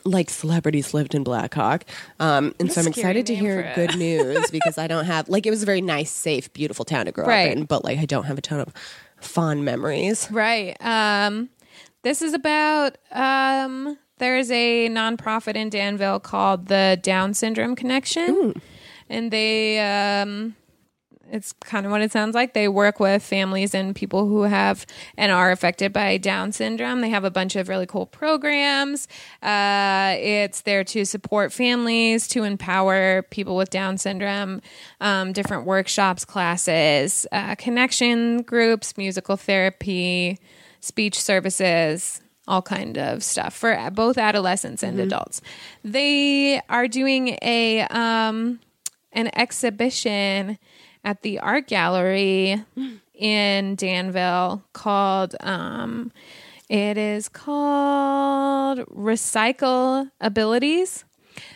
like 0.04 0.30
celebrities 0.30 0.94
lived 0.94 1.16
in 1.16 1.24
Blackhawk. 1.24 1.86
Um, 2.20 2.54
and 2.60 2.72
so 2.72 2.82
I'm 2.82 2.88
excited 2.88 3.26
to 3.28 3.36
hear 3.36 3.72
good 3.76 3.98
news 3.98 4.52
because 4.52 4.78
I 4.78 4.88
don't 4.88 5.06
have 5.06 5.30
like 5.30 5.46
it 5.46 5.50
was 5.50 5.64
a 5.64 5.66
very 5.66 5.82
nice, 5.82 6.12
safe, 6.12 6.52
beautiful 6.54 6.86
town 6.86 7.06
to 7.06 7.12
grow 7.12 7.26
Right. 7.26 7.52
up 7.52 7.58
in, 7.58 7.64
but 7.66 7.84
like 7.84 7.98
I 8.00 8.06
don't 8.06 8.26
have 8.26 8.38
a 8.38 8.42
ton 8.42 8.60
of 8.60 8.74
fond 9.22 9.64
memories. 9.66 10.28
Right. 10.30 10.76
Um, 10.82 11.50
this 12.04 12.22
is 12.22 12.34
about 12.34 12.98
um, 13.12 13.98
there's 14.18 14.52
a 14.52 14.90
nonprofit 14.90 15.56
in 15.56 15.70
Danville 15.70 16.20
called 16.20 16.68
the 16.68 17.00
Down 17.02 17.34
Syndrome 17.34 17.76
Connection, 17.76 18.62
and 19.10 19.32
they 19.32 19.80
um, 19.80 20.56
it's 21.32 21.54
kind 21.54 21.86
of 21.86 21.92
what 21.92 22.02
it 22.02 22.12
sounds 22.12 22.36
like. 22.36 22.54
They 22.54 22.68
work 22.68 23.00
with 23.00 23.24
families 23.24 23.74
and 23.74 23.96
people 23.96 24.28
who 24.28 24.44
have 24.44 24.86
and 25.18 25.32
are 25.32 25.52
affected 25.52 25.92
by 25.92 26.18
Down 26.18 26.52
syndrome. 26.52 27.02
They 27.02 27.10
have 27.10 27.24
a 27.24 27.32
bunch 27.32 27.56
of 27.56 27.70
really 27.70 27.86
cool 27.86 28.06
programs. 28.06 29.08
Uh, 29.42 30.16
it's 30.18 30.62
there 30.62 30.84
to 30.86 31.06
support 31.06 31.52
families, 31.52 32.28
to 32.30 32.44
empower 32.44 33.24
people 33.24 33.56
with 33.56 33.70
Down 33.70 33.98
syndrome, 33.98 34.62
um, 35.02 35.34
different 35.34 35.66
workshops, 35.66 36.26
classes, 36.26 37.26
uh, 37.32 37.56
connection 37.56 38.42
groups, 38.44 38.98
musical 38.98 39.38
therapy, 39.38 40.40
speech 40.80 41.20
services 41.20 42.22
all 42.48 42.62
kind 42.62 42.98
of 43.00 43.24
stuff 43.24 43.56
for 43.56 43.90
both 43.92 44.20
adolescents 44.20 44.84
and 44.84 45.00
adults. 45.00 45.42
They 45.84 46.62
are 46.70 46.88
doing 46.88 47.40
a 47.42 47.82
um, 47.90 48.60
an 49.12 49.32
exhibition 49.36 50.60
at 51.06 51.22
the 51.22 51.40
art 51.40 51.68
gallery 51.68 52.62
in 53.14 53.76
Danville 53.76 54.64
called 54.74 55.36
um, 55.40 56.12
it 56.68 56.98
is 56.98 57.30
called 57.30 58.80
Recycle 58.88 60.10
Abilities. 60.20 61.06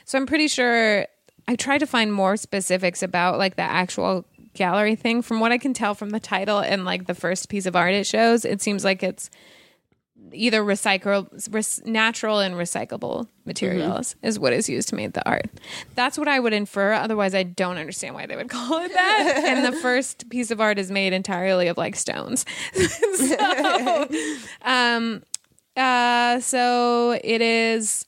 So 0.05 0.17
I'm 0.17 0.27
pretty 0.27 0.47
sure 0.47 1.07
I 1.47 1.55
tried 1.55 1.79
to 1.79 1.87
find 1.87 2.13
more 2.13 2.37
specifics 2.37 3.01
about 3.01 3.39
like 3.39 3.55
the 3.55 3.63
actual 3.63 4.25
gallery 4.53 4.95
thing. 4.95 5.23
From 5.23 5.39
what 5.39 5.51
I 5.51 5.57
can 5.57 5.73
tell 5.73 5.95
from 5.95 6.11
the 6.11 6.19
title 6.19 6.59
and 6.59 6.85
like 6.85 7.07
the 7.07 7.15
first 7.15 7.49
piece 7.49 7.65
of 7.65 7.75
art 7.75 7.93
it 7.93 8.05
shows, 8.05 8.45
it 8.45 8.61
seems 8.61 8.85
like 8.85 9.01
it's 9.01 9.31
either 10.33 10.63
recycle 10.63 11.27
res, 11.51 11.81
natural 11.85 12.39
and 12.39 12.55
recyclable 12.55 13.27
materials 13.45 14.15
is 14.21 14.39
what 14.39 14.53
is 14.53 14.69
used 14.69 14.89
to 14.89 14.95
make 14.95 15.13
the 15.13 15.27
art. 15.27 15.47
That's 15.95 16.17
what 16.17 16.27
I 16.27 16.39
would 16.39 16.53
infer. 16.53 16.93
Otherwise, 16.93 17.33
I 17.33 17.43
don't 17.43 17.77
understand 17.77 18.15
why 18.15 18.25
they 18.25 18.35
would 18.35 18.49
call 18.49 18.79
it 18.83 18.93
that. 18.93 19.43
and 19.45 19.65
the 19.65 19.77
first 19.79 20.29
piece 20.29 20.51
of 20.51 20.61
art 20.61 20.79
is 20.79 20.91
made 20.91 21.13
entirely 21.13 21.67
of 21.67 21.77
like 21.77 21.95
stones. 21.95 22.45
so, 22.73 24.07
um, 24.61 25.23
uh, 25.75 26.39
so 26.39 27.19
it 27.23 27.41
is 27.41 28.05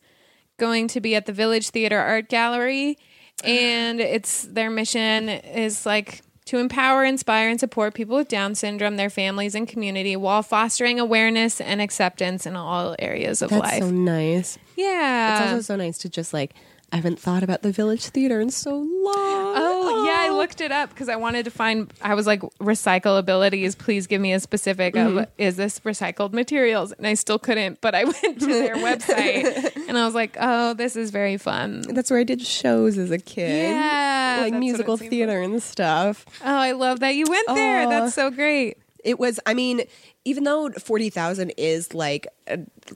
going 0.57 0.87
to 0.89 1.01
be 1.01 1.15
at 1.15 1.25
the 1.25 1.33
Village 1.33 1.69
Theater 1.69 1.97
Art 1.97 2.29
Gallery, 2.29 2.97
and 3.43 3.99
it's 3.99 4.43
their 4.43 4.69
mission 4.69 5.29
is 5.29 5.85
like 5.85 6.21
to 6.51 6.57
empower, 6.57 7.05
inspire, 7.05 7.47
and 7.47 7.61
support 7.61 7.93
people 7.93 8.17
with 8.17 8.27
Down 8.27 8.55
syndrome, 8.55 8.97
their 8.97 9.09
families, 9.09 9.55
and 9.55 9.65
community 9.65 10.17
while 10.17 10.43
fostering 10.43 10.99
awareness 10.99 11.61
and 11.61 11.81
acceptance 11.81 12.45
in 12.45 12.57
all 12.57 12.93
areas 12.99 13.41
of 13.41 13.51
That's 13.51 13.63
life. 13.63 13.79
so 13.79 13.89
nice. 13.89 14.57
yeah. 14.75 15.43
It's 15.43 15.51
also 15.53 15.61
so 15.61 15.75
nice 15.77 15.97
to 15.99 16.09
just 16.09 16.33
like 16.33 16.53
I 16.91 16.97
haven't 16.97 17.19
thought 17.19 17.41
about 17.41 17.61
the 17.61 17.71
Village 17.71 18.07
Theater 18.07 18.41
in 18.41 18.49
so 18.49 18.75
long. 18.75 18.85
Oh, 18.85 20.03
yeah, 20.05 20.25
I 20.25 20.29
ah. 20.29 20.35
looked 20.35 20.59
it 20.59 20.73
up 20.73 20.89
because 20.89 21.07
I 21.07 21.15
wanted 21.15 21.45
to 21.45 21.51
find. 21.51 21.91
I 22.01 22.15
was 22.15 22.27
like, 22.27 22.41
recycle 22.59 23.17
abilities. 23.17 23.75
Please 23.75 24.07
give 24.07 24.19
me 24.19 24.33
a 24.33 24.41
specific 24.41 24.97
of 24.97 25.11
mm-hmm. 25.13 25.31
is 25.37 25.55
this 25.55 25.79
recycled 25.81 26.33
materials? 26.33 26.91
And 26.91 27.07
I 27.07 27.13
still 27.13 27.39
couldn't, 27.39 27.79
but 27.79 27.95
I 27.95 28.03
went 28.23 28.39
to 28.41 28.45
their 28.45 28.75
website 28.87 29.87
and 29.87 29.97
I 29.97 30.05
was 30.05 30.13
like, 30.13 30.35
oh, 30.39 30.73
this 30.73 30.97
is 30.97 31.11
very 31.11 31.37
fun. 31.37 31.81
That's 31.81 32.11
where 32.11 32.19
I 32.19 32.25
did 32.25 32.41
shows 32.41 32.97
as 32.97 33.09
a 33.09 33.19
kid. 33.19 33.69
Yeah, 33.69 34.35
that's 34.35 34.41
like 34.43 34.53
what 34.53 34.59
musical 34.59 34.93
it 34.95 34.99
seems 34.99 35.09
theater 35.11 35.41
and 35.41 35.63
stuff. 35.63 36.25
Oh, 36.43 36.57
I 36.57 36.73
love 36.73 36.99
that 36.99 37.15
you 37.15 37.25
went 37.29 37.47
there. 37.47 37.87
That's 37.87 38.13
so 38.13 38.31
great. 38.31 38.77
It 39.03 39.19
was. 39.19 39.39
I 39.45 39.53
mean, 39.53 39.81
even 40.25 40.43
though 40.43 40.69
forty 40.71 41.09
thousand 41.09 41.51
is 41.57 41.93
like 41.93 42.27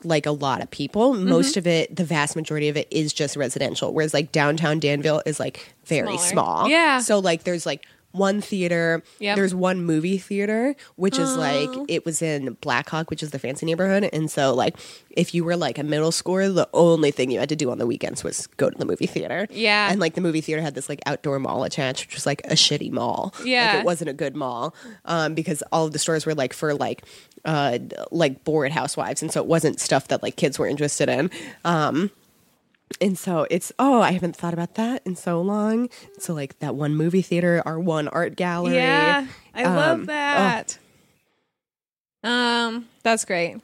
like 0.04 0.26
a 0.26 0.32
lot 0.32 0.62
of 0.62 0.70
people, 0.72 1.14
Mm-hmm. 1.14 1.30
most 1.30 1.58
of 1.58 1.66
it, 1.68 1.96
the 1.96 2.04
vast 2.06 2.36
majority 2.36 2.70
of 2.70 2.78
it, 2.78 2.88
is 2.92 3.14
just 3.14 3.36
residential. 3.36 3.94
Whereas 3.94 4.14
like 4.14 4.32
downtown 4.32 4.80
Danville 4.80 5.22
is 5.26 5.40
like 5.40 5.74
very 5.86 6.18
Smaller. 6.18 6.28
small. 6.28 6.70
Yeah. 6.70 7.00
So 7.00 7.20
like 7.20 7.44
there's 7.44 7.66
like 7.66 7.86
one 8.16 8.42
theater. 8.42 9.04
Yep. 9.20 9.36
There's 9.36 9.56
one 9.56 9.84
movie 9.84 10.18
theater, 10.18 10.76
which 10.96 11.18
is 11.18 11.36
like 11.38 11.70
it 11.88 12.06
was 12.06 12.22
in 12.22 12.58
Blackhawk, 12.62 13.10
which 13.10 13.24
is 13.24 13.32
the 13.32 13.40
fancy 13.40 13.66
neighborhood. 13.66 14.10
And 14.12 14.30
so 14.30 14.54
like 14.54 14.78
if 15.12 15.34
you 15.34 15.44
were 15.44 15.56
like 15.56 15.78
a 15.78 15.84
middle 15.84 16.12
schooler, 16.12 16.54
the 16.54 16.70
only 16.74 17.12
thing 17.12 17.32
you 17.32 17.40
had 17.40 17.50
to 17.50 17.56
do 17.56 17.72
on 17.72 17.78
the 17.78 17.86
weekends 17.86 18.24
was 18.24 18.48
go 18.58 18.70
to 18.70 18.78
the 18.78 18.86
movie 18.86 19.08
theater. 19.08 19.48
Yeah. 19.50 19.90
And 19.90 20.00
like 20.00 20.16
the 20.16 20.22
movie 20.22 20.42
theater 20.42 20.62
had 20.62 20.76
this 20.76 20.90
like 20.90 21.02
outdoor 21.06 21.40
mall 21.40 21.64
attached, 21.64 22.08
which 22.08 22.16
was 22.16 22.26
like 22.26 22.42
a 22.46 22.56
shitty 22.56 22.92
mall. 22.92 23.34
Yeah. 23.44 23.68
Like 23.68 23.80
it 23.80 23.86
wasn't 23.86 24.10
a 24.10 24.14
good 24.14 24.36
mall 24.36 24.76
um, 25.06 25.34
because 25.34 25.64
all 25.72 25.86
of 25.86 25.94
the 25.94 26.00
stores 26.00 26.26
were 26.26 26.36
like 26.36 26.54
for 26.54 26.74
like 26.74 27.04
uh, 27.46 27.78
like 28.12 28.44
bored 28.44 28.72
housewives, 28.72 29.22
and 29.22 29.32
so 29.32 29.42
it 29.42 29.48
wasn't 29.48 29.80
stuff 29.80 30.08
that 30.08 30.24
like 30.24 30.36
kids 30.36 30.58
were 30.58 30.68
interested 30.68 31.10
in. 31.10 31.30
Um, 31.64 32.12
and 33.02 33.18
so 33.18 33.48
it's 33.50 33.72
oh, 33.80 34.02
I 34.02 34.12
haven't 34.12 34.36
thought 34.36 34.54
about 34.54 34.76
that 34.76 35.02
in 35.06 35.16
so 35.16 35.42
long. 35.42 35.90
So 36.20 36.34
like 36.34 36.60
that 36.60 36.76
one 36.76 36.96
movie 36.96 37.22
theater, 37.22 37.62
our 37.66 37.80
one 37.80 38.08
art 38.10 38.36
gallery. 38.36 38.76
Yeah, 38.76 39.28
I 39.54 39.64
Um, 39.64 39.76
love 39.76 40.06
that. 40.08 40.78
Um, 42.24 42.88
that's 43.04 43.26
great. 43.26 43.58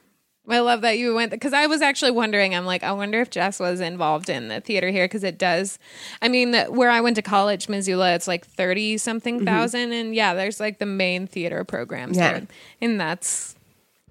I 0.50 0.60
love 0.60 0.82
that 0.82 0.98
you 0.98 1.14
went 1.16 1.32
because 1.32 1.54
I 1.54 1.68
was 1.68 1.82
actually 1.82 2.12
wondering. 2.12 2.54
I'm 2.56 2.66
like, 2.66 2.84
I 2.84 2.92
wonder 2.92 3.22
if 3.22 3.30
Jess 3.30 3.60
was 3.60 3.80
involved 3.80 4.28
in 4.28 4.48
the 4.50 4.60
theater 4.60 4.90
here 4.90 5.06
because 5.06 5.24
it 5.24 5.38
does. 5.38 5.78
I 6.22 6.28
mean, 6.30 6.52
the- 6.52 6.66
where 6.66 6.90
I 6.90 7.00
went 7.00 7.16
to 7.18 7.22
college, 7.22 7.70
Missoula, 7.70 8.16
it's 8.16 8.28
like 8.28 8.46
thirty 8.46 8.98
something 8.98 9.46
thousand, 9.46 9.94
and 9.94 10.14
yeah, 10.16 10.34
there's 10.34 10.60
like 10.60 10.80
the 10.80 10.86
main 10.86 11.28
theater 11.28 11.64
programs 11.64 12.18
Mm-hmm. 12.18 12.24
Yeah. 12.26 12.40
there, 12.40 12.48
and 12.82 13.00
that's 13.00 13.56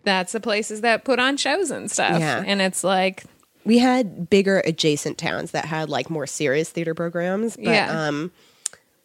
that's 0.05 0.33
the 0.33 0.41
places 0.41 0.81
that 0.81 1.05
put 1.05 1.19
on 1.19 1.37
shows 1.37 1.71
and 1.71 1.91
stuff. 1.91 2.19
Yeah. 2.21 2.43
and 2.47 2.63
it's 2.63 2.83
like, 2.85 3.25
we 3.65 3.79
had 3.79 4.31
bigger 4.31 4.61
adjacent 4.65 5.19
towns 5.19 5.51
that 5.53 5.65
had 5.67 5.89
like 5.89 6.11
more 6.11 6.27
serious 6.27 6.71
theater 6.71 6.95
programs. 6.95 7.57
But, 7.57 7.65
Yeah. 7.67 8.07
Um, 8.09 8.33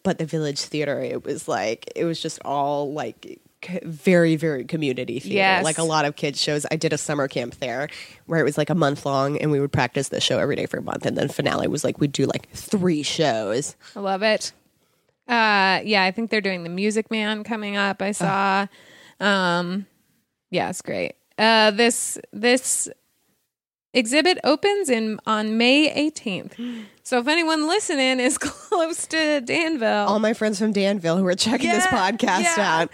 but 0.02 0.18
the 0.18 0.24
Village 0.24 0.60
Theater, 0.60 1.00
it 1.00 1.24
was 1.24 1.48
like 1.48 1.90
it 1.96 2.04
was 2.04 2.20
just 2.22 2.38
all 2.44 2.92
like 2.92 3.40
c- 3.64 3.80
very 3.84 4.36
very 4.36 4.64
community 4.64 5.18
theater. 5.18 5.34
Yes. 5.36 5.64
Like 5.64 5.78
a 5.78 5.82
lot 5.82 6.04
of 6.04 6.14
kids 6.14 6.40
shows. 6.40 6.64
I 6.70 6.76
did 6.76 6.92
a 6.92 6.98
summer 6.98 7.26
camp 7.26 7.56
there 7.56 7.88
where 8.26 8.38
it 8.38 8.44
was 8.44 8.56
like 8.56 8.70
a 8.70 8.74
month 8.76 9.04
long, 9.04 9.36
and 9.38 9.50
we 9.50 9.58
would 9.58 9.72
practice 9.72 10.08
the 10.10 10.20
show 10.20 10.38
every 10.38 10.54
day 10.54 10.66
for 10.66 10.76
a 10.78 10.82
month, 10.82 11.06
and 11.06 11.16
then 11.18 11.26
finale 11.28 11.66
was 11.66 11.82
like 11.82 11.98
we'd 12.00 12.12
do 12.12 12.24
like 12.26 12.48
three 12.50 13.02
shows. 13.02 13.74
I 13.96 14.00
love 14.00 14.22
it. 14.22 14.52
Uh, 15.28 15.80
yeah, 15.84 16.04
I 16.04 16.12
think 16.12 16.30
they're 16.30 16.40
doing 16.40 16.62
the 16.62 16.68
Music 16.70 17.10
Man 17.10 17.42
coming 17.42 17.76
up. 17.76 18.00
I 18.00 18.12
saw. 18.12 18.68
Um, 19.18 19.86
yeah, 20.50 20.70
it's 20.70 20.82
great. 20.82 21.16
Uh, 21.36 21.72
this 21.72 22.16
this 22.32 22.88
exhibit 23.96 24.38
opens 24.44 24.88
in 24.88 25.18
on 25.26 25.56
May 25.58 26.10
18th. 26.10 26.84
So 27.02 27.18
if 27.18 27.28
anyone 27.28 27.66
listening 27.66 28.20
is 28.20 28.38
close 28.38 29.06
to 29.08 29.40
Danville, 29.40 30.06
All 30.06 30.18
my 30.18 30.34
friends 30.34 30.58
from 30.58 30.72
Danville 30.72 31.16
who 31.16 31.26
are 31.26 31.34
checking 31.34 31.70
this 31.70 31.86
podcast 31.86 32.56
yeah. 32.56 32.56
out. 32.58 32.90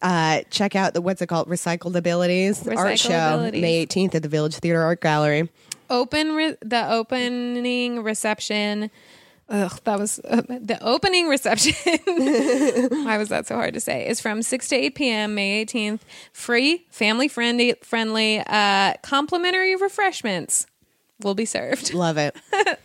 Uh, 0.00 0.42
check 0.50 0.74
out 0.74 0.94
the 0.94 1.00
what's 1.00 1.22
it 1.22 1.28
called 1.28 1.48
recycled 1.48 1.94
abilities 1.94 2.66
art 2.66 2.98
show 2.98 3.48
may 3.52 3.86
18th 3.86 4.16
at 4.16 4.22
the 4.24 4.28
village 4.28 4.56
theater 4.56 4.82
art 4.82 5.00
gallery 5.00 5.48
open 5.92 6.34
re- 6.34 6.56
the 6.60 6.90
opening 6.90 8.02
reception. 8.02 8.90
Ugh, 9.52 9.80
that 9.84 9.98
was 9.98 10.18
uh, 10.20 10.40
the 10.48 10.78
opening 10.80 11.28
reception. 11.28 11.74
Why 13.04 13.18
was 13.18 13.28
that 13.28 13.46
so 13.46 13.54
hard 13.54 13.74
to 13.74 13.80
say? 13.80 14.08
Is 14.08 14.18
from 14.18 14.40
six 14.42 14.66
to 14.68 14.76
eight 14.76 14.94
p.m. 14.94 15.34
May 15.34 15.60
eighteenth. 15.60 16.04
Free, 16.32 16.86
family 16.90 17.28
friendly, 17.28 17.74
friendly, 17.82 18.42
uh, 18.46 18.94
complimentary 19.02 19.76
refreshments 19.76 20.66
will 21.20 21.34
be 21.34 21.44
served. 21.44 21.92
love 21.94 22.16
it 22.18 22.34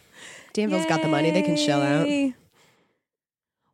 danville's 0.54 0.86
got 0.86 1.02
the 1.02 1.08
money 1.08 1.32
they 1.32 1.42
can 1.42 1.56
shell 1.58 1.82
out 1.82 2.06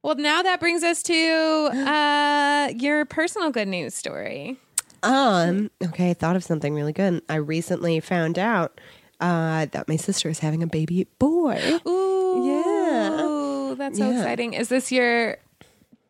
Well, 0.04 0.16
now 0.16 0.42
that 0.44 0.60
brings 0.60 0.84
us 0.84 1.02
to 1.04 1.70
uh, 1.74 2.70
your 2.76 3.06
personal 3.06 3.50
good 3.52 3.68
news 3.70 3.96
story. 3.96 4.58
Um. 5.02 5.72
Okay, 5.84 6.12
I 6.12 6.14
thought 6.14 6.36
of 6.36 6.44
something 6.44 6.74
really 6.76 6.94
good. 6.94 7.22
I 7.28 7.36
recently 7.36 8.00
found 8.00 8.38
out 8.40 8.80
uh, 9.20 9.66
that 9.72 9.88
my 9.90 9.96
sister 9.98 10.30
is 10.30 10.40
having 10.40 10.62
a 10.64 10.68
baby 10.68 11.08
boy. 11.20 11.80
Ooh, 11.88 12.44
Yeah. 12.46 12.73
That's 13.76 13.98
so 13.98 14.10
Yeah. 14.10 14.18
exciting. 14.20 14.54
Is 14.54 14.70
this 14.70 14.92
your? 14.92 15.38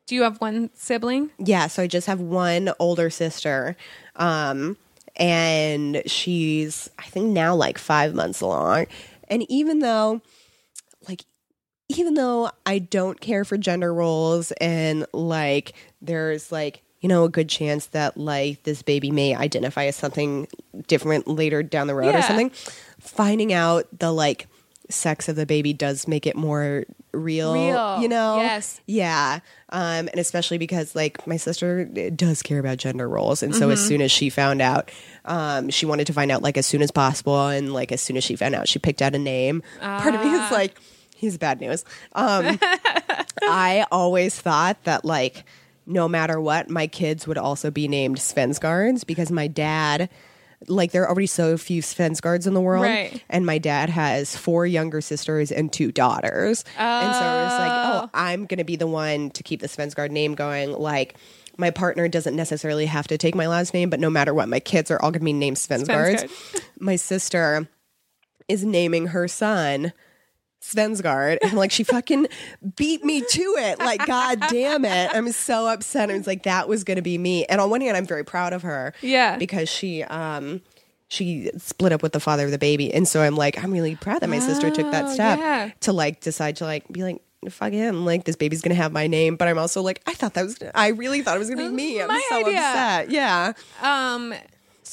Do 0.05 0.15
you 0.15 0.23
have 0.23 0.41
one 0.41 0.69
sibling? 0.73 1.29
Yeah. 1.39 1.67
So 1.67 1.83
I 1.83 1.87
just 1.87 2.07
have 2.07 2.19
one 2.19 2.71
older 2.79 3.09
sister, 3.09 3.75
um, 4.17 4.75
and 5.15 6.01
she's 6.05 6.89
I 6.99 7.03
think 7.03 7.27
now 7.31 7.55
like 7.55 7.77
five 7.77 8.13
months 8.13 8.41
along. 8.41 8.87
And 9.29 9.49
even 9.49 9.79
though, 9.79 10.21
like, 11.07 11.23
even 11.89 12.15
though 12.15 12.51
I 12.65 12.79
don't 12.79 13.19
care 13.21 13.45
for 13.45 13.57
gender 13.57 13.93
roles, 13.93 14.51
and 14.53 15.05
like, 15.13 15.73
there's 16.01 16.51
like 16.51 16.81
you 16.99 17.09
know 17.09 17.23
a 17.25 17.29
good 17.29 17.49
chance 17.49 17.87
that 17.87 18.17
like 18.17 18.63
this 18.63 18.81
baby 18.81 19.11
may 19.11 19.35
identify 19.35 19.85
as 19.85 19.95
something 19.95 20.47
different 20.87 21.27
later 21.27 21.61
down 21.63 21.87
the 21.87 21.95
road 21.95 22.07
Yeah. 22.07 22.19
or 22.19 22.21
something. 22.23 22.51
Finding 22.99 23.51
out 23.53 23.87
the 23.99 24.11
like 24.11 24.47
sex 24.89 25.29
of 25.29 25.35
the 25.35 25.45
baby 25.45 25.73
does 25.73 26.07
make 26.07 26.27
it 26.27 26.35
more 26.35 26.83
real, 27.13 27.53
Real, 27.53 28.01
you 28.01 28.09
know? 28.09 28.37
yes. 28.37 28.81
Yeah. 28.85 29.39
Um, 29.69 30.07
and 30.09 30.17
especially 30.19 30.57
because 30.57 30.95
like 30.95 31.25
my 31.25 31.37
sister 31.37 31.85
does 31.85 32.41
care 32.43 32.59
about 32.59 32.77
gender 32.77 33.07
roles. 33.07 33.41
And 33.43 33.55
so 33.55 33.69
as 33.69 33.85
soon 33.85 34.01
as 34.01 34.11
she 34.11 34.29
found 34.29 34.61
out, 34.61 34.91
um, 35.25 35.69
she 35.69 35.85
wanted 35.85 36.07
to 36.07 36.13
find 36.13 36.31
out 36.31 36.41
like 36.41 36.57
as 36.57 36.65
soon 36.65 36.81
as 36.81 36.91
possible. 36.91 37.47
And 37.47 37.73
like 37.73 37.91
as 37.91 38.01
soon 38.01 38.17
as 38.17 38.23
she 38.23 38.35
found 38.35 38.55
out, 38.55 38.67
she 38.67 38.77
picked 38.79 39.01
out 39.01 39.15
a 39.15 39.19
name. 39.19 39.63
Part 39.79 40.13
of 40.15 40.21
me 40.21 40.31
is 40.33 40.51
like, 40.51 40.77
he's 41.15 41.37
bad 41.37 41.61
news. 41.61 41.85
Um, 42.13 42.59
I 43.41 43.85
always 43.91 44.39
thought 44.39 44.83
that 44.83 45.05
like 45.05 45.43
no 45.85 46.07
matter 46.07 46.39
what, 46.39 46.69
my 46.69 46.87
kids 46.87 47.27
would 47.27 47.37
also 47.37 47.69
be 47.71 47.87
named 47.87 48.17
Svendsgaards 48.17 49.05
because 49.05 49.31
my 49.31 49.47
dad, 49.47 50.09
like 50.67 50.91
there 50.91 51.03
are 51.03 51.09
already 51.09 51.27
so 51.27 51.57
few 51.57 51.81
Svendsgaards 51.81 52.47
in 52.47 52.53
the 52.53 52.61
world, 52.61 52.83
Right. 52.83 53.23
and 53.29 53.45
my 53.45 53.57
dad 53.57 53.89
has 53.89 54.35
four 54.35 54.65
younger 54.65 55.01
sisters 55.01 55.51
and 55.51 55.71
two 55.71 55.91
daughters, 55.91 56.63
and 56.77 57.13
so 57.15 57.21
it 57.21 57.43
was 57.43 57.59
like, 57.59 57.71
oh, 57.71 58.01
oh. 58.05 58.09
I'm 58.13 58.45
gonna 58.45 58.63
be 58.63 58.75
the 58.75 58.87
one 58.87 59.29
to 59.31 59.43
keep 59.43 59.61
the 59.61 59.67
Svendsgaard 59.67 60.11
name 60.11 60.35
going, 60.35 60.71
like. 60.73 61.15
My 61.55 61.69
partner 61.69 62.07
doesn't 62.07 62.35
necessarily 62.35 62.87
have 62.87 63.07
to 63.09 63.17
take 63.19 63.35
my 63.35 63.45
last 63.47 63.75
name, 63.75 63.91
but 63.91 63.99
no 63.99 64.09
matter 64.09 64.33
what, 64.33 64.49
my 64.49 64.59
kids 64.59 64.89
are 64.89 64.99
all 64.99 65.11
going 65.11 65.19
to 65.19 65.25
be 65.25 65.33
named 65.33 65.57
Svendsgaards. 65.57 66.27
My 66.79 66.95
sister 66.95 67.67
is 68.47 68.65
naming 68.65 69.05
her 69.09 69.27
son 69.27 69.93
Svendsgaard. 70.63 71.37
And 71.41 71.53
like 71.53 71.71
she 71.71 71.83
fucking 71.83 72.27
beat 72.75 73.03
me 73.03 73.21
to 73.21 73.41
it. 73.59 73.79
Like, 73.79 74.05
god 74.05 74.39
damn 74.49 74.85
it. 74.85 75.11
I'm 75.13 75.31
so 75.31 75.67
upset. 75.67 76.09
I 76.09 76.17
was 76.17 76.27
like, 76.27 76.43
that 76.43 76.67
was 76.69 76.83
gonna 76.83 77.01
be 77.01 77.17
me. 77.17 77.45
And 77.45 77.59
on 77.59 77.69
one 77.69 77.81
hand, 77.81 77.97
I'm 77.97 78.05
very 78.05 78.23
proud 78.23 78.53
of 78.53 78.61
her. 78.63 78.93
Yeah. 79.01 79.37
Because 79.37 79.69
she 79.69 80.03
um 80.03 80.61
she 81.09 81.51
split 81.57 81.91
up 81.91 82.01
with 82.01 82.13
the 82.13 82.19
father 82.19 82.45
of 82.45 82.51
the 82.51 82.57
baby. 82.57 82.91
And 82.93 83.07
so 83.07 83.21
I'm 83.21 83.35
like, 83.35 83.61
I'm 83.63 83.71
really 83.71 83.95
proud 83.95 84.21
that 84.21 84.29
my 84.29 84.39
sister 84.39 84.71
took 84.71 84.89
that 84.91 85.05
Oh, 85.05 85.13
step 85.13 85.37
yeah. 85.39 85.69
to 85.81 85.93
like 85.93 86.21
decide 86.21 86.55
to 86.57 86.63
like 86.65 86.87
be 86.91 87.03
like 87.03 87.21
fuck 87.49 87.73
him 87.73 88.05
like 88.05 88.23
this 88.23 88.37
baby's 88.37 88.61
gonna 88.61 88.73
have 88.73 88.93
my 88.93 89.05
name 89.05 89.35
but 89.35 89.49
i'm 89.49 89.57
also 89.57 89.81
like 89.81 90.01
i 90.07 90.13
thought 90.13 90.33
that 90.33 90.43
was 90.43 90.57
i 90.75 90.87
really 90.87 91.21
thought 91.21 91.35
it 91.35 91.39
was 91.39 91.49
gonna 91.49 91.67
be 91.67 91.75
me 91.75 92.01
i'm 92.01 92.07
so 92.29 92.37
idea. 92.37 92.57
upset 92.57 93.11
yeah 93.11 93.51
Um, 93.81 94.33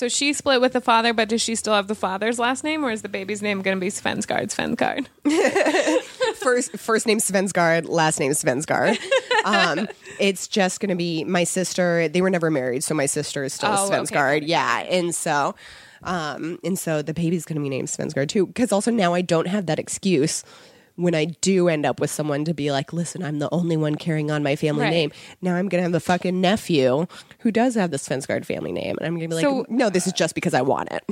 so 0.01 0.09
she 0.09 0.33
split 0.33 0.61
with 0.61 0.73
the 0.73 0.81
father, 0.81 1.13
but 1.13 1.29
does 1.29 1.43
she 1.43 1.55
still 1.55 1.75
have 1.75 1.87
the 1.87 1.95
father's 1.95 2.39
last 2.39 2.65
name, 2.65 2.83
or 2.85 2.91
is 2.91 3.03
the 3.03 3.09
baby's 3.09 3.43
name 3.43 3.61
going 3.63 3.77
to 3.77 3.81
be 3.81 3.89
Svendsgaard? 3.91 4.49
Svendsgaard. 4.49 5.07
first 6.37 6.73
first 6.79 7.07
name 7.07 7.19
Svendsgaard, 7.19 7.89
last 7.89 8.19
name 8.19 8.33
Svendsgaard. 8.33 8.99
Um, 9.45 9.89
it's 10.19 10.49
just 10.49 10.81
going 10.81 10.89
to 10.91 10.97
be 10.97 11.25
my 11.25 11.45
sister. 11.45 12.09
They 12.09 12.23
were 12.23 12.31
never 12.31 12.51
married, 12.51 12.83
so 12.83 12.95
my 12.95 13.07
sister 13.07 13.45
is 13.45 13.53
still 13.53 13.71
Oh, 13.73 13.87
okay. 13.87 13.97
Svendsgaard. 13.97 14.43
Yeah, 14.47 14.81
and 14.81 15.15
so, 15.15 15.55
um, 16.03 16.59
and 16.65 16.79
so 16.79 17.03
the 17.03 17.15
baby's 17.15 17.45
going 17.45 17.57
to 17.57 17.63
be 17.63 17.69
named 17.69 17.89
Svendsgaard 17.89 18.29
too. 18.29 18.47
Because 18.47 18.73
also 18.73 18.91
now 18.91 19.15
I 19.15 19.21
don't 19.23 19.47
have 19.49 19.67
that 19.67 19.79
excuse 19.79 20.43
when 20.97 21.15
I 21.15 21.25
do 21.27 21.69
end 21.69 21.87
up 21.87 21.99
with 22.01 22.11
someone 22.11 22.45
to 22.45 22.53
be 22.53 22.71
like, 22.71 22.93
listen, 22.93 23.23
I'm 23.23 23.39
the 23.39 23.49
only 23.53 23.77
one 23.77 23.95
carrying 23.95 24.31
on 24.31 24.43
my 24.43 24.55
family 24.57 24.83
Right. 24.85 24.91
name. 24.91 25.13
Now 25.41 25.55
I'm 25.55 25.69
going 25.69 25.79
to 25.79 25.85
have 25.85 25.93
the 25.93 26.01
fucking 26.01 26.39
nephew 26.41 27.07
who 27.41 27.51
does 27.51 27.75
have 27.75 27.91
the 27.91 27.97
Svendsgaard 27.97 28.45
family 28.45 28.73
name, 28.73 28.97
and 28.99 29.07
I'm 29.07 29.17
going 29.19 29.29
to 29.29 29.37
be 29.37 29.43
like, 29.43 29.45
So- 29.45 29.67
no, 29.69 29.91
this 29.91 30.07
is 30.07 30.13
just 30.13 30.35
because 30.35 30.55
I 30.55 30.63
want 30.63 30.91
it. 30.93 31.03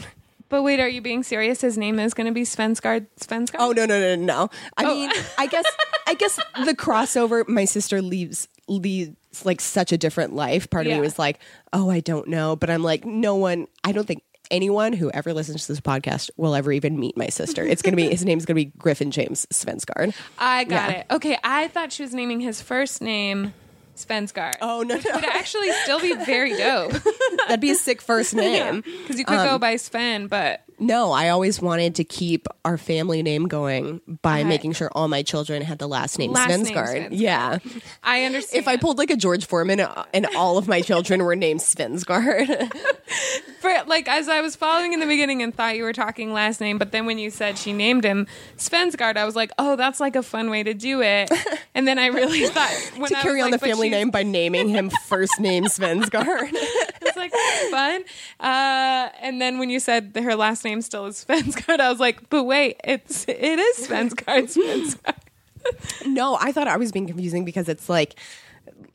But 0.51 0.63
wait, 0.63 0.81
are 0.81 0.89
you 0.89 1.03
being 1.03 1.23
serious? 1.23 1.61
His 1.61 1.77
name 1.77 1.99
is 1.99 2.15
going 2.15 2.27
to 2.27 2.33
be 2.33 2.41
Svendsgaard. 2.43 3.07
Svendsgaard. 3.21 3.57
Oh 3.59 3.73
no 3.73 3.85
no 3.85 4.01
no 4.01 4.15
no! 4.17 4.49
I 4.79 4.85
Oh. 4.87 4.95
mean, 4.95 5.11
I 5.37 5.47
guess 5.47 5.67
I 6.07 6.15
guess 6.15 6.37
the 6.65 6.75
crossover. 6.75 7.47
My 7.47 7.67
sister 7.67 8.01
leaves 8.01 8.49
leads 8.67 9.15
like 9.45 9.61
such 9.61 9.93
a 9.93 9.99
different 9.99 10.35
life. 10.35 10.71
Part 10.71 10.87
of 10.87 10.91
Yeah. 10.91 10.97
me 10.97 11.01
was 11.03 11.19
like, 11.19 11.39
oh, 11.75 11.91
I 11.91 12.01
don't 12.01 12.29
know, 12.29 12.57
but 12.57 12.71
I'm 12.71 12.83
like, 12.83 13.05
no 13.05 13.35
one. 13.37 13.67
I 13.85 13.93
don't 13.93 14.07
think 14.07 14.23
anyone 14.51 14.95
who 14.95 15.11
ever 15.11 15.35
listens 15.35 15.67
to 15.67 15.73
this 15.73 15.81
podcast 15.83 16.31
will 16.39 16.55
ever 16.55 16.73
even 16.73 16.99
meet 16.99 17.15
my 17.19 17.27
sister. 17.29 17.63
It's 17.63 17.83
gonna 17.83 17.99
be 17.99 18.09
his 18.09 18.25
name's 18.25 18.47
gonna 18.47 18.55
be 18.55 18.73
Griffin 18.79 19.11
James 19.11 19.45
Svendsgaard. 19.53 20.15
I 20.39 20.65
got 20.65 20.91
Yeah. 20.91 20.97
it. 21.01 21.07
Okay, 21.11 21.39
I 21.45 21.69
thought 21.69 21.93
she 21.93 22.03
was 22.03 22.15
naming 22.15 22.41
his 22.41 22.63
first 22.63 23.03
name 23.03 23.53
Svendsgaard. 23.99 24.57
Oh 24.61 24.83
no, 24.83 24.95
It 24.97 25.05
Would 25.15 25.25
actually 25.25 25.71
still 25.85 26.01
be 26.01 26.15
very 26.15 26.57
dope. 26.57 26.93
that'd 27.47 27.61
be 27.61 27.71
a 27.71 27.75
sick 27.75 28.01
first 28.01 28.35
name. 28.35 28.81
Because 28.83 29.19
you 29.19 29.25
could 29.25 29.39
Um, 29.39 29.47
go 29.47 29.59
by 29.59 29.77
Sven, 29.77 30.27
but 30.29 30.63
No, 30.81 31.13
I 31.13 31.31
always 31.31 31.61
wanted 31.61 31.97
to 31.97 32.05
keep 32.05 32.47
our 32.65 32.79
family 32.79 33.23
name 33.23 33.49
going 33.49 34.01
by 34.23 34.41
Okay. 34.41 34.49
making 34.49 34.73
sure 34.75 34.91
all 34.93 35.09
my 35.09 35.23
children 35.23 35.63
had 35.63 35.79
the 35.79 35.89
last 35.89 36.19
name 36.19 36.33
Last 36.33 36.49
name 36.49 36.65
Svendsgaard. 36.67 37.09
Yeah. 37.13 37.59
I 38.03 38.25
understand. 38.25 38.61
If 38.63 38.69
I 38.69 38.77
pulled 38.77 38.99
like 38.99 39.11
a 39.11 39.17
George 39.17 39.47
Foreman 39.47 39.81
uh, 39.81 40.05
and 40.15 40.27
all 40.37 40.57
of 40.59 40.69
my 40.69 40.81
children 40.81 41.23
were 41.25 41.35
named 41.37 41.61
Svendsgaard. 41.61 42.73
For, 43.61 43.75
like 43.87 44.09
as 44.09 44.29
I 44.29 44.41
was 44.41 44.55
following 44.55 44.93
in 44.93 45.01
the 45.01 45.07
beginning 45.07 45.43
and 45.43 45.53
thought 45.53 45.77
you 45.77 45.83
were 45.83 45.93
talking 45.93 46.33
last 46.33 46.61
name, 46.61 46.79
but 46.79 46.93
then 46.93 47.07
when 47.07 47.19
you 47.19 47.31
said 47.31 47.59
she 47.59 47.73
named 47.73 48.05
him 48.05 48.29
Svendsgaard, 48.57 49.17
I 49.17 49.25
was 49.25 49.35
like, 49.35 49.51
oh, 49.59 49.75
that's 49.75 49.99
like 49.99 50.15
a 50.15 50.23
fun 50.23 50.49
way 50.51 50.63
to 50.63 50.75
do 50.75 51.03
it. 51.03 51.31
And 51.75 51.87
then 51.87 51.97
I 51.97 52.07
really 52.07 52.45
thought 52.49 52.73
when 52.97 53.09
to 53.09 53.15
carry 53.17 53.41
on 53.41 53.53
like, 53.53 53.61
the 53.61 53.67
family 53.69 53.89
name 53.89 54.11
by 54.11 54.25
naming 54.25 54.69
him 54.69 54.91
first 55.07 55.39
name 55.39 55.67
Svendsgaard. 55.67 56.53
Like 57.19 57.33
that's 57.33 57.71
fun. 57.71 58.05
Uh, 58.41 59.09
and 59.21 59.41
then 59.41 59.59
when 59.59 59.71
you 59.71 59.81
said 59.81 60.13
her 60.17 60.37
last 60.37 60.65
name 60.65 60.81
still 60.83 61.07
is 61.07 61.25
Svendsgaard, 61.25 61.81
I 61.81 61.91
was 61.91 62.01
like, 62.01 62.29
but 62.31 62.45
wait, 62.45 62.81
it's 62.85 63.25
it 63.29 63.59
is 63.59 63.87
Svendsgaard. 63.89 64.55
Svendsgaard. 64.55 65.17
no, 66.07 66.37
I 66.41 66.53
thought 66.53 66.69
I 66.69 66.77
was 66.77 66.93
being 66.93 67.07
confusing 67.07 67.45
because 67.45 67.69
it's 67.69 67.89
like, 67.89 68.15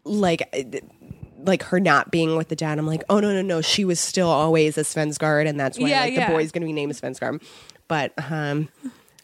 like, 0.05 0.41
like 1.43 1.63
her 1.63 1.79
not 1.79 2.09
being 2.11 2.35
with 2.35 2.47
the 2.47 2.55
dad. 2.55 2.79
I'm 2.79 2.87
like, 2.87 3.03
oh 3.09 3.19
no, 3.19 3.33
no, 3.33 3.41
no, 3.41 3.61
she 3.61 3.85
was 3.85 3.99
still 3.99 4.29
always 4.29 4.77
a 4.77 4.81
Svendsgaard, 4.81 5.47
and 5.47 5.59
that's 5.59 5.77
why 5.77 5.89
Yeah, 5.89 5.99
like 6.01 6.13
yeah. 6.13 6.27
the 6.27 6.33
boy's 6.33 6.51
gonna 6.51 6.65
be 6.65 6.73
named 6.73 6.93
Svendsgaard. 6.93 7.43
But 7.87 8.13
um, 8.31 8.69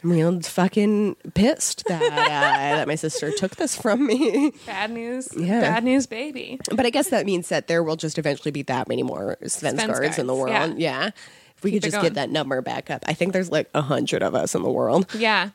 real 0.03 0.39
fucking 0.41 1.15
pissed 1.33 1.83
that 1.87 2.01
uh, 2.01 2.15
that 2.15 2.87
my 2.87 2.95
sister 2.95 3.31
took 3.31 3.55
this 3.57 3.75
from 3.75 4.05
me. 4.07 4.51
Bad 4.65 4.91
news. 4.91 5.29
Yeah. 5.35 5.61
Bad 5.61 5.83
news, 5.83 6.07
baby. 6.07 6.59
But 6.71 6.85
I 6.85 6.89
guess 6.89 7.09
that 7.09 7.25
means 7.25 7.49
that 7.49 7.67
there 7.67 7.83
will 7.83 7.95
just 7.97 8.17
eventually 8.17 8.51
be 8.51 8.61
that 8.63 8.87
many 8.87 9.03
more 9.03 9.37
Svendsgaards 9.43 10.17
in 10.19 10.27
the 10.27 10.35
world. 10.35 10.49
yeah. 10.49 10.73
Yeah. 10.77 11.09
If 11.57 11.63
we 11.63 11.71
could 11.71 11.81
Keep 11.81 11.83
it 11.83 11.85
just 11.87 11.95
going. 11.95 12.03
get 12.05 12.13
that 12.13 12.29
number 12.29 12.61
back 12.61 12.89
up. 12.89 13.03
I 13.05 13.13
think 13.13 13.33
there's 13.33 13.51
like 13.51 13.69
a 13.73 13.81
hundred 13.81 14.23
of 14.23 14.33
us 14.35 14.55
in 14.55 14.63
the 14.63 14.71
world. 14.71 15.13
Yeah. 15.13 15.49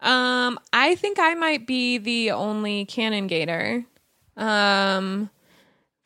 Um, 0.00 0.58
I 0.72 0.94
think 0.94 1.18
I 1.18 1.34
might 1.34 1.66
be 1.66 1.98
the 1.98 2.30
only 2.30 2.86
Cannon 2.86 3.26
Gator. 3.26 3.84
Um, 4.38 5.28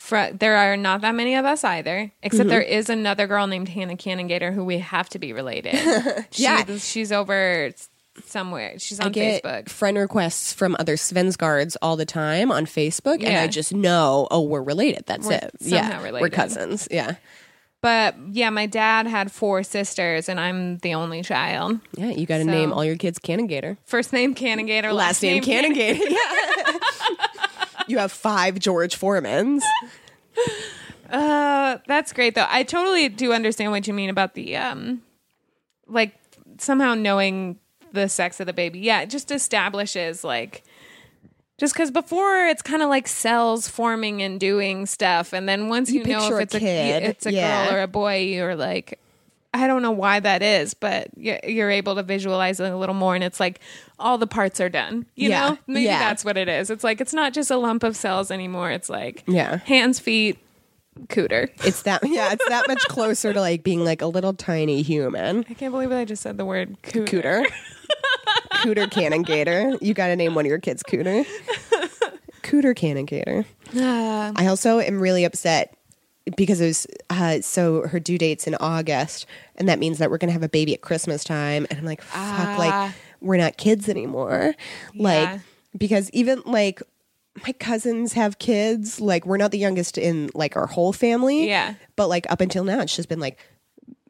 fr- 0.05 0.33
there 0.33 0.57
are 0.57 0.77
not 0.77 1.01
that 1.01 1.15
many 1.15 1.35
of 1.35 1.45
us 1.45 1.65
either, 1.65 2.13
except 2.23 2.43
mm-hmm. 2.43 2.51
there 2.51 2.63
is 2.63 2.91
another 2.91 3.27
girl 3.27 3.47
named 3.47 3.69
Hannah 3.69 3.97
Cannongator 3.97 4.53
who 4.53 4.65
we 4.65 4.79
have 4.79 5.09
to 5.11 5.19
be 5.19 5.33
related. 5.33 5.75
Yeah. 6.33 6.65
She, 6.65 6.79
she's 6.79 7.13
over 7.13 7.71
somewhere. 8.25 8.79
She's 8.79 9.01
on 9.01 9.07
I 9.07 9.11
get 9.11 9.43
Facebook. 9.43 9.69
friend 9.69 9.97
requests 9.97 10.53
from 10.53 10.77
other 10.79 10.97
Svendsgaards 10.97 11.77
all 11.81 11.97
the 11.97 12.05
time 12.05 12.51
on 12.53 12.67
Facebook, 12.67 13.23
and 13.23 13.37
I 13.37 13.47
just 13.47 13.73
know, 13.73 14.29
oh, 14.31 14.43
we're 14.43 14.63
related. 14.63 15.05
That's 15.07 15.27
We're 15.27 15.35
it. 15.35 15.55
yeah, 15.61 16.03
we're 16.13 16.29
cousins. 16.29 16.89
Yeah, 16.91 17.15
But 17.81 18.17
yeah, 18.31 18.51
my 18.51 18.67
dad 18.67 19.07
had 19.07 19.31
four 19.33 19.63
sisters, 19.63 20.29
and 20.29 20.39
I'm 20.41 20.79
the 20.79 20.95
only 20.95 21.23
child. 21.23 21.81
yeah. 21.97 22.11
You 22.11 22.27
got 22.27 22.39
to 22.39 22.45
So- 22.45 22.51
name 22.51 22.73
all 22.73 22.85
your 22.85 22.97
kids 22.97 23.19
Cannongator. 23.19 23.77
First 23.85 24.13
name 24.13 24.35
Cannon 24.35 24.67
Gator, 24.67 24.93
Last 24.93 25.23
name 25.23 25.43
Gator. 25.43 25.73
Yeah. 25.73 26.79
you 27.87 27.99
have 27.99 28.13
five 28.13 28.59
George 28.59 28.99
Foremans. 28.99 29.63
Uh, 31.11 31.79
that's 31.87 32.13
great 32.13 32.35
though. 32.35 32.47
I 32.49 32.63
totally 32.65 33.09
do 33.09 33.33
understand 33.33 33.71
what 33.71 33.87
you 33.87 33.95
mean 33.95 34.11
about 34.11 34.35
the 34.35 34.57
um, 34.57 35.03
like 35.87 36.15
somehow 36.59 36.95
knowing 36.95 37.59
the 37.93 38.09
sex 38.09 38.41
of 38.41 38.47
the 38.47 38.53
baby. 38.53 38.81
Yeah, 38.81 39.03
it 39.03 39.11
just 39.11 39.31
establishes 39.31 40.25
like 40.25 40.65
just 41.59 41.75
because 41.75 41.91
before 41.91 42.47
it's 42.47 42.63
kind 42.63 42.83
of 42.83 42.89
like 42.89 43.07
cells 43.07 43.69
forming 43.69 44.23
and 44.23 44.41
doing 44.41 44.87
stuff, 44.87 45.33
and 45.33 45.49
then 45.49 45.69
once 45.69 45.91
you, 45.91 46.01
You 46.01 46.15
know 46.15 46.37
if 46.37 46.43
it's 46.43 46.55
a 46.55 46.61
kid, 46.61 47.03
it's 47.05 47.27
a 47.27 47.33
yeah. 47.33 47.67
girl 47.69 47.77
or 47.77 47.83
a 47.83 47.89
boy, 47.89 48.17
you're 48.19 48.57
like. 48.57 48.99
I 49.55 49.67
don't 49.69 49.81
know 49.83 49.93
why 49.93 50.19
that 50.21 50.43
is, 50.43 50.75
but 50.75 51.09
you're 51.17 51.71
able 51.71 51.95
to 51.95 52.03
visualize 52.03 52.59
it 52.61 52.71
a 52.73 52.77
little 52.77 52.95
more, 52.95 53.15
and 53.15 53.23
it's 53.23 53.39
like 53.41 53.61
all 53.99 54.19
the 54.19 54.27
parts 54.27 54.61
are 54.61 54.69
done. 54.69 55.07
You 55.15 55.31
Yeah. 55.31 55.49
know, 55.51 55.59
maybe 55.69 55.85
Yeah. 55.85 56.01
that's 56.01 56.25
what 56.25 56.37
it 56.37 56.49
is. 56.49 56.71
It's 56.71 56.83
like 56.85 57.01
it's 57.01 57.15
not 57.15 57.33
just 57.33 57.51
a 57.51 57.57
lump 57.57 57.85
of 57.85 57.97
cells 57.97 58.31
anymore. 58.31 58.71
It's 58.73 58.91
like 58.91 59.23
Yeah. 59.29 59.59
hands, 59.65 60.01
feet, 60.01 60.39
cooter. 61.09 61.51
It's 61.65 61.83
that. 61.83 62.03
Yeah, 62.07 62.33
it's 62.33 62.49
that 62.49 62.67
much 62.69 62.83
closer 62.89 63.33
to 63.33 63.41
like 63.41 63.63
being 63.63 63.85
like 63.85 64.03
a 64.03 64.07
little 64.07 64.33
tiny 64.35 64.83
human. 64.83 65.45
I 65.49 65.55
can't 65.55 65.73
believe 65.73 65.93
I 65.93 66.05
just 66.05 66.23
said 66.23 66.37
the 66.37 66.45
word 66.45 66.77
cooter. 66.83 67.07
Cooter. 67.07 67.47
Cooter 68.65 68.91
Cannon 68.91 69.23
Gator. 69.23 69.77
You 69.81 69.93
got 69.95 70.07
to 70.09 70.17
name 70.17 70.35
one 70.35 70.47
of 70.47 70.49
your 70.49 70.59
kids 70.59 70.83
Cooter. 70.83 71.25
Cooter 72.43 72.75
Cannon 72.75 73.05
Gator. 73.05 73.45
Uh, 73.77 74.33
I 74.37 74.47
also 74.47 74.79
am 74.81 75.01
really 75.01 75.25
upset 75.25 75.77
because 76.37 76.61
it 76.61 76.67
was 76.67 76.87
uh, 77.11 77.41
so 77.41 77.87
her 77.89 78.01
due 78.01 78.19
date's 78.19 78.47
in 78.47 78.55
August, 78.57 79.27
and 79.57 79.69
that 79.69 79.79
means 79.79 79.99
that 79.99 80.11
we're 80.11 80.19
gonna 80.19 80.33
have 80.33 80.43
a 80.43 80.49
baby 80.49 80.73
at 80.75 80.81
Christmas 80.81 81.25
time. 81.25 81.67
And 81.71 81.79
I'm 81.79 81.85
like, 81.85 82.01
fuck, 82.03 82.17
Ah. 82.17 82.57
like 82.59 82.95
we're 83.21 83.37
not 83.37 83.57
kids 83.57 83.89
anymore. 83.89 84.55
Yeah. 84.95 85.03
Like 85.03 85.41
because 85.77 86.11
even 86.13 86.43
like 86.47 86.83
my 87.45 87.53
cousins 87.53 88.13
have 88.13 88.39
kids. 88.39 89.01
Like 89.01 89.27
we're 89.27 89.37
not 89.39 89.51
the 89.51 89.59
youngest 89.59 89.99
in 89.99 90.31
like 90.35 90.57
our 90.57 90.67
whole 90.67 90.93
family. 90.93 91.49
Yeah. 91.49 91.75
But 91.97 92.09
like 92.09 92.27
up 92.31 92.41
until 92.41 92.65
now, 92.65 92.81
it's 92.81 92.95
just 92.95 93.09
been 93.09 93.21
like 93.21 93.39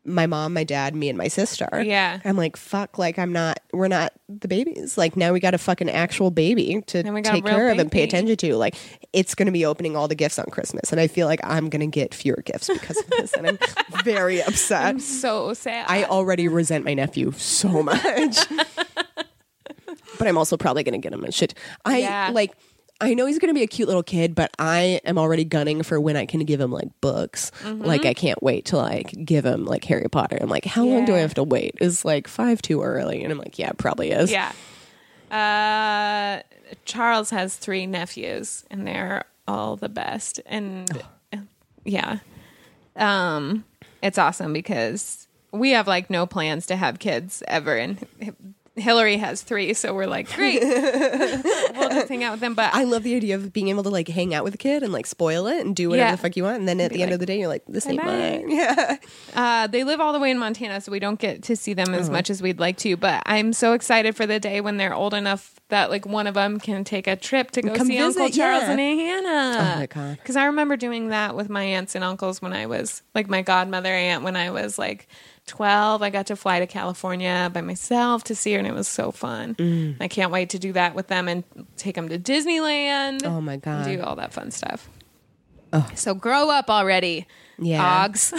my 0.06 0.26
mom, 0.26 0.52
my 0.54 0.64
dad, 0.64 0.94
me, 0.94 1.08
and 1.08 1.16
my 1.16 1.28
sister. 1.28 1.68
Yeah. 1.82 2.20
I'm 2.24 2.36
like, 2.36 2.56
fuck, 2.56 2.98
like 2.98 3.18
I'm 3.18 3.32
not. 3.32 3.60
We're 3.72 3.88
not 3.88 4.12
the 4.28 4.48
babies. 4.48 4.98
Like 4.98 5.16
now 5.16 5.32
we 5.32 5.40
got 5.40 5.54
a 5.54 5.58
fucking 5.58 5.88
actual 5.90 6.30
baby 6.30 6.82
to 6.88 7.02
Now 7.02 7.12
we 7.12 7.22
got 7.22 7.30
a 7.30 7.36
take 7.36 7.44
real 7.44 7.54
care 7.54 7.70
of 7.70 7.78
and 7.78 7.90
pay 7.90 8.00
baby. 8.00 8.08
attention 8.08 8.36
to. 8.36 8.56
Like 8.56 8.74
it's 9.12 9.34
going 9.34 9.46
to 9.46 9.52
be 9.52 9.64
opening 9.64 9.96
all 9.96 10.06
the 10.08 10.14
gifts 10.14 10.38
on 10.38 10.46
Christmas, 10.46 10.92
and 10.92 11.00
I 11.00 11.06
feel 11.06 11.26
like 11.26 11.40
I'm 11.42 11.70
going 11.70 11.80
to 11.80 11.86
get 11.86 12.14
fewer 12.14 12.42
gifts 12.44 12.68
because 12.72 12.98
of 12.98 13.10
this, 13.10 13.32
and 13.32 13.46
I'm 13.46 13.58
very 14.04 14.42
upset. 14.42 14.84
I'm 14.84 15.00
so 15.00 15.54
sad. 15.54 15.86
I 15.88 16.04
already 16.04 16.48
resent 16.48 16.84
my 16.84 16.94
nephew 16.94 17.32
so 17.32 17.82
much. 17.82 18.38
but 20.18 20.28
I'm 20.28 20.38
also 20.38 20.56
probably 20.56 20.82
going 20.82 21.00
to 21.00 21.04
get 21.04 21.12
him 21.12 21.24
a 21.24 21.32
shit. 21.32 21.54
I 21.84 21.98
Yeah. 21.98 22.30
like 22.32 22.52
I 23.04 23.14
know 23.14 23.26
he's 23.26 23.38
going 23.38 23.48
to 23.48 23.54
be 23.54 23.62
a 23.62 23.66
cute 23.66 23.88
little 23.88 24.02
kid, 24.02 24.34
but 24.34 24.50
I 24.58 25.00
am 25.04 25.18
already 25.18 25.44
gunning 25.44 25.82
for 25.82 26.00
when 26.00 26.16
I 26.16 26.26
can 26.26 26.40
give 26.40 26.60
him 26.60 26.70
like 26.70 26.88
books. 27.00 27.50
Mm-hmm. 27.62 27.84
Like 27.84 28.04
I 28.04 28.14
can't 28.14 28.42
wait 28.42 28.66
to 28.66 28.76
like 28.76 29.14
give 29.24 29.44
him 29.44 29.64
like 29.64 29.84
Harry 29.84 30.08
Potter. 30.10 30.38
I'm 30.40 30.48
like, 30.48 30.64
how 30.64 30.84
long 30.84 31.04
do 31.04 31.14
I 31.14 31.18
have 31.18 31.34
to 31.34 31.44
wait? 31.44 31.74
Is 31.80 32.04
like 32.04 32.28
5 32.28 32.62
too 32.62 32.82
early? 32.82 33.22
And 33.22 33.32
I'm 33.32 33.38
like, 33.38 33.58
yeah, 33.58 33.70
it 33.70 33.78
probably 33.78 34.10
is. 34.10 34.30
Yeah. 34.30 34.52
Uh, 35.30 36.42
Charles 36.84 37.30
has 37.30 37.56
three 37.56 37.86
nephews, 37.86 38.64
and 38.70 38.86
they're 38.86 39.24
all 39.48 39.76
the 39.76 39.88
best. 39.88 40.40
And 40.46 40.90
yeah, 41.84 42.18
um, 42.96 43.64
it's 44.02 44.18
awesome 44.18 44.52
because 44.52 45.26
we 45.52 45.70
have 45.70 45.86
like 45.86 46.10
no 46.10 46.26
plans 46.26 46.66
to 46.66 46.76
have 46.76 46.98
kids 46.98 47.42
ever, 47.48 47.76
and 47.76 48.06
Hillary 48.76 49.16
has 49.18 49.42
three, 49.42 49.72
so 49.74 49.94
we're 49.94 50.06
like, 50.06 50.32
great, 50.34 50.60
we'll 50.62 51.88
just 51.90 52.08
hang 52.08 52.24
out 52.24 52.32
with 52.32 52.40
them. 52.40 52.54
But 52.54 52.74
I 52.74 52.84
love 52.84 53.02
the 53.02 53.14
idea 53.14 53.36
of 53.36 53.52
being 53.52 53.68
able 53.68 53.82
to 53.84 53.88
like 53.90 54.08
hang 54.08 54.34
out 54.34 54.42
with 54.44 54.54
a 54.54 54.58
kid 54.58 54.82
and 54.82 54.92
like 54.92 55.06
spoil 55.06 55.46
it 55.46 55.64
and 55.64 55.76
do 55.76 55.90
whatever 55.90 56.08
Yeah. 56.08 56.12
the 56.16 56.18
fuck 56.22 56.36
you 56.36 56.42
want. 56.44 56.58
And 56.58 56.66
then 56.68 56.80
at 56.80 56.90
the 56.92 57.02
end 57.02 57.12
of 57.12 57.20
the 57.20 57.26
day, 57.26 57.38
you're 57.38 57.48
like, 57.48 57.62
this 57.68 57.86
ain't 57.86 58.00
"Bye-bye." 58.00 58.42
mine. 58.44 58.50
Yeah. 58.54 58.96
Uh, 59.34 59.66
they 59.68 59.84
live 59.84 60.00
all 60.00 60.12
the 60.12 60.18
way 60.20 60.30
in 60.30 60.38
Montana, 60.38 60.80
so 60.80 60.90
we 60.92 60.98
don't 60.98 61.18
get 61.18 61.42
to 61.44 61.56
see 61.56 61.74
them 61.74 61.88
Uh-huh. 61.90 61.98
as 62.00 62.10
much 62.10 62.30
as 62.30 62.42
we'd 62.42 62.58
like 62.60 62.76
to. 62.78 62.96
But 62.96 63.22
I'm 63.26 63.52
so 63.52 63.72
excited 63.74 64.16
for 64.16 64.26
the 64.26 64.40
day 64.40 64.60
when 64.60 64.76
they're 64.76 64.94
old 64.94 65.14
enough 65.14 65.54
that 65.68 65.90
like 65.90 66.04
one 66.06 66.26
of 66.26 66.34
them 66.34 66.58
can 66.60 66.84
take 66.84 67.06
a 67.06 67.16
trip 67.16 67.50
to 67.52 67.62
go 67.62 67.74
Come 67.74 67.86
see 67.86 67.98
Uncle 67.98 68.28
Charles 68.28 68.62
yeah. 68.64 68.70
and 68.72 68.80
Aunt 68.80 69.00
Hannah. 69.00 69.58
Oh 69.76 69.78
my 69.80 69.86
God. 69.86 70.16
Because 70.18 70.36
I 70.36 70.46
remember 70.46 70.76
doing 70.76 71.08
that 71.08 71.34
with 71.34 71.48
my 71.48 71.62
aunts 71.62 71.94
and 71.94 72.04
uncles 72.04 72.42
when 72.42 72.52
I 72.52 72.66
was 72.66 73.02
like 73.14 73.28
my 73.28 73.42
godmother 73.42 73.88
aunt 73.92 74.22
when 74.24 74.36
I 74.36 74.50
was 74.50 74.78
like 74.78 75.08
12. 75.46 76.02
I 76.02 76.10
got 76.10 76.26
to 76.26 76.36
fly 76.36 76.60
to 76.60 76.66
California 76.66 77.50
by 77.52 77.60
myself 77.60 78.24
to 78.24 78.34
see 78.34 78.52
her, 78.54 78.58
and 78.58 78.66
it 78.66 78.74
was 78.74 78.88
so 78.88 79.10
fun. 79.10 79.54
Mm. 79.56 79.96
I 80.00 80.08
can't 80.08 80.32
wait 80.32 80.50
to 80.50 80.58
do 80.58 80.72
that 80.72 80.94
with 80.94 81.08
them 81.08 81.28
and 81.28 81.44
take 81.76 81.94
them 81.94 82.08
to 82.08 82.18
Disneyland. 82.18 83.24
Oh 83.24 83.40
my 83.40 83.56
God. 83.56 83.84
do 83.84 84.00
all 84.02 84.16
that 84.16 84.32
fun 84.32 84.50
stuff. 84.50 84.88
Oh. 85.72 85.88
So 85.96 86.14
grow 86.14 86.50
up 86.50 86.70
already, 86.70 87.26
Yeah. 87.58 87.82
dogs. 88.06 88.32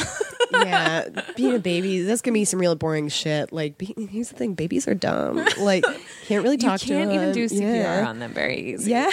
yeah, 0.54 1.10
being 1.36 1.54
a 1.56 1.60
baby, 1.60 2.02
that's 2.04 2.22
gonna 2.22 2.34
be 2.34 2.46
some 2.46 2.60
real 2.62 2.76
boring 2.76 3.10
shit. 3.10 3.52
Like, 3.52 3.78
be, 3.78 3.94
here's 4.10 4.30
the 4.30 4.36
thing: 4.38 4.54
babies 4.54 4.88
are 4.88 4.94
dumb. 4.96 5.46
Like, 5.60 5.84
can't 6.28 6.44
really 6.44 6.56
talk 6.70 6.82
you 6.88 6.96
can't 6.96 7.10
to 7.10 7.16
even 7.16 7.26
them. 7.28 7.34
do 7.34 7.46
CPR 7.50 7.76
Yeah. 7.76 8.08
on 8.08 8.20
them 8.20 8.34
very 8.34 8.58
easy. 8.74 8.92
Yeah, 8.92 9.10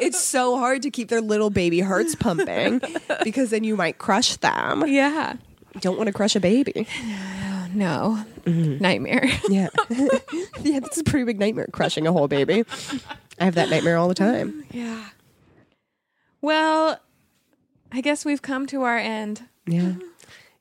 it's 0.00 0.20
so 0.20 0.58
hard 0.58 0.82
to 0.82 0.90
keep 0.90 1.08
their 1.08 1.22
little 1.22 1.48
baby 1.48 1.80
hearts 1.80 2.14
pumping 2.14 2.82
because 3.24 3.48
then 3.50 3.64
you 3.64 3.76
might 3.76 3.96
crush 3.98 4.36
them. 4.36 4.84
Yeah. 4.86 5.36
Don't 5.80 5.96
want 5.96 6.08
to 6.08 6.12
crush 6.12 6.36
a 6.36 6.40
baby. 6.40 6.86
No. 7.74 8.24
Mm-hmm. 8.44 8.82
Nightmare. 8.82 9.28
Yeah, 9.50 9.68
yeah, 10.62 10.80
that's 10.80 10.96
a 10.96 11.04
pretty 11.04 11.24
big 11.24 11.38
nightmare, 11.38 11.68
crushing 11.70 12.06
a 12.06 12.12
whole 12.12 12.26
baby. 12.26 12.64
I 13.38 13.44
have 13.44 13.56
that 13.56 13.68
nightmare 13.68 13.98
all 13.98 14.08
the 14.08 14.14
time. 14.14 14.64
yeah. 14.70 15.10
Well, 16.40 16.98
I 17.92 18.00
guess 18.00 18.24
we've 18.24 18.40
come 18.40 18.66
to 18.68 18.82
our 18.84 18.96
end. 18.96 19.42
Yeah, 19.66 19.92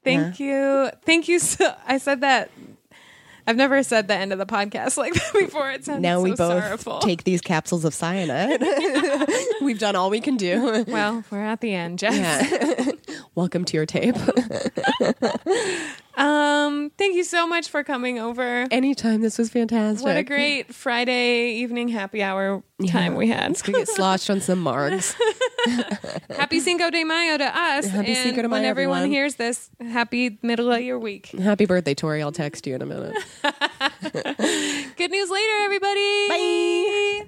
Thank 0.04 0.40
you. 0.40 0.90
Thank 1.06 1.28
you 1.28 1.40
so 1.40 1.74
I 1.88 1.98
said 1.98 2.22
that 2.22 2.50
I've 3.48 3.56
never 3.56 3.82
said 3.82 4.10
the 4.10 4.14
end 4.14 4.34
of 4.34 4.40
the 4.40 4.46
podcast 4.46 4.98
like 4.98 5.14
that 5.14 5.34
before. 5.34 5.72
It 5.72 5.86
sounds 5.86 6.02
now 6.02 6.18
so 6.18 6.24
we 6.24 6.30
both 6.32 6.38
sorrowful. 6.64 7.00
take 7.00 7.24
these 7.24 7.40
capsules 7.40 7.86
of 7.86 7.94
cyanide. 7.94 8.62
We've 9.62 9.80
done 9.80 9.96
all 9.96 10.10
we 10.10 10.20
can 10.20 10.36
do. 10.36 10.84
well, 10.86 11.24
we're 11.32 11.46
at 11.46 11.62
the 11.62 11.74
end, 11.74 12.00
Jess. 12.00 12.16
Yeah. 12.18 12.92
Welcome 13.36 13.64
to 13.66 13.78
your 13.78 13.86
tape. 13.86 14.18
Um, 16.18 16.92
thank 16.98 17.16
you 17.16 17.24
so 17.24 17.48
much 17.48 17.70
for 17.70 17.84
coming 17.84 18.18
over. 18.18 18.68
Anytime, 18.72 19.22
this 19.22 19.38
was 19.38 19.50
fantastic. 19.50 20.04
What 20.04 20.18
a 20.18 20.24
great 20.24 20.74
Friday 20.74 21.52
evening 21.52 21.90
happy 21.90 22.24
hour 22.24 22.64
time 22.86 23.16
we 23.16 23.28
had. 23.28 23.60
We 23.66 23.74
get 23.74 23.88
sloshed 23.88 24.30
on 24.30 24.40
some 24.40 24.64
margs. 24.64 25.16
happy 26.36 26.60
Cinco 26.60 26.90
de 26.90 27.04
Mayo 27.04 27.38
to 27.38 27.46
us. 27.46 27.88
Happy 27.88 28.10
and 28.10 28.18
Cinco 28.18 28.44
de 28.44 28.50
when 28.50 28.64
everyone 28.66 28.98
everyone. 29.00 29.10
hears 29.10 29.36
this, 29.36 29.70
happy 29.80 30.38
middle 30.44 30.72
of 30.72 30.82
your 30.82 31.00
week. 31.00 31.28
Happy 31.28 31.66
birthday, 31.66 31.96
Tori. 31.96 32.22
I'll 32.22 32.32
text 32.32 32.68
you 32.68 32.76
in 32.76 32.82
a 32.82 32.86
minute. 32.86 33.16
Good 34.98 35.12
news 35.12 35.30
later, 35.30 35.54
everybody. 35.64 36.28
Bye. 36.30 37.28